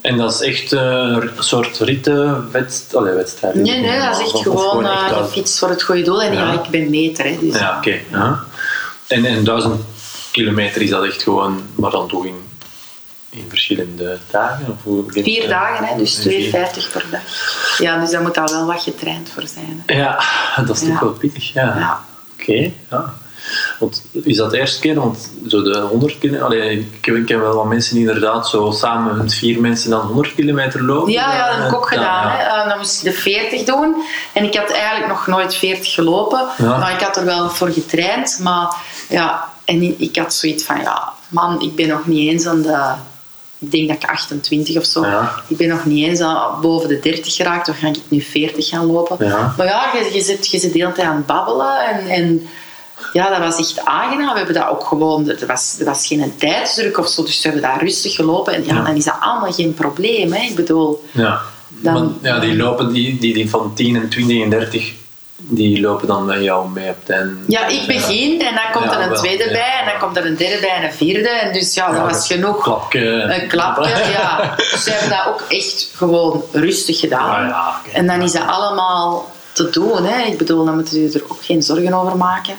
En 0.00 0.16
dat 0.16 0.32
is 0.32 0.40
echt 0.40 0.72
eh, 0.72 0.80
een 0.80 1.30
soort 1.38 1.78
ritten, 1.78 2.50
wedst, 2.52 2.94
allee, 2.96 3.14
wedstrijd. 3.14 3.54
Nee, 3.54 3.80
nee, 3.80 3.98
dat 4.00 4.14
is 4.14 4.24
echt 4.24 4.32
Of- 4.32 4.46
of 4.46 4.68
gewoon 4.68 4.86
echt 4.86 5.10
eh, 5.10 5.24
fiets 5.26 5.58
voor 5.58 5.68
het 5.68 5.82
goede 5.82 6.02
doel. 6.02 6.22
En 6.22 6.32
ja, 6.32 6.52
Ja. 6.52 6.62
ik 6.62 6.70
ben 6.70 6.90
meter. 6.90 7.24
Hè, 7.24 7.36
dus, 7.40 7.58
Ja, 7.58 7.76
oké. 7.76 7.98
ja. 8.10 8.44
En, 9.06 9.24
en 9.24 9.44
duizend 9.44 9.80
kilometer 10.30 10.82
is 10.82 10.90
dat 10.90 11.04
echt 11.04 11.22
gewoon, 11.22 11.62
maar 11.74 11.90
dan 11.90 12.08
toch 12.08 12.26
in, 13.30 13.44
verschillende 13.48 14.18
dagen? 14.30 14.66
Of 14.68 14.76
hoe, 14.82 15.04
Vier 15.08 15.48
dagen, 15.48 15.84
hè, 15.86 15.96
dus 15.96 16.16
En 16.16 16.22
vier. 16.30 16.50
2,50 16.50 16.92
per 16.92 17.04
dag. 17.10 17.20
Ja, 17.78 17.98
dus 18.00 18.10
daar 18.10 18.22
moet 18.22 18.38
al 18.38 18.48
wel 18.52 18.66
wat 18.66 18.82
getraind 18.82 19.30
voor 19.34 19.46
zijn. 19.46 19.82
hè. 19.86 19.94
Ja, 19.98 20.20
dat 20.64 20.76
is 20.76 20.80
toch 20.82 20.88
Ja. 20.88 21.00
wel 21.00 21.12
pittig, 21.12 21.52
ja. 21.52 21.62
Ja. 21.78 22.00
Oké, 22.40 22.70
ja. 22.90 23.14
Want 23.78 24.02
is 24.12 24.36
dat 24.36 24.50
de 24.50 24.58
eerste 24.58 24.80
keer? 24.80 24.94
Want 24.94 25.30
zo 25.48 25.62
de 25.62 25.78
100 25.80 26.18
kilometer... 26.18 26.70
Ik 26.70 27.00
ken, 27.26 27.40
wel 27.40 27.54
wat 27.54 27.64
mensen 27.66 27.94
die 27.94 28.06
inderdaad 28.06 28.48
zo 28.48 28.70
samen 28.70 29.16
met 29.16 29.34
vier 29.34 29.60
mensen 29.60 29.90
dan 29.90 30.00
100 30.00 30.34
kilometer 30.34 30.82
lopen. 30.84 31.12
Ja, 31.12 31.34
ja, 31.34 31.46
dat 31.48 31.56
heb 31.56 31.66
ik 31.68 31.74
ook 31.76 31.88
gedaan. 31.88 32.26
ja. 32.26 32.36
Hè. 32.36 32.42
Eh, 32.62 32.68
dan 32.68 32.78
moest 32.78 33.04
ik 33.04 33.12
de 33.12 33.18
40 33.20 33.62
doen. 33.64 33.94
En 34.32 34.44
ik 34.44 34.56
had 34.56 34.70
eigenlijk 34.70 35.08
nog 35.08 35.26
nooit 35.26 35.54
40 35.54 35.94
gelopen. 35.94 36.46
Ja. 36.58 36.78
Maar 36.78 36.92
ik 36.92 37.00
had 37.00 37.16
er 37.16 37.24
wel 37.24 37.50
voor 37.50 37.68
getraind. 37.70 38.38
Maar 38.42 38.74
ja, 39.08 39.48
en 39.64 39.82
ik- 39.82 39.98
ik 39.98 40.16
had 40.16 40.34
zoiets 40.34 40.64
van, 40.64 40.80
ja, 40.80 41.12
man, 41.28 41.60
ik 41.60 41.74
ben 41.74 41.88
nog 41.88 42.06
niet 42.06 42.30
eens 42.30 42.46
aan 42.46 42.62
de... 42.62 42.92
Ik 43.62 43.70
denk 43.70 43.88
dat 43.88 43.96
ik 44.02 44.08
28 44.10 44.76
of 44.76 44.84
zo. 44.84 45.06
Ja. 45.06 45.34
Ik 45.48 45.56
ben 45.56 45.68
nog 45.68 45.84
niet 45.84 46.06
eens 46.08 46.22
boven 46.62 46.88
de 46.88 47.00
30 47.00 47.34
geraakt. 47.34 47.68
Of 47.68 47.78
ga 47.78 47.86
ik 47.88 47.96
nu 48.08 48.20
40 48.20 48.68
gaan 48.68 48.86
lopen? 48.86 49.26
Ja. 49.26 49.54
Maar 49.56 49.66
ja, 49.66 49.90
je, 49.94 50.10
je, 50.14 50.20
zit, 50.22 50.50
je 50.50 50.58
zit 50.58 50.72
de 50.72 50.78
hele 50.78 50.92
tijd 50.92 51.06
aan 51.08 51.16
het 51.16 51.26
babbelen. 51.26 51.80
En, 51.88 52.06
en 52.08 52.48
ja, 53.12 53.28
dat 53.30 53.38
was 53.38 53.58
echt 53.58 53.84
aangenaam. 53.84 54.32
We 54.32 54.36
hebben 54.36 54.54
dat 54.54 54.68
ook 54.68 54.84
gewoon... 54.84 55.28
Er 55.28 55.46
was, 55.46 55.76
er 55.78 55.84
was 55.84 56.06
geen 56.06 56.32
tijdsdruk 56.36 56.98
of 56.98 57.08
zo. 57.08 57.22
Dus 57.22 57.36
we 57.42 57.48
hebben 57.50 57.62
daar 57.62 57.82
rustig 57.82 58.14
gelopen. 58.14 58.54
En 58.54 58.64
ja, 58.64 58.74
Ja. 58.74 58.82
dan 58.84 58.96
is 58.96 59.04
dat 59.04 59.16
allemaal 59.20 59.52
geen 59.52 59.74
probleem. 59.74 60.32
Hè. 60.32 60.42
Ik 60.42 60.54
bedoel... 60.54 61.04
Ja. 61.12 61.40
Dan- 61.68 61.94
Want, 61.94 62.16
ja, 62.22 62.38
die 62.38 62.56
lopen, 62.56 62.92
die, 62.92 63.18
die, 63.18 63.34
die 63.34 63.50
van 63.50 63.74
10 63.74 63.96
en 63.96 64.08
20 64.08 64.42
en 64.42 64.50
30, 64.50 64.92
die 65.50 65.80
lopen 65.80 66.06
dan 66.06 66.24
met 66.24 66.42
jou 66.42 66.68
mee 66.68 66.88
op 66.88 66.96
het 67.00 67.10
einde. 67.10 67.34
Ja, 67.46 67.66
ik 67.66 67.86
begin 67.86 68.40
en 68.40 68.54
dan 68.54 68.72
komt 68.72 68.84
Ja, 68.84 68.96
er 68.96 69.02
een 69.02 69.08
wel, 69.08 69.18
tweede 69.18 69.44
ja. 69.44 69.50
bij 69.50 69.78
en 69.80 69.84
dan 69.84 69.98
komt 69.98 70.16
er 70.16 70.26
een 70.26 70.36
derde 70.36 70.60
bij 70.60 70.70
en 70.70 70.84
een 70.84 70.92
vierde. 70.92 71.28
En 71.28 71.52
dus 71.52 71.74
ja, 71.74 71.92
dat 71.92 72.10
was 72.10 72.26
genoeg. 72.26 72.62
Klapje. 72.62 73.06
Een 73.08 73.48
klapje, 73.48 73.88
ja. 73.88 74.54
Dus 74.56 74.84
ze 74.84 74.90
hebben 74.90 75.10
dat 75.18 75.26
ook 75.26 75.40
echt 75.48 75.90
gewoon 75.94 76.44
rustig 76.52 76.98
gedaan. 77.00 77.54
En 77.92 78.06
dan 78.06 78.22
is 78.22 78.32
dat 78.32 78.46
allemaal 78.46 79.30
te 79.52 79.70
doen. 79.70 80.04
Hè. 80.04 80.22
Ik 80.22 80.38
bedoel, 80.38 80.64
dan 80.64 80.74
moeten 80.74 81.00
je 81.00 81.10
er 81.12 81.24
ook 81.28 81.44
geen 81.44 81.62
zorgen 81.62 81.94
over 81.94 82.16
maken. 82.16 82.54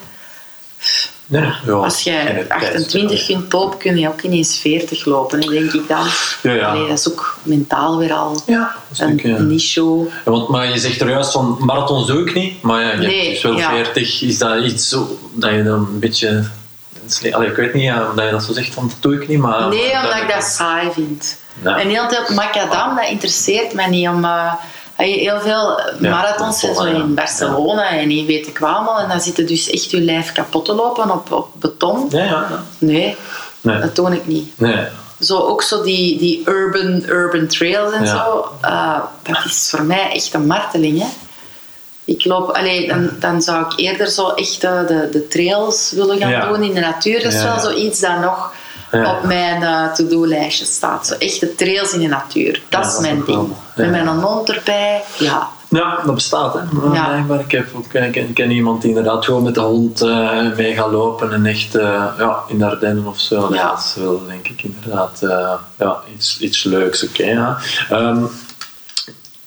Nee, 1.31 1.41
nee, 1.41 1.51
ja, 1.65 1.71
Als 1.71 2.01
jij 2.03 2.45
28 2.49 3.25
kunt 3.25 3.53
lopen, 3.53 3.77
kun 3.77 3.97
je 3.97 4.07
ook 4.07 4.21
ineens 4.21 4.57
40 4.57 5.05
lopen, 5.05 5.41
denk 5.41 5.73
ik 5.73 5.87
dan. 5.87 6.07
Ja, 6.43 6.51
ja. 6.53 6.67
Allee, 6.67 6.87
dat 6.87 6.97
is 6.97 7.09
ook 7.09 7.37
mentaal 7.43 7.97
weer 7.97 8.13
al 8.13 8.41
Ja, 8.45 8.75
een 8.97 9.13
ook, 9.13 9.19
ja. 9.19 9.37
niche. 9.37 9.81
Ja, 10.25 10.31
Want, 10.31 10.47
maar 10.47 10.69
je 10.69 10.79
zegt 10.79 11.01
er 11.01 11.09
juist 11.09 11.31
van 11.31 11.57
marathon 11.59 12.05
zoek 12.05 12.27
ik 12.27 12.33
niet, 12.35 12.61
maar 12.61 12.81
ja, 12.81 12.91
je 12.91 12.97
Nee, 12.97 13.19
hebt 13.19 13.31
dus 13.31 13.41
wel 13.41 13.57
ja. 13.57 13.69
40. 13.69 14.21
Is 14.21 14.37
dat 14.37 14.63
iets 14.63 14.89
zo, 14.89 15.17
dat 15.33 15.51
je 15.51 15.63
dan 15.63 15.87
een 15.93 15.99
beetje. 15.99 16.43
Allee, 17.31 17.49
ik 17.49 17.55
weet 17.55 17.73
niet 17.73 17.83
ja, 17.83 18.11
dat 18.15 18.25
je 18.25 18.31
dat 18.31 18.43
zo 18.43 18.53
zegt 18.53 18.73
van 18.73 18.87
dat 18.87 18.97
doe 18.99 19.21
ik 19.21 19.27
niet, 19.27 19.39
maar. 19.39 19.67
Nee, 19.67 19.91
omdat 20.03 20.21
ik 20.21 20.33
dat 20.33 20.43
saai 20.43 20.91
vind. 20.93 21.37
Ja. 21.63 21.79
En 21.79 21.89
heel 21.89 22.09
veel 22.09 22.35
macadam, 22.35 22.95
dat 22.95 23.09
interesseert 23.09 23.73
mij 23.73 23.87
niet. 23.87 24.07
Om, 24.07 24.23
eh, 24.23 24.53
heel 25.09 25.39
veel 25.39 25.79
marathons 25.99 26.59
zo 26.59 26.83
in 26.83 27.13
Barcelona 27.13 27.89
en 27.89 28.11
in 28.11 28.25
weet 28.25 28.47
ik 28.47 28.57
wat 28.57 28.69
allemaal. 28.69 28.99
En 28.99 29.09
dan 29.09 29.21
zit 29.21 29.35
je 29.37 29.43
dus 29.43 29.69
echt 29.69 29.91
je 29.91 30.01
lijf 30.01 30.31
kapot 30.31 30.65
te 30.65 30.73
lopen 30.73 31.11
op, 31.11 31.31
op 31.31 31.47
beton. 31.53 32.07
Ja, 32.09 32.23
ja. 32.23 32.29
ja. 32.29 32.63
Nee, 32.77 33.15
Nee. 33.61 33.79
dat 33.79 33.95
doe 33.95 34.11
ik 34.15 34.27
niet. 34.27 34.51
nee. 34.59 34.85
Zo, 35.19 35.37
ook 35.37 35.61
zo 35.61 35.83
die, 35.83 36.17
die 36.17 36.41
urban, 36.45 37.03
urban 37.07 37.47
trails 37.47 37.93
en 37.93 38.05
Ja. 38.05 38.15
zo. 38.23 38.51
eh, 38.61 38.99
dat 39.23 39.45
is 39.45 39.67
voor 39.69 39.83
mij 39.83 40.11
echt 40.11 40.33
een 40.33 40.45
marteling. 40.47 40.99
Hè. 40.99 41.07
Ik 42.05 42.25
loop, 42.25 42.49
allee, 42.49 42.87
dan, 42.87 43.09
dan 43.19 43.41
zou 43.41 43.65
ik 43.65 43.73
eerder 43.79 44.07
zo 44.07 44.29
echt 44.29 44.61
de, 44.61 45.09
de 45.11 45.27
trails 45.27 45.91
willen 45.95 46.17
gaan 46.17 46.29
Ja. 46.29 46.47
doen 46.47 46.63
in 46.63 46.73
de 46.73 46.79
natuur. 46.79 47.23
Dat 47.23 47.33
is 47.33 47.41
Ja, 47.41 47.45
wel 47.55 47.59
zoiets 47.59 47.99
dat 47.99 48.19
nog 48.19 48.53
Ja. 48.91 49.15
op 49.17 49.23
mijn 49.23 49.63
eh, 49.63 49.93
to-do-lijstje 49.93 50.65
staat. 50.65 51.07
Zo 51.07 51.13
echt 51.13 51.39
de 51.39 51.55
trails 51.55 51.93
in 51.93 51.99
de 51.99 52.07
natuur. 52.07 52.61
Dat 52.69 52.83
Ja, 52.83 52.89
is 52.91 52.99
mijn 52.99 53.23
ding. 53.25 53.47
ja. 53.75 53.85
Met 53.85 53.91
mijn 54.03 54.07
hond 54.07 54.49
erbij, 54.49 55.03
ja, 55.17 55.47
Ja, 55.69 55.99
dat 56.05 56.15
bestaat. 56.15 56.53
Hè. 56.53 56.59
Ja. 56.93 57.07
Blijkbaar. 57.07 57.39
Ik, 57.39 57.51
heb 57.51 57.67
ook, 57.75 57.93
ik, 57.93 58.11
ken, 58.11 58.27
ik 58.27 58.33
ken 58.33 58.51
iemand 58.51 58.81
die 58.81 58.89
inderdaad 58.89 59.25
gewoon 59.25 59.43
met 59.43 59.55
de 59.55 59.61
hond 59.61 60.01
eh, 60.01 60.55
mee 60.57 60.73
gaat 60.73 60.91
lopen 60.91 61.31
en 61.33 61.45
echt 61.45 61.75
eh, 61.75 62.05
ja, 62.17 62.39
in 62.47 62.57
de 62.57 62.65
Ardennen 62.65 63.05
of 63.07 63.19
zo. 63.19 63.53
Ja. 63.53 63.69
Dat 63.69 63.79
is 63.79 64.03
wel 64.03 64.21
denk 64.27 64.47
ik 64.47 64.63
inderdaad 64.63 65.19
eh, 65.21 65.53
ja, 65.79 65.99
iets, 66.15 66.39
iets 66.39 66.63
leuks. 66.63 67.03
Oké, 67.03 67.23
ja. 67.25 67.57
Ehm, 67.89 68.23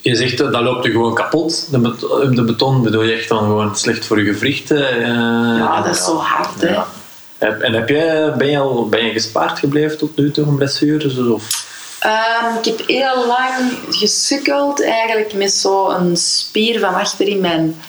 je 0.00 0.14
zegt 0.16 0.40
eh, 0.40 0.50
dat 0.52 0.62
loopt 0.62 0.84
je 0.84 0.90
gewoon 0.90 1.14
kapot. 1.14 1.68
De, 1.70 2.30
de 2.34 2.42
beton 2.44 2.82
bedoel 2.82 3.02
je 3.02 3.12
echt 3.12 3.28
dan 3.28 3.38
gewoon 3.38 3.76
slecht 3.76 4.04
voor 4.06 4.22
je 4.22 4.32
gewrichten? 4.32 4.88
eh, 4.88 5.58
Ja, 5.58 5.80
dat 5.82 5.94
is 5.94 6.04
zo 6.04 6.16
hard, 6.16 6.60
hè. 6.60 6.76
En 7.60 7.72
heb 7.72 7.88
jij, 7.88 8.32
ben, 8.36 8.50
je 8.50 8.58
al, 8.58 8.88
ben 8.88 9.04
je 9.04 9.12
gespaard 9.12 9.58
gebleven 9.58 9.98
tot 9.98 10.16
nu 10.16 10.30
toe 10.30 10.44
van 10.44 10.56
blessures? 10.56 11.18
Of? 11.18 11.72
Ehm, 12.00 12.58
ik 12.58 12.64
heb 12.64 12.86
heel 12.86 13.26
lang 13.26 13.78
gesukkeld 13.90 14.82
eigenlijk 14.82 15.34
met 15.34 15.52
zo'n 15.52 16.16
spier 16.16 16.80
van 16.80 16.94
achter 16.94 17.28
in 17.28 17.40
mijn 17.40 17.80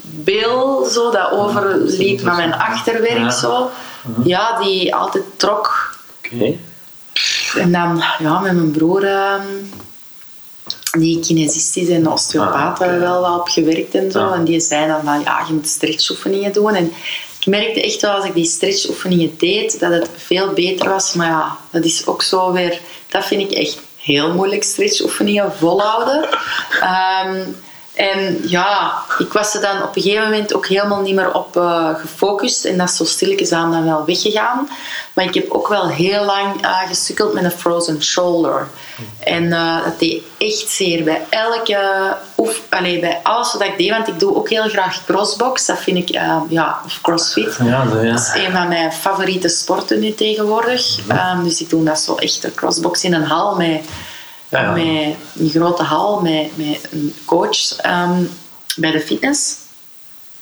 bil, 0.00 0.84
zo, 0.84 1.10
dat 1.10 1.30
overliep 1.30 2.22
naar 2.22 2.36
mijn 2.36 2.54
achterwerk. 2.54 3.18
Ja. 3.18 3.30
Zo. 3.30 3.70
Ja, 4.24 4.58
die 4.58 4.94
altijd 4.94 5.24
trok. 5.36 5.96
Oké. 6.24 6.54
En 7.58 7.72
dan 7.72 8.02
ja, 8.18 8.40
met 8.40 8.52
mijn 8.52 8.70
broer, 8.70 9.04
ehm, 9.04 9.46
die 10.98 11.20
kinesist 11.20 11.76
is 11.76 11.88
en 11.88 12.08
osteopaat, 12.08 12.80
Ah, 12.80 12.88
we 12.88 12.98
wel 12.98 13.20
wat 13.20 13.40
op 13.40 13.48
gewerkt 13.48 13.94
en 13.94 14.10
zo. 14.10 14.18
Ja. 14.18 14.34
En 14.34 14.44
die 14.44 14.60
zei 14.60 14.86
dan 14.86 15.00
van 15.04 15.20
ja, 15.20 15.44
je 15.46 15.52
moet 15.52 15.68
stretchoefeningen 15.68 16.52
doen. 16.52 16.74
En 16.74 16.92
ik 17.46 17.52
merkte 17.52 17.82
echt 17.82 18.00
wel 18.00 18.10
als 18.10 18.24
ik 18.24 18.34
die 18.34 18.44
stretchoefeningen 18.44 19.34
deed, 19.38 19.80
dat 19.80 19.92
het 19.92 20.08
veel 20.16 20.52
beter 20.52 20.88
was. 20.88 21.14
Maar 21.14 21.26
ja, 21.26 21.56
dat 21.70 21.84
is 21.84 22.06
ook 22.06 22.22
zo 22.22 22.52
weer, 22.52 22.80
dat 23.08 23.24
vind 23.24 23.40
ik 23.40 23.58
echt 23.58 23.78
heel 23.96 24.32
moeilijk, 24.32 24.62
stretchoefeningen 24.62 25.52
volhouden. 25.52 26.28
Ehm, 26.80 27.42
en 27.96 28.38
ja, 28.48 28.92
ik 29.18 29.32
was 29.32 29.54
er 29.54 29.60
dan 29.60 29.82
op 29.82 29.96
een 29.96 30.02
gegeven 30.02 30.24
moment 30.24 30.54
ook 30.54 30.66
helemaal 30.66 31.00
niet 31.00 31.14
meer 31.14 31.32
op 31.34 31.56
eh, 31.56 31.88
gefocust. 31.94 32.64
En 32.64 32.76
dat 32.78 32.88
is 32.88 32.96
zo 32.96 33.04
stilletjes 33.04 33.52
aan 33.52 33.70
dan 33.70 33.84
wel 33.84 34.04
weggegaan. 34.04 34.68
Maar 35.12 35.24
ik 35.24 35.34
heb 35.34 35.50
ook 35.50 35.68
wel 35.68 35.88
heel 35.88 36.24
lang 36.24 36.62
eh, 36.64 36.78
gesukkeld 36.88 37.32
met 37.32 37.44
een 37.44 37.50
frozen 37.50 38.02
shoulder. 38.02 38.66
En 39.18 39.52
eh, 39.52 39.84
dat 39.84 39.98
deed 39.98 40.22
echt 40.38 40.68
zeer 40.68 41.04
bij 41.04 41.22
elke 41.30 42.16
oef, 42.36 42.60
allee, 42.70 43.00
bij 43.00 43.20
alles 43.22 43.52
wat 43.52 43.62
ik 43.62 43.78
deed. 43.78 43.90
Want 43.90 44.08
ik 44.08 44.18
doe 44.20 44.36
ook 44.36 44.48
heel 44.50 44.68
graag 44.68 45.04
crossbox. 45.04 45.66
Dat 45.66 45.78
vind 45.78 45.96
ik, 45.96 46.08
ja, 46.48 46.80
of 46.84 47.00
crossfit. 47.02 47.58
Ja, 47.64 47.84
dat- 47.84 48.02
ja. 48.02 48.10
Dat 48.12 48.20
is 48.34 48.44
een 48.44 48.52
van 48.52 48.68
mijn 48.68 48.92
favoriete 48.92 49.48
sporten 49.48 49.98
nu 50.00 50.14
tegenwoordig. 50.14 50.98
Ehm, 51.08 51.42
dus 51.44 51.60
ik 51.60 51.70
doe 51.70 51.84
dat 51.84 51.98
zo 51.98 52.14
echt, 52.14 52.42
de 52.42 52.54
crossbox 52.54 53.04
in 53.04 53.14
een 53.14 53.24
hal 53.24 53.54
met, 53.56 53.80
Ja, 54.48 54.70
met 54.70 55.14
een 55.38 55.50
grote 55.50 55.82
hal 55.82 56.20
met, 56.20 56.56
met 56.56 56.88
een 56.90 57.14
coach 57.24 57.76
ehm, 57.76 58.22
bij 58.76 58.90
de 58.90 59.00
fitness. 59.00 59.54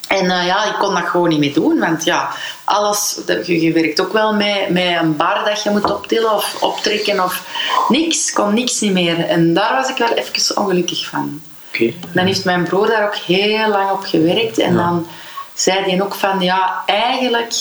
En 0.09 0.31
eh, 0.31 0.47
ja, 0.47 0.65
ik 0.65 0.75
kon 0.79 0.95
dat 0.95 1.05
gewoon 1.05 1.29
niet 1.29 1.39
meer 1.39 1.53
doen, 1.55 1.79
want 1.79 2.05
ja, 2.05 2.31
alles, 2.65 3.19
je, 3.27 3.61
je 3.61 3.73
werkt 3.73 4.01
ook 4.01 4.13
wel 4.13 4.35
met, 4.35 4.69
met 4.69 4.97
een 5.01 5.17
bar 5.17 5.45
dat 5.45 5.63
je 5.63 5.71
moet 5.71 5.91
optillen 5.91 6.33
of 6.35 6.57
optrekken 6.63 7.25
of 7.25 7.47
niks, 7.89 8.33
kon 8.33 8.55
niks 8.55 8.81
niet 8.81 8.93
meer. 8.93 9.25
En 9.27 9.55
daar 9.55 9.75
was 9.75 9.89
ik 9.89 9.97
wel 9.97 10.09
even 10.13 10.57
ongelukkig 10.57 11.07
van. 11.07 11.41
Oké. 11.69 11.93
Dan 12.13 12.27
heeft 12.27 12.45
mijn 12.45 12.63
broer 12.65 12.87
daar 12.87 13.05
ook 13.07 13.15
heel 13.17 13.69
lang 13.69 13.91
op 13.91 14.03
gewerkt. 14.05 14.59
En 14.59 14.73
Ja. 14.75 14.79
dan 14.79 15.07
zei 15.55 15.79
hij 15.91 16.03
ook 16.03 16.15
van, 16.15 16.41
ja, 16.41 16.83
eigenlijk 16.87 17.55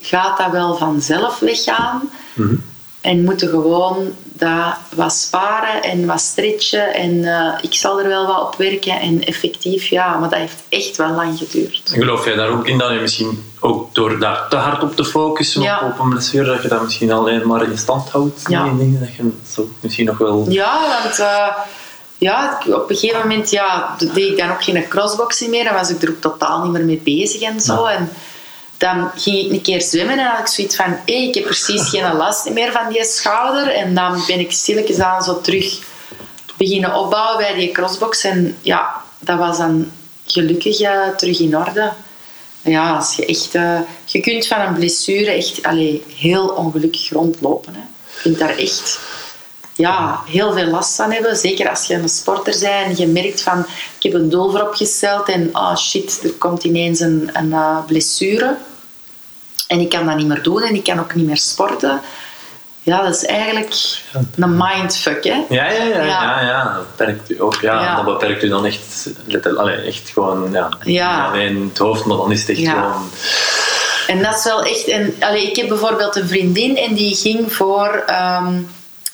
gaat 0.00 0.38
dat 0.38 0.50
wel 0.50 0.76
vanzelf 0.76 1.38
weggaan. 1.38 2.10
Mhm. 2.32 2.54
En 3.02 3.24
moeten 3.24 3.48
gewoon 3.48 4.12
dat 4.22 4.74
wat 4.94 5.12
sparen 5.12 5.82
en 5.82 6.06
wat 6.06 6.20
stretchen. 6.20 6.94
En 6.94 7.24
eh, 7.24 7.58
ik 7.60 7.74
zal 7.74 8.00
er 8.00 8.08
wel 8.08 8.26
wat 8.26 8.40
op 8.40 8.54
werken. 8.56 9.00
En 9.00 9.24
effectief, 9.24 9.86
ja, 9.86 10.18
maar 10.18 10.28
dat 10.28 10.38
heeft 10.38 10.62
echt 10.68 10.96
wel 10.96 11.10
lang 11.10 11.38
geduurd. 11.38 11.80
Geloof 11.84 12.24
jij 12.24 12.34
daar 12.34 12.48
ook 12.48 12.66
in 12.66 12.78
dat 12.78 12.90
je 12.92 12.98
misschien 13.00 13.44
ook 13.60 13.94
door 13.94 14.18
daar 14.18 14.48
te 14.48 14.56
hard 14.56 14.82
op 14.82 14.96
te 14.96 15.04
focussen 15.04 15.62
Ja. 15.62 15.80
op, 15.80 15.92
op 15.92 15.98
een 15.98 16.10
blessure, 16.10 16.44
dat 16.44 16.62
je 16.62 16.68
dat 16.68 16.82
misschien 16.82 17.12
alleen 17.12 17.46
maar 17.46 17.62
in 17.62 17.78
stand 17.78 18.08
houdt? 18.08 18.42
Ja. 18.46 18.62
Die 18.64 18.76
dingen, 18.76 19.00
dat 19.00 19.14
je 19.14 19.30
zo 19.52 19.70
misschien 19.80 20.06
nog 20.06 20.18
wel... 20.18 20.46
Ja, 20.48 21.00
want 21.02 21.18
eh, 21.18 21.56
ja, 22.18 22.58
op 22.66 22.90
een 22.90 22.96
gegeven 22.96 23.28
moment 23.28 23.50
ja, 23.50 23.96
deed 23.98 24.30
ik 24.30 24.36
dan 24.36 24.50
ook 24.50 24.64
geen 24.64 24.88
crossboxing 24.88 25.50
meer. 25.50 25.64
Dan 25.64 25.74
was 25.74 25.90
ik 25.90 26.02
er 26.02 26.08
ook 26.08 26.20
totaal 26.20 26.62
niet 26.62 26.72
meer 26.72 26.84
mee 26.84 27.00
bezig 27.04 27.40
en 27.40 27.60
zo. 27.60 27.84
En 27.84 28.10
dan 28.82 29.10
ging 29.14 29.36
ik 29.36 29.50
een 29.50 29.60
keer 29.60 29.82
zwemmen 29.82 30.18
en 30.18 30.26
had 30.26 30.38
ik 30.38 30.46
zoiets 30.46 30.76
van... 30.76 30.96
Hé, 31.06 31.12
ik 31.12 31.34
heb 31.34 31.44
precies 31.44 31.88
geen 31.88 32.16
last 32.16 32.50
meer 32.50 32.72
van 32.72 32.92
die 32.92 33.04
schouder. 33.04 33.74
En 33.74 33.94
dan 33.94 34.22
ben 34.26 34.40
ik 34.40 34.52
stilletjes 34.52 34.98
aan 34.98 35.22
zo 35.22 35.40
terug 35.40 35.78
beginnen 36.56 36.94
opbouwen 36.94 37.36
bij 37.36 37.54
die 37.54 37.72
crossbox. 37.72 38.24
En 38.24 38.58
ja, 38.60 39.02
dat 39.18 39.38
was 39.38 39.58
dan 39.58 39.90
gelukkig 40.26 40.80
eh, 40.80 41.08
terug 41.16 41.40
in 41.40 41.56
orde. 41.56 41.92
Ja, 42.60 42.96
als 42.96 43.16
je 43.16 43.26
echt... 43.26 43.54
eh, 43.54 43.80
je 44.04 44.20
kunt 44.20 44.46
van 44.46 44.60
een 44.60 44.74
blessure 44.74 45.30
echt 45.30 45.62
allee, 45.62 46.04
heel 46.16 46.48
ongelukkig 46.48 47.10
rondlopen. 47.10 47.74
Hè. 47.74 47.80
Je 47.80 48.22
kunt 48.22 48.38
daar 48.38 48.56
echt 48.56 48.98
ja, 49.74 50.22
heel 50.26 50.52
veel 50.52 50.66
last 50.66 50.96
van 50.96 51.12
hebben. 51.12 51.36
Zeker 51.36 51.70
als 51.70 51.86
je 51.86 51.94
een 51.94 52.08
sporter 52.08 52.56
bent 52.60 52.86
en 52.86 52.96
je 52.96 53.06
merkt 53.06 53.42
van... 53.42 53.66
Ik 53.98 54.12
heb 54.12 54.14
een 54.14 54.28
doel 54.28 54.50
voorop 54.50 54.74
gesteld 54.74 55.28
en 55.28 55.48
oh 55.52 55.76
shit, 55.76 56.20
er 56.22 56.32
komt 56.32 56.64
ineens 56.64 57.00
een, 57.00 57.30
een 57.32 57.52
eh, 57.52 57.84
blessure. 57.86 58.56
En 59.72 59.80
ik 59.80 59.88
kan 59.88 60.06
dat 60.06 60.16
niet 60.16 60.26
meer 60.26 60.42
doen 60.42 60.62
en 60.62 60.74
ik 60.74 60.84
kan 60.84 60.98
ook 61.00 61.14
niet 61.14 61.26
meer 61.26 61.36
sporten. 61.36 62.00
Ja, 62.82 63.02
dat 63.02 63.14
is 63.14 63.24
eigenlijk 63.24 63.74
een 64.36 64.56
mindfuck, 64.56 65.24
hè. 65.24 65.44
Ja, 65.48 65.70
ja, 65.70 65.82
ja, 65.82 65.84
ja. 65.84 66.04
Ja. 66.04 66.40
ja, 66.40 66.74
Dat 66.74 66.96
beperkt 66.96 67.30
u 67.30 67.42
ook. 67.42 67.54
Ja, 67.60 67.82
Ja. 67.82 67.96
Dat 67.96 68.04
beperkt 68.04 68.42
u 68.42 68.48
dan 68.48 68.64
echt, 68.66 69.10
letterlijk, 69.24 69.62
allee, 69.62 69.76
echt 69.76 70.08
gewoon, 70.08 70.48
ja, 70.52 70.68
Ja. 70.84 71.26
alleen 71.26 71.68
het 71.68 71.78
hoofd, 71.78 72.04
maar 72.04 72.16
dan 72.16 72.32
is 72.32 72.40
het 72.40 72.48
echt 72.48 72.58
Ja. 72.58 72.70
gewoon... 72.72 73.10
En 74.06 74.22
dat 74.22 74.36
is 74.38 74.44
wel 74.44 74.62
echt... 74.62 74.84
En, 74.88 75.14
allee, 75.20 75.48
ik 75.48 75.56
heb 75.56 75.68
bijvoorbeeld 75.68 76.16
een 76.16 76.28
vriendin 76.28 76.76
en 76.76 76.94
die 76.94 77.16
ging 77.16 77.52
voor 77.52 78.02
ehm, 78.06 78.52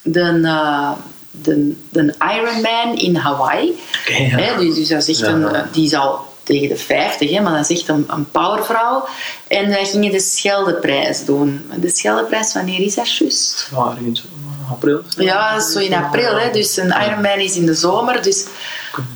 de, 0.02 0.40
eh, 0.44 0.90
de, 1.30 1.74
de 1.90 2.14
Ironman 2.34 2.96
in 2.96 3.16
Hawaii. 3.16 3.78
Oké, 4.00 4.16
ja. 4.22 4.36
Hè, 4.36 4.56
dus, 4.58 4.74
dus 4.74 4.88
dat 4.88 5.08
is 5.08 5.20
echt 5.20 5.32
een, 5.32 5.46
die 5.72 5.84
is 5.84 5.94
al 5.94 6.27
tegen 6.48 6.68
de 6.68 6.76
50, 6.76 7.30
hè, 7.30 7.40
maar 7.40 7.56
dat 7.56 7.70
is 7.70 7.78
echt 7.78 7.88
een, 7.88 8.06
een 8.08 8.30
powervrouw. 8.30 9.08
En 9.48 9.68
wij 9.68 9.84
gingen 9.86 10.12
de 10.12 10.20
Scheldeprijs 10.20 11.24
doen. 11.24 11.70
De 11.76 11.90
Scheldeprijs, 11.90 12.52
wanneer 12.52 12.80
is 12.80 12.94
dat 12.94 13.16
juist? 13.16 13.68
Ja, 13.74 13.90
ergens 13.96 14.20
in 14.22 14.66
april. 14.70 15.02
Ja, 15.16 15.60
zo 15.60 15.78
in 15.78 15.94
april. 15.94 16.36
Hè. 16.36 16.50
Dus 16.50 16.76
een 16.76 16.94
Ironman 17.06 17.38
is 17.38 17.56
in 17.56 17.66
de 17.66 17.74
zomer. 17.74 18.22
Dus, 18.22 18.46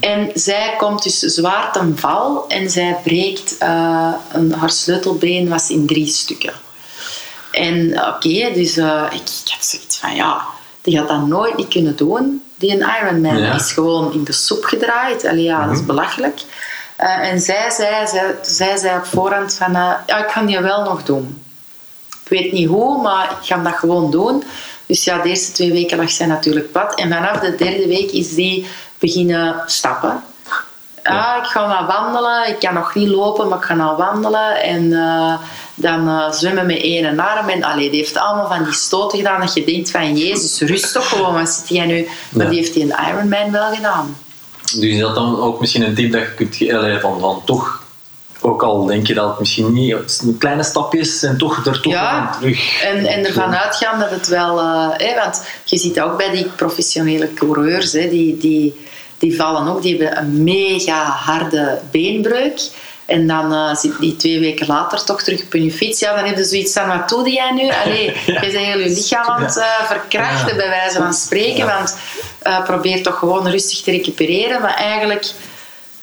en 0.01 0.31
zij 0.35 0.75
komt 0.79 1.03
dus 1.03 1.19
zwaar 1.19 1.73
ten 1.73 1.99
val 1.99 2.45
en 2.49 2.71
zij 2.71 2.97
breekt 3.05 3.59
eh, 3.59 4.13
een, 4.33 4.53
haar 4.53 4.71
sleutelbeen 4.71 5.49
was 5.49 5.71
in 5.71 5.87
drie 5.87 6.07
stukken. 6.07 6.53
En 7.51 8.05
oké, 8.09 8.51
dus 8.55 8.77
eh, 8.77 9.03
ik, 9.11 9.21
ik 9.21 9.53
had 9.55 9.65
zoiets 9.65 9.97
van 9.99 10.15
ja, 10.15 10.43
die 10.81 10.97
gaat 10.99 11.09
dat 11.09 11.27
nooit 11.27 11.57
niet 11.57 11.69
kunnen 11.69 11.97
doen. 11.97 12.43
Die 12.57 12.71
een 12.71 12.89
Ironman 13.03 13.39
Ja. 13.39 13.55
is 13.55 13.73
gewoon 13.73 14.13
in 14.13 14.25
de 14.25 14.33
soep 14.33 14.65
gedraaid. 14.65 15.25
Allee, 15.27 15.43
ja, 15.43 15.67
dat 15.67 15.77
is 15.77 15.85
belachelijk. 15.87 16.41
Eh, 17.03 17.29
en 17.31 17.41
zij 17.41 17.71
zei, 17.71 18.07
zij, 18.07 18.35
zij 18.43 18.77
zei 18.77 18.97
op 18.97 19.07
voorhand 19.07 19.55
van 19.55 19.75
eh, 19.75 19.93
ja, 20.07 20.25
ik 20.25 20.31
ga 20.31 20.43
die 20.43 20.61
wel 20.61 20.83
nog 20.83 21.03
doen. 21.03 21.43
Ik 22.25 22.29
weet 22.29 22.53
niet 22.53 22.69
hoe, 22.69 23.03
maar 23.03 23.25
ik 23.41 23.47
ga 23.47 23.57
dat 23.57 23.75
gewoon 23.75 24.11
doen. 24.11 24.45
Dus 24.87 25.05
ja, 25.05 25.19
de 25.19 25.29
eerste 25.29 25.53
twee 25.53 25.73
weken 25.73 25.99
lag 25.99 26.11
zij 26.11 26.27
natuurlijk 26.27 26.73
plat. 26.73 26.95
En 26.95 27.13
vanaf 27.13 27.39
de 27.39 27.55
derde 27.55 27.87
week 27.87 28.11
is 28.11 28.35
die 28.35 28.67
beginnen 28.99 29.63
stappen. 29.67 30.23
Ah, 31.03 31.37
ik 31.43 31.45
ga 31.45 31.67
maar 31.67 31.87
wandelen. 31.87 32.49
Ik 32.49 32.59
kan 32.59 32.75
nog 32.75 32.95
niet 32.95 33.09
lopen, 33.09 33.49
maar 33.49 33.59
ik 33.59 33.65
ga 33.65 33.75
nou 33.75 33.97
wandelen. 33.97 34.63
En 34.63 34.93
eh, 34.93 35.35
dan 35.75 36.35
zwemmen 36.35 36.67
met 36.67 36.83
één 36.83 37.19
arm. 37.19 37.49
En 37.49 37.63
allee, 37.63 37.91
die 37.91 37.99
heeft 37.99 38.17
allemaal 38.17 38.49
van 38.49 38.65
die 38.65 38.73
stoten 38.73 39.19
gedaan 39.19 39.41
dat 39.41 39.55
je 39.55 39.65
denkt 39.65 39.91
van... 39.91 40.17
Jezus, 40.17 40.61
rust 40.61 40.93
toch 40.93 41.09
gewoon. 41.09 41.35
Wat 41.35 41.49
zit 41.49 41.69
jij 41.69 41.87
nu? 41.87 42.09
Maar 42.31 42.45
Ja. 42.45 42.51
die 42.51 42.59
heeft 42.59 42.75
die 42.75 42.83
een 42.83 43.09
Ironman 43.09 43.51
wel 43.51 43.75
gedaan. 43.75 44.17
Dus 44.73 44.91
is 44.91 45.01
dat 45.01 45.15
dan 45.15 45.41
ook 45.41 45.61
misschien 45.61 45.83
een 45.83 45.95
tip 45.95 46.13
dat 46.13 46.21
je 46.21 46.35
kunt 46.35 46.73
allee, 46.73 46.99
van, 46.99 47.21
van 47.21 47.43
toch, 47.45 47.83
ook 48.41 48.63
al 48.63 48.85
denk 48.87 49.07
je 49.07 49.15
dat 49.15 49.29
het 49.29 49.39
misschien 49.39 49.73
niet, 49.73 49.97
kleine 50.39 50.63
stapjes 50.63 51.23
en 51.23 51.39
toch 51.39 51.67
er 51.67 51.81
toch 51.81 51.93
Ja, 51.93 52.09
aan 52.09 52.33
terug. 52.41 52.83
En, 52.83 53.07
en 53.07 53.27
ervan 53.27 53.55
uitgaan 53.57 53.99
dat 54.01 54.11
het 54.11 54.29
wel... 54.29 54.61
eh, 54.61 55.17
want 55.23 55.45
je 55.65 55.77
ziet 55.79 56.01
ook 56.01 56.17
bij 56.17 56.31
die 56.31 56.47
professionele 56.57 57.35
coureurs, 57.35 57.93
hè, 57.93 58.09
die, 58.09 58.37
die, 58.39 58.87
die 59.19 59.37
vallen 59.37 59.69
ook, 59.69 59.83
die 59.83 59.97
hebben 59.99 60.19
een 60.19 60.43
mega 60.45 61.05
harde 61.05 61.81
beenbreuk. 61.91 62.61
En 63.07 63.27
dan 63.27 63.53
eh, 63.53 63.75
zit 63.75 63.93
die 64.01 64.17
twee 64.17 64.41
weken 64.41 64.67
later 64.67 65.05
toch 65.05 65.23
terug 65.23 65.43
op 65.45 65.53
je 65.53 65.71
fiets. 65.73 66.01
Ja, 66.01 66.15
dan 66.15 66.25
heb 66.25 66.37
je 66.37 66.45
zoiets 66.45 66.73
van, 66.73 66.89
wat 66.89 67.09
doe 67.09 67.31
jij 67.31 67.51
nu? 67.53 67.71
Allee, 67.85 68.05
je 68.27 68.39
bent 68.41 68.57
heel 68.57 68.79
je 68.79 68.89
lichaam 68.89 69.27
aan 69.27 69.43
het 69.43 69.57
eh, 69.57 69.85
verkrachten, 69.87 70.49
Ja. 70.49 70.57
bij 70.57 70.69
wijze 70.69 70.97
van 70.97 71.15
spreken. 71.15 71.57
Ja. 71.57 71.77
Want 71.77 71.97
eh, 72.43 72.65
probeer 72.65 73.03
toch 73.03 73.19
gewoon 73.19 73.49
rustig 73.49 73.83
te 73.83 73.91
recupereren. 73.91 74.61
Maar 74.61 74.75
eigenlijk 74.75 75.33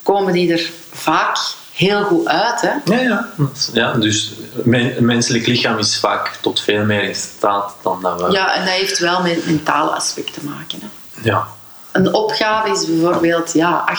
komen 0.04 0.34
die 0.34 0.52
er 0.52 0.70
vaak 0.92 1.38
heel 1.74 2.04
goed 2.04 2.28
uit. 2.28 2.62
Hè? 2.62 2.72
Ja, 2.86 3.00
ja. 3.00 3.28
ja 3.74 3.94
dus 3.94 4.34
men, 4.64 5.06
menselijk 5.06 5.48
lichaam 5.48 5.78
is 5.78 6.00
vaak 6.00 6.38
tot 6.42 6.62
veel 6.62 6.86
meer 6.86 7.04
in 7.04 7.16
staat 7.16 7.76
dan 7.82 8.02
dat 8.02 8.22
we. 8.22 8.32
Ja, 8.32 8.56
en 8.56 8.66
dat 8.66 8.74
heeft 8.74 9.00
wel 9.00 9.22
met 9.22 9.46
mentale 9.46 9.92
aspecten 9.92 10.34
te 10.34 10.46
maken. 10.46 10.80
Hè? 10.82 10.88
Ja. 11.30 11.48
een 11.92 12.14
opgave 12.14 12.72
is 12.72 12.86
bijvoorbeeld 12.86 13.54
ja, 13.54 13.98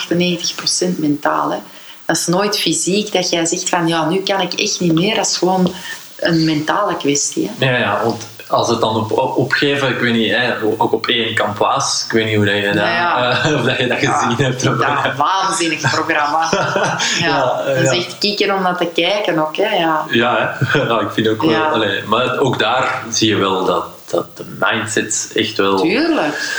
98% 0.93 0.97
mentaal. 0.97 1.51
Hè. 1.51 1.57
Dat 2.05 2.17
is 2.17 2.27
nooit 2.27 2.59
fysiek 2.59 3.11
dat 3.11 3.29
jij 3.29 3.45
zegt 3.45 3.69
van 3.69 3.87
ja, 3.87 4.09
nu 4.09 4.21
kan 4.21 4.41
ik 4.41 4.53
echt 4.53 4.79
niet 4.79 4.93
meer. 4.93 5.15
Dat 5.15 5.25
is 5.25 5.37
gewoon 5.37 5.73
een 6.19 6.45
mentale 6.45 6.97
kwestie. 6.97 7.51
Hè. 7.57 7.65
Ja, 7.65 7.77
ja, 7.77 8.03
want 8.03 8.27
als 8.51 8.69
het 8.69 8.79
dan 8.81 8.95
op, 8.95 9.11
op- 9.11 9.37
opgeven, 9.37 9.89
ik 9.89 9.99
weet 9.99 10.13
niet, 10.13 10.31
hè, 10.35 10.53
ook 10.77 10.93
op 10.93 11.07
één 11.07 11.35
kampwaas, 11.35 12.03
ik 12.05 12.11
weet 12.11 12.25
niet 12.25 12.35
hoe 12.35 12.45
dat 12.45 12.55
je 12.55 12.63
dat, 12.63 12.73
Ja. 12.75 13.31
eh, 13.43 13.53
of 13.57 13.61
dat, 13.61 13.77
je 13.77 13.87
dat 13.87 13.97
gezien 13.97 14.35
hebt. 14.45 14.61
Ja, 14.61 15.05
een 15.05 15.15
waanzinnig 15.17 15.79
programma. 15.91 16.49
Ja, 17.19 17.61
dat 17.65 17.75
is 17.77 17.89
echt 18.05 18.17
kieken 18.17 18.55
om 18.55 18.63
dat 18.63 18.77
te 18.77 18.85
kijken 18.93 19.39
ook. 19.39 19.55
Hè. 19.55 19.75
Ja. 19.75 20.05
Ja, 20.09 20.55
hè? 20.59 20.99
ik 21.05 21.11
vind 21.11 21.27
ook 21.27 21.43
wel. 21.43 21.63
Allee, 21.63 22.03
maar 22.03 22.39
ook 22.39 22.59
daar 22.59 23.03
zie 23.11 23.29
je 23.29 23.35
wel 23.35 23.65
dat, 23.65 23.83
dat 24.09 24.37
de 24.37 24.43
mindset 24.59 25.31
echt 25.35 25.57
wel. 25.57 25.77
Tuurlijk. 25.81 26.51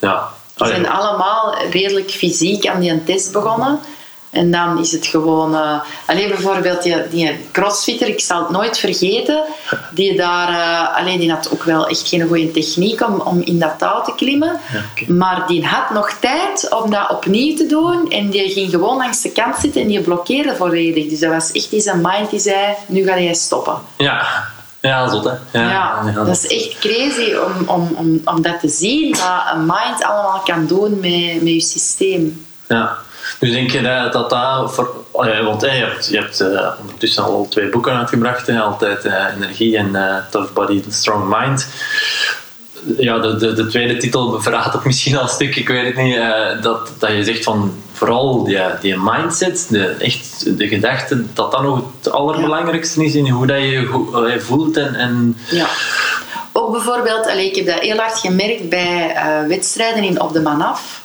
Ja. 0.00 0.28
We 0.56 0.66
zijn 0.66 0.88
allemaal 0.88 1.54
redelijk 1.70 2.10
fysiek 2.10 2.66
aan 2.66 2.80
die 2.80 3.04
test 3.04 3.32
begonnen. 3.32 3.80
En 4.30 4.50
dan 4.50 4.78
is 4.78 4.92
het 4.92 5.06
gewoon... 5.06 5.54
eh 5.54 5.80
alleen 6.06 6.28
bijvoorbeeld 6.28 6.82
die, 6.82 7.08
die 7.08 7.38
crossfitter, 7.52 8.08
ik 8.08 8.20
zal 8.20 8.40
het 8.40 8.50
nooit 8.50 8.78
vergeten. 8.78 9.44
Die 9.90 10.16
daar... 10.16 10.48
eh 10.48 10.96
alleen 10.98 11.18
die 11.18 11.30
had 11.30 11.50
ook 11.52 11.62
wel 11.64 11.86
echt 11.86 12.08
geen 12.08 12.26
goede 12.28 12.50
techniek 12.50 13.06
om, 13.06 13.20
om 13.20 13.40
in 13.40 13.58
dat 13.58 13.78
touw 13.78 14.02
te 14.02 14.12
klimmen. 14.16 14.60
Ja. 14.72 15.14
Maar 15.14 15.46
die 15.46 15.66
had 15.66 15.90
nog 15.90 16.10
tijd 16.20 16.68
om 16.82 16.90
dat 16.90 17.10
opnieuw 17.10 17.56
te 17.56 17.66
doen. 17.66 18.10
En 18.10 18.30
die 18.30 18.50
ging 18.50 18.70
gewoon 18.70 18.96
langs 18.96 19.22
de 19.22 19.30
kant 19.32 19.56
zitten 19.60 19.82
en 19.82 19.88
die 19.88 20.00
blokkeerde 20.00 20.56
volledig. 20.56 21.08
Dus 21.08 21.18
dat 21.20 21.32
was 21.32 21.52
echt 21.52 21.72
in 21.72 21.80
zijn 21.80 22.00
mind 22.02 22.30
die 22.30 22.40
zei, 22.40 22.74
nu 22.86 23.04
ga 23.04 23.18
jij 23.20 23.34
stoppen. 23.34 23.74
ja. 23.96 24.48
ja, 24.80 25.08
zot 25.08 25.24
hè. 25.24 25.30
Ja, 25.30 25.68
Ja, 25.70 26.02
ja. 26.14 26.24
dat 26.24 26.28
is 26.28 26.46
echt 26.46 26.78
crazy 26.78 27.32
om, 27.34 27.68
om, 27.68 27.88
om, 27.96 28.20
om 28.24 28.42
dat 28.42 28.60
te 28.60 28.68
zien, 28.68 29.10
wat 29.10 29.42
een 29.54 29.60
mind 29.66 30.04
allemaal 30.04 30.40
kan 30.44 30.66
doen 30.66 30.90
met, 31.00 31.42
met 31.42 31.52
je 31.52 31.60
systeem. 31.60 32.46
Ja. 32.68 32.96
Dus 33.40 33.50
denk 33.50 33.70
je 33.70 33.82
dat 33.82 34.12
dat, 34.12 34.30
dat 34.30 34.74
voor, 34.74 34.90
allee, 35.12 35.42
want 35.42 35.60
hè, 35.62 35.72
je 35.72 35.84
hebt, 35.84 36.08
je 36.10 36.18
hebt 36.18 36.40
eh, 36.40 36.68
ondertussen 36.80 37.22
al 37.22 37.46
twee 37.50 37.68
boeken 37.68 37.92
uitgebracht, 37.96 38.46
hè, 38.46 38.60
altijd 38.60 39.04
eh, 39.04 39.24
energie 39.36 39.76
en 39.76 39.96
eh, 39.96 40.16
Tough 40.30 40.52
Body, 40.52 40.82
Strong 40.88 41.36
Mind. 41.38 41.66
Ja, 42.98 43.18
de, 43.18 43.36
de, 43.36 43.52
de 43.52 43.66
tweede 43.66 43.96
titel 43.96 44.40
verraadt 44.40 44.72
het 44.72 44.84
misschien 44.84 45.16
al 45.16 45.22
een 45.22 45.28
stuk, 45.28 45.56
ik 45.56 45.68
weet 45.68 45.86
het 45.86 45.96
niet. 46.04 46.16
eh, 46.16 46.62
dat, 46.62 46.92
dat 46.98 47.10
je 47.10 47.24
zegt 47.24 47.44
van 47.44 47.74
vooral 47.92 48.44
die, 48.44 48.58
die 48.80 48.96
mindset, 48.98 49.66
de, 49.70 49.84
echt 49.86 50.58
de 50.58 50.68
gedachte, 50.68 51.24
dat 51.34 51.52
dat 51.52 51.62
nog 51.62 51.82
het 52.00 52.12
allerbelangrijkste 52.12 53.04
is 53.04 53.14
in 53.14 53.28
hoe 53.28 53.46
dat 53.46 53.58
je 53.58 54.36
voelt 54.40 54.76
en, 54.76 54.94
en 54.94 55.36
Ja. 55.50 55.66
Ook 56.52 56.72
bijvoorbeeld, 56.72 57.26
allee, 57.26 57.46
ik 57.46 57.56
heb 57.56 57.66
dat 57.66 57.78
heel 57.78 57.96
hard 57.96 58.18
gemerkt 58.18 58.68
bij 58.68 59.14
eh, 59.14 59.46
wedstrijden 59.48 60.02
in 60.02 60.20
Op 60.20 60.32
de 60.32 60.40
Man 60.40 60.62
Af. 60.62 61.02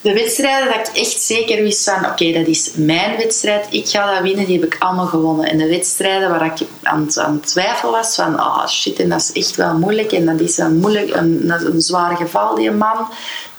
De 0.00 0.12
wedstrijden 0.12 0.68
dat 0.76 0.88
ik 0.88 0.96
echt 0.96 1.20
zeker 1.20 1.62
wist 1.62 1.90
van, 1.90 2.06
oké, 2.10 2.32
dat 2.32 2.46
is 2.46 2.70
mijn 2.74 3.16
wedstrijd, 3.16 3.66
ik 3.70 3.88
ga 3.88 4.14
dat 4.14 4.22
winnen, 4.22 4.46
die 4.46 4.60
heb 4.60 4.74
ik 4.74 4.82
allemaal 4.82 5.06
gewonnen. 5.06 5.46
En 5.50 5.58
de 5.58 5.68
wedstrijden 5.68 6.30
waar 6.30 6.44
ik 6.44 6.66
aan, 6.82 7.08
aan 7.14 7.40
twijfel 7.40 7.90
was 7.90 8.14
van, 8.14 8.38
ah 8.38 8.66
shit, 8.68 8.98
en 9.00 9.08
dat 9.08 9.20
is 9.20 9.32
echt 9.32 9.56
wel 9.56 9.74
moeilijk, 9.74 10.12
en 10.12 10.26
dat 10.26 10.40
is 10.40 10.58
een, 10.58 10.76
moeilijk, 10.78 11.14
een, 11.14 11.52
een 11.66 11.80
zwaar 11.80 12.16
geval, 12.16 12.54
die 12.54 12.70
man, 12.70 13.08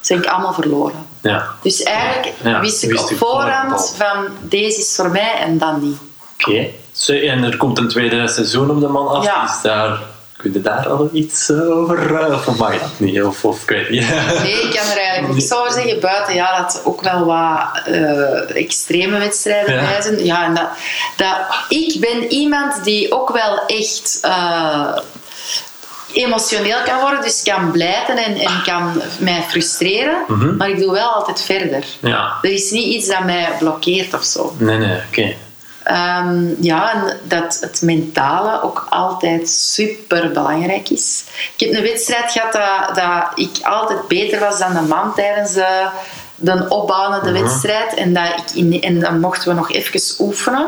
zijn 0.02 0.20
ik 0.20 0.26
allemaal 0.26 0.54
verloren. 0.54 1.06
ja. 1.22 1.48
Dus 1.62 1.84
eigenlijk 1.84 2.34
Ja, 2.44 2.60
wist 2.60 2.84
ik 2.84 2.90
wist 2.90 3.04
op 3.04 3.10
je 3.10 3.16
voorhand 3.16 3.94
van, 3.98 4.28
deze 4.42 4.80
is 4.80 4.96
voor 4.96 5.10
mij 5.10 5.34
en 5.40 5.58
dan 5.58 5.80
niet. 5.82 5.98
Oké. 6.40 6.68
En 7.08 7.44
er 7.44 7.58
komt 7.58 7.78
een 7.78 7.88
tweede 7.88 8.28
seizoen 8.28 8.70
op 8.70 8.80
de 8.80 8.88
man 8.88 9.08
af. 9.08 9.24
Ja. 9.24 9.44
Is 9.44 9.62
daar, 9.62 10.00
kun 10.42 10.54
je 10.54 10.62
daar 10.62 10.88
al 10.90 11.10
iets 11.14 11.50
eh, 11.50 11.78
over? 11.78 12.16
eh, 12.16 12.34
Of 12.48 12.58
mag 12.58 12.74
je 12.74 12.80
dat 12.80 13.00
niet? 13.00 13.24
Of, 13.24 13.46
of 13.46 13.62
ik 13.62 13.70
weet 13.70 13.90
niet. 13.90 14.08
Nee, 14.44 14.62
ik 14.62 14.76
kan 14.76 14.88
er 14.92 14.98
eigenlijk 14.98 15.34
niks 15.34 15.54
over 15.54 15.72
zeggen. 15.72 16.00
Buiten 16.00 16.34
ja, 16.36 16.62
dat 16.62 16.82
ook 16.86 17.02
wel 17.02 17.26
wat 17.26 17.82
eh, 17.86 18.56
extreme 18.56 19.18
wedstrijden 19.18 19.74
Ja. 19.76 19.82
bij 19.82 20.02
zijn. 20.02 20.26
Ja, 20.26 20.46
en 20.46 20.54
dat, 20.54 20.68
dat, 21.16 21.38
ik 21.70 22.00
ben 22.00 22.32
iemand 22.32 22.84
die 22.84 23.12
ook 23.12 23.30
wel 23.32 23.66
echt 23.66 24.20
emotioneel 26.14 26.78
kan 26.86 27.00
worden. 27.00 27.22
Dus 27.22 27.44
kan 27.44 27.72
blijten 27.72 28.18
en, 28.18 28.36
en 28.36 28.62
kan 28.66 29.02
mij 29.20 29.44
frustreren. 29.50 30.18
Mhm. 30.28 30.56
Maar 30.56 30.70
ik 30.70 30.80
doe 30.80 30.92
wel 30.92 31.10
altijd 31.10 31.42
verder. 31.42 31.84
Ja. 32.00 32.38
Er 32.42 32.52
is 32.52 32.72
niet 32.72 32.94
iets 32.96 33.08
dat 33.08 33.24
mij 33.24 33.50
blokkeert 33.60 34.14
of 34.14 34.24
zo. 34.24 34.56
Nee, 34.58 34.78
nee, 34.78 34.98
oké. 35.10 35.34
Ehm, 35.84 36.64
ja, 36.64 36.94
en 36.94 37.18
dat 37.24 37.58
het 37.62 37.82
mentale 37.82 38.62
ook 38.62 38.86
altijd 38.90 39.50
super 39.50 40.32
belangrijk 40.32 40.90
is. 40.90 41.24
Ik 41.58 41.60
heb 41.60 41.76
een 41.76 41.84
wedstrijd 41.84 42.32
gehad 42.32 42.52
dat, 42.52 42.96
dat 42.96 43.32
ik 43.36 43.66
altijd 43.66 44.08
beter 44.08 44.40
was 44.40 44.60
dan 44.60 44.74
de 44.74 44.82
man 44.82 45.14
tijdens 45.14 45.54
de, 45.54 45.88
de 46.36 46.66
opbouwende 46.70 47.32
wedstrijd. 47.32 47.94
En, 47.94 48.14
dat 48.14 48.28
ik 48.28 48.56
in, 48.56 48.82
en 48.82 49.00
dan 49.00 49.20
mochten 49.20 49.50
we 49.50 49.56
nog 49.56 49.72
even 49.72 50.26
oefenen 50.26 50.68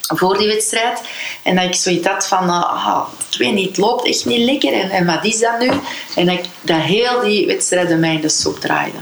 voor 0.00 0.38
die 0.38 0.48
wedstrijd. 0.48 1.00
En 1.42 1.56
dat 1.56 1.64
ik 1.64 1.74
zoiets 1.74 2.06
had 2.08 2.26
van, 2.26 2.48
eh, 2.48 2.86
ah, 2.86 3.08
ik 3.30 3.38
weet 3.38 3.54
niet, 3.54 3.68
het 3.68 3.76
loopt 3.76 4.06
echt 4.06 4.24
niet 4.24 4.50
lekker. 4.50 4.72
En, 4.72 4.90
en 4.90 5.06
wat 5.06 5.24
is 5.24 5.38
dat 5.38 5.58
nu? 5.58 5.70
En 6.14 6.26
dat, 6.26 6.38
ik, 6.38 6.44
dat 6.60 6.80
heel 6.80 7.20
die 7.20 7.46
wedstrijden 7.46 8.00
mij 8.00 8.14
in 8.14 8.20
de 8.20 8.28
soep 8.28 8.60
draaide. 8.60 8.98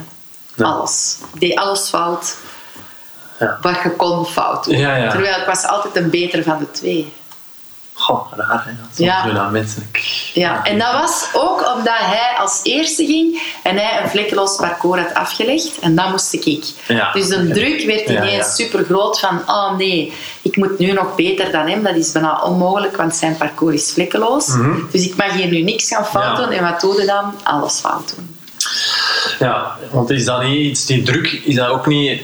Ja. 0.54 0.64
Alles. 0.64 1.16
Ik 1.34 1.40
deed 1.40 1.56
alles 1.56 1.88
fout. 1.88 2.36
Ja. 3.42 3.58
Wat 3.60 3.76
je 3.82 3.90
kon 3.90 4.26
fout 4.26 4.64
doen. 4.64 4.76
Ja, 4.78 4.96
ja. 4.96 5.10
Terwijl 5.10 5.40
ik 5.40 5.46
was 5.46 5.66
altijd 5.66 5.96
een 5.96 6.10
beter 6.10 6.42
van 6.42 6.58
de 6.58 6.70
twee. 6.70 7.12
Goh, 7.94 8.32
raar 8.36 8.64
hè. 8.66 8.70
Soms 8.94 8.98
Ja. 9.32 9.48
mensen. 9.50 9.90
Ja, 10.34 10.64
en 10.64 10.78
dat 10.78 10.92
was 10.92 11.28
ook 11.32 11.72
omdat 11.76 11.98
hij 11.98 12.36
als 12.38 12.60
eerste 12.62 13.04
ging 13.06 13.42
en 13.62 13.76
hij 13.76 14.02
een 14.02 14.08
vlekkeloos 14.10 14.56
parcours 14.56 15.00
had 15.02 15.14
afgelegd. 15.14 15.78
En 15.78 15.94
dan 15.94 16.10
moest 16.10 16.32
ik. 16.32 16.64
Ja. 16.88 17.12
Dus 17.12 17.28
de 17.28 17.48
druk 17.50 17.84
werd 17.86 18.08
ineens 18.08 18.46
ja. 18.46 18.52
super 18.64 18.84
groot 18.84 19.18
van, 19.20 19.42
oh 19.46 19.76
nee, 19.76 20.12
ik 20.42 20.56
moet 20.56 20.78
nu 20.78 20.92
nog 20.92 21.14
beter 21.14 21.52
dan 21.52 21.68
hem. 21.68 21.82
Dat 21.82 21.94
is 21.94 22.12
bijna 22.12 22.42
onmogelijk, 22.42 22.96
want 22.96 23.16
zijn 23.16 23.36
parcours 23.36 23.74
is 23.74 23.92
vlekkeloos. 23.92 24.46
Dus 24.90 25.06
ik 25.06 25.16
mag 25.16 25.32
hier 25.32 25.48
nu 25.48 25.60
niks 25.62 25.88
gaan 25.88 26.06
fout 26.06 26.32
Mhm. 26.32 26.42
Doen. 26.42 26.50
En 26.50 26.64
wat 26.70 26.80
doe 26.80 27.00
je 27.00 27.06
dan? 27.06 27.34
Alles 27.42 27.78
fout 27.78 28.14
doen. 28.16 28.36
Ja, 29.38 29.76
want 29.90 30.10
is 30.10 30.24
dat 30.24 30.42
niet 30.42 30.70
iets, 30.70 30.86
die 30.86 31.02
druk, 31.02 31.32
is 31.44 31.54
dat 31.54 31.68
ook 31.68 31.86
niet... 31.86 32.22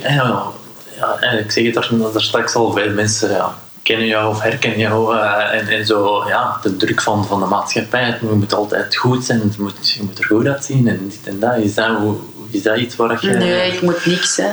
Ja, 0.99 1.17
ja, 1.21 1.31
ik 1.31 1.51
zeg 1.51 1.65
het 1.65 1.77
er, 1.77 1.91
er 2.15 2.23
straks 2.23 2.55
al, 2.55 2.73
veel 2.73 2.91
mensen 2.91 3.31
ja, 3.31 3.55
kennen 3.83 4.07
jou 4.07 4.29
of 4.29 4.41
herkennen 4.41 4.79
jou. 4.79 5.17
eh, 5.17 5.59
en, 5.59 5.69
en 5.69 5.87
zo, 5.87 6.25
ja, 6.29 6.59
de 6.63 6.77
druk 6.77 7.01
van, 7.01 7.27
van 7.27 7.41
de 7.41 7.47
maatschappij. 7.47 8.05
Het 8.05 8.21
moet 8.23 8.55
altijd 8.55 8.97
goed 8.97 9.25
zijn, 9.25 9.41
het 9.41 9.59
moet, 9.59 9.91
je 9.91 10.03
moet 10.03 10.19
er 10.19 10.25
goed 10.25 10.47
uitzien 10.47 10.89
en 10.89 11.09
dit 11.09 11.19
en 11.35 11.39
dat. 11.41 11.57
Is 11.57 11.75
dat, 11.75 11.97
hoe, 11.99 12.17
is 12.51 12.63
dat 12.63 12.77
iets 12.77 12.97
waar 12.97 13.19
je... 13.21 13.31
Nee, 13.31 13.73
ik 13.73 13.81
moet 13.83 14.07
niks, 14.07 14.37
hè. 14.37 14.51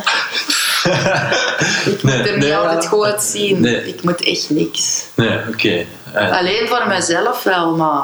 ik 1.91 2.04
moet 2.04 2.14
Nee, 2.14 2.24
er 2.24 2.32
niet 2.38 2.43
nee, 2.46 2.56
altijd 2.56 2.88
goed 2.88 3.04
uitzien. 3.06 3.62
Nee. 3.62 3.88
Ik 3.88 4.04
moet 4.04 4.22
echt 4.22 4.50
niks. 4.50 5.04
Nee, 5.16 5.39
oké. 5.50 5.86
Eh, 6.14 6.38
Alleen 6.38 6.68
voor 6.68 6.88
mezelf 6.88 7.43
wel, 7.43 7.76
maar 7.76 8.04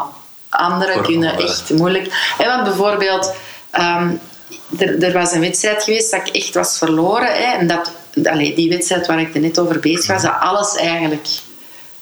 anderen 0.50 1.02
kunnen 1.04 1.38
echt 1.38 1.70
moeilijk. 1.70 2.34
En 2.38 2.46
want 2.48 2.64
bijvoorbeeld, 2.64 3.34
ehm, 3.72 4.10
er, 4.78 5.04
er 5.04 5.14
was 5.14 5.32
een 5.32 5.40
wedstrijd 5.42 5.84
geweest 5.84 6.12
dat 6.12 6.28
ik 6.28 6.36
echt 6.36 6.54
was 6.54 6.78
verloren. 6.78 7.28
Hè, 7.34 7.58
en 7.60 7.68
dat, 7.68 7.92
allee, 8.24 8.56
die 8.56 8.70
wedstrijd 8.70 9.08
waar 9.08 9.20
ik 9.22 9.34
er 9.36 9.42
net 9.42 9.60
over 9.60 9.80
bezig 9.80 10.08
was, 10.08 10.22
dat 10.22 10.40
alles 10.40 10.76
eigenlijk 10.76 11.28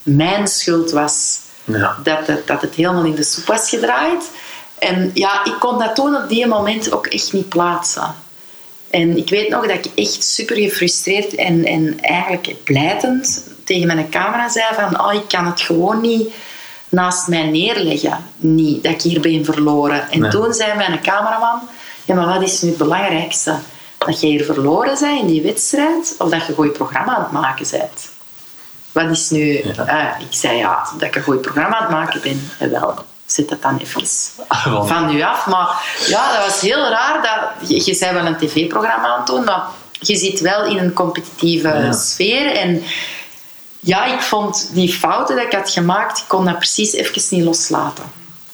mijn 0.03 0.47
schuld 0.47 0.91
was. 0.91 1.39
ja. 1.63 1.95
Dat 2.03 2.27
het, 2.27 2.47
dat 2.47 2.61
het 2.61 2.75
helemaal 2.75 3.05
in 3.05 3.15
de 3.15 3.23
soep 3.23 3.45
was 3.45 3.69
gedraaid. 3.69 4.23
En 4.79 5.11
ja, 5.13 5.45
ik 5.45 5.55
kon 5.59 5.79
dat 5.79 5.95
toen 5.95 6.15
op 6.15 6.29
die 6.29 6.47
moment 6.47 6.91
ook 6.91 7.07
echt 7.07 7.33
niet 7.33 7.49
plaatsen. 7.49 8.15
En 8.89 9.17
ik 9.17 9.29
weet 9.29 9.49
nog 9.49 9.67
dat 9.67 9.85
ik 9.85 9.91
echt 9.95 10.23
super 10.23 10.55
gefrustreerd 10.55 11.35
en, 11.35 11.65
en 11.65 11.99
eigenlijk 12.01 12.63
pleitend 12.63 13.43
tegen 13.63 13.87
mijn 13.87 14.09
camera 14.09 14.49
zei 14.49 14.65
van 14.75 15.01
oh, 15.01 15.13
ik 15.13 15.27
kan 15.27 15.45
het 15.45 15.61
gewoon 15.61 16.01
niet 16.01 16.33
naast 16.89 17.27
mij 17.27 17.43
neerleggen. 17.43 18.17
Niet, 18.35 18.83
dat 18.83 18.91
ik 18.91 19.01
hier 19.01 19.19
ben 19.19 19.45
verloren. 19.45 20.11
En 20.11 20.19
Nee. 20.19 20.31
toen 20.31 20.53
zei 20.53 20.75
mijn 20.77 21.01
cameraman, 21.01 21.59
ja 22.05 22.15
maar 22.15 22.25
wat 22.39 22.41
is 22.41 22.61
nu 22.61 22.69
het 22.69 22.77
belangrijkste? 22.77 23.55
Dat 24.05 24.19
je 24.21 24.27
hier 24.27 24.45
verloren 24.45 24.97
bent 24.99 25.19
in 25.21 25.27
die 25.27 25.41
wedstrijd 25.41 26.15
of 26.17 26.29
dat 26.29 26.41
je 26.41 26.49
een 26.49 26.55
goed 26.55 26.73
programma 26.73 27.15
aan 27.15 27.21
het 27.23 27.31
maken 27.31 27.65
bent? 27.71 28.09
Wat 28.91 29.09
is 29.09 29.29
nu... 29.29 29.63
Ja. 29.75 29.85
eh, 29.85 30.21
ik 30.21 30.33
zei 30.37 30.57
ja, 30.57 30.87
dat 30.97 31.07
ik 31.07 31.15
een 31.15 31.21
goed 31.23 31.41
programma 31.41 31.75
aan 31.77 31.81
het 31.83 31.91
maken 31.91 32.21
ben. 32.21 32.51
En 32.59 32.71
wel, 32.71 32.93
zet 33.25 33.49
dat 33.49 33.61
dan 33.61 33.77
even 33.77 34.03
Want- 34.71 34.87
van 34.87 35.15
u 35.15 35.21
af. 35.21 35.45
Maar 35.47 35.67
ja, 36.07 36.33
dat 36.37 36.45
was 36.45 36.61
heel 36.61 36.87
raar. 36.89 37.21
Dat, 37.21 37.69
je, 37.69 37.85
je 37.85 37.93
zei 37.93 38.13
wel 38.13 38.25
een 38.25 38.37
tv-programma 38.37 39.07
aan 39.07 39.17
het 39.17 39.27
doen, 39.27 39.43
maar 39.43 39.63
je 39.99 40.15
zit 40.15 40.39
wel 40.39 40.65
in 40.65 40.77
een 40.77 40.93
competitieve 40.93 41.67
Ja. 41.67 41.91
sfeer. 41.91 42.51
En 42.51 42.83
ja, 43.79 44.05
ik 44.05 44.21
vond 44.21 44.69
die 44.73 44.93
fouten 44.93 45.35
die 45.35 45.45
ik 45.45 45.53
had 45.53 45.69
gemaakt, 45.69 46.17
ik 46.17 46.23
kon 46.27 46.45
dat 46.45 46.57
precies 46.57 46.91
even 46.93 47.21
niet 47.29 47.43
loslaten. 47.45 48.03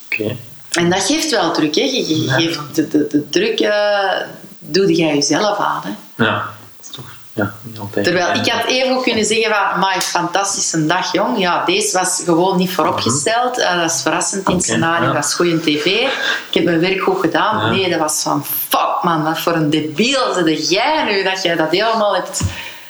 Oké. 0.05 0.35
En 0.71 0.89
dat 0.89 1.03
geeft 1.03 1.29
wel 1.31 1.51
druk. 1.53 1.75
Hè. 1.75 1.81
Je, 1.81 2.23
geeft 2.27 2.75
de, 2.75 2.87
de, 2.87 3.07
de 3.07 3.29
druk, 3.29 3.59
eh, 3.59 4.21
doe 4.66 4.93
jij 4.95 5.13
jezelf 5.13 5.57
aan. 5.57 5.82
Hè. 5.84 6.24
Ja, 6.26 6.34
dat 6.78 6.86
is 6.89 6.95
toch 6.95 7.05
ja, 7.34 7.53
niet 7.61 7.80
altijd. 7.80 8.05
Terwijl 8.05 8.34
ik 8.34 8.51
had 8.51 8.66
even 8.66 8.95
ook 8.95 9.03
kunnen 9.03 9.26
zeggen 9.26 9.55
van, 9.55 9.80
maar 9.80 10.01
fantastische 10.01 10.86
dag 10.86 11.11
jong. 11.11 11.39
Ja, 11.39 11.66
deze 11.66 11.97
was 11.97 12.22
gewoon 12.26 12.57
niet 12.57 12.72
vooropgesteld. 12.72 13.59
Uh, 13.59 13.82
dat 13.82 13.91
is 13.91 14.01
verrassend 14.01 14.47
in 14.49 14.55
het 14.55 14.63
scenario, 14.63 15.07
ja. 15.07 15.13
dat 15.13 15.26
is 15.26 15.34
goede 15.34 15.59
tv. 15.59 15.86
Ik 15.86 16.53
heb 16.53 16.63
mijn 16.63 16.80
werk 16.80 17.01
goed 17.01 17.20
gedaan. 17.20 17.66
Ja. 17.66 17.70
Nee, 17.70 17.89
dat 17.89 17.99
was 17.99 18.22
van, 18.22 18.45
fuck 18.45 18.97
man, 19.01 19.24
wat 19.24 19.39
voor 19.39 19.53
een 19.53 19.70
debiel 19.70 20.34
zit 20.34 20.70
jij 20.70 21.03
nu, 21.03 21.24
dat 21.24 21.41
jij 21.43 21.55
dat 21.55 21.72
helemaal 21.72 22.16
hebt... 22.16 22.41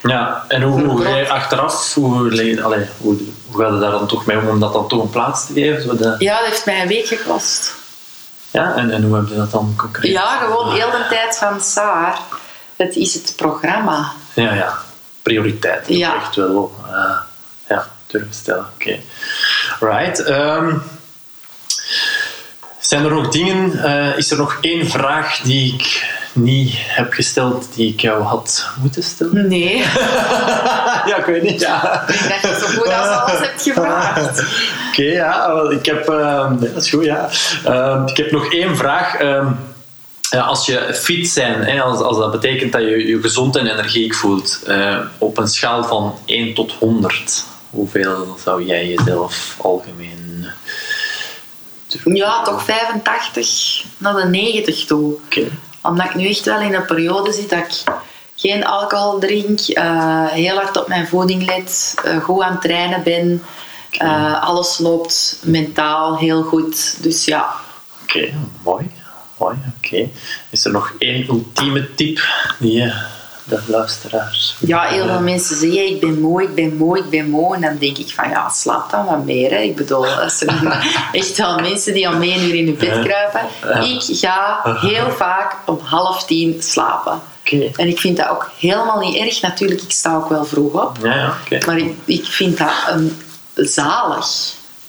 Ja, 0.02 0.46
en 0.48 0.62
hoe, 0.62 0.84
hoe 0.84 1.02
jij 1.02 1.30
achteraf, 1.30 1.94
hoe, 1.94 2.32
le- 2.32 2.64
allee, 2.64 2.86
hoe, 2.98 3.18
hoe 3.50 3.62
gaat 3.62 3.72
het 3.72 3.82
daar 3.82 3.92
dan 3.92 4.08
toch 4.08 4.26
mee 4.26 4.38
om 4.38 4.48
om 4.48 4.60
dat 4.60 4.74
dan 4.74 4.88
toch 4.88 5.02
een 5.02 5.10
plaats 5.10 5.46
te 5.46 5.54
geven? 5.54 5.98
De, 5.98 6.16
Ja, 6.20 6.38
dat 6.40 6.48
heeft 6.48 6.66
mij 6.66 6.82
een 6.82 6.88
week 6.88 7.06
gekost. 7.08 7.74
Ja, 8.56 8.76
en, 8.76 8.92
en 8.92 9.04
hoe 9.04 9.16
heb 9.16 9.28
je 9.28 9.36
dat 9.36 9.52
dan 9.52 9.74
concreet? 9.78 10.12
Ja, 10.12 10.38
gewoon 10.38 10.74
heel 10.74 10.92
de 10.92 11.06
tijd 11.10 11.38
van 11.38 11.62
Saar. 11.62 12.20
Het 12.76 12.96
is 12.96 13.14
het 13.14 13.34
programma. 13.36 14.12
Ja, 14.34 14.54
ja. 14.54 14.78
Prioriteit. 15.22 15.88
Ja. 15.88 16.16
Echt 16.16 16.36
wel 16.36 16.76
eh, 16.88 17.18
ja, 17.68 17.88
durven 18.08 18.34
stellen. 18.34 18.66
Oké. 18.74 19.00
Right. 19.80 20.24
ehm, 20.24 20.78
zijn 22.80 23.04
er 23.04 23.12
nog 23.12 23.30
dingen, 23.30 23.84
eh, 23.84 24.18
is 24.18 24.32
er 24.32 24.38
nog 24.38 24.58
één 24.62 24.90
vraag 24.90 25.40
die 25.40 25.74
ik 25.74 26.15
niet 26.36 26.74
heb 26.78 27.14
gesteld, 27.14 27.68
die 27.76 27.92
ik 27.94 28.00
jou 28.00 28.24
had 28.24 28.70
moeten 28.82 29.04
stellen? 29.04 29.48
Nee, 29.48 29.76
ik 29.76 29.84
ja, 31.10 31.18
ik 31.18 31.26
weet 31.26 31.44
niet. 31.44 31.62
Ja. 31.62 32.06
denk 32.08 32.42
dat 32.42 32.52
je 32.52 32.58
zo 32.60 32.78
goed 32.78 32.88
als 32.88 33.08
alles 33.08 33.40
hebt 33.40 33.62
gevraagd. 33.62 34.44
Oké, 34.90 35.04
ja, 35.04 35.68
ik 35.70 35.86
heb, 35.86 36.10
ehm, 36.10 36.60
nee, 36.60 36.74
dat 36.74 36.84
is 36.84 36.90
goed, 36.90 37.06
ja. 37.06 37.30
Ehm, 37.64 38.08
ik 38.08 38.18
heb 38.18 38.32
nog 38.32 38.54
één 38.54 38.78
vraag. 38.78 39.16
Ehm, 39.16 39.52
als 40.30 40.66
je 40.66 40.94
fit 40.94 41.28
zijn, 41.28 41.62
hè, 41.62 41.82
als, 41.82 42.00
als 42.00 42.18
dat 42.18 42.32
betekent 42.32 42.72
dat 42.72 42.82
je 42.82 43.08
je 43.08 43.22
gezond 43.22 43.56
en 43.56 43.68
energiek 43.68 44.14
voelt, 44.14 44.62
eh, 44.68 45.00
op 45.18 45.38
een 45.38 45.48
schaal 45.48 45.84
van 45.84 46.18
1 46.26 46.54
tot 46.54 46.72
100, 46.72 47.46
hoeveel 47.70 48.38
zou 48.44 48.66
jij 48.66 48.88
jezelf 48.88 49.56
algemeen. 49.58 50.48
Ja, 52.04 52.44
toch 52.44 52.64
85 52.64 53.84
naar 53.98 54.16
de 54.16 54.26
90 54.26 54.86
toe. 54.86 55.14
Oké. 55.26 55.48
Omdat 55.86 56.06
ik 56.06 56.16
nu 56.16 56.28
echt 56.30 56.46
wel 56.46 56.62
in 56.62 56.74
een 56.74 56.86
periode 56.86 57.32
zit 57.32 57.50
dat 57.50 57.60
ik 57.60 57.84
geen 58.36 58.66
alcohol 58.66 59.20
drink, 59.20 59.60
eh, 59.60 60.28
heel 60.28 60.56
hard 60.56 60.78
op 60.78 60.88
mijn 60.88 61.08
voeding 61.08 61.46
let, 61.46 61.94
eh, 62.04 62.18
goed 62.18 62.42
aan 62.42 62.52
het 62.52 62.62
trainen 62.62 63.04
ben. 63.04 63.44
Eh, 63.92 64.44
alles 64.44 64.78
loopt 64.78 65.40
mentaal 65.44 66.18
heel 66.18 66.44
goed. 66.44 67.04
Dus 67.04 67.26
ja, 67.26 67.56
Oké, 68.02 68.34
mooi. 68.64 68.92
mooi 69.38 69.56
oké. 69.78 70.10
Is 70.50 70.66
er 70.66 70.72
nog 70.72 70.94
één 70.98 71.28
ultieme 71.30 71.96
tip 71.96 72.28
die 72.60 72.72
je 72.72 72.94
de 73.46 73.60
luisteraars. 73.68 74.56
ja 74.60 74.82
heel 74.82 75.08
veel 75.08 75.20
mensen 75.20 75.58
zeggen 75.58 75.88
ik 75.88 76.00
ben 76.00 76.20
moe, 76.20 76.44
ik 76.44 76.56
ben 76.56 76.78
moe, 76.78 76.98
ik 76.98 77.10
ben 77.10 77.30
moe. 77.30 77.56
En 77.56 77.62
dan 77.62 77.78
denk 77.78 77.98
ik 77.98 78.14
van 78.14 78.30
ja, 78.30 78.50
slaap 78.50 78.92
dan 78.92 79.06
wat 79.06 79.26
meer. 79.26 79.50
Hè. 79.50 79.58
Ik 79.58 79.76
bedoel, 79.76 80.06
er 80.06 80.30
zijn 80.30 80.72
echt 81.12 81.38
wel 81.38 81.60
mensen 81.60 81.94
die 81.94 82.08
om 82.08 82.22
één 82.22 82.44
uur 82.44 82.56
in 82.56 82.66
hun 82.66 82.78
bed 82.78 83.06
kruipen. 83.06 83.42
Ik 83.84 84.18
ga 84.18 84.62
heel 84.80 85.12
vaak 85.12 85.56
om 85.66 85.80
half 85.84 86.26
tien 86.26 86.62
slapen. 86.62 87.22
En 87.76 87.88
ik 87.88 88.00
vind 88.00 88.18
dat 88.18 88.30
ook 88.30 88.52
helemaal 88.60 89.00
niet 89.00 89.16
erg. 89.16 89.42
Natuurlijk, 89.42 89.82
ik 89.82 89.92
sta 89.92 90.16
ook 90.16 90.30
wel 90.30 90.46
vroeg 90.46 90.74
op. 90.74 90.98
Ja. 91.02 91.34
Maar 91.66 91.78
ik, 91.78 91.94
ik 92.06 92.26
vind 92.26 92.58
dat 92.58 92.74
een 92.88 93.18
zalig. 93.56 94.28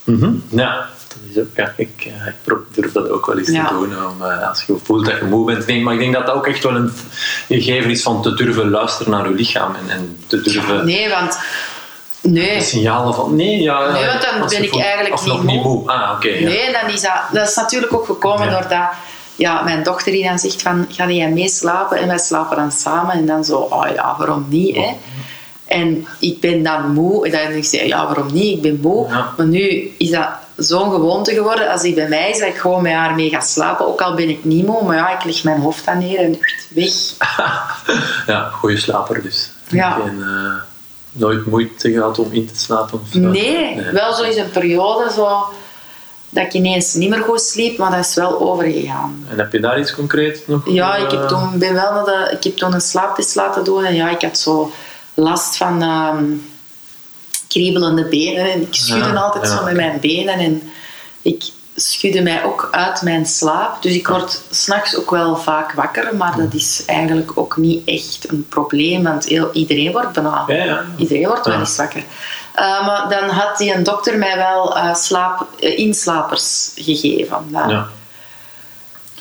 Mhm. 0.03 0.33
Ja, 0.49 0.89
ook. 1.37 1.47
Ja, 1.55 1.73
ik, 1.77 1.89
eh, 1.97 2.27
ik 2.27 2.55
durf 2.71 2.91
dat 2.91 3.09
ook 3.09 3.25
wel 3.25 3.37
eens 3.37 3.49
Ja. 3.49 3.67
te 3.67 3.73
doen. 3.73 3.83
Om, 4.09 4.21
eh, 4.25 4.49
als 4.49 4.63
je 4.67 4.75
voelt 4.83 5.05
dat 5.05 5.17
je 5.17 5.25
moe 5.25 5.45
bent. 5.45 5.81
Maar 5.83 5.93
ik 5.93 5.99
denk 5.99 6.13
dat 6.13 6.25
dat 6.25 6.35
ook 6.35 6.47
echt 6.47 6.63
wel 6.63 6.75
een 6.75 6.91
gegeven 7.47 7.89
is 7.91 8.01
van 8.01 8.21
te 8.21 8.33
durven 8.33 8.69
luisteren 8.69 9.11
naar 9.11 9.29
je 9.29 9.35
lichaam. 9.35 9.75
En, 9.75 9.89
en 9.95 10.17
te 10.27 10.41
durven 10.41 10.85
Nee, 10.85 11.09
want... 11.09 11.39
de 12.21 12.29
Nee. 12.29 12.61
signalen 12.61 13.13
van. 13.13 13.35
Nee, 13.35 13.61
ja, 13.61 13.91
Nee, 13.91 14.05
want 14.05 14.21
dan 14.21 14.47
ben 14.49 14.63
ik 14.63 14.69
voelt- 14.69 14.83
eigenlijk 14.83 15.13
of 15.13 15.23
niet 15.25 15.33
nog 15.33 15.43
niet 15.43 15.63
moe. 15.63 15.73
moe. 15.77 15.89
Ah, 15.91 16.11
oké. 16.15 16.27
Nee, 16.27 16.71
dan 16.81 16.89
is 16.93 17.01
dat, 17.01 17.21
dat 17.31 17.47
is 17.47 17.55
natuurlijk 17.55 17.93
ook 17.93 18.05
gekomen 18.05 18.45
Ja. 18.45 18.51
doordat 18.59 18.89
ja, 19.35 19.61
mijn 19.63 19.83
dochter 19.83 20.11
die 20.11 20.23
dan 20.23 20.39
zegt 20.39 20.61
van, 20.61 20.85
ga 20.89 21.09
jij 21.09 21.29
mee 21.29 21.49
slapen? 21.49 21.97
En 21.97 22.07
wij 22.07 22.17
slapen 22.17 22.57
dan 22.57 22.71
samen. 22.71 23.11
En 23.13 23.25
dan 23.25 23.43
zo, 23.45 23.57
oh 23.57 23.87
ja, 23.95 24.15
waarom 24.17 24.45
niet? 24.49 24.75
Hè? 24.75 24.89
En 25.65 26.07
ik 26.19 26.39
ben 26.39 26.63
dan 26.63 26.91
moe. 26.93 27.25
En 27.25 27.31
dan 27.31 27.51
denk 27.51 27.65
ik, 27.65 27.87
ja, 27.87 28.05
waarom 28.05 28.33
niet? 28.33 28.55
Ik 28.55 28.61
ben 28.61 28.79
moe. 28.81 29.07
Ja. 29.09 29.33
Maar 29.37 29.45
nu 29.45 29.93
is 29.97 30.09
dat 30.09 30.27
zo'n 30.57 30.91
gewoonte 30.91 31.33
geworden. 31.33 31.69
Als 31.69 31.81
hij 31.81 31.93
bij 31.93 32.07
mij 32.07 32.29
is, 32.29 32.39
dat 32.39 32.47
ik 32.47 32.57
gewoon 32.57 32.81
met 32.81 32.93
haar 32.93 33.15
mee 33.15 33.29
ga 33.29 33.39
slapen. 33.39 33.87
Ook 33.87 34.01
al 34.01 34.13
ben 34.13 34.29
ik 34.29 34.43
niet 34.43 34.65
moe. 34.65 34.83
Maar 34.83 34.95
ja, 34.95 35.17
ik 35.17 35.23
leg 35.23 35.43
mijn 35.43 35.61
hoofd 35.61 35.85
dan 35.85 35.97
neer 35.97 36.19
en 36.19 36.39
weg. 36.69 36.93
ja, 38.27 38.49
goede 38.49 38.77
slaper 38.77 39.21
dus. 39.21 39.49
Ja. 39.67 39.91
Geen, 39.91 40.21
eh, 40.21 40.53
nooit 41.11 41.45
moeite 41.45 41.91
gehad 41.91 42.19
om 42.19 42.31
in 42.31 42.47
te 42.47 42.59
slapen? 42.59 42.99
Of 43.01 43.07
zo? 43.11 43.19
Nee, 43.19 43.81
wel 43.91 44.13
zo 44.13 44.23
is 44.23 44.35
een 44.35 44.49
periode 44.49 45.11
zo, 45.11 45.45
dat 46.29 46.43
ik 46.43 46.53
ineens 46.53 46.93
niet 46.93 47.09
meer 47.09 47.23
goed 47.23 47.41
sliep. 47.41 47.77
Maar 47.77 47.91
dat 47.91 48.05
is 48.05 48.15
wel 48.15 48.41
overgegaan. 48.41 49.25
En 49.29 49.37
heb 49.37 49.51
je 49.51 49.59
daar 49.59 49.79
iets 49.79 49.95
concreets 49.95 50.39
nog? 50.47 50.69
Ja, 50.69 50.95
eh, 50.97 51.03
ik 51.03 51.11
heb 51.11 51.27
toen, 51.27 51.57
ben 51.57 51.73
wel 51.73 52.03
de, 52.03 52.29
ik 52.37 52.43
heb 52.43 52.57
toen 52.57 52.73
een 52.73 52.81
slaaptest 52.81 53.35
laten 53.35 53.63
doen 53.63 53.83
en 53.85 53.95
ja, 53.95 54.09
ik 54.09 54.21
had 54.21 54.37
zo 54.37 54.71
last 55.13 55.57
van 55.57 55.81
ehm, 55.81 56.23
kriebelende 57.47 58.05
benen 58.05 58.51
en 58.51 58.61
ik 58.61 58.75
schudde 58.75 59.09
Ja, 59.09 59.13
altijd 59.13 59.45
ja. 59.45 59.57
zo 59.57 59.63
met 59.63 59.75
mijn 59.75 59.99
benen 59.99 60.39
en 60.39 60.71
ik 61.21 61.43
schudde 61.75 62.21
mij 62.21 62.43
ook 62.43 62.67
uit 62.71 63.01
mijn 63.01 63.25
slaap. 63.25 63.81
Dus 63.81 63.93
ik 63.93 64.07
word 64.07 64.41
s'nachts 64.49 64.95
ook 64.95 65.11
wel 65.11 65.37
vaak 65.37 65.71
wakker, 65.71 66.15
maar 66.15 66.37
dat 66.37 66.53
is 66.53 66.83
eigenlijk 66.85 67.31
ook 67.35 67.57
niet 67.57 67.87
echt 67.87 68.29
een 68.29 68.45
probleem, 68.49 69.03
want 69.03 69.25
heel, 69.25 69.51
iedereen 69.51 69.91
wordt 69.91 70.13
bijna. 70.13 70.43
Ja. 70.47 70.85
Iedereen 70.97 71.27
wordt 71.27 71.45
wel 71.45 71.59
eens 71.59 71.75
wakker. 71.75 72.03
Uh, 72.55 72.85
maar 72.87 73.09
dan 73.09 73.29
had 73.29 73.57
die 73.57 73.73
een 73.73 73.83
dokter 73.83 74.17
mij 74.17 74.37
wel 74.37 74.77
uh, 74.77 74.95
slaap, 74.95 75.47
uh, 75.59 75.77
inslapers 75.77 76.71
gegeven. 76.75 77.37
Dan. 77.49 77.69
Ja. 77.69 77.87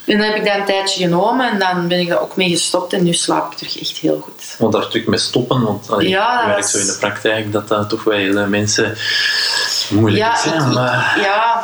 En 0.06 0.18
dan 0.18 0.26
heb 0.26 0.36
ik 0.36 0.44
dat 0.44 0.54
een 0.54 0.64
tijdje 0.64 1.02
genomen 1.04 1.50
en 1.50 1.58
dan 1.58 1.88
ben 1.88 1.98
ik 2.00 2.08
daar 2.08 2.20
ook 2.20 2.36
mee 2.36 2.48
gestopt 2.48 2.92
en 2.92 3.02
nu 3.04 3.12
slaap 3.12 3.52
ik 3.52 3.58
terug 3.58 3.80
echt 3.80 3.96
heel 3.96 4.20
goed. 4.20 4.54
Want 4.58 4.72
daar 4.72 4.88
terug 4.88 5.06
mee 5.06 5.18
stoppen, 5.18 5.62
want 5.62 5.90
allee, 5.90 6.08
Ja, 6.08 6.54
was- 6.56 6.70
zo 6.70 6.78
in 6.78 6.86
de 6.86 6.96
praktijk 7.00 7.52
dat 7.52 7.68
dat 7.68 7.88
toch 7.88 8.04
wel 8.04 8.16
heel 8.16 8.46
mensen 8.46 8.96
moeilijk 9.90 10.22
Ja, 10.24 10.34
is. 10.34 10.40
hè, 10.42 10.54
ik- 10.56 10.60
ik- 10.60 10.66
maar- 10.72 11.18
ja, 11.20 11.62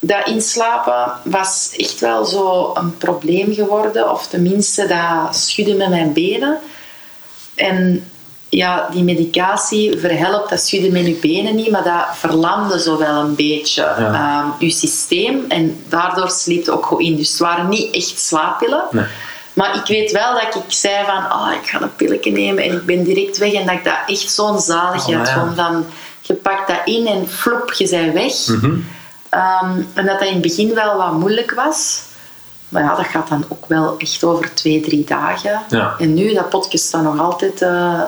dat 0.00 0.26
inslapen 0.26 1.12
was 1.24 1.72
echt 1.76 2.00
wel 2.00 2.24
zo 2.24 2.70
een 2.74 2.96
probleem 2.98 3.54
geworden, 3.54 4.10
of 4.10 4.26
tenminste 4.26 4.86
dat 4.86 5.36
schudden 5.36 5.76
met 5.76 5.88
mijn 5.88 6.12
benen. 6.12 6.58
En 7.54 8.08
ja, 8.56 8.88
die 8.92 9.02
medicatie 9.02 9.98
verhelpt 9.98 10.50
dat 10.50 10.60
schudden 10.60 10.92
met 10.92 11.06
je 11.06 11.14
benen 11.14 11.54
niet, 11.54 11.70
maar 11.70 11.82
dat 11.84 12.04
verlamde 12.12 12.80
zo 12.80 12.98
wel 12.98 13.14
een 13.20 13.34
beetje 13.34 13.82
Ja. 13.82 14.12
ehm, 14.12 14.64
je 14.64 14.70
systeem. 14.70 15.44
En 15.48 15.82
daardoor 15.88 16.30
sliep 16.30 16.68
ook 16.68 16.86
goed 16.86 17.00
in. 17.00 17.16
Dus 17.16 17.30
het 17.30 17.38
waren 17.38 17.68
niet 17.68 17.94
echt 17.94 18.18
slaappillen. 18.20 18.84
Nee. 18.90 19.04
Maar 19.52 19.74
ik 19.74 19.86
weet 19.86 20.12
wel 20.12 20.32
dat 20.34 20.42
ik 20.54 20.62
zei 20.68 21.04
van, 21.04 21.16
oh, 21.38 21.50
ik 21.62 21.68
ga 21.68 21.80
een 21.80 21.96
pilletje 21.96 22.30
nemen 22.32 22.64
en 22.64 22.72
ik 22.72 22.86
ben 22.86 23.04
direct 23.04 23.38
weg. 23.38 23.52
En 23.52 23.66
dat 23.66 23.74
ik 23.74 23.84
dat 23.84 23.98
echt 24.06 24.30
zo'n 24.30 24.58
zaligheid 24.60 25.18
Oh, 25.28 25.34
ja. 25.34 25.40
vond. 25.40 25.56
Dan, 25.56 25.86
je 26.20 26.34
pakt 26.34 26.68
dat 26.68 26.80
in 26.84 27.06
en 27.06 27.28
flop, 27.28 27.72
je 27.72 27.88
bent 27.88 28.12
weg. 28.12 28.46
Mhm. 28.46 28.76
Ehm, 29.28 29.70
en 29.94 30.06
dat 30.06 30.18
dat 30.18 30.28
in 30.28 30.32
het 30.32 30.42
begin 30.42 30.74
wel 30.74 30.96
wat 30.96 31.12
moeilijk 31.12 31.52
was. 31.54 32.02
Maar 32.74 32.82
ja, 32.82 32.94
dat 32.94 33.06
gaat 33.06 33.28
dan 33.28 33.44
ook 33.48 33.66
wel 33.66 33.94
echt 33.98 34.24
over 34.24 34.54
twee, 34.54 34.80
drie 34.80 35.04
dagen. 35.04 35.62
Ja. 35.68 35.94
En 35.98 36.14
nu, 36.14 36.34
dat 36.34 36.48
potje 36.48 36.78
staat 36.78 37.02
nog 37.02 37.20
altijd 37.20 37.58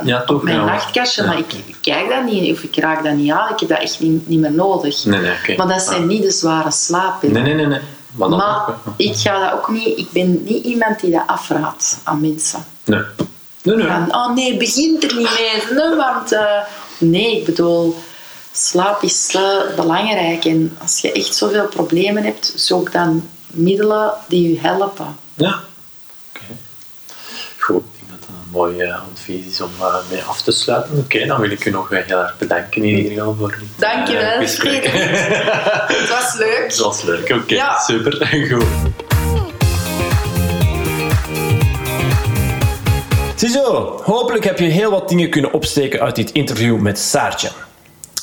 Ja, 0.05 0.23
toch, 0.27 0.37
op 0.37 0.43
mijn 0.43 0.57
ja. 0.57 0.65
nachtkastje. 0.65 1.25
Maar 1.25 1.39
ik, 1.39 1.53
ik 1.53 1.77
kijk 1.81 2.09
dat 2.09 2.25
niet 2.25 2.53
of 2.53 2.63
ik 2.63 2.77
raak 2.77 3.05
dat 3.05 3.15
niet 3.15 3.33
aan. 3.33 3.53
Ik 3.53 3.61
heb 3.61 3.69
dat 3.69 3.79
echt 3.79 4.01
niet, 4.01 4.29
niet 4.29 4.41
meer 4.41 4.53
nodig. 4.53 5.05
Nee. 5.05 5.57
Maar 5.57 5.69
dat 5.69 5.83
zijn 5.83 6.07
niet 6.07 6.23
de 6.23 6.31
zware 6.31 6.71
slaappillen. 6.71 7.43
Nee, 7.43 7.43
nee, 7.43 7.55
nee. 7.55 7.67
nee. 7.67 7.81
Maar 8.15 8.29
Maar 8.29 8.69
ook, 8.69 8.75
ik 8.97 9.17
ga 9.17 9.41
dat 9.41 9.53
ook 9.53 9.69
niet... 9.69 9.99
Ik 9.99 10.11
ben 10.11 10.45
niet 10.45 10.65
iemand 10.65 11.01
die 11.01 11.11
dat 11.11 11.23
afraadt 11.27 11.99
aan 12.05 12.21
mensen. 12.21 12.65
Nee. 12.85 13.01
Nee, 13.63 13.77
nee. 13.77 13.87
Van, 13.87 14.15
oh 14.15 14.35
nee, 14.35 14.57
begint 14.57 15.05
er 15.05 15.17
niet 15.17 15.31
mee. 15.39 15.77
Nee, 15.79 15.97
want 15.97 16.33
eh, 16.33 16.61
nee, 16.99 17.37
ik 17.37 17.45
bedoel, 17.45 17.97
slaap 18.53 19.03
is 19.03 19.35
eh, 19.35 19.75
belangrijk. 19.77 20.45
En 20.45 20.77
als 20.83 21.01
je 21.01 21.13
echt 21.13 21.35
zoveel 21.35 21.67
problemen 21.67 22.23
hebt, 22.23 22.53
zoek 22.57 22.93
dan 22.93 23.29
middelen 23.57 24.13
die 24.29 24.53
je 24.53 24.61
helpen. 24.61 25.17
Ja. 25.35 25.61
Oké. 26.35 26.43
Goed, 27.59 27.83
ik 27.85 27.99
denk 27.99 28.11
dat 28.11 28.21
dat 28.21 28.29
een 28.29 28.51
mooi 28.51 28.81
eh, 28.81 29.01
advies 29.13 29.47
is 29.47 29.61
om 29.61 29.71
eh, 29.81 29.95
mee 30.11 30.23
af 30.23 30.43
te 30.43 30.53
sluiten. 30.53 30.99
Oké, 30.99 31.27
dan 31.27 31.41
wil 31.41 31.51
ik 31.51 31.65
u 31.65 31.71
nog 31.71 31.93
eh, 31.93 32.05
heel 32.07 32.19
erg 32.19 32.39
bedanken 32.39 32.83
in 32.83 32.97
ieder 32.97 33.13
geval 33.13 33.35
voor 33.39 33.57
dit 33.59 33.69
Dankjewel, 33.77 34.41
gesprek. 34.47 34.85
Het 35.97 36.09
was 36.09 36.35
leuk. 36.39 36.69
Dat 36.69 36.79
was 36.87 37.03
leuk, 37.03 37.31
oké, 37.31 37.55
Ja. 37.55 37.79
super. 37.79 38.29
Goed. 38.51 38.65
Ziezo, 43.37 44.01
hopelijk 44.05 44.45
heb 44.45 44.59
je 44.59 44.65
heel 44.65 44.91
wat 44.91 45.09
dingen 45.09 45.31
kunnen 45.31 45.53
opsteken 45.53 46.01
uit 46.01 46.17
dit 46.17 46.33
interview 46.33 46.79
met 46.79 46.99
Saartje. 46.99 47.49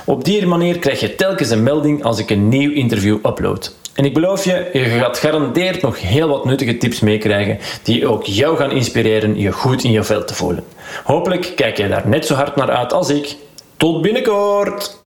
Op 0.06 0.24
die 0.24 0.46
manier 0.46 0.80
krijg 0.80 1.00
je 1.00 1.16
telkens 1.16 1.50
een 1.50 1.64
melding 1.64 2.04
als 2.04 2.20
ik 2.20 2.30
een 2.30 2.48
nieuw 2.48 2.72
interview 2.72 3.16
upload. 3.26 3.76
En 3.94 4.06
ik 4.06 4.14
beloof 4.14 4.44
je, 4.44 4.70
je 4.74 4.84
gaat 4.84 5.18
garandeerd 5.18 5.82
nog 5.82 6.02
heel 6.02 6.28
wat 6.28 6.46
nuttige 6.46 6.78
tips 6.78 7.00
meekrijgen 7.00 7.60
die 7.84 8.08
ook 8.08 8.26
jou 8.26 8.58
gaan 8.58 8.72
inspireren 8.72 9.40
je 9.40 9.52
goed 9.52 9.84
in 9.84 9.92
je 9.92 10.04
vel 10.04 10.26
te 10.26 10.34
voelen. 10.34 10.64
Hopelijk 11.04 11.52
kijk 11.56 11.78
je 11.78 11.88
daar 11.88 12.08
net 12.08 12.26
zo 12.26 12.34
hard 12.34 12.56
naar 12.56 12.72
uit 12.72 12.94
als 12.94 13.10
ik. 13.10 13.36
Tot 13.78 14.02
binnenkort! 14.02 15.06